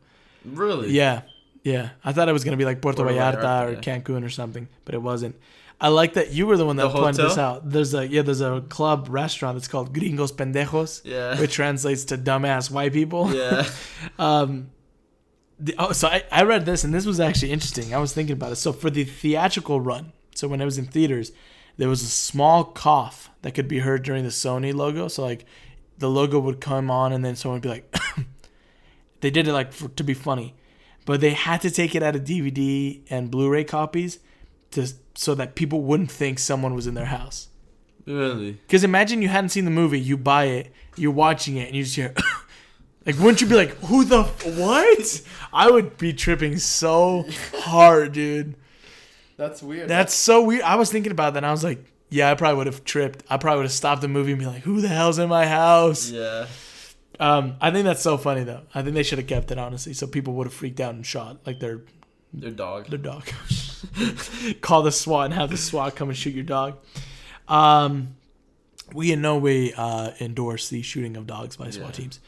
really? 0.45 0.91
Yeah, 0.91 1.21
yeah. 1.63 1.89
I 2.05 2.13
thought 2.13 2.29
it 2.29 2.33
was 2.33 2.43
gonna 2.45 2.55
be 2.57 2.63
like 2.65 2.81
Puerto, 2.81 3.03
Puerto 3.03 3.13
Vallarta, 3.13 3.41
Vallarta, 3.41 3.77
or. 3.77 3.81
Cancun 3.81 4.23
or 4.23 4.29
something, 4.29 4.67
but 4.85 4.95
it 4.95 5.01
wasn't. 5.01 5.35
I 5.79 5.89
like 5.89 6.13
that 6.13 6.31
you 6.31 6.47
were 6.47 6.57
the 6.57 6.65
one 6.65 6.75
that 6.77 6.91
The 6.91 6.99
pointed 6.99 7.23
this 7.25 7.37
out. 7.37 7.69
There's 7.69 7.93
a 7.93 8.07
yeah, 8.07 8.23
there's 8.23 8.41
a 8.41 8.61
club 8.67 9.07
restaurant 9.09 9.55
that's 9.57 9.67
called 9.67 9.93
Gringos 9.93 10.31
Pendejos, 10.31 11.01
Yeah. 11.05 11.39
which 11.39 11.53
translates 11.53 12.03
to 12.05 12.17
dumbass 12.17 12.71
white 12.71 12.93
people. 12.93 13.33
Yeah. 13.33 13.67
Um, 14.19 14.71
the, 15.59 15.75
oh, 15.77 15.91
so 15.91 16.07
I, 16.07 16.23
I 16.31 16.43
read 16.43 16.65
this 16.65 16.83
and 16.83 16.93
this 16.93 17.05
was 17.05 17.19
actually 17.19 17.51
interesting. 17.51 17.93
I 17.93 17.97
was 17.97 18.13
thinking 18.13 18.33
about 18.33 18.51
it. 18.51 18.57
So 18.57 18.71
for 18.73 18.89
the 18.89 19.03
theatrical 19.03 19.81
run, 19.81 20.13
so 20.35 20.47
when 20.47 20.61
it 20.61 20.65
was 20.65 20.77
in 20.77 20.85
theaters, 20.85 21.31
there 21.77 21.89
was 21.89 22.01
a 22.03 22.07
small 22.07 22.63
cough 22.63 23.29
that 23.41 23.53
could 23.53 23.67
be 23.67 23.79
heard 23.79 24.03
during 24.03 24.23
the 24.23 24.29
Sony 24.29 24.73
logo. 24.73 25.07
So 25.07 25.23
like, 25.23 25.45
the 25.97 26.09
logo 26.09 26.39
would 26.39 26.61
come 26.61 26.91
on 26.91 27.11
and 27.11 27.25
then 27.25 27.35
someone 27.35 27.55
would 27.57 27.63
be 27.63 27.69
like, 27.69 27.95
they 29.21 29.29
did 29.31 29.47
it 29.47 29.53
like 29.53 29.73
for, 29.73 29.87
to 29.89 30.03
be 30.03 30.13
funny, 30.13 30.53
but 31.05 31.21
they 31.21 31.31
had 31.31 31.61
to 31.61 31.71
take 31.71 31.95
it 31.95 32.03
out 32.03 32.15
of 32.15 32.23
DVD 32.23 33.01
and 33.09 33.31
Blu-ray 33.31 33.63
copies 33.63 34.19
to 34.71 34.87
so 35.15 35.33
that 35.35 35.55
people 35.55 35.81
wouldn't 35.81 36.11
think 36.11 36.39
someone 36.39 36.73
was 36.75 36.85
in 36.87 36.93
their 36.93 37.05
house. 37.05 37.49
really. 38.05 38.51
Because 38.53 38.83
imagine 38.83 39.21
you 39.21 39.27
hadn't 39.29 39.49
seen 39.49 39.65
the 39.65 39.71
movie, 39.71 39.99
you 39.99 40.15
buy 40.17 40.45
it, 40.45 40.71
you're 40.95 41.11
watching 41.11 41.57
it, 41.57 41.67
and 41.67 41.75
you 41.75 41.83
just 41.83 41.95
hear, 41.95 42.13
like, 43.05 43.17
wouldn't 43.17 43.41
you 43.41 43.47
be 43.47 43.55
like, 43.55 43.71
who 43.85 44.03
the 44.05 44.19
f- 44.21 44.45
what? 44.57 45.21
I 45.51 45.69
would 45.71 45.97
be 45.97 46.13
tripping 46.13 46.57
so 46.57 47.25
hard, 47.55 48.11
dude. 48.13 48.55
That's 49.37 49.61
weird. 49.63 49.87
That's 49.87 50.13
so 50.13 50.43
weird. 50.43 50.61
I 50.63 50.75
was 50.75 50.91
thinking 50.91 51.11
about 51.11 51.33
that, 51.33 51.39
and 51.39 51.45
I 51.45 51.51
was 51.51 51.63
like, 51.63 51.83
yeah, 52.09 52.31
I 52.31 52.35
probably 52.35 52.57
would 52.57 52.67
have 52.67 52.83
tripped. 52.83 53.23
I 53.29 53.37
probably 53.37 53.57
would 53.59 53.65
have 53.65 53.71
stopped 53.71 54.01
the 54.01 54.07
movie 54.07 54.31
and 54.31 54.39
be 54.39 54.45
like, 54.45 54.61
who 54.63 54.81
the 54.81 54.87
hell's 54.87 55.19
in 55.19 55.29
my 55.29 55.45
house? 55.45 56.09
yeah. 56.09 56.47
Um, 57.19 57.55
I 57.59 57.71
think 57.71 57.83
that's 57.85 58.01
so 58.03 58.15
funny 58.19 58.43
though. 58.43 58.61
I 58.75 58.83
think 58.83 58.93
they 58.93 59.01
should 59.01 59.17
have 59.17 59.27
kept 59.27 59.49
it 59.49 59.57
honestly, 59.57 59.93
so 59.93 60.05
people 60.05 60.33
would 60.35 60.45
have 60.45 60.53
freaked 60.53 60.79
out 60.79 60.93
and 60.93 61.03
shot 61.03 61.39
like 61.47 61.59
their 61.59 61.81
Their 62.33 62.51
dog. 62.51 62.87
their 62.87 62.97
dog. 62.99 63.23
Call 64.61 64.83
the 64.83 64.91
SWAT 64.91 65.25
and 65.25 65.33
have 65.33 65.49
the 65.49 65.57
SWAT 65.57 65.95
come 65.95 66.09
and 66.09 66.17
shoot 66.17 66.33
your 66.33 66.43
dog. 66.43 66.77
Um, 67.47 68.15
we 68.93 69.11
in 69.11 69.21
no 69.21 69.37
way 69.37 69.73
uh, 69.75 70.11
endorse 70.19 70.69
the 70.69 70.81
shooting 70.81 71.17
of 71.17 71.27
dogs 71.27 71.55
by 71.57 71.69
SWAT 71.69 71.87
Yeah. 71.87 71.91
teams. 71.91 72.19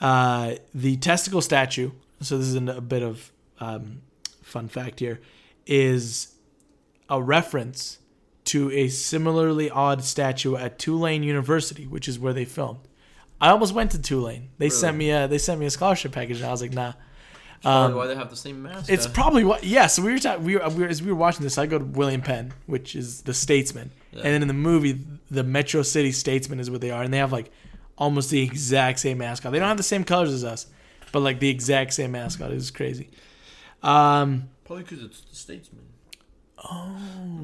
Uh, 0.00 0.54
the 0.74 0.96
testicle 0.96 1.40
statue. 1.40 1.90
So 2.20 2.38
this 2.38 2.46
is 2.48 2.54
a 2.54 2.80
bit 2.80 3.02
of 3.02 3.30
um, 3.60 4.02
fun 4.42 4.68
fact 4.68 5.00
here. 5.00 5.20
Is 5.66 6.34
a 7.08 7.20
reference 7.22 7.98
to 8.44 8.70
a 8.70 8.88
similarly 8.88 9.68
odd 9.70 10.04
statue 10.04 10.56
at 10.56 10.78
Tulane 10.78 11.22
University, 11.22 11.86
which 11.86 12.08
is 12.08 12.18
where 12.18 12.32
they 12.32 12.44
filmed. 12.44 12.80
I 13.40 13.50
almost 13.50 13.74
went 13.74 13.90
to 13.90 14.00
Tulane. 14.00 14.50
They 14.58 14.70
sent 14.70 14.96
me 14.96 15.10
a 15.10 15.26
they 15.28 15.38
sent 15.38 15.60
me 15.60 15.66
a 15.66 15.70
scholarship 15.70 16.12
package, 16.12 16.38
and 16.38 16.46
I 16.46 16.50
was 16.50 16.62
like, 16.62 16.72
nah. 16.72 16.94
Um, 17.66 17.94
why 17.94 18.06
they 18.06 18.14
have 18.14 18.30
the 18.30 18.36
same 18.36 18.62
mask. 18.62 18.90
it's 18.90 19.06
probably 19.06 19.44
what. 19.44 19.64
Yeah. 19.64 19.86
So 19.88 20.02
we 20.02 20.12
were 20.12 20.18
talking. 20.18 20.44
We 20.44 20.56
were, 20.56 20.68
we 20.70 20.82
were 20.84 20.88
as 20.88 21.02
we 21.02 21.10
were 21.10 21.16
watching 21.18 21.42
this. 21.42 21.58
I 21.58 21.66
go 21.66 21.78
to 21.78 21.84
William 21.84 22.22
Penn, 22.22 22.52
which 22.66 22.94
is 22.94 23.22
the 23.22 23.34
Statesman, 23.34 23.90
Yeah. 24.12 24.22
and 24.24 24.34
then 24.34 24.42
in 24.42 24.48
the 24.48 24.54
movie, 24.54 25.00
the 25.30 25.42
Metro 25.42 25.82
City 25.82 26.12
Statesman 26.12 26.60
is 26.60 26.70
what 26.70 26.80
they 26.80 26.90
are, 26.90 27.02
and 27.02 27.12
they 27.12 27.18
have 27.18 27.32
like 27.32 27.50
almost 27.98 28.30
the 28.30 28.40
exact 28.42 28.98
same 29.00 29.18
mascot. 29.18 29.52
They 29.52 29.58
don't 29.58 29.68
have 29.68 29.76
the 29.76 29.82
same 29.82 30.04
colors 30.04 30.32
as 30.32 30.44
us, 30.44 30.66
but 31.12 31.20
like 31.20 31.40
the 31.40 31.48
exact 31.48 31.92
same 31.94 32.12
mascot. 32.12 32.52
It's 32.52 32.70
crazy. 32.70 33.08
Um, 33.82 34.48
probably 34.64 34.84
because 34.84 35.02
it's 35.02 35.20
the 35.22 35.36
statesman. 35.36 35.82
oh. 36.64 36.96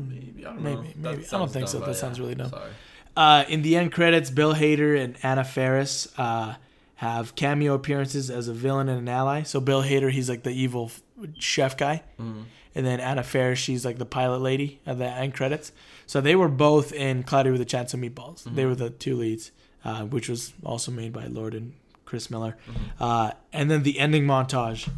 Maybe 0.09 0.45
I 0.47 0.51
don't 0.51 0.63
Maybe, 0.63 0.77
know. 0.97 1.11
maybe. 1.11 1.27
I 1.27 1.39
don't 1.39 1.51
think 1.51 1.67
dumb, 1.67 1.73
so. 1.73 1.79
That 1.81 1.87
yeah. 1.89 1.93
sounds 1.95 2.21
really 2.21 2.35
dumb. 2.35 2.51
Sorry. 2.51 2.71
Uh, 3.17 3.45
in 3.49 3.63
the 3.63 3.77
end 3.77 3.93
credits, 3.93 4.31
Bill 4.31 4.55
Hader 4.55 4.99
and 5.03 5.17
Anna 5.23 5.45
Faris 5.45 6.09
uh, 6.19 6.55
have 7.03 7.35
cameo 7.35 7.75
appearances 7.75 8.31
as 8.31 8.47
a 8.47 8.53
villain 8.53 8.89
and 8.89 8.99
an 9.01 9.09
ally. 9.09 9.43
So 9.43 9.61
Bill 9.61 9.83
Hader, 9.83 10.11
he's 10.11 10.29
like 10.29 10.45
the 10.45 10.51
evil 10.53 10.91
chef 11.39 11.77
guy, 11.77 12.03
Mhm. 12.21 12.45
and 12.77 12.87
then 12.87 13.01
Anna 13.01 13.25
Faris, 13.25 13.59
she's 13.59 13.85
like 13.85 13.99
the 13.99 14.07
pilot 14.07 14.41
lady 14.41 14.79
at 14.87 14.99
the 14.99 15.07
end 15.07 15.35
credits. 15.35 15.73
So 16.07 16.21
they 16.21 16.37
were 16.37 16.49
both 16.49 16.93
in 16.93 17.25
Cloudy 17.25 17.51
with 17.51 17.61
a 17.61 17.65
Chance 17.65 17.93
of 17.95 17.99
Meatballs. 18.01 18.45
They 18.45 18.65
were 18.67 18.77
the 18.77 18.91
two 18.91 19.17
leads, 19.17 19.51
uh, 19.85 20.05
which 20.05 20.29
was 20.29 20.53
also 20.65 20.93
made 20.93 21.13
by 21.13 21.27
Lord 21.27 21.55
and 21.55 21.73
Chris 22.05 22.31
Miller. 22.31 22.57
Uh, 23.01 23.33
and 23.53 23.69
then 23.69 23.83
the 23.83 23.99
ending 23.99 24.25
montage. 24.25 24.89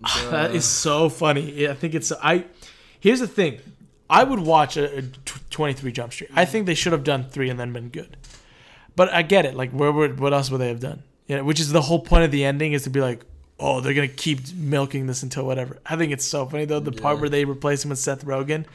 that 0.30 0.54
is 0.54 0.64
so 0.64 1.08
funny. 1.10 1.52
Yeah, 1.52 1.72
I 1.72 1.74
think 1.74 1.94
it's 1.94 2.10
I. 2.22 2.46
Here's 3.00 3.20
the 3.20 3.26
thing, 3.28 3.58
I 4.08 4.24
would 4.24 4.40
watch 4.40 4.78
a, 4.78 4.98
a 4.98 5.02
23 5.50 5.92
Jump 5.92 6.12
Street. 6.14 6.30
I 6.34 6.46
think 6.46 6.64
they 6.64 6.74
should 6.74 6.92
have 6.92 7.04
done 7.04 7.24
three 7.28 7.50
and 7.50 7.60
then 7.60 7.72
been 7.74 7.90
good. 7.90 8.16
But 8.96 9.12
I 9.12 9.20
get 9.22 9.44
it. 9.44 9.54
Like, 9.54 9.72
where 9.72 9.92
would 9.92 10.18
what 10.20 10.32
else 10.32 10.50
would 10.50 10.60
they 10.62 10.68
have 10.68 10.80
done? 10.80 11.02
Yeah, 11.26 11.40
which 11.40 11.60
is 11.60 11.72
the 11.72 11.80
whole 11.80 12.00
point 12.00 12.24
of 12.24 12.30
the 12.30 12.44
ending 12.44 12.72
is 12.72 12.82
to 12.82 12.90
be 12.90 13.00
like, 13.00 13.24
oh, 13.58 13.80
they're 13.80 13.94
gonna 13.94 14.08
keep 14.08 14.52
milking 14.54 15.06
this 15.06 15.22
until 15.22 15.46
whatever. 15.46 15.78
I 15.86 15.96
think 15.96 16.12
it's 16.12 16.24
so 16.24 16.46
funny 16.46 16.64
though. 16.64 16.80
The 16.80 16.92
part 16.92 17.20
where 17.20 17.28
they 17.28 17.44
replace 17.44 17.84
him 17.84 17.90
with 17.90 17.98
Seth 17.98 18.24
Rogen. 18.24 18.66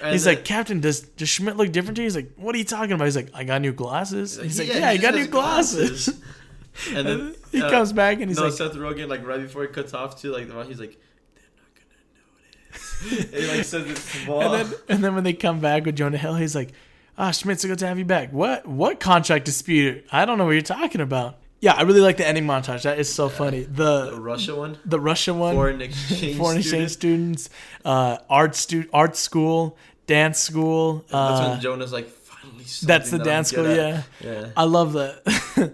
And 0.00 0.12
He's 0.12 0.24
then- 0.24 0.36
like, 0.36 0.44
Captain, 0.44 0.80
does 0.80 1.00
does 1.00 1.28
Schmidt 1.28 1.56
look 1.56 1.70
different 1.72 1.96
to 1.96 2.02
you? 2.02 2.06
He's 2.06 2.16
like, 2.16 2.32
what 2.36 2.54
are 2.54 2.58
you 2.58 2.64
talking 2.64 2.92
about? 2.92 3.04
He's 3.04 3.16
like, 3.16 3.30
I 3.34 3.44
got 3.44 3.60
new 3.60 3.72
glasses. 3.72 4.36
He's 4.36 4.58
like, 4.58 4.68
yeah, 4.68 4.92
he 4.92 4.98
I 4.98 5.02
got 5.02 5.14
new 5.14 5.20
has 5.20 5.28
glasses. 5.28 6.08
and 6.94 7.06
then 7.06 7.34
he 7.52 7.60
uh, 7.60 7.70
comes 7.70 7.92
back 7.92 8.20
and 8.20 8.30
he's 8.30 8.38
no, 8.38 8.44
like, 8.44 8.52
Seth 8.52 8.74
Rogen, 8.74 9.08
like 9.08 9.26
right 9.26 9.40
before 9.40 9.62
he 9.62 9.68
cuts 9.68 9.92
off 9.92 10.20
to 10.22 10.30
like 10.30 10.48
the 10.48 10.62
he's 10.64 10.80
like, 10.80 10.96
they're 11.34 11.50
not 11.56 11.74
gonna 11.74 13.18
notice. 13.20 13.30
he 13.50 13.56
like 13.56 13.64
says 13.64 13.90
it 13.90 13.98
small. 13.98 14.42
and 14.54 14.70
then 14.70 14.78
and 14.88 15.04
then 15.04 15.14
when 15.14 15.24
they 15.24 15.32
come 15.34 15.60
back 15.60 15.84
with 15.84 15.96
Jonah 15.96 16.16
Hill, 16.16 16.36
he's 16.36 16.54
like, 16.54 16.72
"Ah, 17.18 17.32
Schmidt, 17.32 17.60
so 17.60 17.68
good 17.68 17.78
to 17.80 17.86
have 17.86 17.98
you 17.98 18.04
back. 18.04 18.32
What 18.32 18.66
what 18.66 19.00
contract 19.00 19.44
dispute? 19.44 20.04
I 20.12 20.24
don't 20.24 20.38
know 20.38 20.44
what 20.44 20.52
you're 20.52 20.62
talking 20.62 21.00
about." 21.00 21.38
Yeah, 21.60 21.72
I 21.74 21.82
really 21.82 22.00
like 22.00 22.16
the 22.18 22.26
ending 22.26 22.44
montage. 22.46 22.82
That 22.82 22.98
is 23.00 23.12
so 23.12 23.28
funny. 23.28 23.62
the 23.64 24.10
The 24.12 24.20
Russia 24.20 24.54
one, 24.54 24.78
the 24.84 25.00
Russia 25.00 25.34
one, 25.34 25.54
foreign 25.54 25.80
exchange, 25.80 26.18
students. 26.20 26.38
foreign 26.42 26.58
exchange 26.58 26.90
students, 26.90 27.50
uh, 27.84 28.18
art 28.30 28.54
stu- 28.54 28.88
art 28.92 29.16
school, 29.16 29.76
dance 30.06 30.38
school. 30.38 31.04
That's 31.10 31.40
Uh, 31.40 31.48
when 31.50 31.60
Jonah's 31.60 31.92
like, 31.92 32.08
finally. 32.08 32.64
that's 32.82 33.10
the 33.10 33.18
that 33.18 33.24
dance 33.24 33.48
school. 33.48 33.66
Yeah. 33.74 34.02
Yeah. 34.20 34.50
I 34.56 34.64
love 34.64 34.92
that. 34.92 35.72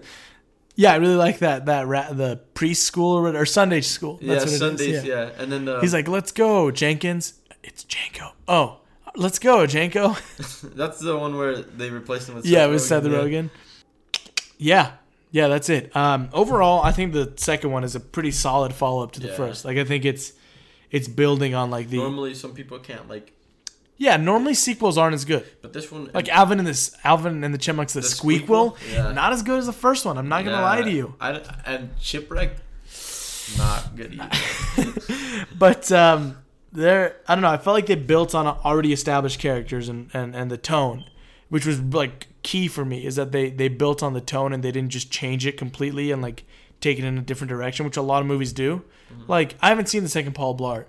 yeah, 0.75 0.91
I 0.93 0.95
really 0.95 1.15
like 1.15 1.39
that. 1.39 1.67
That 1.67 1.85
ra- 1.85 2.11
the 2.11 2.39
preschool 2.55 3.13
or, 3.21 3.35
or 3.35 3.45
Sunday 3.45 3.81
school. 3.81 4.17
Yeah, 4.21 4.33
That's 4.33 4.45
what 4.45 4.49
it 4.51 4.53
is, 4.53 4.59
Sundays, 4.59 5.03
yeah. 5.05 5.29
And 5.37 5.51
then 5.51 5.67
uh, 5.69 5.81
He's 5.81 5.93
like, 5.93 6.07
"Let's 6.07 6.31
go, 6.31 6.71
Jenkins." 6.71 7.35
It's 7.63 7.83
Jenko. 7.85 8.31
Oh, 8.47 8.79
let's 9.15 9.37
go, 9.39 9.65
Jenko. 9.67 10.17
that's 10.75 10.99
the 10.99 11.15
one 11.15 11.37
where 11.37 11.61
they 11.61 11.89
replaced 11.91 12.27
him 12.29 12.35
with 12.35 12.45
yeah, 12.45 12.59
Seth 12.61 12.69
it 12.69 12.71
was 12.71 12.87
Seth 12.87 13.03
yeah. 13.05 13.09
Rogen. 13.11 13.49
Yeah, 14.57 14.91
yeah, 15.35 15.47
that's 15.49 15.69
it. 15.69 15.93
Um, 15.95 16.29
overall, 16.31 16.81
I 16.89 16.91
think 16.93 17.11
the 17.11 17.33
second 17.35 17.71
one 17.71 17.83
is 17.83 17.93
a 17.95 17.99
pretty 17.99 18.31
solid 18.31 18.71
follow 18.73 19.03
up 19.03 19.11
to 19.13 19.19
the 19.19 19.27
Yeah. 19.27 19.35
first. 19.41 19.65
Like, 19.65 19.77
I 19.77 19.83
think 19.83 20.05
it's 20.05 20.31
it's 20.91 21.09
building 21.09 21.53
on 21.53 21.69
like 21.71 21.89
the 21.89 21.97
Normally, 21.97 22.33
some 22.33 22.53
people 22.53 22.79
can't 22.79 23.09
like 23.09 23.33
Yeah, 23.97 24.15
normally 24.17 24.53
sequels 24.53 24.97
aren't 24.97 25.13
as 25.15 25.25
good. 25.25 25.43
But 25.61 25.73
this 25.73 25.91
one, 25.91 26.09
Like 26.13 26.29
Alvin 26.29 26.59
and 26.59 26.67
this 26.67 26.95
Alvin 27.03 27.43
and 27.43 27.53
the 27.53 27.57
Chipmunks, 27.65 27.93
the, 27.93 27.99
The 28.01 28.07
Squeakquel, 28.07 28.77
Squeakquel? 28.77 28.93
Yeah. 28.93 29.11
not 29.11 29.33
as 29.33 29.41
good 29.43 29.59
as 29.59 29.65
the 29.65 29.73
first 29.85 30.05
one. 30.05 30.17
I'm 30.17 30.29
not 30.29 30.45
gonna 30.45 30.61
lie 30.61 30.81
to 30.83 30.91
you. 30.99 31.15
I, 31.19 31.41
and 31.65 31.89
Shipwreck, 31.99 32.51
not 33.57 33.95
good 33.97 34.17
either. 34.19 34.93
But 35.57 35.91
um, 35.91 36.37
they're 36.71 37.17
I 37.27 37.35
don't 37.35 37.41
know. 37.41 37.49
I 37.49 37.57
felt 37.57 37.73
like 37.75 37.87
they 37.87 37.95
built 37.95 38.33
on 38.35 38.47
already 38.47 38.91
established 38.93 39.39
characters 39.39 39.89
and, 39.89 40.09
and, 40.13 40.35
and 40.35 40.49
the 40.51 40.57
tone, 40.57 41.03
which 41.49 41.65
was 41.65 41.79
like 41.81 42.27
key 42.45 42.67
for 42.67 42.85
me. 42.85 43.05
Is 43.05 43.15
that 43.17 43.31
they 43.31 43.49
they 43.49 43.67
built 43.67 44.01
on 44.03 44.13
the 44.13 44.21
tone 44.21 44.53
and 44.53 44.63
they 44.63 44.71
didn't 44.71 44.91
just 44.91 45.11
change 45.11 45.45
it 45.45 45.57
completely 45.57 46.11
and 46.11 46.21
like 46.21 46.45
take 46.79 46.99
it 46.99 47.03
in 47.03 47.17
a 47.17 47.21
different 47.21 47.49
direction, 47.49 47.85
which 47.85 47.97
a 47.97 48.01
lot 48.01 48.21
of 48.21 48.27
movies 48.27 48.53
do. 48.53 48.83
Like 49.27 49.55
I 49.61 49.69
haven't 49.69 49.87
seen 49.89 50.03
the 50.03 50.09
second 50.09 50.33
Paul 50.33 50.55
Blart, 50.57 50.85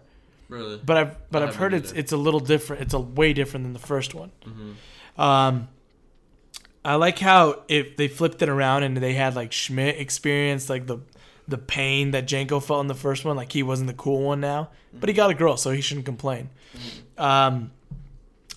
really. 0.49 0.81
but 0.85 0.97
I've 0.97 1.31
but 1.31 1.43
I 1.43 1.47
I've 1.47 1.57
heard 1.57 1.73
it's 1.75 1.93
it's 1.93 2.13
a 2.13 2.17
little 2.17 2.41
different. 2.41 2.83
It's 2.83 2.95
a 2.95 3.01
way 3.01 3.33
different 3.33 3.65
than 3.65 3.73
the 3.73 3.87
first 3.93 4.15
one. 4.15 4.31
hmm 4.45 4.73
Um, 5.21 5.69
I 6.85 6.95
like 6.97 7.19
how 7.19 7.63
if 7.69 7.97
they 7.97 8.07
flipped 8.09 8.43
it 8.43 8.49
around 8.49 8.83
and 8.85 8.97
they 8.97 9.15
had 9.15 9.35
like 9.35 9.53
Schmidt 9.53 9.97
experience 9.99 10.69
like 10.71 10.87
the 10.87 10.99
the 11.49 11.59
pain 11.59 12.11
that 12.13 12.27
Jenko 12.27 12.61
felt 12.63 12.81
in 12.81 12.87
the 12.89 12.95
first 13.07 13.25
one. 13.25 13.37
Like 13.37 13.53
he 13.53 13.63
wasn't 13.63 13.87
the 13.89 13.95
cool 14.05 14.21
one 14.23 14.41
now, 14.41 14.71
but 14.93 15.09
he 15.09 15.15
got 15.15 15.31
a 15.31 15.35
girl, 15.35 15.57
so 15.57 15.71
he 15.71 15.81
shouldn't 15.81 16.07
complain. 16.07 16.51
Um, 17.17 17.71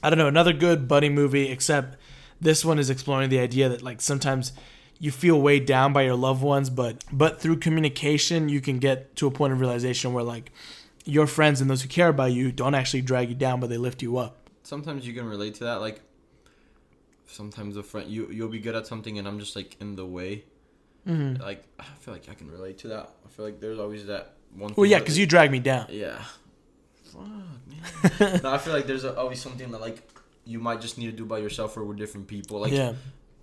I 0.02 0.10
don't 0.10 0.18
know 0.18 0.28
another 0.28 0.54
good 0.54 0.88
buddy 0.88 1.10
movie, 1.10 1.50
except 1.52 1.98
this 2.42 2.64
one 2.64 2.80
is 2.80 2.90
exploring 2.90 3.30
the 3.30 3.40
idea 3.40 3.70
that 3.70 3.82
like 3.82 4.02
sometimes 4.02 4.54
you 5.00 5.12
feel 5.12 5.42
weighed 5.42 5.66
down 5.66 5.94
by 5.94 6.04
your 6.04 6.16
loved 6.16 6.42
ones, 6.42 6.70
but 6.70 7.04
but 7.12 7.40
through 7.42 7.58
communication 7.58 8.50
you 8.50 8.62
can 8.62 8.80
get 8.80 9.16
to 9.18 9.28
a 9.28 9.32
point 9.32 9.54
of 9.54 9.60
realization 9.60 10.14
where 10.14 10.24
like 10.24 10.52
your 11.06 11.28
friends 11.28 11.62
and 11.62 11.70
those 11.70 11.82
who 11.82 11.88
care 11.88 12.10
about 12.10 12.32
you 12.32 12.52
don't 12.52 12.76
actually 12.76 13.02
drag 13.02 13.30
you 13.30 13.36
down, 13.36 13.60
but 13.60 13.70
they 13.70 13.78
lift 13.78 14.02
you 14.02 14.18
up. 14.18 14.50
Sometimes 14.64 15.08
you 15.08 15.14
can 15.14 15.26
relate 15.26 15.56
to 15.56 15.64
that. 15.66 15.82
Like 15.82 16.02
sometimes 17.28 17.78
a 17.78 17.84
friend, 17.84 18.10
you 18.10 18.28
you'll 18.32 18.50
be 18.50 18.60
good 18.60 18.76
at 18.76 18.88
something, 18.88 19.18
and 19.18 19.28
I'm 19.28 19.40
just 19.40 19.56
like 19.56 19.78
in 19.80 19.96
the 19.96 20.06
way. 20.06 20.44
Mm-hmm. 21.08 21.42
Like 21.42 21.64
I 21.80 21.86
feel 22.00 22.14
like 22.14 22.28
I 22.30 22.34
can 22.34 22.52
relate 22.52 22.78
to 22.80 22.90
that. 22.90 23.10
I 23.26 23.30
feel 23.30 23.46
like 23.46 23.60
there's 23.60 23.80
always 23.80 24.06
that 24.08 24.34
one. 24.56 24.74
Well, 24.76 24.86
yeah, 24.86 25.00
because 25.00 25.18
you 25.18 25.26
drag 25.26 25.52
me 25.52 25.60
down. 25.60 25.88
Yeah. 25.90 26.22
Fuck, 27.04 27.28
man. 28.20 28.42
no, 28.44 28.52
I 28.52 28.58
feel 28.60 28.74
like 28.74 28.86
there's 28.86 29.06
always 29.06 29.42
something 29.42 29.72
that 29.72 29.82
like 29.82 30.08
you 30.46 30.60
might 30.60 30.82
just 30.82 30.98
need 30.98 31.08
to 31.08 31.12
do 31.18 31.26
by 31.26 31.38
yourself 31.40 31.76
or 31.78 31.84
with 31.84 31.98
different 31.98 32.28
people. 32.28 32.60
Like 32.60 32.72
yeah. 32.74 32.94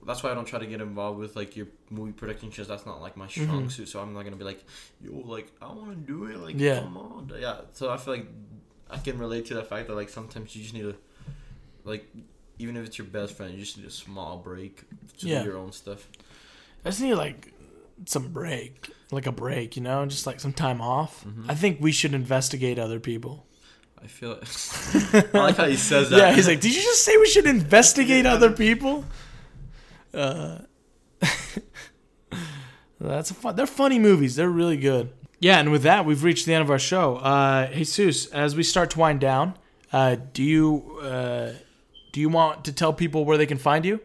that's 0.07 0.23
why 0.23 0.31
I 0.31 0.35
don't 0.35 0.45
try 0.47 0.59
to 0.59 0.67
get 0.67 0.81
involved 0.81 1.19
with 1.19 1.37
like 1.37 1.57
your 1.57 1.67
movie 1.91 2.13
production 2.13 2.51
shows. 2.51 2.69
That's 2.69 2.87
not 2.87 3.01
like 3.01 3.17
my 3.17 3.29
strong 3.29 3.67
Mhm. 3.67 3.73
suit. 3.73 3.89
So 3.89 4.01
I'm 4.01 4.13
not 4.15 4.23
gonna 4.25 4.37
be 4.37 4.45
like, 4.45 4.65
yo, 5.01 5.13
like 5.25 5.51
I 5.63 5.67
want 5.67 5.91
to 5.91 5.97
do 5.97 6.25
it. 6.27 6.39
Like 6.39 6.59
Yeah. 6.59 6.81
come 6.81 6.97
on, 6.97 7.33
yeah. 7.39 7.61
So 7.73 7.91
I 7.91 7.97
feel 7.97 8.15
like 8.15 8.27
I 8.91 8.99
can 8.99 9.19
relate 9.19 9.47
to 9.47 9.55
the 9.55 9.63
fact 9.65 9.89
that 9.89 9.95
like 9.95 10.09
sometimes 10.09 10.55
you 10.55 10.63
just 10.63 10.75
need 10.75 10.83
to, 10.83 10.95
like, 11.85 12.07
even 12.59 12.77
if 12.77 12.87
it's 12.87 12.99
your 12.99 13.07
best 13.07 13.35
friend, 13.35 13.53
you 13.53 13.61
just 13.61 13.77
need 13.79 13.87
a 13.87 13.91
small 13.91 14.39
break 14.39 14.85
to 15.19 15.29
Yeah. 15.29 15.41
do 15.43 15.49
your 15.51 15.59
own 15.59 15.73
stuff. 15.73 16.09
I 16.85 16.91
just 16.91 17.01
need 17.03 17.15
like 17.15 17.53
some 18.05 18.29
break, 18.29 18.91
like 19.11 19.27
a 19.27 19.33
break, 19.33 19.77
you 19.77 19.83
know, 19.83 20.05
just 20.07 20.27
like 20.27 20.39
some 20.41 20.53
time 20.53 20.81
off. 20.81 21.25
Mhm. 21.25 21.47
I 21.49 21.55
think 21.55 21.81
we 21.81 21.93
should 21.93 22.15
investigate 22.15 22.79
other 22.79 23.01
people. 23.01 23.46
I 24.07 24.09
feel. 24.09 24.33
It. 24.35 25.35
I 25.35 25.39
like 25.39 25.57
how 25.57 25.67
he 25.67 25.75
says 25.75 26.11
that. 26.11 26.19
Yeah, 26.19 26.33
he's 26.33 26.47
like, 26.47 26.61
did 26.61 26.73
you 26.77 26.81
just 26.81 27.03
say 27.03 27.17
we 27.17 27.27
should 27.27 27.45
investigate 27.45 28.25
other 28.25 28.53
people? 28.53 29.05
Uh, 30.15 30.61
that's 33.01 33.33
a 33.33 33.35
fun. 33.35 33.57
They're 33.57 33.67
funny 33.67 33.99
movies. 33.99 34.37
They're 34.37 34.49
really 34.49 34.77
good. 34.77 35.13
Yeah, 35.41 35.59
and 35.59 35.73
with 35.73 35.83
that, 35.83 36.07
we've 36.07 36.23
reached 36.23 36.47
the 36.47 36.55
end 36.55 36.63
of 36.63 36.71
our 36.71 36.79
show. 36.79 37.17
Uh, 37.17 37.67
Jesus, 37.73 38.27
as 38.27 38.55
we 38.55 38.63
start 38.63 38.91
to 38.91 39.01
wind 39.01 39.19
down, 39.19 39.55
uh, 39.93 40.15
do 40.33 40.45
you 40.45 41.01
uh, 41.03 41.55
do 42.13 42.21
you 42.21 42.29
want 42.29 42.65
to 42.67 42.73
tell 42.73 42.93
people 42.93 43.25
where 43.25 43.37
they 43.37 43.47
can 43.47 43.59
find 43.59 43.85
you? 43.85 43.99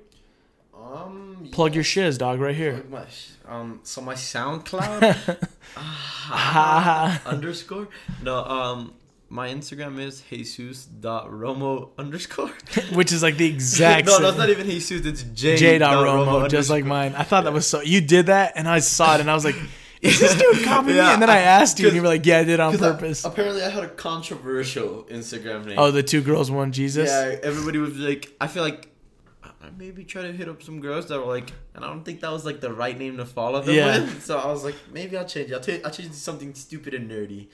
um. 0.74 1.48
Plug 1.52 1.76
your 1.76 1.84
shiz, 1.84 2.18
dog, 2.18 2.40
right 2.40 2.56
here. 2.56 2.74
Plug 2.74 2.90
my 2.90 3.06
sh- 3.08 3.30
um. 3.48 3.82
So 3.84 4.02
my 4.02 4.16
SoundCloud. 4.16 5.48
ah, 5.78 7.22
underscore. 7.28 7.88
No. 8.24 8.44
Um. 8.44 8.94
My 9.34 9.48
Instagram 9.48 9.98
is 9.98 10.22
jesus.romo 10.30 11.90
underscore. 11.98 12.52
Which 12.94 13.14
is 13.14 13.24
like 13.24 13.38
the 13.38 13.46
exact 13.48 14.08
no, 14.08 14.20
that's 14.20 14.38
not 14.38 14.50
even 14.50 14.68
Jesus. 14.70 15.06
It's 15.06 15.24
J. 15.24 15.56
J. 15.56 15.78
dot 15.78 16.06
Romo, 16.06 16.50
just 16.50 16.70
like 16.70 16.84
mine. 16.84 17.16
I 17.16 17.24
thought 17.24 17.46
that 17.46 17.54
was 17.54 17.66
so. 17.66 17.82
You 17.82 18.02
did 18.02 18.26
that, 18.26 18.54
and 18.56 18.68
I 18.68 18.80
saw 18.80 19.16
it, 19.16 19.22
and 19.22 19.32
I 19.32 19.34
was 19.34 19.46
like, 19.46 19.56
"Is 20.02 20.20
this 20.20 20.36
dude 20.36 20.66
copying 20.66 20.98
Yeah, 20.98 21.08
me?" 21.08 21.14
And 21.14 21.22
then 21.22 21.30
I 21.30 21.38
asked 21.40 21.80
you, 21.80 21.88
and 21.88 21.96
you 21.96 22.02
were 22.02 22.10
like, 22.10 22.26
"Yeah, 22.26 22.40
I 22.40 22.44
did 22.44 22.60
on 22.60 22.74
'Cause 22.74 22.82
I- 22.82 22.92
purpose." 22.92 23.24
apparently, 23.24 23.64
I 23.64 23.70
had 23.70 23.86
a 23.86 23.90
controversial 23.90 25.04
Instagram 25.10 25.66
name. 25.66 25.80
oh, 25.80 25.92
the 25.92 26.04
two 26.04 26.22
girls, 26.22 26.52
one 26.52 26.74
Jesus. 26.74 27.08
Yeah, 27.10 27.38
everybody 27.42 27.78
was 27.80 27.96
like, 27.98 28.34
I 28.42 28.48
feel 28.48 28.64
like 28.64 28.90
I 29.44 29.70
maybe 29.78 30.04
try 30.04 30.24
to 30.24 30.34
hit 30.34 30.50
up 30.50 30.62
some 30.62 30.82
girls 30.82 31.08
that 31.08 31.18
were 31.20 31.26
like, 31.38 31.52
and 31.74 31.86
I 31.86 31.88
don't 31.88 32.04
think 32.04 32.20
that 32.20 32.32
was 32.34 32.46
like 32.46 32.60
the 32.60 32.74
right 32.74 32.98
name 33.00 33.16
to 33.18 33.26
follow 33.26 33.62
them 33.62 33.76
Yeah. 33.76 34.00
with. 34.02 34.26
So 34.26 34.38
I 34.38 34.48
was 34.48 34.64
like, 34.66 34.76
maybe 34.92 35.16
I'll 35.16 35.24
change 35.26 35.52
it. 35.52 35.54
I'll, 35.54 35.60
t- 35.62 35.82
I'll 35.86 35.92
change 35.92 36.10
it 36.10 36.14
to 36.14 36.20
something 36.20 36.54
stupid 36.54 36.94
and 36.94 37.10
nerdy. 37.10 37.48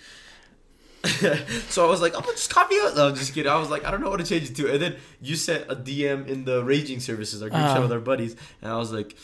so 1.70 1.86
I 1.86 1.90
was 1.90 2.02
like, 2.02 2.14
I'm 2.16 2.22
gonna 2.22 2.34
just 2.34 2.50
copy 2.54 2.76
it. 2.76 2.96
No, 2.96 3.08
I'm 3.10 3.16
just 3.16 3.34
kidding. 3.34 3.52
I 3.52 3.58
was 3.58 3.70
like, 3.70 3.86
I 3.86 3.92
don't 3.92 4.02
know 4.02 4.10
what 4.10 4.18
to 4.20 4.26
change 4.26 4.50
it 4.52 4.56
to. 4.58 4.72
And 4.72 4.82
then 4.82 4.96
you 5.22 5.36
sent 5.36 5.66
a 5.70 5.76
DM 5.76 6.28
in 6.28 6.46
the 6.46 6.64
raging 6.64 7.00
services, 7.00 7.42
our 7.42 7.50
group 7.50 7.62
chat 7.62 7.72
Uh-huh. 7.72 7.82
with 7.84 7.92
our 7.92 8.00
buddies, 8.00 8.36
and 8.62 8.72
I 8.72 8.78
was 8.78 8.92
like, 8.92 9.16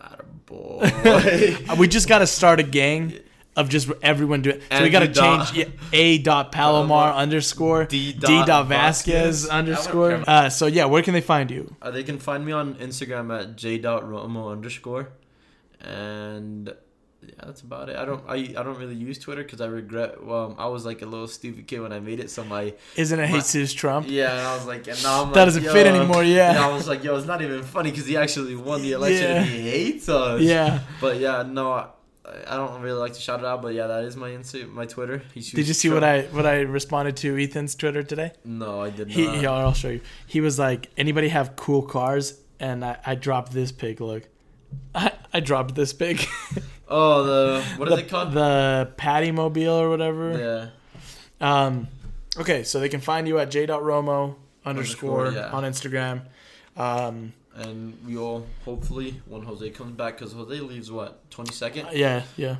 "Atta 0.00 0.24
boy. 0.46 0.80
Uh, 0.82 1.76
We 1.78 1.88
just 1.88 2.08
got 2.08 2.18
to 2.20 2.26
start 2.26 2.60
a 2.60 2.62
gang 2.62 3.18
of 3.56 3.68
just 3.68 3.90
everyone 4.02 4.40
doing. 4.42 4.60
So 4.70 4.82
we 4.82 4.90
got 4.90 5.00
to 5.00 5.08
dot- 5.08 5.48
change 5.52 5.66
yeah, 5.66 5.72
a 5.92 6.18
dot 6.18 6.52
Palomar 6.56 7.12
underscore 7.12 7.86
D. 7.86 8.12
dot 8.12 8.66
Vasquez 8.68 8.68
Vasquez. 8.68 9.48
underscore. 9.48 10.22
Uh, 10.26 10.48
so 10.48 10.66
yeah, 10.66 10.84
where 10.84 11.02
can 11.02 11.12
they 11.14 11.20
find 11.20 11.50
you? 11.50 11.74
Uh, 11.82 11.90
they 11.90 12.04
can 12.04 12.18
find 12.20 12.46
me 12.46 12.52
on 12.52 12.74
Instagram 12.76 13.36
at 13.36 13.56
j 13.56 13.76
dot 13.78 14.04
Romo 14.04 14.52
underscore, 14.52 15.08
and 15.80 16.72
yeah, 17.20 17.34
that's 17.44 17.62
about 17.62 17.88
it. 17.88 17.96
I 17.96 18.04
don't 18.04 18.22
I, 18.28 18.34
I 18.36 18.62
don't 18.62 18.78
really 18.78 18.94
use 18.94 19.18
Twitter 19.18 19.42
because 19.42 19.60
I 19.60 19.66
regret. 19.66 20.22
Well, 20.24 20.54
I 20.58 20.66
was 20.68 20.84
like 20.86 21.02
a 21.02 21.06
little 21.06 21.26
stupid 21.28 21.66
kid 21.66 21.80
when 21.80 21.92
I 21.92 22.00
made 22.00 22.20
it, 22.20 22.30
so 22.30 22.44
my 22.44 22.74
Isn't 22.96 23.18
it 23.18 23.30
My- 23.30 23.38
Jesus 23.38 23.72
Trump? 23.72 24.06
yeah, 24.08 24.30
and 24.38 24.46
I 24.46 24.54
was 24.54 24.66
like, 24.66 24.86
and 24.86 25.02
now 25.02 25.22
I'm 25.24 25.32
That 25.32 25.36
like, 25.40 25.46
doesn't 25.46 25.64
fit 25.64 25.86
anymore. 25.86 26.22
Yeah. 26.24 26.50
And 26.50 26.58
I 26.58 26.68
was 26.72 26.86
like, 26.86 27.02
yo, 27.02 27.16
it's 27.16 27.26
not 27.26 27.42
even 27.42 27.62
funny 27.62 27.90
because 27.90 28.06
he 28.06 28.16
actually 28.16 28.54
won 28.56 28.82
the 28.82 28.92
election 28.92 29.22
Yeah. 29.30 29.36
and 29.42 29.46
he 29.46 29.68
hates 29.70 30.08
us. 30.08 30.40
Yeah. 30.40 30.80
But 31.00 31.18
yeah, 31.18 31.42
no, 31.42 31.72
I, 31.72 31.86
I 32.46 32.56
don't 32.56 32.80
really 32.82 32.98
like 33.00 33.14
to 33.14 33.20
shout 33.20 33.40
it 33.40 33.46
out, 33.46 33.62
but 33.62 33.74
yeah, 33.74 33.86
that 33.88 34.04
is 34.04 34.14
my 34.14 34.30
Insta, 34.30 34.70
my 34.70 34.86
Twitter. 34.86 35.22
Did 35.34 35.66
you 35.66 35.74
see 35.74 35.88
what 35.88 36.04
I 36.04 36.22
what 36.30 36.46
I 36.46 36.60
responded 36.60 37.16
to 37.18 37.36
Ethan's 37.36 37.74
Twitter 37.74 38.02
today? 38.02 38.32
No, 38.44 38.82
I 38.82 38.90
did 38.90 39.08
not. 39.08 39.16
He, 39.16 39.28
he 39.38 39.46
I'll 39.46 39.72
show 39.74 39.88
you. 39.88 40.02
He 40.26 40.40
was 40.40 40.58
like, 40.58 40.90
anybody 40.96 41.28
have 41.30 41.56
cool 41.56 41.82
cars? 41.82 42.38
And 42.60 42.84
I, 42.84 42.98
I 43.06 43.14
dropped 43.14 43.52
this 43.52 43.70
pic. 43.72 44.00
Look, 44.00 44.28
I, 44.94 45.12
I 45.32 45.40
dropped 45.40 45.74
this 45.74 45.92
pic. 45.92 46.28
oh, 46.88 47.22
the 47.24 47.62
what 47.76 47.88
is 47.88 47.94
the, 47.94 48.00
it 48.02 48.08
called? 48.08 48.32
The 48.32 48.92
Patty 48.96 49.30
Mobile 49.30 49.80
or 49.80 49.88
whatever. 49.90 50.70
yeah. 51.40 51.56
Um, 51.64 51.88
okay, 52.38 52.64
so 52.64 52.80
they 52.80 52.88
can 52.88 53.00
find 53.00 53.28
you 53.28 53.38
at 53.38 53.50
j.romo 53.50 54.34
underscore 54.64 55.26
Underscore, 55.26 55.32
yeah. 55.32 55.50
on 55.52 55.62
Instagram. 55.64 56.22
Um, 56.76 57.32
And 57.54 57.96
we 58.06 58.16
all 58.16 58.46
hopefully 58.64 59.20
when 59.26 59.42
Jose 59.42 59.68
comes 59.70 59.92
back, 59.92 60.18
because 60.18 60.32
Jose 60.32 60.60
leaves 60.60 60.90
what 60.90 61.30
twenty 61.30 61.52
second. 61.52 61.88
yeah, 61.92 62.22
yeah. 62.36 62.56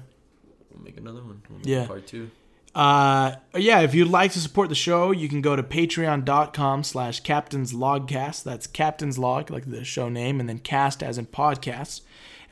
We'll 0.72 0.84
make 0.84 0.96
another 0.96 1.20
one. 1.22 1.42
We'll 1.48 1.58
make 1.58 1.66
Yeah. 1.66 1.86
part 1.86 2.06
two. 2.06 2.30
Uh, 2.74 3.34
yeah, 3.56 3.80
if 3.80 3.94
you'd 3.94 4.08
like 4.08 4.30
to 4.32 4.38
support 4.40 4.68
the 4.68 4.74
show, 4.74 5.10
you 5.10 5.28
can 5.28 5.40
go 5.40 5.56
to 5.56 5.62
patreon.com 5.62 6.84
slash 6.84 7.20
captain's 7.20 7.72
logcast. 7.72 8.44
That's 8.44 8.66
captain's 8.68 9.18
log, 9.18 9.50
like 9.50 9.68
the 9.68 9.84
show 9.84 10.08
name, 10.08 10.38
and 10.38 10.48
then 10.48 10.58
cast 10.60 11.02
as 11.02 11.18
in 11.18 11.26
podcast. 11.26 12.02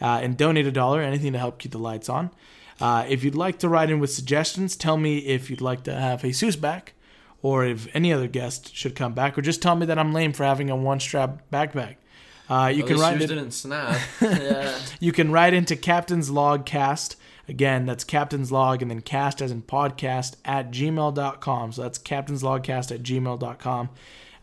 Uh, 0.01 0.21
and 0.23 0.37
donate 0.37 0.67
a 0.67 0.73
dollar, 0.73 1.01
anything 1.01 1.33
to 1.33 1.39
help 1.39 1.59
keep 1.59 1.73
the 1.73 1.79
lights 1.79 2.09
on. 2.09 2.31
Uh, 2.81 3.07
if 3.09 3.25
you'd 3.25 3.35
like 3.35 3.59
to 3.61 3.69
write 3.69 3.89
in 3.89 3.99
with 3.99 4.11
suggestions, 4.11 4.77
tell 4.77 4.97
me 4.97 5.19
if 5.19 5.49
you'd 5.49 5.63
like 5.63 5.83
to 5.85 5.95
have 5.95 6.23
Jesus 6.23 6.57
back, 6.57 6.93
or 7.43 7.65
if 7.65 7.89
any 7.95 8.13
other 8.13 8.29
guest 8.29 8.75
should 8.75 8.95
come 8.95 9.15
back, 9.15 9.39
or 9.39 9.43
just 9.43 9.63
tell 9.63 9.75
me 9.75 9.87
that 9.87 9.99
I'm 9.99 10.13
lame 10.13 10.33
for 10.33 10.45
having 10.45 10.69
a 10.69 10.77
one 10.77 11.01
strap 11.01 11.43
backpack. 11.51 11.97
Uh, 12.49 12.71
you 12.75 12.83
At 12.83 12.89
can 12.89 12.99
write 12.99 13.19
didn't 13.19 13.51
snap. 13.53 14.01
yeah. 14.21 14.79
You 15.01 15.13
can 15.13 15.33
write 15.33 15.55
into 15.55 15.75
Captain's 15.75 16.31
Log 16.31 16.65
Cast. 16.65 17.17
Again, 17.49 17.87
that's 17.87 18.05
Captain's 18.05 18.51
Log 18.51 18.83
and 18.83 18.91
then 18.91 19.01
cast 19.01 19.41
as 19.41 19.51
in 19.51 19.63
podcast 19.63 20.37
at 20.45 20.71
gmail.com. 20.71 21.73
So 21.73 21.83
that's 21.83 21.99
Captain's 21.99 22.43
Logcast 22.43 22.93
at 22.93 23.03
gmail.com. 23.03 23.89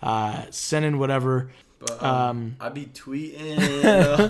Uh, 0.01 0.45
send 0.51 0.85
in 0.85 0.99
whatever. 0.99 1.51
But 1.85 2.03
Um, 2.03 2.15
um, 2.29 2.55
I 2.59 2.69
be 2.69 2.85
tweeting. 2.85 3.83
uh, 3.85 4.29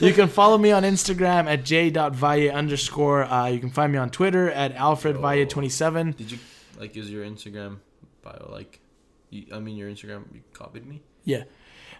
You 0.04 0.12
can 0.12 0.28
follow 0.28 0.58
me 0.58 0.70
on 0.72 0.82
Instagram 0.82 1.46
at 1.46 1.64
j.valle 1.64 2.50
underscore. 2.50 3.24
Uh, 3.24 3.46
you 3.48 3.60
can 3.60 3.70
find 3.70 3.92
me 3.92 3.98
on 3.98 4.10
Twitter 4.10 4.50
at 4.50 4.74
alfredvalle27. 4.74 6.16
did 6.16 6.32
you 6.32 6.38
like 6.78 6.96
is 6.96 7.10
your 7.10 7.24
Instagram 7.24 7.78
bio? 8.22 8.48
Like, 8.50 8.80
you, 9.30 9.46
I 9.52 9.58
mean 9.60 9.76
your 9.76 9.90
Instagram. 9.90 10.24
You 10.32 10.40
copied 10.52 10.86
me. 10.86 11.02
Yeah. 11.24 11.44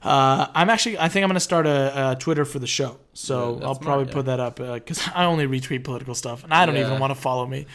Uh, 0.03 0.49
I'm 0.55 0.69
actually, 0.69 0.99
I 0.99 1.09
think 1.09 1.23
I'm 1.25 1.29
going 1.29 1.35
to 1.37 1.41
start 1.41 1.67
a, 1.67 2.11
a 2.11 2.17
Twitter 2.17 2.45
for 2.45 2.59
the 2.59 2.67
show. 2.67 2.99
So 3.15 3.59
Yeah, 3.59 3.67
I'll 3.67 3.75
smart, 3.75 3.81
probably 3.87 4.07
yeah. 4.09 4.13
put 4.13 4.27
that 4.27 4.41
up 4.41 4.57
because 4.57 5.01
I 5.15 5.25
only 5.25 5.47
retweet 5.47 5.83
political 5.85 6.15
stuff 6.15 6.45
and 6.45 6.53
I 6.53 6.67
don't 6.67 6.77
even 6.77 6.99
want 6.99 7.13
to 7.13 7.21
follow 7.21 7.47
me. 7.47 7.67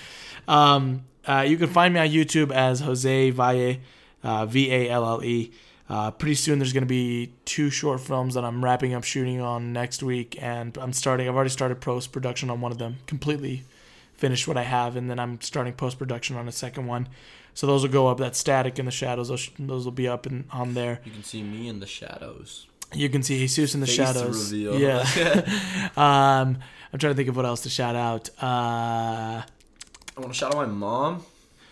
Um, 0.48 1.06
uh, 1.28 1.42
you 1.48 1.58
can 1.58 1.68
find 1.70 1.94
me 1.94 2.00
on 2.00 2.08
YouTube 2.10 2.52
as 2.52 2.80
Jose 2.82 3.32
Valle. 3.32 3.78
uh, 4.24 4.46
V 4.46 4.72
A 4.72 4.90
L 4.90 5.06
L 5.06 5.24
E. 5.24 5.52
Uh, 5.90 6.12
pretty 6.12 6.36
soon, 6.36 6.60
there's 6.60 6.72
going 6.72 6.84
to 6.84 6.88
be 6.88 7.34
two 7.46 7.72
short 7.72 8.00
films 8.00 8.36
that 8.36 8.46
I'm 8.46 8.64
wrapping 8.64 8.94
up 8.94 9.04
shooting 9.04 9.42
on 9.42 9.74
next 9.74 10.04
week, 10.04 10.38
and 10.40 10.78
I'm 10.78 10.94
starting. 10.94 11.28
I've 11.28 11.36
already 11.36 11.50
started 11.50 11.82
post 11.82 12.12
production 12.12 12.50
on 12.52 12.62
one 12.62 12.72
of 12.72 12.78
them, 12.78 12.98
completely 13.08 13.64
finished 14.14 14.48
what 14.48 14.58
I 14.58 14.64
have, 14.64 14.96
and 14.96 15.10
then 15.10 15.20
I'm 15.20 15.42
starting 15.42 15.74
post 15.74 15.98
production 15.98 16.36
on 16.36 16.48
a 16.48 16.52
second 16.52 16.86
one. 16.86 17.10
So 17.56 17.66
those 17.66 17.82
will 17.82 17.92
go 17.92 18.08
up. 18.08 18.20
That 18.20 18.36
static 18.36 18.78
in 18.78 18.86
the 18.86 18.92
shadows. 18.92 19.30
Those, 19.30 19.50
those 19.58 19.86
will 19.86 19.92
be 19.92 20.08
up 20.08 20.28
and 20.28 20.46
on 20.52 20.76
there. 20.76 21.02
You 21.04 21.12
can 21.12 21.24
see 21.24 21.42
me 21.42 21.68
in 21.68 21.80
the 21.80 21.88
shadows. 21.88 22.68
You 22.94 23.10
can 23.10 23.24
see 23.24 23.38
Jesus 23.40 23.74
in 23.74 23.82
the 23.82 23.88
Face 23.88 23.96
shadows. 23.96 24.52
reveal. 24.52 24.80
Yeah. 24.80 25.02
um, 25.98 26.60
I'm 26.92 27.00
trying 27.00 27.14
to 27.14 27.16
think 27.16 27.30
of 27.30 27.36
what 27.36 27.46
else 27.46 27.62
to 27.62 27.70
shout 27.70 27.96
out. 27.96 28.30
Uh, 28.42 29.42
I 29.42 30.22
want 30.22 30.34
to 30.34 30.38
shout 30.38 30.54
out 30.54 30.58
my 30.58 30.66
mom. 30.66 31.24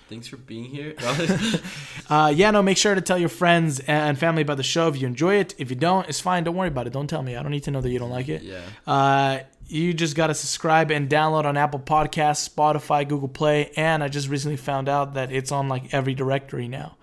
Thanks 0.10 0.28
for 0.28 0.38
being 0.38 0.66
here. 0.66 0.96
uh, 2.10 2.32
yeah, 2.34 2.52
no, 2.52 2.62
make 2.64 2.78
sure 2.78 2.96
to 2.96 3.02
tell 3.02 3.18
your 3.18 3.30
friends 3.30 3.80
and 3.82 4.18
family 4.18 4.42
about 4.42 4.58
the 4.58 4.64
show 4.64 4.88
if 4.88 5.00
you 5.00 5.08
enjoy 5.08 5.36
it. 5.36 5.54
If 5.58 5.70
you 5.70 5.76
don't, 5.76 6.08
it's 6.08 6.20
fine. 6.20 6.44
Don't 6.44 6.56
worry 6.56 6.70
about 6.70 6.88
it. 6.88 6.94
Don't 6.94 7.08
tell 7.08 7.22
me. 7.22 7.36
I 7.36 7.44
don't 7.44 7.52
need 7.52 7.64
to 7.64 7.72
know 7.72 7.82
that 7.82 7.90
you 7.90 8.00
don't 8.00 8.10
like 8.10 8.30
it. 8.30 8.42
yeah. 8.42 8.62
Uh, 8.86 9.40
you 9.70 9.94
just 9.94 10.16
got 10.16 10.28
to 10.28 10.34
subscribe 10.34 10.92
and 10.92 11.10
download 11.10 11.44
on 11.44 11.58
Apple 11.58 11.80
Podcasts, 11.80 12.50
Spotify, 12.50 13.08
Google 13.08 13.28
Play, 13.28 13.72
and 13.76 14.02
I 14.02 14.08
just 14.08 14.30
recently 14.30 14.56
found 14.56 14.88
out 14.88 15.16
that 15.16 15.32
it's 15.32 15.52
on 15.52 15.68
like 15.68 15.94
every 15.94 16.14
directory 16.14 16.68
now. 16.68 16.96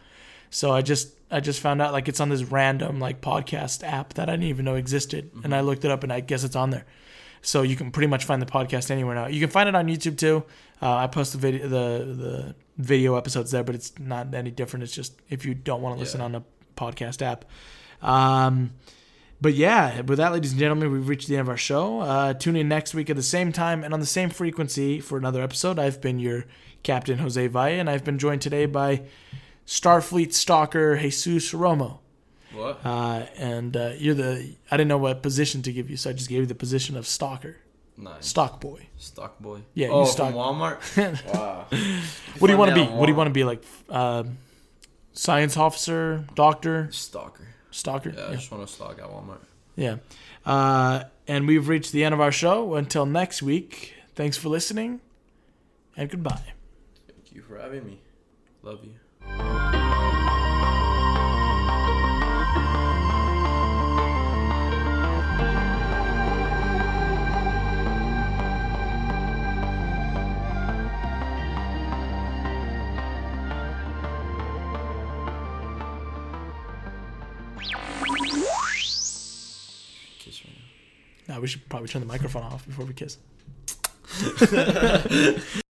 So 0.50 0.72
I 0.72 0.82
just 0.82 1.14
I 1.30 1.40
just 1.40 1.60
found 1.60 1.82
out 1.82 1.92
like 1.92 2.08
it's 2.08 2.20
on 2.20 2.28
this 2.28 2.44
random 2.44 3.00
like 3.00 3.20
podcast 3.20 3.86
app 3.86 4.14
that 4.14 4.28
I 4.28 4.32
didn't 4.32 4.46
even 4.46 4.64
know 4.64 4.76
existed, 4.76 5.30
and 5.42 5.54
I 5.54 5.60
looked 5.60 5.84
it 5.84 5.90
up 5.90 6.04
and 6.04 6.12
I 6.12 6.20
guess 6.20 6.44
it's 6.44 6.56
on 6.56 6.70
there. 6.70 6.86
So 7.42 7.60
you 7.60 7.76
can 7.76 7.90
pretty 7.90 8.06
much 8.06 8.24
find 8.24 8.40
the 8.40 8.46
podcast 8.46 8.90
anywhere 8.90 9.14
now. 9.14 9.26
You 9.26 9.40
can 9.40 9.50
find 9.50 9.68
it 9.68 9.74
on 9.74 9.86
YouTube 9.86 10.16
too. 10.16 10.44
Uh, 10.84 10.96
I 10.96 11.06
post 11.06 11.32
the 11.32 11.38
video 11.38 11.66
the 11.66 12.14
the 12.14 12.54
video 12.76 13.16
episodes 13.16 13.50
there, 13.50 13.64
but 13.64 13.74
it's 13.74 13.92
not 13.98 14.34
any 14.34 14.50
different. 14.50 14.82
It's 14.82 14.92
just 14.92 15.18
if 15.30 15.44
you 15.46 15.54
don't 15.54 15.80
want 15.82 15.96
to 15.96 16.00
listen 16.00 16.20
Yeah. 16.20 16.26
on 16.26 16.34
a 16.34 16.42
podcast 16.76 17.22
app. 17.22 17.46
Um, 18.02 18.72
but 19.40 19.54
yeah, 19.54 20.02
with 20.02 20.18
that, 20.18 20.32
ladies 20.32 20.50
and 20.52 20.60
gentlemen, 20.60 20.90
we've 20.92 21.08
reached 21.08 21.28
the 21.28 21.36
end 21.36 21.42
of 21.42 21.48
our 21.48 21.56
show. 21.56 22.00
Uh, 22.00 22.34
tune 22.34 22.56
in 22.56 22.68
next 22.68 22.94
week 22.94 23.08
at 23.10 23.16
the 23.16 23.22
same 23.22 23.50
time 23.52 23.82
and 23.82 23.94
on 23.94 24.00
the 24.00 24.06
same 24.06 24.28
frequency 24.30 25.00
for 25.00 25.16
another 25.18 25.42
episode. 25.42 25.78
I've 25.78 26.00
been 26.00 26.18
your 26.18 26.44
captain, 26.82 27.18
Jose 27.18 27.46
Valle, 27.46 27.80
and 27.80 27.88
I've 27.88 28.04
been 28.04 28.18
joined 28.18 28.42
today 28.42 28.66
by 28.66 29.02
Starfleet 29.66 30.32
stalker 30.34 30.96
Jesus 30.98 31.52
Romo. 31.52 31.98
What? 32.52 32.84
Uh, 32.84 33.26
and 33.36 33.76
uh, 33.76 33.92
you're 33.98 34.14
the, 34.14 34.54
I 34.70 34.76
didn't 34.76 34.88
know 34.88 34.98
what 34.98 35.22
position 35.22 35.62
to 35.62 35.72
give 35.72 35.88
you, 35.90 35.96
so 35.96 36.10
I 36.10 36.12
just 36.12 36.28
gave 36.28 36.40
you 36.40 36.46
the 36.46 36.54
position 36.54 36.96
of 36.96 37.06
stalker, 37.06 37.56
Nice. 37.96 38.26
stock 38.26 38.60
boy. 38.60 38.88
Stock 38.98 39.38
boy. 39.38 39.60
Yeah, 39.74 39.88
Oh, 39.88 40.00
you 40.00 40.06
from 40.06 40.12
stock- 40.12 40.34
Walmart. 40.34 40.78
wow. 41.34 41.66
What 42.38 42.48
do 42.48 42.52
you 42.52 42.58
want 42.58 42.70
to 42.70 42.74
be? 42.74 42.84
Find 42.84 42.98
What 42.98 43.06
do 43.06 43.12
you 43.12 43.16
want 43.16 43.28
to 43.28 43.32
be 43.32 43.44
like? 43.44 43.62
Uh, 43.88 44.24
science 45.12 45.56
officer, 45.56 46.24
doctor, 46.34 46.88
Stalker. 46.90 47.46
stalker? 47.70 48.12
Yeah, 48.16 48.28
I 48.30 48.34
just 48.34 48.50
want 48.50 48.66
to 48.66 48.72
stalk 48.72 48.98
at 48.98 49.04
Walmart. 49.04 49.38
Yeah. 49.76 49.96
Uh, 50.44 51.04
and 51.28 51.46
we've 51.46 51.68
reached 51.68 51.92
the 51.92 52.04
end 52.04 52.14
of 52.14 52.20
our 52.20 52.32
show. 52.32 52.74
Until 52.74 53.06
next 53.06 53.42
week, 53.42 53.94
thanks 54.14 54.36
for 54.36 54.48
listening 54.48 55.00
and 55.96 56.10
goodbye. 56.10 56.52
Thank 57.06 57.32
you 57.32 57.42
for 57.42 57.58
having 57.58 57.84
me. 57.86 58.00
Love 58.62 58.80
you. 58.84 60.03
Now 81.34 81.40
we 81.40 81.48
should 81.48 81.68
probably 81.68 81.88
turn 81.88 81.98
the 81.98 82.06
microphone 82.06 82.44
off 82.44 82.64
before 82.64 82.84
we 82.84 82.94
kiss. 82.94 83.18